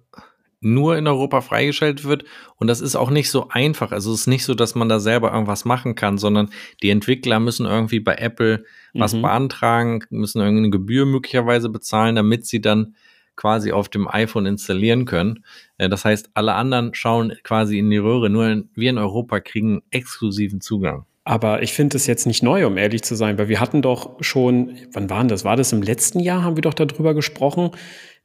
nur 0.60 0.98
in 0.98 1.06
Europa 1.06 1.40
freigeschaltet 1.40 2.04
wird. 2.04 2.24
Und 2.56 2.66
das 2.66 2.82
ist 2.82 2.94
auch 2.94 3.08
nicht 3.08 3.30
so 3.30 3.48
einfach. 3.48 3.90
Also 3.90 4.12
es 4.12 4.20
ist 4.20 4.26
nicht 4.26 4.44
so, 4.44 4.54
dass 4.54 4.74
man 4.74 4.90
da 4.90 5.00
selber 5.00 5.32
irgendwas 5.32 5.64
machen 5.64 5.94
kann, 5.94 6.18
sondern 6.18 6.50
die 6.82 6.90
Entwickler 6.90 7.40
müssen 7.40 7.64
irgendwie 7.64 8.00
bei 8.00 8.16
Apple 8.16 8.64
was 8.92 9.14
mhm. 9.14 9.22
beantragen, 9.22 10.04
müssen 10.10 10.40
irgendeine 10.40 10.70
Gebühr 10.70 11.06
möglicherweise 11.06 11.70
bezahlen, 11.70 12.16
damit 12.16 12.46
sie 12.46 12.60
dann 12.60 12.96
quasi 13.38 13.72
auf 13.72 13.88
dem 13.88 14.06
iPhone 14.08 14.44
installieren 14.44 15.06
können. 15.06 15.44
Äh, 15.78 15.88
das 15.88 16.04
heißt, 16.04 16.30
alle 16.34 16.54
anderen 16.54 16.92
schauen 16.92 17.32
quasi 17.42 17.78
in 17.78 17.88
die 17.88 17.96
Röhre. 17.96 18.28
Nur 18.28 18.64
wir 18.74 18.90
in 18.90 18.98
Europa 18.98 19.40
kriegen 19.40 19.82
exklusiven 19.90 20.60
Zugang. 20.60 21.06
Aber 21.24 21.62
ich 21.62 21.72
finde 21.72 21.96
es 21.96 22.06
jetzt 22.06 22.26
nicht 22.26 22.42
neu, 22.42 22.66
um 22.66 22.76
ehrlich 22.76 23.02
zu 23.02 23.14
sein, 23.14 23.38
weil 23.38 23.48
wir 23.48 23.60
hatten 23.60 23.82
doch 23.82 24.16
schon, 24.20 24.76
wann 24.92 25.10
waren 25.10 25.28
das? 25.28 25.44
War 25.44 25.56
das 25.56 25.72
im 25.72 25.82
letzten 25.82 26.20
Jahr, 26.20 26.42
haben 26.42 26.56
wir 26.56 26.62
doch 26.62 26.74
darüber 26.74 27.14
gesprochen, 27.14 27.70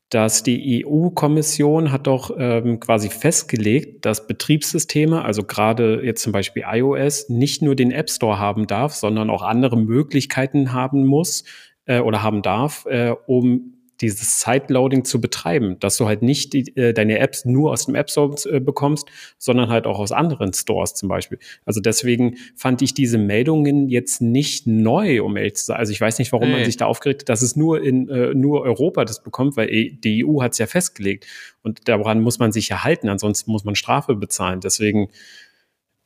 dass 0.09 0.43
die 0.43 0.86
EU-Kommission 0.86 1.91
hat 1.91 2.07
doch 2.07 2.32
ähm, 2.38 2.80
quasi 2.80 3.09
festgelegt, 3.09 4.05
dass 4.05 4.28
Betriebssysteme, 4.28 5.24
also 5.24 5.43
gerade 5.43 6.01
jetzt 6.03 6.22
zum 6.22 6.32
Beispiel 6.32 6.64
iOS, 6.66 7.30
nicht 7.30 7.61
nur 7.61 7.76
den 7.76 7.91
App 7.91 8.09
Store 8.09 8.39
haben 8.39 8.68
darf, 8.68 8.93
sondern 8.93 9.30
auch 9.30 9.41
andere 9.41 9.78
Möglichkeiten 9.78 10.72
haben 10.72 11.05
muss 11.05 11.43
äh, 11.86 11.99
oder 11.99 12.24
haben 12.24 12.41
darf, 12.41 12.86
äh, 12.86 13.16
um 13.26 13.72
dieses 14.01 14.39
Sideloading 14.39 15.05
zu 15.05 15.21
betreiben, 15.21 15.79
dass 15.79 15.97
du 15.97 16.07
halt 16.07 16.21
nicht 16.21 16.53
die, 16.53 16.75
äh, 16.75 16.93
deine 16.93 17.19
Apps 17.19 17.45
nur 17.45 17.71
aus 17.71 17.85
dem 17.85 17.95
App 17.95 18.09
Store 18.09 18.35
äh, 18.49 18.59
bekommst, 18.59 19.07
sondern 19.37 19.69
halt 19.69 19.85
auch 19.85 19.99
aus 19.99 20.11
anderen 20.11 20.53
Stores 20.53 20.93
zum 20.93 21.09
Beispiel. 21.09 21.39
Also 21.65 21.79
deswegen 21.79 22.37
fand 22.55 22.81
ich 22.81 22.93
diese 22.93 23.17
Meldungen 23.17 23.89
jetzt 23.89 24.21
nicht 24.21 24.67
neu, 24.67 25.23
um 25.23 25.37
ehrlich 25.37 25.55
zu 25.55 25.65
sein. 25.65 25.77
Also 25.77 25.91
ich 25.91 26.01
weiß 26.01 26.19
nicht, 26.19 26.31
warum 26.31 26.47
hey. 26.47 26.57
man 26.57 26.65
sich 26.65 26.77
da 26.77 26.85
aufgeregt 26.85 27.21
hat, 27.21 27.29
dass 27.29 27.41
es 27.41 27.55
nur 27.55 27.81
in 27.81 28.09
äh, 28.09 28.33
nur 28.33 28.61
Europa 28.61 29.05
das 29.05 29.23
bekommt, 29.23 29.57
weil 29.57 29.91
die 29.91 30.25
EU 30.25 30.41
hat 30.41 30.53
es 30.53 30.57
ja 30.57 30.67
festgelegt 30.67 31.27
und 31.61 31.87
daran 31.87 32.21
muss 32.21 32.39
man 32.39 32.51
sich 32.51 32.69
ja 32.69 32.83
halten, 32.83 33.09
ansonsten 33.09 33.51
muss 33.51 33.63
man 33.63 33.75
Strafe 33.75 34.15
bezahlen. 34.15 34.59
Deswegen 34.59 35.09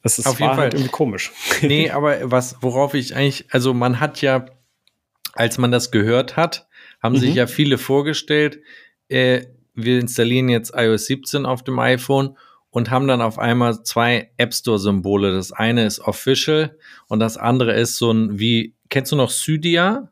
das 0.04 0.20
ist 0.20 0.28
Auf 0.28 0.40
jeden 0.40 0.52
Fall. 0.52 0.60
Halt 0.60 0.74
irgendwie 0.74 0.92
komisch. 0.92 1.32
Nee, 1.62 1.90
aber 1.90 2.32
was, 2.32 2.58
worauf 2.62 2.94
ich 2.94 3.16
eigentlich, 3.16 3.46
also 3.52 3.74
man 3.74 4.00
hat 4.00 4.22
ja, 4.22 4.46
als 5.34 5.58
man 5.58 5.72
das 5.72 5.92
gehört 5.92 6.38
hat, 6.38 6.67
haben 7.02 7.14
mhm. 7.16 7.20
sich 7.20 7.36
ja 7.36 7.48
viele 7.48 7.78
vorgestellt, 7.78 8.60
äh, 9.10 9.46
wir 9.74 10.00
installieren 10.00 10.50
jetzt 10.50 10.74
iOS 10.76 11.06
17 11.06 11.46
auf 11.46 11.64
dem 11.64 11.78
iPhone 11.80 12.36
und 12.70 12.90
haben 12.90 13.08
dann 13.08 13.22
auf 13.22 13.40
einmal 13.40 13.84
zwei 13.84 14.32
App 14.38 14.54
Store 14.54 14.80
Symbole. 14.80 15.34
Das 15.34 15.52
eine 15.52 15.86
ist 15.86 16.00
Official 16.00 16.78
und 17.08 17.20
das 17.20 17.38
andere 17.38 17.74
ist 17.74 17.98
so 17.98 18.12
ein 18.12 18.40
wie 18.40 18.76
kennst 18.90 19.12
du 19.12 19.16
noch 19.16 19.30
Cydia? 19.30 20.12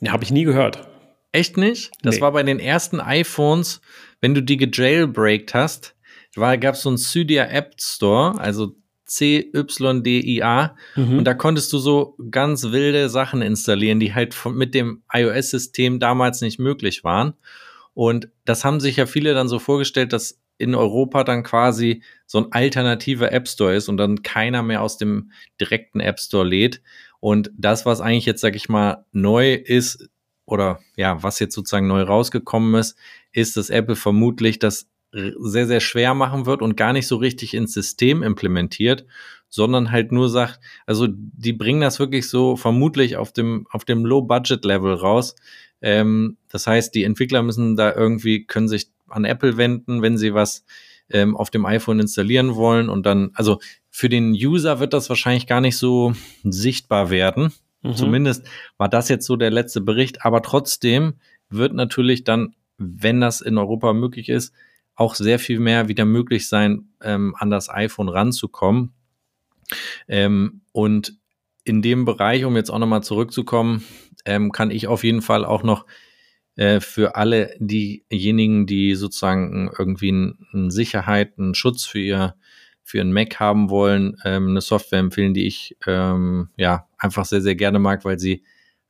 Ja, 0.00 0.12
habe 0.12 0.24
ich 0.24 0.30
nie 0.30 0.44
gehört. 0.44 0.88
Echt 1.32 1.56
nicht? 1.56 1.90
Das 2.02 2.16
nee. 2.16 2.20
war 2.20 2.32
bei 2.32 2.42
den 2.42 2.60
ersten 2.60 3.00
iPhones, 3.00 3.80
wenn 4.20 4.34
du 4.34 4.42
die 4.42 4.56
gejailbreakt 4.56 5.54
hast, 5.54 5.96
gab 6.34 6.74
es 6.74 6.82
so 6.82 6.90
ein 6.90 6.98
Cydia 6.98 7.44
App 7.46 7.74
Store, 7.80 8.38
also 8.38 8.76
C-Y-D-I-A. 9.14 10.76
Mhm. 10.96 11.18
Und 11.18 11.24
da 11.24 11.34
konntest 11.34 11.72
du 11.72 11.78
so 11.78 12.16
ganz 12.30 12.64
wilde 12.64 13.08
Sachen 13.08 13.42
installieren, 13.42 14.00
die 14.00 14.14
halt 14.14 14.34
von, 14.34 14.54
mit 14.54 14.74
dem 14.74 15.02
iOS-System 15.12 16.00
damals 16.00 16.40
nicht 16.40 16.58
möglich 16.58 17.04
waren. 17.04 17.34
Und 17.94 18.28
das 18.44 18.64
haben 18.64 18.80
sich 18.80 18.96
ja 18.96 19.06
viele 19.06 19.34
dann 19.34 19.48
so 19.48 19.58
vorgestellt, 19.58 20.12
dass 20.12 20.40
in 20.58 20.74
Europa 20.74 21.24
dann 21.24 21.42
quasi 21.42 22.02
so 22.26 22.38
ein 22.38 22.52
alternativer 22.52 23.32
App 23.32 23.48
Store 23.48 23.74
ist 23.74 23.88
und 23.88 23.96
dann 23.96 24.22
keiner 24.22 24.62
mehr 24.62 24.82
aus 24.82 24.96
dem 24.96 25.32
direkten 25.60 26.00
App 26.00 26.20
Store 26.20 26.46
lädt. 26.46 26.80
Und 27.20 27.50
das, 27.56 27.84
was 27.84 28.00
eigentlich 28.00 28.26
jetzt, 28.26 28.40
sag 28.40 28.56
ich 28.56 28.68
mal, 28.68 29.04
neu 29.12 29.54
ist, 29.54 30.08
oder 30.46 30.80
ja, 30.96 31.22
was 31.22 31.38
jetzt 31.38 31.54
sozusagen 31.54 31.86
neu 31.86 32.02
rausgekommen 32.02 32.74
ist, 32.74 32.96
ist, 33.32 33.56
dass 33.56 33.70
Apple 33.70 33.96
vermutlich 33.96 34.58
das 34.58 34.88
sehr, 35.12 35.66
sehr 35.66 35.80
schwer 35.80 36.14
machen 36.14 36.46
wird 36.46 36.62
und 36.62 36.76
gar 36.76 36.92
nicht 36.92 37.06
so 37.06 37.16
richtig 37.16 37.54
ins 37.54 37.74
System 37.74 38.22
implementiert, 38.22 39.06
sondern 39.48 39.90
halt 39.90 40.12
nur 40.12 40.30
sagt, 40.30 40.60
also 40.86 41.06
die 41.10 41.52
bringen 41.52 41.82
das 41.82 41.98
wirklich 41.98 42.28
so 42.28 42.56
vermutlich 42.56 43.16
auf 43.16 43.32
dem, 43.32 43.66
auf 43.70 43.84
dem 43.84 44.06
Low-Budget-Level 44.06 44.94
raus. 44.94 45.36
Ähm, 45.82 46.38
das 46.48 46.66
heißt, 46.66 46.94
die 46.94 47.04
Entwickler 47.04 47.42
müssen 47.42 47.76
da 47.76 47.92
irgendwie, 47.94 48.46
können 48.46 48.68
sich 48.68 48.88
an 49.08 49.26
Apple 49.26 49.58
wenden, 49.58 50.00
wenn 50.00 50.16
sie 50.16 50.32
was 50.32 50.64
ähm, 51.10 51.36
auf 51.36 51.50
dem 51.50 51.66
iPhone 51.66 52.00
installieren 52.00 52.54
wollen 52.54 52.88
und 52.88 53.04
dann, 53.04 53.30
also 53.34 53.58
für 53.90 54.08
den 54.08 54.32
User 54.32 54.80
wird 54.80 54.94
das 54.94 55.10
wahrscheinlich 55.10 55.46
gar 55.46 55.60
nicht 55.60 55.76
so 55.76 56.14
sichtbar 56.44 57.10
werden. 57.10 57.52
Mhm. 57.82 57.94
Zumindest 57.94 58.46
war 58.78 58.88
das 58.88 59.10
jetzt 59.10 59.26
so 59.26 59.36
der 59.36 59.50
letzte 59.50 59.82
Bericht, 59.82 60.24
aber 60.24 60.40
trotzdem 60.40 61.14
wird 61.50 61.74
natürlich 61.74 62.24
dann, 62.24 62.54
wenn 62.78 63.20
das 63.20 63.42
in 63.42 63.58
Europa 63.58 63.92
möglich 63.92 64.30
ist, 64.30 64.54
auch 64.94 65.14
sehr 65.14 65.38
viel 65.38 65.60
mehr 65.60 65.88
wieder 65.88 66.04
möglich 66.04 66.48
sein, 66.48 66.88
ähm, 67.02 67.34
an 67.38 67.50
das 67.50 67.68
iPhone 67.68 68.08
ranzukommen. 68.08 68.92
Ähm, 70.08 70.62
und 70.72 71.14
in 71.64 71.82
dem 71.82 72.04
Bereich, 72.04 72.44
um 72.44 72.56
jetzt 72.56 72.70
auch 72.70 72.78
nochmal 72.78 73.02
zurückzukommen, 73.02 73.84
ähm, 74.24 74.52
kann 74.52 74.70
ich 74.70 74.86
auf 74.86 75.04
jeden 75.04 75.22
Fall 75.22 75.44
auch 75.44 75.62
noch 75.62 75.86
äh, 76.56 76.80
für 76.80 77.16
alle 77.16 77.54
diejenigen, 77.58 78.66
die 78.66 78.94
sozusagen 78.94 79.70
irgendwie 79.78 80.34
eine 80.52 80.70
Sicherheit, 80.70 81.38
einen 81.38 81.54
Schutz 81.54 81.84
für 81.84 82.00
ihr 82.00 82.34
für 82.84 82.98
ihren 82.98 83.12
Mac 83.12 83.38
haben 83.38 83.70
wollen, 83.70 84.16
ähm, 84.24 84.48
eine 84.48 84.60
Software 84.60 84.98
empfehlen, 84.98 85.34
die 85.34 85.46
ich 85.46 85.76
ähm, 85.86 86.48
ja 86.56 86.88
einfach 86.98 87.24
sehr, 87.24 87.40
sehr 87.40 87.54
gerne 87.54 87.78
mag, 87.78 88.04
weil 88.04 88.18
sie 88.18 88.42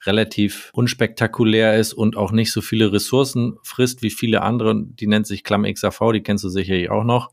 relativ 0.04 0.70
unspektakulär 0.72 1.78
ist 1.78 1.92
und 1.92 2.16
auch 2.16 2.32
nicht 2.32 2.52
so 2.52 2.60
viele 2.60 2.92
Ressourcen 2.92 3.56
frisst 3.62 4.02
wie 4.02 4.10
viele 4.10 4.42
andere. 4.42 4.82
Die 4.84 5.06
nennt 5.06 5.26
sich 5.26 5.44
ClamXAV, 5.44 6.12
die 6.12 6.22
kennst 6.22 6.44
du 6.44 6.48
sicherlich 6.48 6.90
auch 6.90 7.04
noch. 7.04 7.30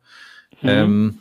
Mhm. 0.61 0.69
Ähm, 0.69 1.17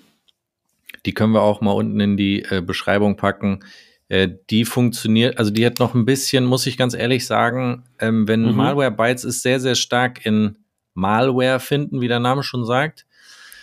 die 1.07 1.15
können 1.15 1.33
wir 1.33 1.43
auch 1.43 1.61
mal 1.61 1.73
unten 1.73 2.01
in 2.01 2.17
die 2.17 2.43
äh, 2.43 2.61
Beschreibung 2.61 3.17
packen. 3.17 3.61
Äh, 4.09 4.29
die 4.51 4.65
funktioniert, 4.65 5.39
also 5.39 5.51
die 5.51 5.65
hat 5.65 5.79
noch 5.79 5.95
ein 5.95 6.05
bisschen, 6.05 6.45
muss 6.45 6.67
ich 6.67 6.77
ganz 6.77 6.95
ehrlich 6.95 7.27
sagen, 7.27 7.85
ähm, 7.99 8.29
wenn 8.29 8.43
mhm. 8.43 8.57
Malware 8.57 8.91
Bytes 8.91 9.25
ist 9.25 9.43
sehr, 9.43 9.61
sehr 9.61 9.75
stark 9.75 10.25
in 10.27 10.59
Malware 10.95 11.61
finden, 11.61 12.01
wie 12.01 12.09
der 12.09 12.21
Name 12.21 12.43
schon 12.43 12.65
sagt. 12.65 13.07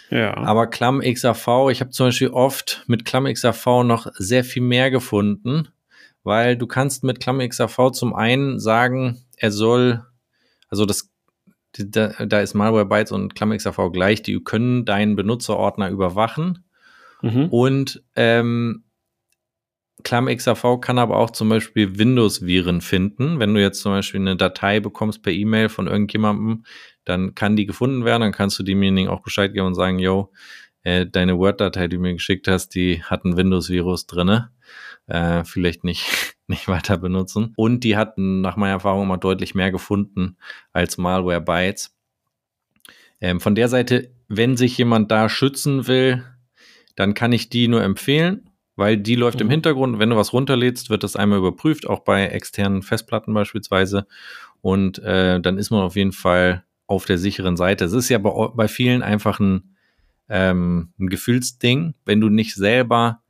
Ja. 0.09 0.37
Aber 0.37 0.67
ClamXAV, 0.67 1.69
ich 1.71 1.81
habe 1.81 1.89
zum 1.89 2.07
Beispiel 2.07 2.29
oft 2.29 2.83
mit 2.87 3.05
ClamXAV 3.05 3.83
noch 3.83 4.07
sehr 4.17 4.43
viel 4.43 4.61
mehr 4.61 4.91
gefunden 4.91 5.67
weil 6.25 6.57
du 6.57 6.67
kannst 6.67 7.03
mit 7.03 7.19
ClammXAV 7.21 7.91
zum 7.91 8.13
einen 8.13 8.59
sagen, 8.59 9.23
er 9.37 9.51
soll, 9.51 10.03
also 10.67 10.85
das, 10.85 11.11
da, 11.77 12.07
da 12.25 12.41
ist 12.41 12.55
Malwarebytes 12.55 13.11
und 13.11 13.35
ClammXAV 13.35 13.91
gleich, 13.93 14.23
die 14.23 14.43
können 14.43 14.85
deinen 14.85 15.15
Benutzerordner 15.15 15.89
überwachen 15.89 16.65
mhm. 17.21 17.47
und 17.49 18.03
ähm, 18.15 18.83
ClammXAV 20.03 20.81
kann 20.81 20.99
aber 20.99 21.17
auch 21.17 21.31
zum 21.31 21.49
Beispiel 21.49 21.97
Windows-Viren 21.97 22.81
finden. 22.81 23.39
Wenn 23.39 23.53
du 23.53 23.61
jetzt 23.61 23.81
zum 23.81 23.91
Beispiel 23.91 24.19
eine 24.19 24.35
Datei 24.35 24.79
bekommst 24.79 25.23
per 25.23 25.33
E-Mail 25.33 25.69
von 25.69 25.87
irgendjemandem, 25.87 26.63
dann 27.05 27.33
kann 27.33 27.55
die 27.55 27.65
gefunden 27.65 28.03
werden, 28.03 28.21
dann 28.21 28.31
kannst 28.31 28.59
du 28.59 28.63
demjenigen 28.63 29.09
auch 29.09 29.23
Bescheid 29.23 29.53
geben 29.53 29.67
und 29.67 29.75
sagen, 29.75 29.99
yo, 29.99 30.31
äh, 30.85 31.05
deine 31.05 31.37
Word-Datei, 31.37 31.87
die 31.87 31.97
du 31.97 32.01
mir 32.01 32.13
geschickt 32.13 32.47
hast, 32.47 32.69
die 32.69 33.03
hat 33.03 33.25
ein 33.25 33.35
Windows-Virus 33.35 34.05
drinne. 34.05 34.51
Äh, 35.07 35.43
vielleicht 35.43 35.83
nicht, 35.83 36.35
nicht 36.47 36.67
weiter 36.67 36.97
benutzen. 36.97 37.53
Und 37.57 37.83
die 37.83 37.97
hatten 37.97 38.41
nach 38.41 38.55
meiner 38.55 38.73
Erfahrung 38.73 39.03
immer 39.03 39.17
deutlich 39.17 39.55
mehr 39.55 39.71
gefunden 39.71 40.37
als 40.71 40.97
Malware-Bytes. 40.97 41.95
Ähm, 43.19 43.39
von 43.41 43.55
der 43.55 43.67
Seite, 43.67 44.11
wenn 44.27 44.57
sich 44.57 44.77
jemand 44.77 45.11
da 45.11 45.27
schützen 45.27 45.87
will, 45.87 46.23
dann 46.95 47.15
kann 47.15 47.33
ich 47.33 47.49
die 47.49 47.67
nur 47.67 47.81
empfehlen, 47.81 48.51
weil 48.75 48.97
die 48.97 49.15
läuft 49.15 49.39
mhm. 49.39 49.45
im 49.45 49.49
Hintergrund. 49.49 49.99
Wenn 49.99 50.11
du 50.11 50.15
was 50.15 50.33
runterlädst, 50.33 50.91
wird 50.91 51.03
das 51.03 51.15
einmal 51.15 51.39
überprüft, 51.39 51.87
auch 51.87 52.01
bei 52.01 52.27
externen 52.27 52.83
Festplatten 52.83 53.33
beispielsweise. 53.33 54.05
Und 54.61 54.99
äh, 54.99 55.41
dann 55.41 55.57
ist 55.57 55.71
man 55.71 55.81
auf 55.81 55.95
jeden 55.95 56.11
Fall 56.11 56.63
auf 56.85 57.05
der 57.05 57.17
sicheren 57.17 57.57
Seite. 57.57 57.85
Es 57.85 57.93
ist 57.93 58.09
ja 58.09 58.19
bei, 58.19 58.49
bei 58.53 58.67
vielen 58.67 59.01
einfach 59.01 59.39
ein, 59.39 59.74
ähm, 60.29 60.93
ein 60.99 61.09
Gefühlsding, 61.09 61.93
wenn 62.05 62.21
du 62.21 62.29
nicht 62.29 62.55
selber, 62.55 63.21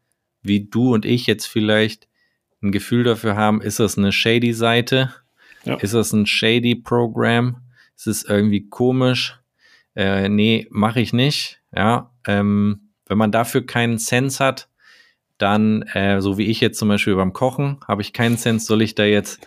wie 0.42 0.66
du 0.66 0.94
und 0.94 1.06
ich 1.06 1.28
jetzt 1.28 1.46
vielleicht, 1.46 2.08
ein 2.62 2.72
Gefühl 2.72 3.04
dafür 3.04 3.36
haben, 3.36 3.62
ist 3.62 3.80
das 3.80 3.98
eine 3.98 4.12
shady 4.12 4.54
Seite? 4.54 5.14
Ja. 5.64 5.76
Ist 5.76 5.94
das 5.94 6.14
ein 6.14 6.26
shady 6.26 6.76
Programm? 6.76 7.58
Ist 7.96 8.08
es 8.08 8.24
irgendwie 8.24 8.68
komisch? 8.68 9.40
Äh, 9.96 10.30
nee, 10.30 10.68
mache 10.70 11.00
ich 11.00 11.14
nicht. 11.14 11.62
Ja, 11.74 12.12
ähm, 12.28 12.90
wenn 13.06 13.18
man 13.18 13.32
dafür 13.32 13.66
keinen 13.66 13.98
Sense 13.98 14.44
hat, 14.44 14.70
dann, 15.38 15.82
äh, 15.94 16.22
so 16.22 16.38
wie 16.38 16.46
ich 16.46 16.62
jetzt 16.62 16.80
zum 16.80 16.88
Beispiel 16.88 17.16
beim 17.16 17.34
Kochen, 17.34 17.80
habe 17.88 18.02
ich 18.02 18.14
keinen 18.14 18.38
Sense, 18.38 18.66
soll 18.66 18.82
ich 18.82 18.96
da 18.96 19.04
jetzt 19.04 19.46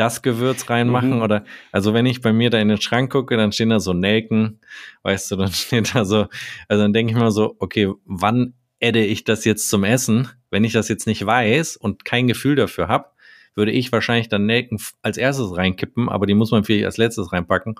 das 0.00 0.22
Gewürz 0.22 0.70
reinmachen 0.70 1.16
mhm. 1.16 1.22
oder, 1.22 1.44
also 1.72 1.92
wenn 1.92 2.06
ich 2.06 2.22
bei 2.22 2.32
mir 2.32 2.48
da 2.48 2.58
in 2.58 2.68
den 2.68 2.80
Schrank 2.80 3.12
gucke, 3.12 3.36
dann 3.36 3.52
stehen 3.52 3.68
da 3.68 3.80
so 3.80 3.92
Nelken, 3.92 4.60
weißt 5.02 5.30
du, 5.30 5.36
dann 5.36 5.52
steht 5.52 5.94
da 5.94 6.04
so, 6.04 6.26
also 6.68 6.82
dann 6.82 6.92
denke 6.92 7.12
ich 7.12 7.18
mal 7.18 7.30
so, 7.30 7.54
okay, 7.58 7.92
wann 8.06 8.54
adde 8.82 9.04
ich 9.04 9.24
das 9.24 9.44
jetzt 9.44 9.68
zum 9.68 9.84
Essen? 9.84 10.28
Wenn 10.50 10.64
ich 10.64 10.72
das 10.72 10.88
jetzt 10.88 11.06
nicht 11.06 11.24
weiß 11.24 11.76
und 11.76 12.04
kein 12.04 12.26
Gefühl 12.26 12.56
dafür 12.56 12.88
habe, 12.88 13.10
würde 13.54 13.72
ich 13.72 13.92
wahrscheinlich 13.92 14.28
dann 14.28 14.46
Nelken 14.46 14.78
als 15.02 15.18
erstes 15.18 15.56
reinkippen, 15.56 16.08
aber 16.08 16.26
die 16.26 16.34
muss 16.34 16.50
man 16.50 16.64
vielleicht 16.64 16.86
als 16.86 16.96
letztes 16.96 17.32
reinpacken. 17.32 17.74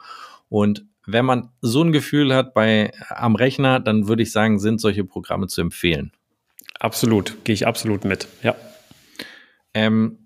Und 0.51 0.85
wenn 1.07 1.25
man 1.25 1.49
so 1.63 1.83
ein 1.83 1.93
Gefühl 1.93 2.35
hat 2.35 2.53
bei 2.53 2.93
am 3.09 3.35
Rechner, 3.35 3.81
dann 3.81 4.09
würde 4.09 4.23
ich 4.23 4.31
sagen, 4.31 4.59
sind 4.59 4.81
solche 4.81 5.05
Programme 5.05 5.47
zu 5.47 5.63
empfehlen. 5.63 6.13
Absolut, 6.79 7.45
gehe 7.45 7.55
ich 7.55 7.67
absolut 7.67 8.05
mit, 8.05 8.29
ja. 8.43 8.55
Ähm, 9.73 10.19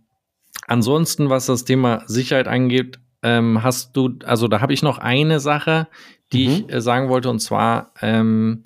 ansonsten, 0.66 1.30
was 1.30 1.46
das 1.46 1.64
Thema 1.64 2.02
Sicherheit 2.06 2.48
angeht, 2.48 2.98
ähm, 3.22 3.62
hast 3.62 3.96
du, 3.96 4.18
also 4.24 4.48
da 4.48 4.60
habe 4.60 4.72
ich 4.72 4.82
noch 4.82 4.98
eine 4.98 5.40
Sache, 5.40 5.88
die 6.32 6.48
mhm. 6.48 6.52
ich 6.52 6.72
äh, 6.72 6.80
sagen 6.80 7.08
wollte, 7.08 7.30
und 7.30 7.40
zwar 7.40 7.92
ähm, 8.02 8.64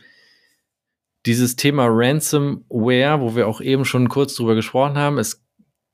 dieses 1.26 1.56
Thema 1.56 1.86
Ransomware, 1.88 3.20
wo 3.20 3.36
wir 3.36 3.46
auch 3.46 3.60
eben 3.60 3.84
schon 3.84 4.08
kurz 4.08 4.34
drüber 4.34 4.54
gesprochen 4.54 4.96
haben. 4.96 5.18
Es 5.18 5.44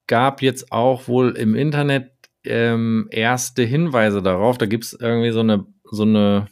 gab 0.07 0.43
jetzt 0.43 0.71
auch 0.73 1.09
wohl 1.09 1.37
im 1.37 1.55
Internet 1.55 2.11
ähm, 2.45 3.09
erste 3.11 3.65
Hinweise 3.65 4.23
darauf. 4.23 4.59
Da 4.59 4.67
gibt 4.67 4.85
es 4.85 4.93
irgendwie 4.93 5.31
so 5.31 5.41
eine, 5.41 5.67
so 5.91 6.03
eine, 6.03 6.47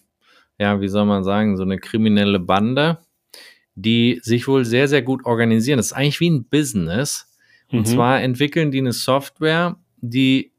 ja, 0.58 0.80
wie 0.80 0.88
soll 0.88 1.04
man 1.04 1.24
sagen, 1.24 1.56
so 1.56 1.62
eine 1.62 1.78
kriminelle 1.78 2.40
Bande, 2.40 2.98
die 3.74 4.20
sich 4.22 4.48
wohl 4.48 4.64
sehr, 4.64 4.88
sehr 4.88 5.02
gut 5.02 5.24
organisieren. 5.24 5.76
Das 5.76 5.86
ist 5.86 5.92
eigentlich 5.92 6.20
wie 6.20 6.30
ein 6.30 6.48
Business. 6.48 7.31
Und 7.72 7.80
mhm. 7.80 7.86
zwar 7.86 8.20
entwickeln 8.20 8.70
die 8.70 8.78
eine 8.78 8.92
Software, 8.92 9.76
die 9.96 10.52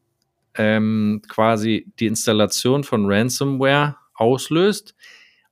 ähm, 0.56 1.22
quasi 1.28 1.92
die 2.00 2.08
Installation 2.08 2.84
von 2.84 3.06
Ransomware 3.06 3.96
auslöst. 4.16 4.96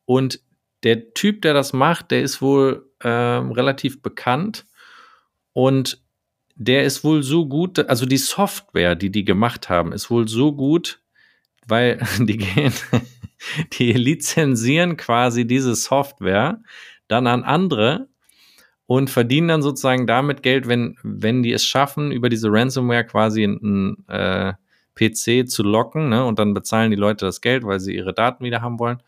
Und 0.05 0.41
der 0.83 1.13
Typ, 1.13 1.43
der 1.43 1.53
das 1.53 1.73
macht, 1.73 2.11
der 2.11 2.23
ist 2.23 2.41
wohl 2.41 2.89
ähm, 3.03 3.51
relativ 3.51 4.01
bekannt. 4.01 4.65
Und 5.53 6.01
der 6.55 6.83
ist 6.83 7.03
wohl 7.03 7.23
so 7.23 7.47
gut, 7.47 7.79
also 7.79 8.05
die 8.05 8.17
Software, 8.17 8.95
die 8.95 9.09
die 9.09 9.25
gemacht 9.25 9.69
haben, 9.69 9.93
ist 9.93 10.09
wohl 10.09 10.27
so 10.27 10.53
gut, 10.53 11.01
weil 11.67 11.99
die 12.19 12.37
gehen, 12.37 12.73
die 13.73 13.93
lizenzieren 13.93 14.97
quasi 14.97 15.45
diese 15.45 15.75
Software 15.75 16.61
dann 17.07 17.27
an 17.27 17.43
andere 17.43 18.07
und 18.91 19.09
verdienen 19.09 19.47
dann 19.47 19.61
sozusagen 19.61 20.05
damit 20.05 20.43
Geld, 20.43 20.67
wenn, 20.67 20.97
wenn 21.01 21.43
die 21.43 21.53
es 21.53 21.63
schaffen, 21.63 22.11
über 22.11 22.27
diese 22.27 22.51
Ransomware 22.51 23.05
quasi 23.05 23.45
einen 23.45 24.05
äh, 24.09 24.51
PC 24.95 25.47
zu 25.49 25.63
locken, 25.63 26.09
ne? 26.09 26.25
Und 26.25 26.39
dann 26.39 26.53
bezahlen 26.53 26.91
die 26.91 26.97
Leute 26.97 27.23
das 27.23 27.39
Geld, 27.39 27.63
weil 27.63 27.79
sie 27.79 27.95
ihre 27.95 28.13
Daten 28.13 28.43
wieder 28.43 28.61
haben 28.61 28.79
wollen. 28.79 29.01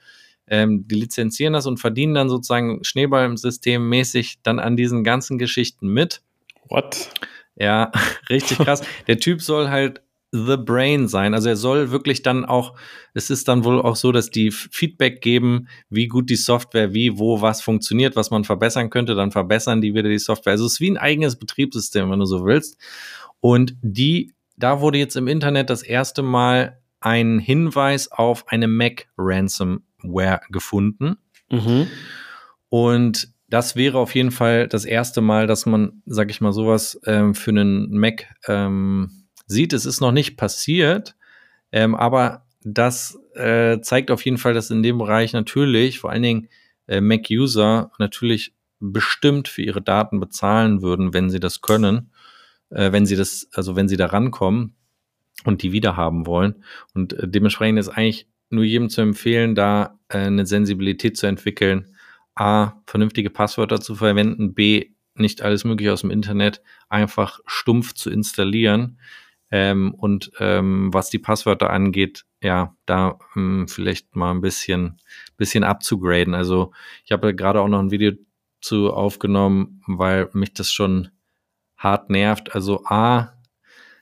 Ähm, 0.47 0.87
die 0.87 0.95
lizenzieren 0.95 1.51
das 1.51 1.65
und 1.65 1.81
verdienen 1.81 2.13
dann 2.13 2.29
sozusagen 2.29 2.81
Schneeball 2.85 3.25
im 3.25 3.35
System 3.35 3.89
mäßig 3.89 4.39
dann 4.41 4.59
an 4.59 4.77
diesen 4.77 5.03
ganzen 5.03 5.37
Geschichten 5.37 5.89
mit. 5.89 6.21
What? 6.69 7.09
Ja, 7.57 7.91
richtig 8.29 8.59
krass. 8.59 8.83
Der 9.07 9.17
Typ 9.17 9.41
soll 9.41 9.67
halt 9.67 10.01
the 10.33 10.57
brain 10.57 11.07
sein. 11.07 11.35
Also 11.35 11.49
er 11.49 11.55
soll 11.55 11.91
wirklich 11.91 12.23
dann 12.23 12.43
auch, 12.43 12.75
es 13.13 13.29
ist 13.29 13.47
dann 13.47 13.63
wohl 13.63 13.79
auch 13.79 13.95
so, 13.95 14.11
dass 14.11 14.31
die 14.31 14.49
Feedback 14.49 15.21
geben, 15.21 15.67
wie 15.89 16.07
gut 16.07 16.29
die 16.31 16.35
Software, 16.35 16.93
wie, 16.93 17.19
wo, 17.19 17.41
was 17.41 17.61
funktioniert, 17.61 18.15
was 18.15 18.31
man 18.31 18.43
verbessern 18.43 18.89
könnte, 18.89 19.13
dann 19.13 19.31
verbessern 19.31 19.79
die 19.79 19.93
wieder 19.93 20.09
die 20.09 20.17
Software. 20.17 20.51
Also 20.51 20.65
es 20.65 20.73
ist 20.73 20.79
wie 20.81 20.89
ein 20.89 20.97
eigenes 20.97 21.37
Betriebssystem, 21.37 22.09
wenn 22.09 22.17
du 22.17 22.25
so 22.25 22.45
willst. 22.45 22.81
Und 23.41 23.75
die, 23.83 24.33
da 24.57 24.81
wurde 24.81 24.97
jetzt 24.97 25.15
im 25.15 25.27
Internet 25.27 25.69
das 25.69 25.83
erste 25.83 26.23
Mal 26.23 26.79
ein 26.99 27.37
Hinweis 27.37 28.11
auf 28.11 28.47
eine 28.47 28.67
Mac 28.67 29.07
Ransomware 29.17 30.41
gefunden. 30.49 31.17
Mhm. 31.51 31.87
Und 32.69 33.27
das 33.49 33.75
wäre 33.75 33.99
auf 33.99 34.15
jeden 34.15 34.31
Fall 34.31 34.67
das 34.67 34.83
erste 34.83 35.21
Mal, 35.21 35.45
dass 35.45 35.67
man, 35.67 36.01
sag 36.07 36.31
ich 36.31 36.41
mal, 36.41 36.53
sowas 36.53 36.99
ähm, 37.05 37.35
für 37.35 37.51
einen 37.51 37.91
Mac 37.99 38.25
ähm, 38.47 39.22
sieht. 39.45 39.73
Es 39.73 39.85
ist 39.85 40.01
noch 40.01 40.11
nicht 40.11 40.37
passiert, 40.37 41.15
ähm, 41.71 41.95
aber 41.95 42.45
das 42.63 43.19
äh, 43.35 43.79
zeigt 43.81 44.11
auf 44.11 44.23
jeden 44.25 44.37
Fall, 44.37 44.53
dass 44.53 44.69
in 44.69 44.83
dem 44.83 44.97
Bereich 44.97 45.33
natürlich 45.33 45.99
vor 45.99 46.11
allen 46.11 46.23
Dingen 46.23 46.49
äh, 46.87 47.01
Mac-User 47.01 47.91
natürlich 47.99 48.53
bestimmt 48.79 49.47
für 49.47 49.61
ihre 49.61 49.81
Daten 49.81 50.19
bezahlen 50.19 50.81
würden, 50.81 51.13
wenn 51.13 51.29
sie 51.29 51.39
das 51.39 51.61
können, 51.61 52.11
äh, 52.69 52.91
wenn 52.91 53.05
sie 53.05 53.15
das, 53.15 53.47
also 53.53 53.75
wenn 53.75 53.87
sie 53.87 53.97
da 53.97 54.07
rankommen 54.07 54.75
und 55.45 55.63
die 55.63 55.71
wiederhaben 55.71 56.25
wollen. 56.25 56.63
Und 56.93 57.13
äh, 57.13 57.27
dementsprechend 57.27 57.79
ist 57.79 57.89
eigentlich 57.89 58.27
nur 58.49 58.63
jedem 58.63 58.89
zu 58.89 59.01
empfehlen, 59.01 59.55
da 59.55 59.99
äh, 60.09 60.17
eine 60.17 60.45
Sensibilität 60.45 61.17
zu 61.17 61.27
entwickeln, 61.27 61.95
A, 62.35 62.73
vernünftige 62.87 63.29
Passwörter 63.29 63.79
zu 63.79 63.95
verwenden, 63.95 64.53
B, 64.53 64.91
nicht 65.15 65.41
alles 65.41 65.63
mögliche 65.63 65.93
aus 65.93 66.01
dem 66.01 66.11
Internet 66.11 66.61
einfach 66.89 67.39
stumpf 67.45 67.93
zu 67.93 68.09
installieren. 68.09 68.99
Ähm, 69.55 69.93
und 69.93 70.31
ähm, 70.39 70.91
was 70.91 71.11
die 71.11 71.19
Passwörter 71.19 71.69
angeht, 71.69 72.25
ja, 72.41 72.75
da 72.87 73.19
ähm, 73.35 73.67
vielleicht 73.67 74.15
mal 74.15 74.31
ein 74.31 74.41
bisschen, 74.41 74.99
bisschen 75.37 75.63
abzugraden. 75.63 76.33
Also 76.33 76.71
ich 77.05 77.11
habe 77.11 77.35
gerade 77.35 77.61
auch 77.61 77.67
noch 77.67 77.77
ein 77.77 77.91
Video 77.91 78.13
zu 78.61 78.91
aufgenommen, 78.91 79.83
weil 79.85 80.27
mich 80.33 80.55
das 80.55 80.71
schon 80.71 81.09
hart 81.77 82.09
nervt. 82.09 82.55
Also 82.55 82.83
A, 82.85 83.33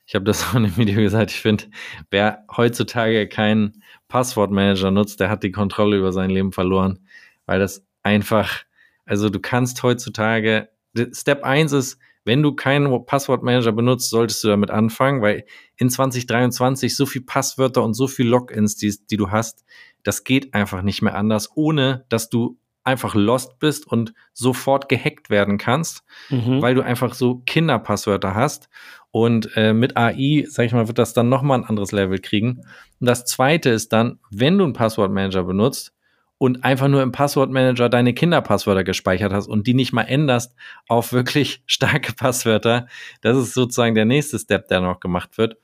ich 0.05 0.15
habe 0.15 0.23
das 0.23 0.47
auch 0.47 0.55
in 0.55 0.63
dem 0.63 0.77
Video 0.77 1.01
gesagt, 1.01 1.31
ich 1.31 1.41
finde, 1.41 1.65
wer 2.11 2.45
heutzutage 2.55 3.27
keinen 3.27 3.83
Passwortmanager 4.07 4.89
nutzt, 4.89 5.19
der 5.19 5.29
hat 5.29 5.43
die 5.43 5.51
Kontrolle 5.51 5.97
über 5.97 6.13
sein 6.13 6.29
Leben 6.29 6.53
verloren, 6.53 7.05
weil 7.45 7.59
das 7.59 7.85
einfach, 8.03 8.63
also 9.03 9.29
du 9.29 9.41
kannst 9.41 9.83
heutzutage, 9.83 10.69
Step 11.11 11.43
1 11.43 11.73
ist, 11.73 11.99
wenn 12.23 12.43
du 12.43 12.53
keinen 12.53 13.05
Passwortmanager 13.05 13.71
benutzt, 13.71 14.09
solltest 14.09 14.43
du 14.43 14.47
damit 14.47 14.69
anfangen, 14.69 15.21
weil 15.21 15.45
in 15.75 15.89
2023 15.89 16.95
so 16.95 17.05
viel 17.05 17.23
Passwörter 17.23 17.83
und 17.83 17.93
so 17.93 18.07
viel 18.07 18.27
Logins, 18.27 18.75
die, 18.75 18.95
die 19.09 19.17
du 19.17 19.31
hast, 19.31 19.63
das 20.03 20.23
geht 20.23 20.53
einfach 20.53 20.81
nicht 20.81 21.01
mehr 21.01 21.15
anders, 21.15 21.49
ohne 21.55 22.05
dass 22.09 22.29
du 22.29 22.57
einfach 22.83 23.13
lost 23.13 23.59
bist 23.59 23.85
und 23.87 24.13
sofort 24.33 24.89
gehackt 24.89 25.29
werden 25.29 25.57
kannst, 25.57 26.03
mhm. 26.29 26.61
weil 26.61 26.75
du 26.75 26.81
einfach 26.81 27.13
so 27.13 27.41
Kinderpasswörter 27.45 28.33
hast. 28.33 28.69
Und 29.11 29.55
äh, 29.55 29.73
mit 29.73 29.97
AI, 29.97 30.45
sag 30.47 30.65
ich 30.65 30.71
mal, 30.71 30.87
wird 30.87 30.97
das 30.97 31.13
dann 31.13 31.29
nochmal 31.29 31.59
ein 31.59 31.65
anderes 31.65 31.91
Level 31.91 32.19
kriegen. 32.19 32.61
Und 32.99 33.07
das 33.07 33.25
zweite 33.25 33.69
ist 33.69 33.93
dann, 33.93 34.19
wenn 34.31 34.57
du 34.57 34.63
einen 34.63 34.73
Passwortmanager 34.73 35.43
benutzt, 35.43 35.93
und 36.41 36.63
einfach 36.63 36.87
nur 36.87 37.03
im 37.03 37.11
Passwortmanager 37.11 37.87
deine 37.87 38.15
Kinderpasswörter 38.15 38.83
gespeichert 38.83 39.31
hast 39.31 39.47
und 39.47 39.67
die 39.67 39.75
nicht 39.75 39.93
mal 39.93 40.05
änderst 40.05 40.55
auf 40.87 41.13
wirklich 41.13 41.61
starke 41.67 42.13
Passwörter, 42.13 42.87
das 43.21 43.37
ist 43.37 43.53
sozusagen 43.53 43.93
der 43.93 44.05
nächste 44.05 44.39
Step, 44.39 44.67
der 44.67 44.81
noch 44.81 44.99
gemacht 44.99 45.37
wird. 45.37 45.57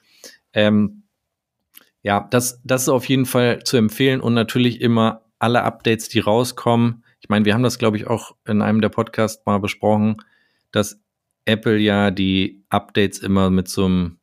Ähm, 0.53 1.01
ja, 2.03 2.27
das, 2.29 2.61
das 2.63 2.83
ist 2.83 2.89
auf 2.89 3.09
jeden 3.09 3.25
Fall 3.25 3.63
zu 3.63 3.75
empfehlen 3.75 4.21
und 4.21 4.35
natürlich 4.35 4.79
immer 4.79 5.23
alle 5.39 5.63
Updates, 5.63 6.09
die 6.09 6.19
rauskommen. 6.19 7.03
Ich 7.21 7.27
meine, 7.27 7.45
wir 7.45 7.55
haben 7.55 7.63
das, 7.63 7.79
glaube 7.79 7.97
ich, 7.97 8.05
auch 8.05 8.35
in 8.45 8.61
einem 8.61 8.79
der 8.79 8.89
Podcasts 8.89 9.43
mal 9.47 9.57
besprochen, 9.57 10.17
dass 10.71 11.01
Apple 11.45 11.79
ja 11.79 12.11
die 12.11 12.63
Updates 12.69 13.17
immer 13.17 13.49
mit 13.49 13.67
so 13.67 13.85
einem, 13.85 14.19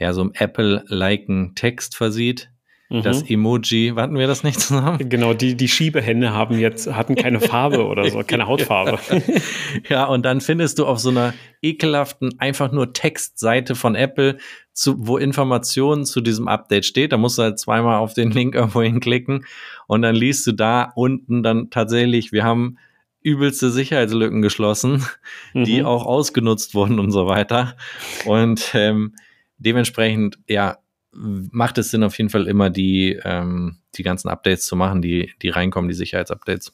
ja, 0.00 0.12
so 0.12 0.22
einem 0.22 0.32
Apple-liken 0.34 1.54
Text 1.54 1.96
versieht. 1.96 2.50
Mhm. 2.88 3.02
das 3.02 3.22
Emoji, 3.28 3.92
hatten 3.96 4.16
wir 4.16 4.26
das 4.26 4.42
nicht 4.42 4.60
zusammen? 4.60 5.08
Genau, 5.08 5.34
die, 5.34 5.56
die 5.56 5.68
Schiebehände 5.68 6.32
haben 6.32 6.58
jetzt, 6.58 6.92
hatten 6.92 7.14
keine 7.14 7.40
Farbe 7.40 7.86
oder 7.86 8.08
so, 8.10 8.22
keine 8.26 8.46
Hautfarbe. 8.46 8.98
ja, 9.88 10.04
und 10.04 10.24
dann 10.24 10.40
findest 10.40 10.78
du 10.78 10.86
auf 10.86 10.98
so 10.98 11.10
einer 11.10 11.34
ekelhaften, 11.62 12.38
einfach 12.38 12.72
nur 12.72 12.92
Textseite 12.92 13.74
von 13.74 13.94
Apple, 13.94 14.38
zu, 14.72 15.06
wo 15.06 15.16
Informationen 15.16 16.04
zu 16.04 16.20
diesem 16.20 16.48
Update 16.48 16.84
steht. 16.84 17.12
Da 17.12 17.16
musst 17.16 17.38
du 17.38 17.42
halt 17.42 17.58
zweimal 17.58 17.96
auf 17.96 18.12
den 18.12 18.30
Link 18.30 18.54
irgendwo 18.54 18.82
hinklicken 18.82 19.46
und 19.86 20.02
dann 20.02 20.14
liest 20.14 20.46
du 20.46 20.52
da 20.52 20.92
unten 20.94 21.42
dann 21.42 21.70
tatsächlich, 21.70 22.30
wir 22.32 22.44
haben 22.44 22.76
übelste 23.22 23.70
Sicherheitslücken 23.70 24.40
geschlossen, 24.40 25.04
mhm. 25.52 25.64
die 25.64 25.82
auch 25.82 26.06
ausgenutzt 26.06 26.74
wurden 26.74 27.00
und 27.00 27.10
so 27.10 27.26
weiter. 27.26 27.76
Und 28.24 28.70
ähm, 28.74 29.14
dementsprechend, 29.58 30.38
ja, 30.46 30.78
macht 31.16 31.78
es 31.78 31.90
Sinn, 31.90 32.02
auf 32.02 32.16
jeden 32.18 32.30
Fall 32.30 32.46
immer 32.46 32.70
die, 32.70 33.18
ähm, 33.24 33.78
die 33.96 34.02
ganzen 34.02 34.28
Updates 34.28 34.66
zu 34.66 34.76
machen, 34.76 35.02
die, 35.02 35.32
die 35.42 35.48
reinkommen, 35.48 35.88
die 35.88 35.94
Sicherheitsupdates. 35.94 36.72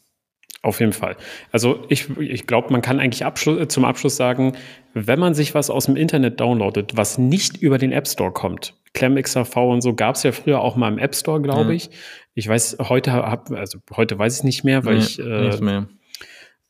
Auf 0.63 0.79
jeden 0.79 0.93
Fall. 0.93 1.17
Also 1.51 1.85
ich, 1.89 2.17
ich 2.19 2.47
glaube, 2.47 2.71
man 2.71 2.83
kann 2.83 3.01
eigentlich 3.01 3.25
Abschluss, 3.25 3.67
zum 3.69 3.85
Abschluss 3.85 4.17
sagen, 4.17 4.53
wenn 4.95 5.19
man 5.19 5.35
sich 5.35 5.55
was 5.55 5.71
aus 5.71 5.87
dem 5.87 5.97
Internet 5.97 6.39
downloadet, 6.41 6.97
was 6.97 7.19
nicht 7.19 7.57
über 7.57 7.79
den 7.79 7.91
App 7.91 8.07
Store 8.07 8.33
kommt, 8.33 8.75
ClamXRV 8.95 9.57
und 9.57 9.81
so 9.81 9.95
gab 9.95 10.15
es 10.15 10.23
ja 10.23 10.31
früher 10.31 10.61
auch 10.61 10.77
mal 10.77 10.93
im 10.93 10.99
App 10.99 11.17
Store, 11.17 11.43
glaube 11.43 11.71
ja. 11.71 11.77
ich. 11.77 11.91
Ich 12.35 12.47
weiß, 12.47 12.77
heute 12.81 13.13
hab, 13.13 13.51
also 13.51 13.79
heute 13.97 14.19
weiß 14.19 14.39
ich 14.39 14.45
nicht 14.45 14.63
mehr, 14.63 14.85
weil 14.85 14.99
nee, 14.99 15.03
ich 15.03 15.19
äh, 15.19 15.85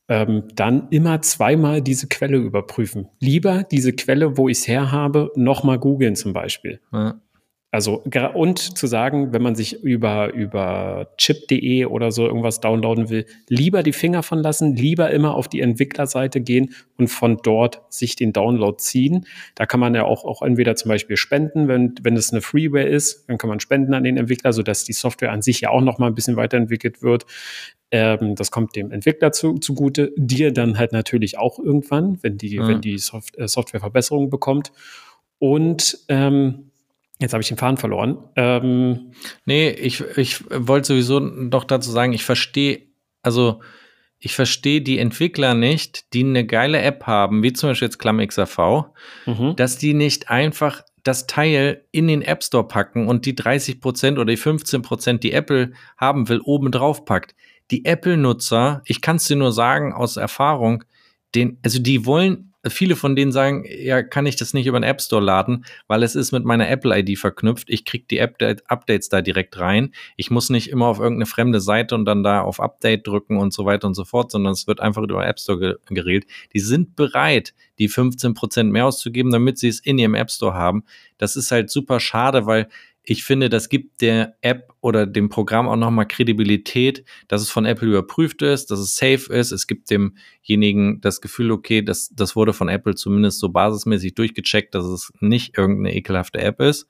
ähm, 0.09 0.43
dann 0.55 0.87
immer 0.89 1.21
zweimal 1.21 1.81
diese 1.81 2.07
Quelle 2.07 2.37
überprüfen. 2.37 3.07
Lieber 3.19 3.63
diese 3.63 3.93
Quelle, 3.93 4.37
wo 4.37 4.49
ich 4.49 4.59
es 4.59 4.67
her 4.67 4.91
habe, 4.91 5.31
nochmal 5.35 5.79
googeln 5.79 6.15
zum 6.15 6.33
Beispiel. 6.33 6.81
Ja. 6.91 7.21
Also, 7.73 8.03
und 8.35 8.77
zu 8.77 8.85
sagen, 8.85 9.33
wenn 9.33 9.41
man 9.41 9.55
sich 9.55 9.81
über, 9.81 10.31
über 10.31 11.07
chip.de 11.17 11.85
oder 11.85 12.11
so 12.11 12.27
irgendwas 12.27 12.59
downloaden 12.59 13.09
will, 13.09 13.25
lieber 13.49 13.81
die 13.81 13.93
Finger 13.93 14.21
von 14.21 14.37
lassen, 14.37 14.75
lieber 14.75 15.09
immer 15.09 15.33
auf 15.33 15.47
die 15.47 15.59
Entwicklerseite 15.59 16.39
gehen 16.39 16.75
und 16.99 17.07
von 17.07 17.39
dort 17.41 17.81
sich 17.89 18.15
den 18.15 18.31
Download 18.31 18.77
ziehen. 18.77 19.25
Da 19.55 19.65
kann 19.65 19.79
man 19.79 19.95
ja 19.95 20.03
auch, 20.03 20.23
auch 20.23 20.43
entweder 20.43 20.75
zum 20.75 20.89
Beispiel 20.89 21.17
spenden, 21.17 21.67
wenn, 21.67 21.95
wenn 22.03 22.15
es 22.15 22.31
eine 22.31 22.43
Freeware 22.43 22.85
ist, 22.85 23.27
dann 23.27 23.39
kann 23.39 23.49
man 23.49 23.59
spenden 23.59 23.95
an 23.95 24.03
den 24.03 24.17
Entwickler, 24.17 24.53
sodass 24.53 24.83
die 24.83 24.93
Software 24.93 25.31
an 25.31 25.41
sich 25.41 25.61
ja 25.61 25.71
auch 25.71 25.81
noch 25.81 25.97
mal 25.97 26.05
ein 26.05 26.15
bisschen 26.15 26.35
weiterentwickelt 26.35 27.01
wird. 27.01 27.25
Ähm, 27.89 28.35
das 28.35 28.51
kommt 28.51 28.75
dem 28.75 28.91
Entwickler 28.91 29.31
zu, 29.31 29.55
zugute, 29.57 30.13
dir 30.15 30.53
dann 30.53 30.77
halt 30.77 30.91
natürlich 30.91 31.39
auch 31.39 31.57
irgendwann, 31.57 32.19
wenn 32.21 32.37
die, 32.37 32.59
mhm. 32.59 32.67
wenn 32.67 32.81
die 32.81 32.99
Soft 32.99 33.35
äh, 33.39 33.47
Software 33.47 33.79
Verbesserungen 33.79 34.29
bekommt. 34.29 34.71
Und 35.39 35.97
ähm, 36.07 36.69
Jetzt 37.19 37.33
habe 37.33 37.41
ich 37.41 37.47
den 37.47 37.57
Faden 37.57 37.77
verloren. 37.77 38.17
Ähm, 38.35 39.13
nee, 39.45 39.69
ich, 39.69 40.01
ich 40.17 40.43
wollte 40.49 40.87
sowieso 40.87 41.19
doch 41.47 41.63
dazu 41.63 41.91
sagen, 41.91 42.13
ich 42.13 42.23
verstehe, 42.23 42.87
also 43.21 43.61
ich 44.19 44.35
verstehe 44.35 44.81
die 44.81 44.99
Entwickler 44.99 45.53
nicht, 45.53 46.13
die 46.13 46.23
eine 46.23 46.45
geile 46.45 46.81
App 46.81 47.05
haben, 47.05 47.43
wie 47.43 47.53
zum 47.53 47.69
Beispiel 47.69 47.87
jetzt 47.87 47.99
ClamXAV, 47.99 48.85
mhm. 49.25 49.55
dass 49.57 49.77
die 49.77 49.93
nicht 49.93 50.29
einfach 50.29 50.81
das 51.03 51.27
Teil 51.27 51.85
in 51.91 52.07
den 52.07 52.21
App 52.21 52.43
Store 52.43 52.67
packen 52.67 53.07
und 53.07 53.25
die 53.25 53.33
30% 53.33 54.13
oder 54.13 54.25
die 54.25 54.37
15%, 54.37 55.17
die 55.17 55.33
Apple 55.33 55.73
haben 55.97 56.29
will, 56.29 56.39
oben 56.39 56.71
drauf 56.71 57.03
packt. 57.05 57.35
Die 57.71 57.85
Apple-Nutzer, 57.85 58.81
ich 58.85 59.01
kann 59.01 59.17
es 59.17 59.25
dir 59.25 59.35
nur 59.35 59.51
sagen 59.51 59.93
aus 59.93 60.17
Erfahrung, 60.17 60.85
den, 61.35 61.59
also 61.63 61.79
die 61.79 62.05
wollen 62.05 62.52
viele 62.67 62.95
von 62.95 63.15
denen 63.15 63.31
sagen, 63.31 63.65
ja, 63.67 64.03
kann 64.03 64.25
ich 64.25 64.35
das 64.35 64.53
nicht 64.53 64.67
über 64.67 64.79
den 64.79 64.83
App 64.83 65.01
Store 65.01 65.21
laden, 65.21 65.65
weil 65.87 66.03
es 66.03 66.15
ist 66.15 66.31
mit 66.31 66.45
meiner 66.45 66.69
Apple 66.69 66.97
ID 66.97 67.17
verknüpft. 67.17 67.69
Ich 67.69 67.85
kriege 67.85 68.05
die 68.09 68.19
App 68.19 68.41
Updates 68.67 69.09
da 69.09 69.21
direkt 69.21 69.59
rein. 69.59 69.93
Ich 70.15 70.31
muss 70.31 70.49
nicht 70.49 70.69
immer 70.69 70.87
auf 70.87 70.99
irgendeine 70.99 71.25
fremde 71.25 71.59
Seite 71.59 71.95
und 71.95 72.05
dann 72.05 72.23
da 72.23 72.41
auf 72.41 72.59
Update 72.59 73.05
drücken 73.07 73.37
und 73.37 73.53
so 73.53 73.65
weiter 73.65 73.87
und 73.87 73.95
so 73.95 74.05
fort, 74.05 74.31
sondern 74.31 74.53
es 74.53 74.67
wird 74.67 74.79
einfach 74.79 75.01
über 75.01 75.25
App 75.25 75.39
Store 75.39 75.77
geregelt. 75.87 76.25
Die 76.53 76.59
sind 76.59 76.95
bereit, 76.95 77.53
die 77.79 77.89
15 77.89 78.33
Prozent 78.33 78.71
mehr 78.71 78.85
auszugeben, 78.85 79.31
damit 79.31 79.57
sie 79.57 79.67
es 79.67 79.79
in 79.79 79.97
ihrem 79.97 80.15
App 80.15 80.31
Store 80.31 80.53
haben. 80.53 80.83
Das 81.17 81.35
ist 81.35 81.51
halt 81.51 81.69
super 81.69 81.99
schade, 81.99 82.45
weil 82.45 82.69
ich 83.05 83.25
finde, 83.25 83.49
das 83.49 83.67
gibt 83.67 84.01
der 84.01 84.37
App 84.41 84.73
oder 84.79 85.05
dem 85.05 85.27
Programm 85.27 85.67
auch 85.67 85.75
nochmal 85.75 86.07
Kredibilität, 86.07 87.03
dass 87.27 87.41
es 87.41 87.49
von 87.49 87.65
Apple 87.65 87.89
überprüft 87.89 88.41
ist, 88.41 88.71
dass 88.71 88.79
es 88.79 88.95
safe 88.95 89.31
ist. 89.33 89.51
Es 89.51 89.67
gibt 89.67 89.89
demjenigen 89.89 91.01
das 91.01 91.19
Gefühl, 91.19 91.51
okay, 91.51 91.81
das, 91.81 92.09
das 92.15 92.37
wurde 92.37 92.53
von 92.53 92.69
Apple 92.69 92.95
zumindest 92.95 93.39
so 93.39 93.49
basismäßig 93.49 94.15
durchgecheckt, 94.15 94.73
dass 94.73 94.85
es 94.85 95.11
nicht 95.19 95.57
irgendeine 95.57 95.93
ekelhafte 95.95 96.39
App 96.39 96.61
ist. 96.61 96.87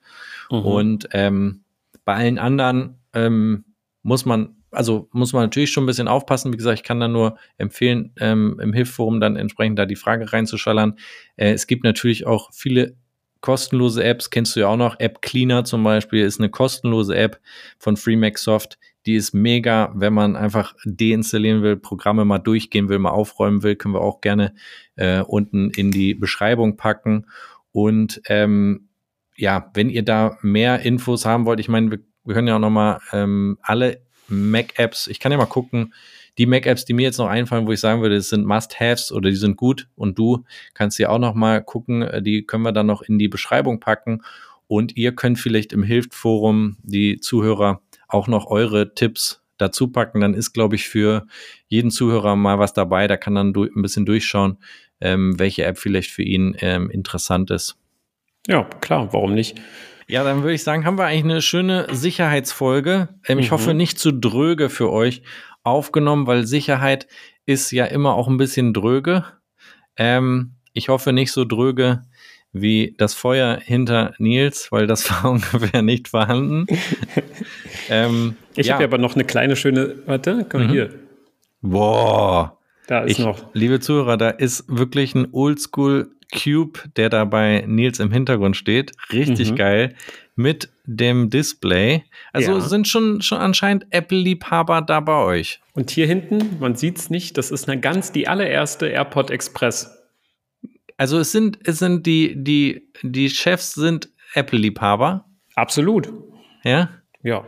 Mhm. 0.50 0.58
Und 0.58 1.08
ähm, 1.12 1.64
bei 2.04 2.14
allen 2.14 2.38
anderen 2.38 3.00
ähm, 3.12 3.64
muss 4.02 4.24
man, 4.24 4.56
also 4.70 5.08
muss 5.12 5.32
man 5.32 5.42
natürlich 5.42 5.72
schon 5.72 5.82
ein 5.82 5.88
bisschen 5.88 6.08
aufpassen. 6.08 6.52
Wie 6.52 6.56
gesagt, 6.56 6.78
ich 6.78 6.84
kann 6.84 7.00
da 7.00 7.08
nur 7.08 7.38
empfehlen, 7.58 8.12
ähm, 8.20 8.60
im 8.60 8.72
Hilfforum 8.72 9.18
dann 9.18 9.34
entsprechend 9.34 9.80
da 9.80 9.86
die 9.86 9.96
Frage 9.96 10.32
reinzuschallern. 10.32 10.96
Äh, 11.36 11.52
es 11.54 11.66
gibt 11.66 11.82
natürlich 11.82 12.24
auch 12.24 12.50
viele 12.52 12.94
kostenlose 13.44 14.02
Apps 14.02 14.30
kennst 14.30 14.56
du 14.56 14.60
ja 14.60 14.68
auch 14.68 14.78
noch. 14.78 14.98
App 15.00 15.20
Cleaner 15.20 15.66
zum 15.66 15.84
Beispiel 15.84 16.24
ist 16.24 16.40
eine 16.40 16.48
kostenlose 16.48 17.14
App 17.14 17.40
von 17.78 17.98
FreeMaxSoft. 17.98 18.78
Die 19.04 19.16
ist 19.16 19.34
mega, 19.34 19.92
wenn 19.94 20.14
man 20.14 20.34
einfach 20.34 20.74
deinstallieren 20.86 21.60
will, 21.60 21.76
Programme 21.76 22.24
mal 22.24 22.38
durchgehen 22.38 22.88
will, 22.88 22.98
mal 22.98 23.10
aufräumen 23.10 23.62
will, 23.62 23.76
können 23.76 23.92
wir 23.92 24.00
auch 24.00 24.22
gerne 24.22 24.54
äh, 24.96 25.20
unten 25.20 25.68
in 25.68 25.90
die 25.90 26.14
Beschreibung 26.14 26.78
packen. 26.78 27.26
Und 27.70 28.22
ähm, 28.28 28.88
ja, 29.36 29.70
wenn 29.74 29.90
ihr 29.90 30.06
da 30.06 30.38
mehr 30.40 30.80
Infos 30.80 31.26
haben 31.26 31.44
wollt, 31.44 31.60
ich 31.60 31.68
meine, 31.68 31.90
wir, 31.90 31.98
wir 32.24 32.34
können 32.34 32.48
ja 32.48 32.56
auch 32.56 32.60
noch 32.60 32.70
mal 32.70 33.00
ähm, 33.12 33.58
alle 33.60 34.00
Mac-Apps, 34.28 35.06
ich 35.08 35.20
kann 35.20 35.32
ja 35.32 35.36
mal 35.36 35.44
gucken, 35.44 35.92
die 36.38 36.46
Mac-Apps, 36.46 36.84
die 36.84 36.94
mir 36.94 37.02
jetzt 37.02 37.18
noch 37.18 37.28
einfallen, 37.28 37.66
wo 37.66 37.72
ich 37.72 37.80
sagen 37.80 38.02
würde, 38.02 38.16
das 38.16 38.28
sind 38.28 38.44
Must-Haves 38.44 39.12
oder 39.12 39.30
die 39.30 39.36
sind 39.36 39.56
gut 39.56 39.88
und 39.94 40.18
du 40.18 40.44
kannst 40.74 40.96
sie 40.96 41.06
auch 41.06 41.18
noch 41.18 41.34
mal 41.34 41.62
gucken, 41.62 42.02
äh, 42.02 42.22
die 42.22 42.44
können 42.44 42.64
wir 42.64 42.72
dann 42.72 42.86
noch 42.86 43.02
in 43.02 43.18
die 43.18 43.28
Beschreibung 43.28 43.80
packen 43.80 44.22
und 44.66 44.96
ihr 44.96 45.14
könnt 45.14 45.38
vielleicht 45.38 45.72
im 45.72 45.82
Hilft-Forum 45.82 46.78
die 46.82 47.20
Zuhörer 47.20 47.80
auch 48.08 48.28
noch 48.28 48.46
eure 48.46 48.94
Tipps 48.94 49.42
dazu 49.58 49.88
packen. 49.88 50.20
Dann 50.20 50.34
ist, 50.34 50.52
glaube 50.52 50.74
ich, 50.76 50.88
für 50.88 51.26
jeden 51.68 51.90
Zuhörer 51.90 52.36
mal 52.36 52.58
was 52.58 52.72
dabei. 52.72 53.06
Da 53.06 53.16
kann 53.16 53.34
dann 53.34 53.54
ein 53.54 53.82
bisschen 53.82 54.06
durchschauen, 54.06 54.58
ähm, 55.00 55.38
welche 55.38 55.64
App 55.64 55.78
vielleicht 55.78 56.10
für 56.10 56.22
ihn 56.22 56.56
ähm, 56.60 56.90
interessant 56.90 57.50
ist. 57.50 57.76
Ja, 58.46 58.64
klar, 58.80 59.12
warum 59.12 59.34
nicht? 59.34 59.60
Ja, 60.06 60.22
dann 60.22 60.42
würde 60.42 60.54
ich 60.54 60.62
sagen, 60.62 60.84
haben 60.84 60.98
wir 60.98 61.06
eigentlich 61.06 61.24
eine 61.24 61.42
schöne 61.42 61.86
Sicherheitsfolge. 61.90 63.08
Ähm, 63.26 63.38
ich 63.38 63.50
mhm. 63.50 63.52
hoffe 63.52 63.74
nicht 63.74 63.98
zu 63.98 64.12
dröge 64.12 64.68
für 64.68 64.90
euch, 64.90 65.22
aufgenommen, 65.64 66.26
weil 66.26 66.46
Sicherheit 66.46 67.06
ist 67.46 67.72
ja 67.72 67.86
immer 67.86 68.14
auch 68.14 68.28
ein 68.28 68.36
bisschen 68.36 68.72
dröge. 68.72 69.24
Ähm, 69.96 70.52
ich 70.72 70.88
hoffe 70.88 71.12
nicht 71.12 71.32
so 71.32 71.44
dröge 71.44 72.02
wie 72.52 72.94
das 72.98 73.14
Feuer 73.14 73.58
hinter 73.62 74.14
Nils, 74.18 74.70
weil 74.70 74.86
das 74.86 75.10
war 75.24 75.30
ungefähr 75.30 75.82
nicht 75.82 76.08
vorhanden. 76.08 76.66
ähm, 77.90 78.36
ich 78.54 78.68
ja. 78.68 78.74
habe 78.74 78.84
aber 78.84 78.98
noch 78.98 79.14
eine 79.14 79.24
kleine 79.24 79.56
schöne, 79.56 79.96
warte, 80.06 80.46
komm 80.48 80.68
mhm. 80.68 80.70
hier. 80.70 80.90
Boah. 81.60 82.58
Da 82.86 83.00
ist 83.00 83.18
ich, 83.18 83.24
noch. 83.24 83.48
Liebe 83.54 83.80
Zuhörer, 83.80 84.16
da 84.16 84.28
ist 84.28 84.64
wirklich 84.68 85.14
ein 85.14 85.28
Oldschool 85.32 86.14
Cube, 86.32 86.80
der 86.96 87.08
da 87.08 87.24
bei 87.24 87.64
Nils 87.66 87.98
im 87.98 88.12
Hintergrund 88.12 88.56
steht. 88.56 88.92
Richtig 89.12 89.52
mhm. 89.52 89.56
geil. 89.56 89.94
Mit 90.36 90.70
dem 90.84 91.30
Display. 91.30 92.04
Also 92.32 92.54
ja. 92.54 92.60
sind 92.60 92.88
schon, 92.88 93.22
schon 93.22 93.38
anscheinend 93.38 93.86
Apple-Liebhaber 93.90 94.82
da 94.82 95.00
bei 95.00 95.24
euch. 95.24 95.60
Und 95.74 95.90
hier 95.90 96.06
hinten, 96.06 96.58
man 96.58 96.74
sieht 96.74 96.98
es 96.98 97.10
nicht, 97.10 97.38
das 97.38 97.50
ist 97.50 97.68
eine 97.68 97.80
ganz 97.80 98.12
die 98.12 98.26
allererste 98.26 98.88
AirPod 98.88 99.30
Express. 99.30 99.96
Also 100.96 101.18
es 101.18 101.32
sind, 101.32 101.58
es 101.64 101.78
sind 101.78 102.06
die, 102.06 102.34
die, 102.36 102.88
die 103.02 103.30
Chefs 103.30 103.74
sind 103.74 104.08
Apple-Liebhaber. 104.34 105.24
Absolut. 105.54 106.12
Ja? 106.64 106.90
Ja. 107.22 107.44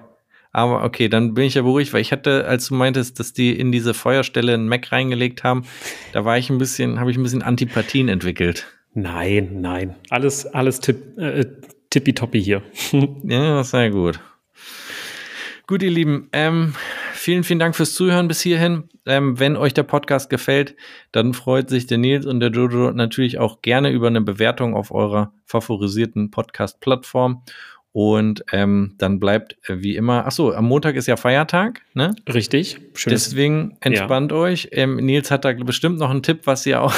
Aber 0.53 0.84
okay, 0.84 1.09
dann 1.09 1.34
bin 1.34 1.45
ich 1.45 1.55
ja 1.55 1.62
beruhigt, 1.62 1.93
weil 1.93 2.01
ich 2.01 2.12
hatte, 2.12 2.47
als 2.47 2.68
du 2.68 2.74
meintest, 2.74 3.20
dass 3.20 3.34
die 3.34 3.59
in 3.59 3.72
diese 3.72 3.93
Feuerstelle 3.93 4.55
einen 4.55 4.68
Mac 4.68 4.91
reingelegt 4.91 5.45
haben, 5.45 5.66
da 6.12 6.24
war 6.24 6.39
ich 6.39 6.49
ein 6.49 6.57
bisschen, 6.57 6.99
habe 6.99 7.11
ich 7.11 7.18
ein 7.18 7.22
bisschen 7.22 7.43
Antipathien 7.43 8.08
entwickelt. 8.08 8.67
Nein, 8.95 9.61
nein. 9.61 9.96
Alles, 10.08 10.46
alles 10.46 10.80
tipp, 10.80 11.18
äh, 11.18 11.45
tippitoppi 11.96 12.42
hier. 12.42 12.62
ja, 13.22 13.64
sehr 13.64 13.90
gut. 13.90 14.20
Gut, 15.66 15.82
ihr 15.82 15.90
Lieben, 15.90 16.28
ähm, 16.32 16.74
vielen, 17.14 17.42
vielen 17.42 17.58
Dank 17.58 17.74
fürs 17.74 17.94
Zuhören 17.94 18.28
bis 18.28 18.42
hierhin. 18.42 18.90
Ähm, 19.06 19.40
wenn 19.40 19.56
euch 19.56 19.72
der 19.72 19.82
Podcast 19.82 20.28
gefällt, 20.28 20.76
dann 21.10 21.32
freut 21.32 21.70
sich 21.70 21.86
der 21.86 21.96
Nils 21.96 22.26
und 22.26 22.40
der 22.40 22.50
Jojo 22.50 22.92
natürlich 22.92 23.38
auch 23.38 23.62
gerne 23.62 23.90
über 23.90 24.08
eine 24.08 24.20
Bewertung 24.20 24.76
auf 24.76 24.90
eurer 24.90 25.32
favorisierten 25.46 26.30
Podcast-Plattform. 26.30 27.42
Und 27.98 28.44
ähm, 28.52 28.92
dann 28.98 29.18
bleibt 29.18 29.56
äh, 29.70 29.80
wie 29.80 29.96
immer, 29.96 30.26
ach 30.26 30.30
so, 30.30 30.52
am 30.52 30.66
Montag 30.66 30.96
ist 30.96 31.06
ja 31.06 31.16
Feiertag, 31.16 31.80
ne? 31.94 32.14
Richtig. 32.28 32.76
Schönes, 32.92 33.30
Deswegen 33.30 33.78
entspannt 33.80 34.32
ja. 34.32 34.36
euch. 34.36 34.68
Ähm, 34.72 34.96
Nils 34.96 35.30
hat 35.30 35.46
da 35.46 35.54
bestimmt 35.54 35.98
noch 35.98 36.10
einen 36.10 36.22
Tipp, 36.22 36.40
was 36.44 36.66
ihr 36.66 36.82
auch 36.82 36.92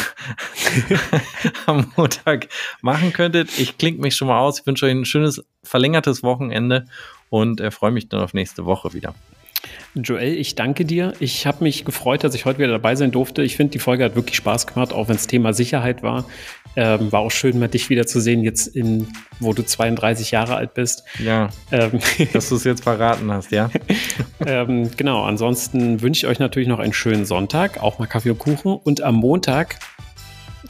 am 1.67 1.93
Montag 1.95 2.49
machen 2.83 3.13
könntet. 3.13 3.61
Ich 3.61 3.79
klinge 3.79 4.01
mich 4.01 4.17
schon 4.17 4.27
mal 4.27 4.41
aus. 4.41 4.59
Ich 4.59 4.67
wünsche 4.67 4.87
euch 4.87 4.93
ein 4.93 5.05
schönes 5.05 5.45
verlängertes 5.63 6.25
Wochenende 6.25 6.87
und 7.31 7.61
äh, 7.61 7.71
freue 7.71 7.93
mich 7.93 8.09
dann 8.09 8.21
auf 8.21 8.35
nächste 8.35 8.65
Woche 8.65 8.93
wieder. 8.93 9.15
Joel, 9.95 10.35
ich 10.35 10.55
danke 10.55 10.85
dir. 10.85 11.13
Ich 11.19 11.47
habe 11.47 11.65
mich 11.65 11.85
gefreut, 11.85 12.23
dass 12.23 12.35
ich 12.35 12.45
heute 12.45 12.59
wieder 12.59 12.73
dabei 12.73 12.95
sein 12.95 13.11
durfte. 13.11 13.43
Ich 13.43 13.57
finde, 13.57 13.73
die 13.73 13.79
Folge 13.79 14.05
hat 14.05 14.15
wirklich 14.15 14.37
Spaß 14.37 14.67
gemacht, 14.67 14.93
auch 14.93 15.09
wenn 15.09 15.17
es 15.17 15.27
Thema 15.27 15.53
Sicherheit 15.53 16.03
war. 16.03 16.25
Ähm, 16.77 17.11
war 17.11 17.21
auch 17.21 17.31
schön, 17.31 17.59
mal 17.59 17.69
dich 17.69 17.91
wieder 17.91 18.07
zu 18.07 18.21
sehen, 18.21 18.43
jetzt 18.43 18.69
in, 18.69 19.09
wo 19.41 19.53
du 19.53 19.65
32 19.65 20.31
Jahre 20.31 20.55
alt 20.57 20.75
bist. 20.75 21.03
Ja, 21.19 21.49
ähm, 21.73 21.99
dass 22.33 22.49
du 22.49 22.57
es 22.57 22.65
jetzt 22.65 22.85
verraten 22.85 23.33
hast, 23.33 23.51
ja. 23.51 23.71
ähm, 24.47 24.91
genau, 24.97 25.25
ansonsten 25.25 26.01
wünsche 26.03 26.27
ich 26.27 26.31
euch 26.31 26.39
natürlich 26.39 26.69
noch 26.69 26.79
einen 26.79 26.93
schönen 26.93 27.25
Sonntag, 27.25 27.83
auch 27.83 27.99
mal 27.99 28.07
Kaffee 28.07 28.31
und 28.31 28.39
Kuchen. 28.39 28.77
Und 28.77 29.01
am 29.03 29.17
Montag, 29.17 29.79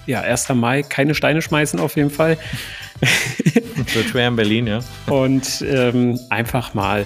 ja, 0.07 0.23
1. 0.23 0.49
Mai, 0.51 0.83
keine 0.83 1.15
Steine 1.15 1.43
schmeißen 1.43 1.79
auf 1.79 1.97
jeden 1.97 2.11
Fall. 2.11 2.39
Wird 3.93 4.09
schwer 4.09 4.29
in 4.29 4.37
Berlin, 4.37 4.67
ja. 4.67 4.81
Und 5.07 5.63
ähm, 5.69 6.19
einfach 6.31 6.75
mal 6.75 7.05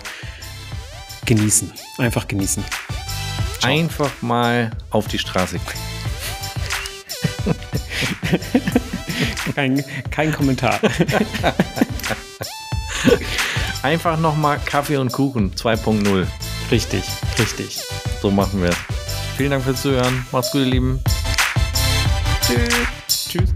genießen. 1.27 1.73
Einfach 1.98 2.28
genießen. 2.28 2.64
Ciao. 3.59 3.73
Einfach 3.73 4.10
mal 4.23 4.70
auf 4.90 5.09
die 5.09 5.19
Straße. 5.19 5.59
kein, 9.55 9.85
kein 10.10 10.32
Kommentar. 10.32 10.81
Einfach 13.82 14.19
nochmal 14.19 14.59
Kaffee 14.64 14.97
und 14.97 15.12
Kuchen 15.12 15.55
2.0. 15.55 16.27
Richtig, 16.70 17.05
richtig. 17.39 17.82
So 18.20 18.31
machen 18.31 18.62
wir 18.62 18.70
es. 18.70 18.77
Vielen 19.36 19.51
Dank 19.51 19.64
fürs 19.64 19.82
Zuhören. 19.82 20.24
Macht's 20.31 20.52
gut, 20.52 20.62
ihr 20.62 20.69
Lieben. 20.69 21.01
Tschüss. 22.47 23.52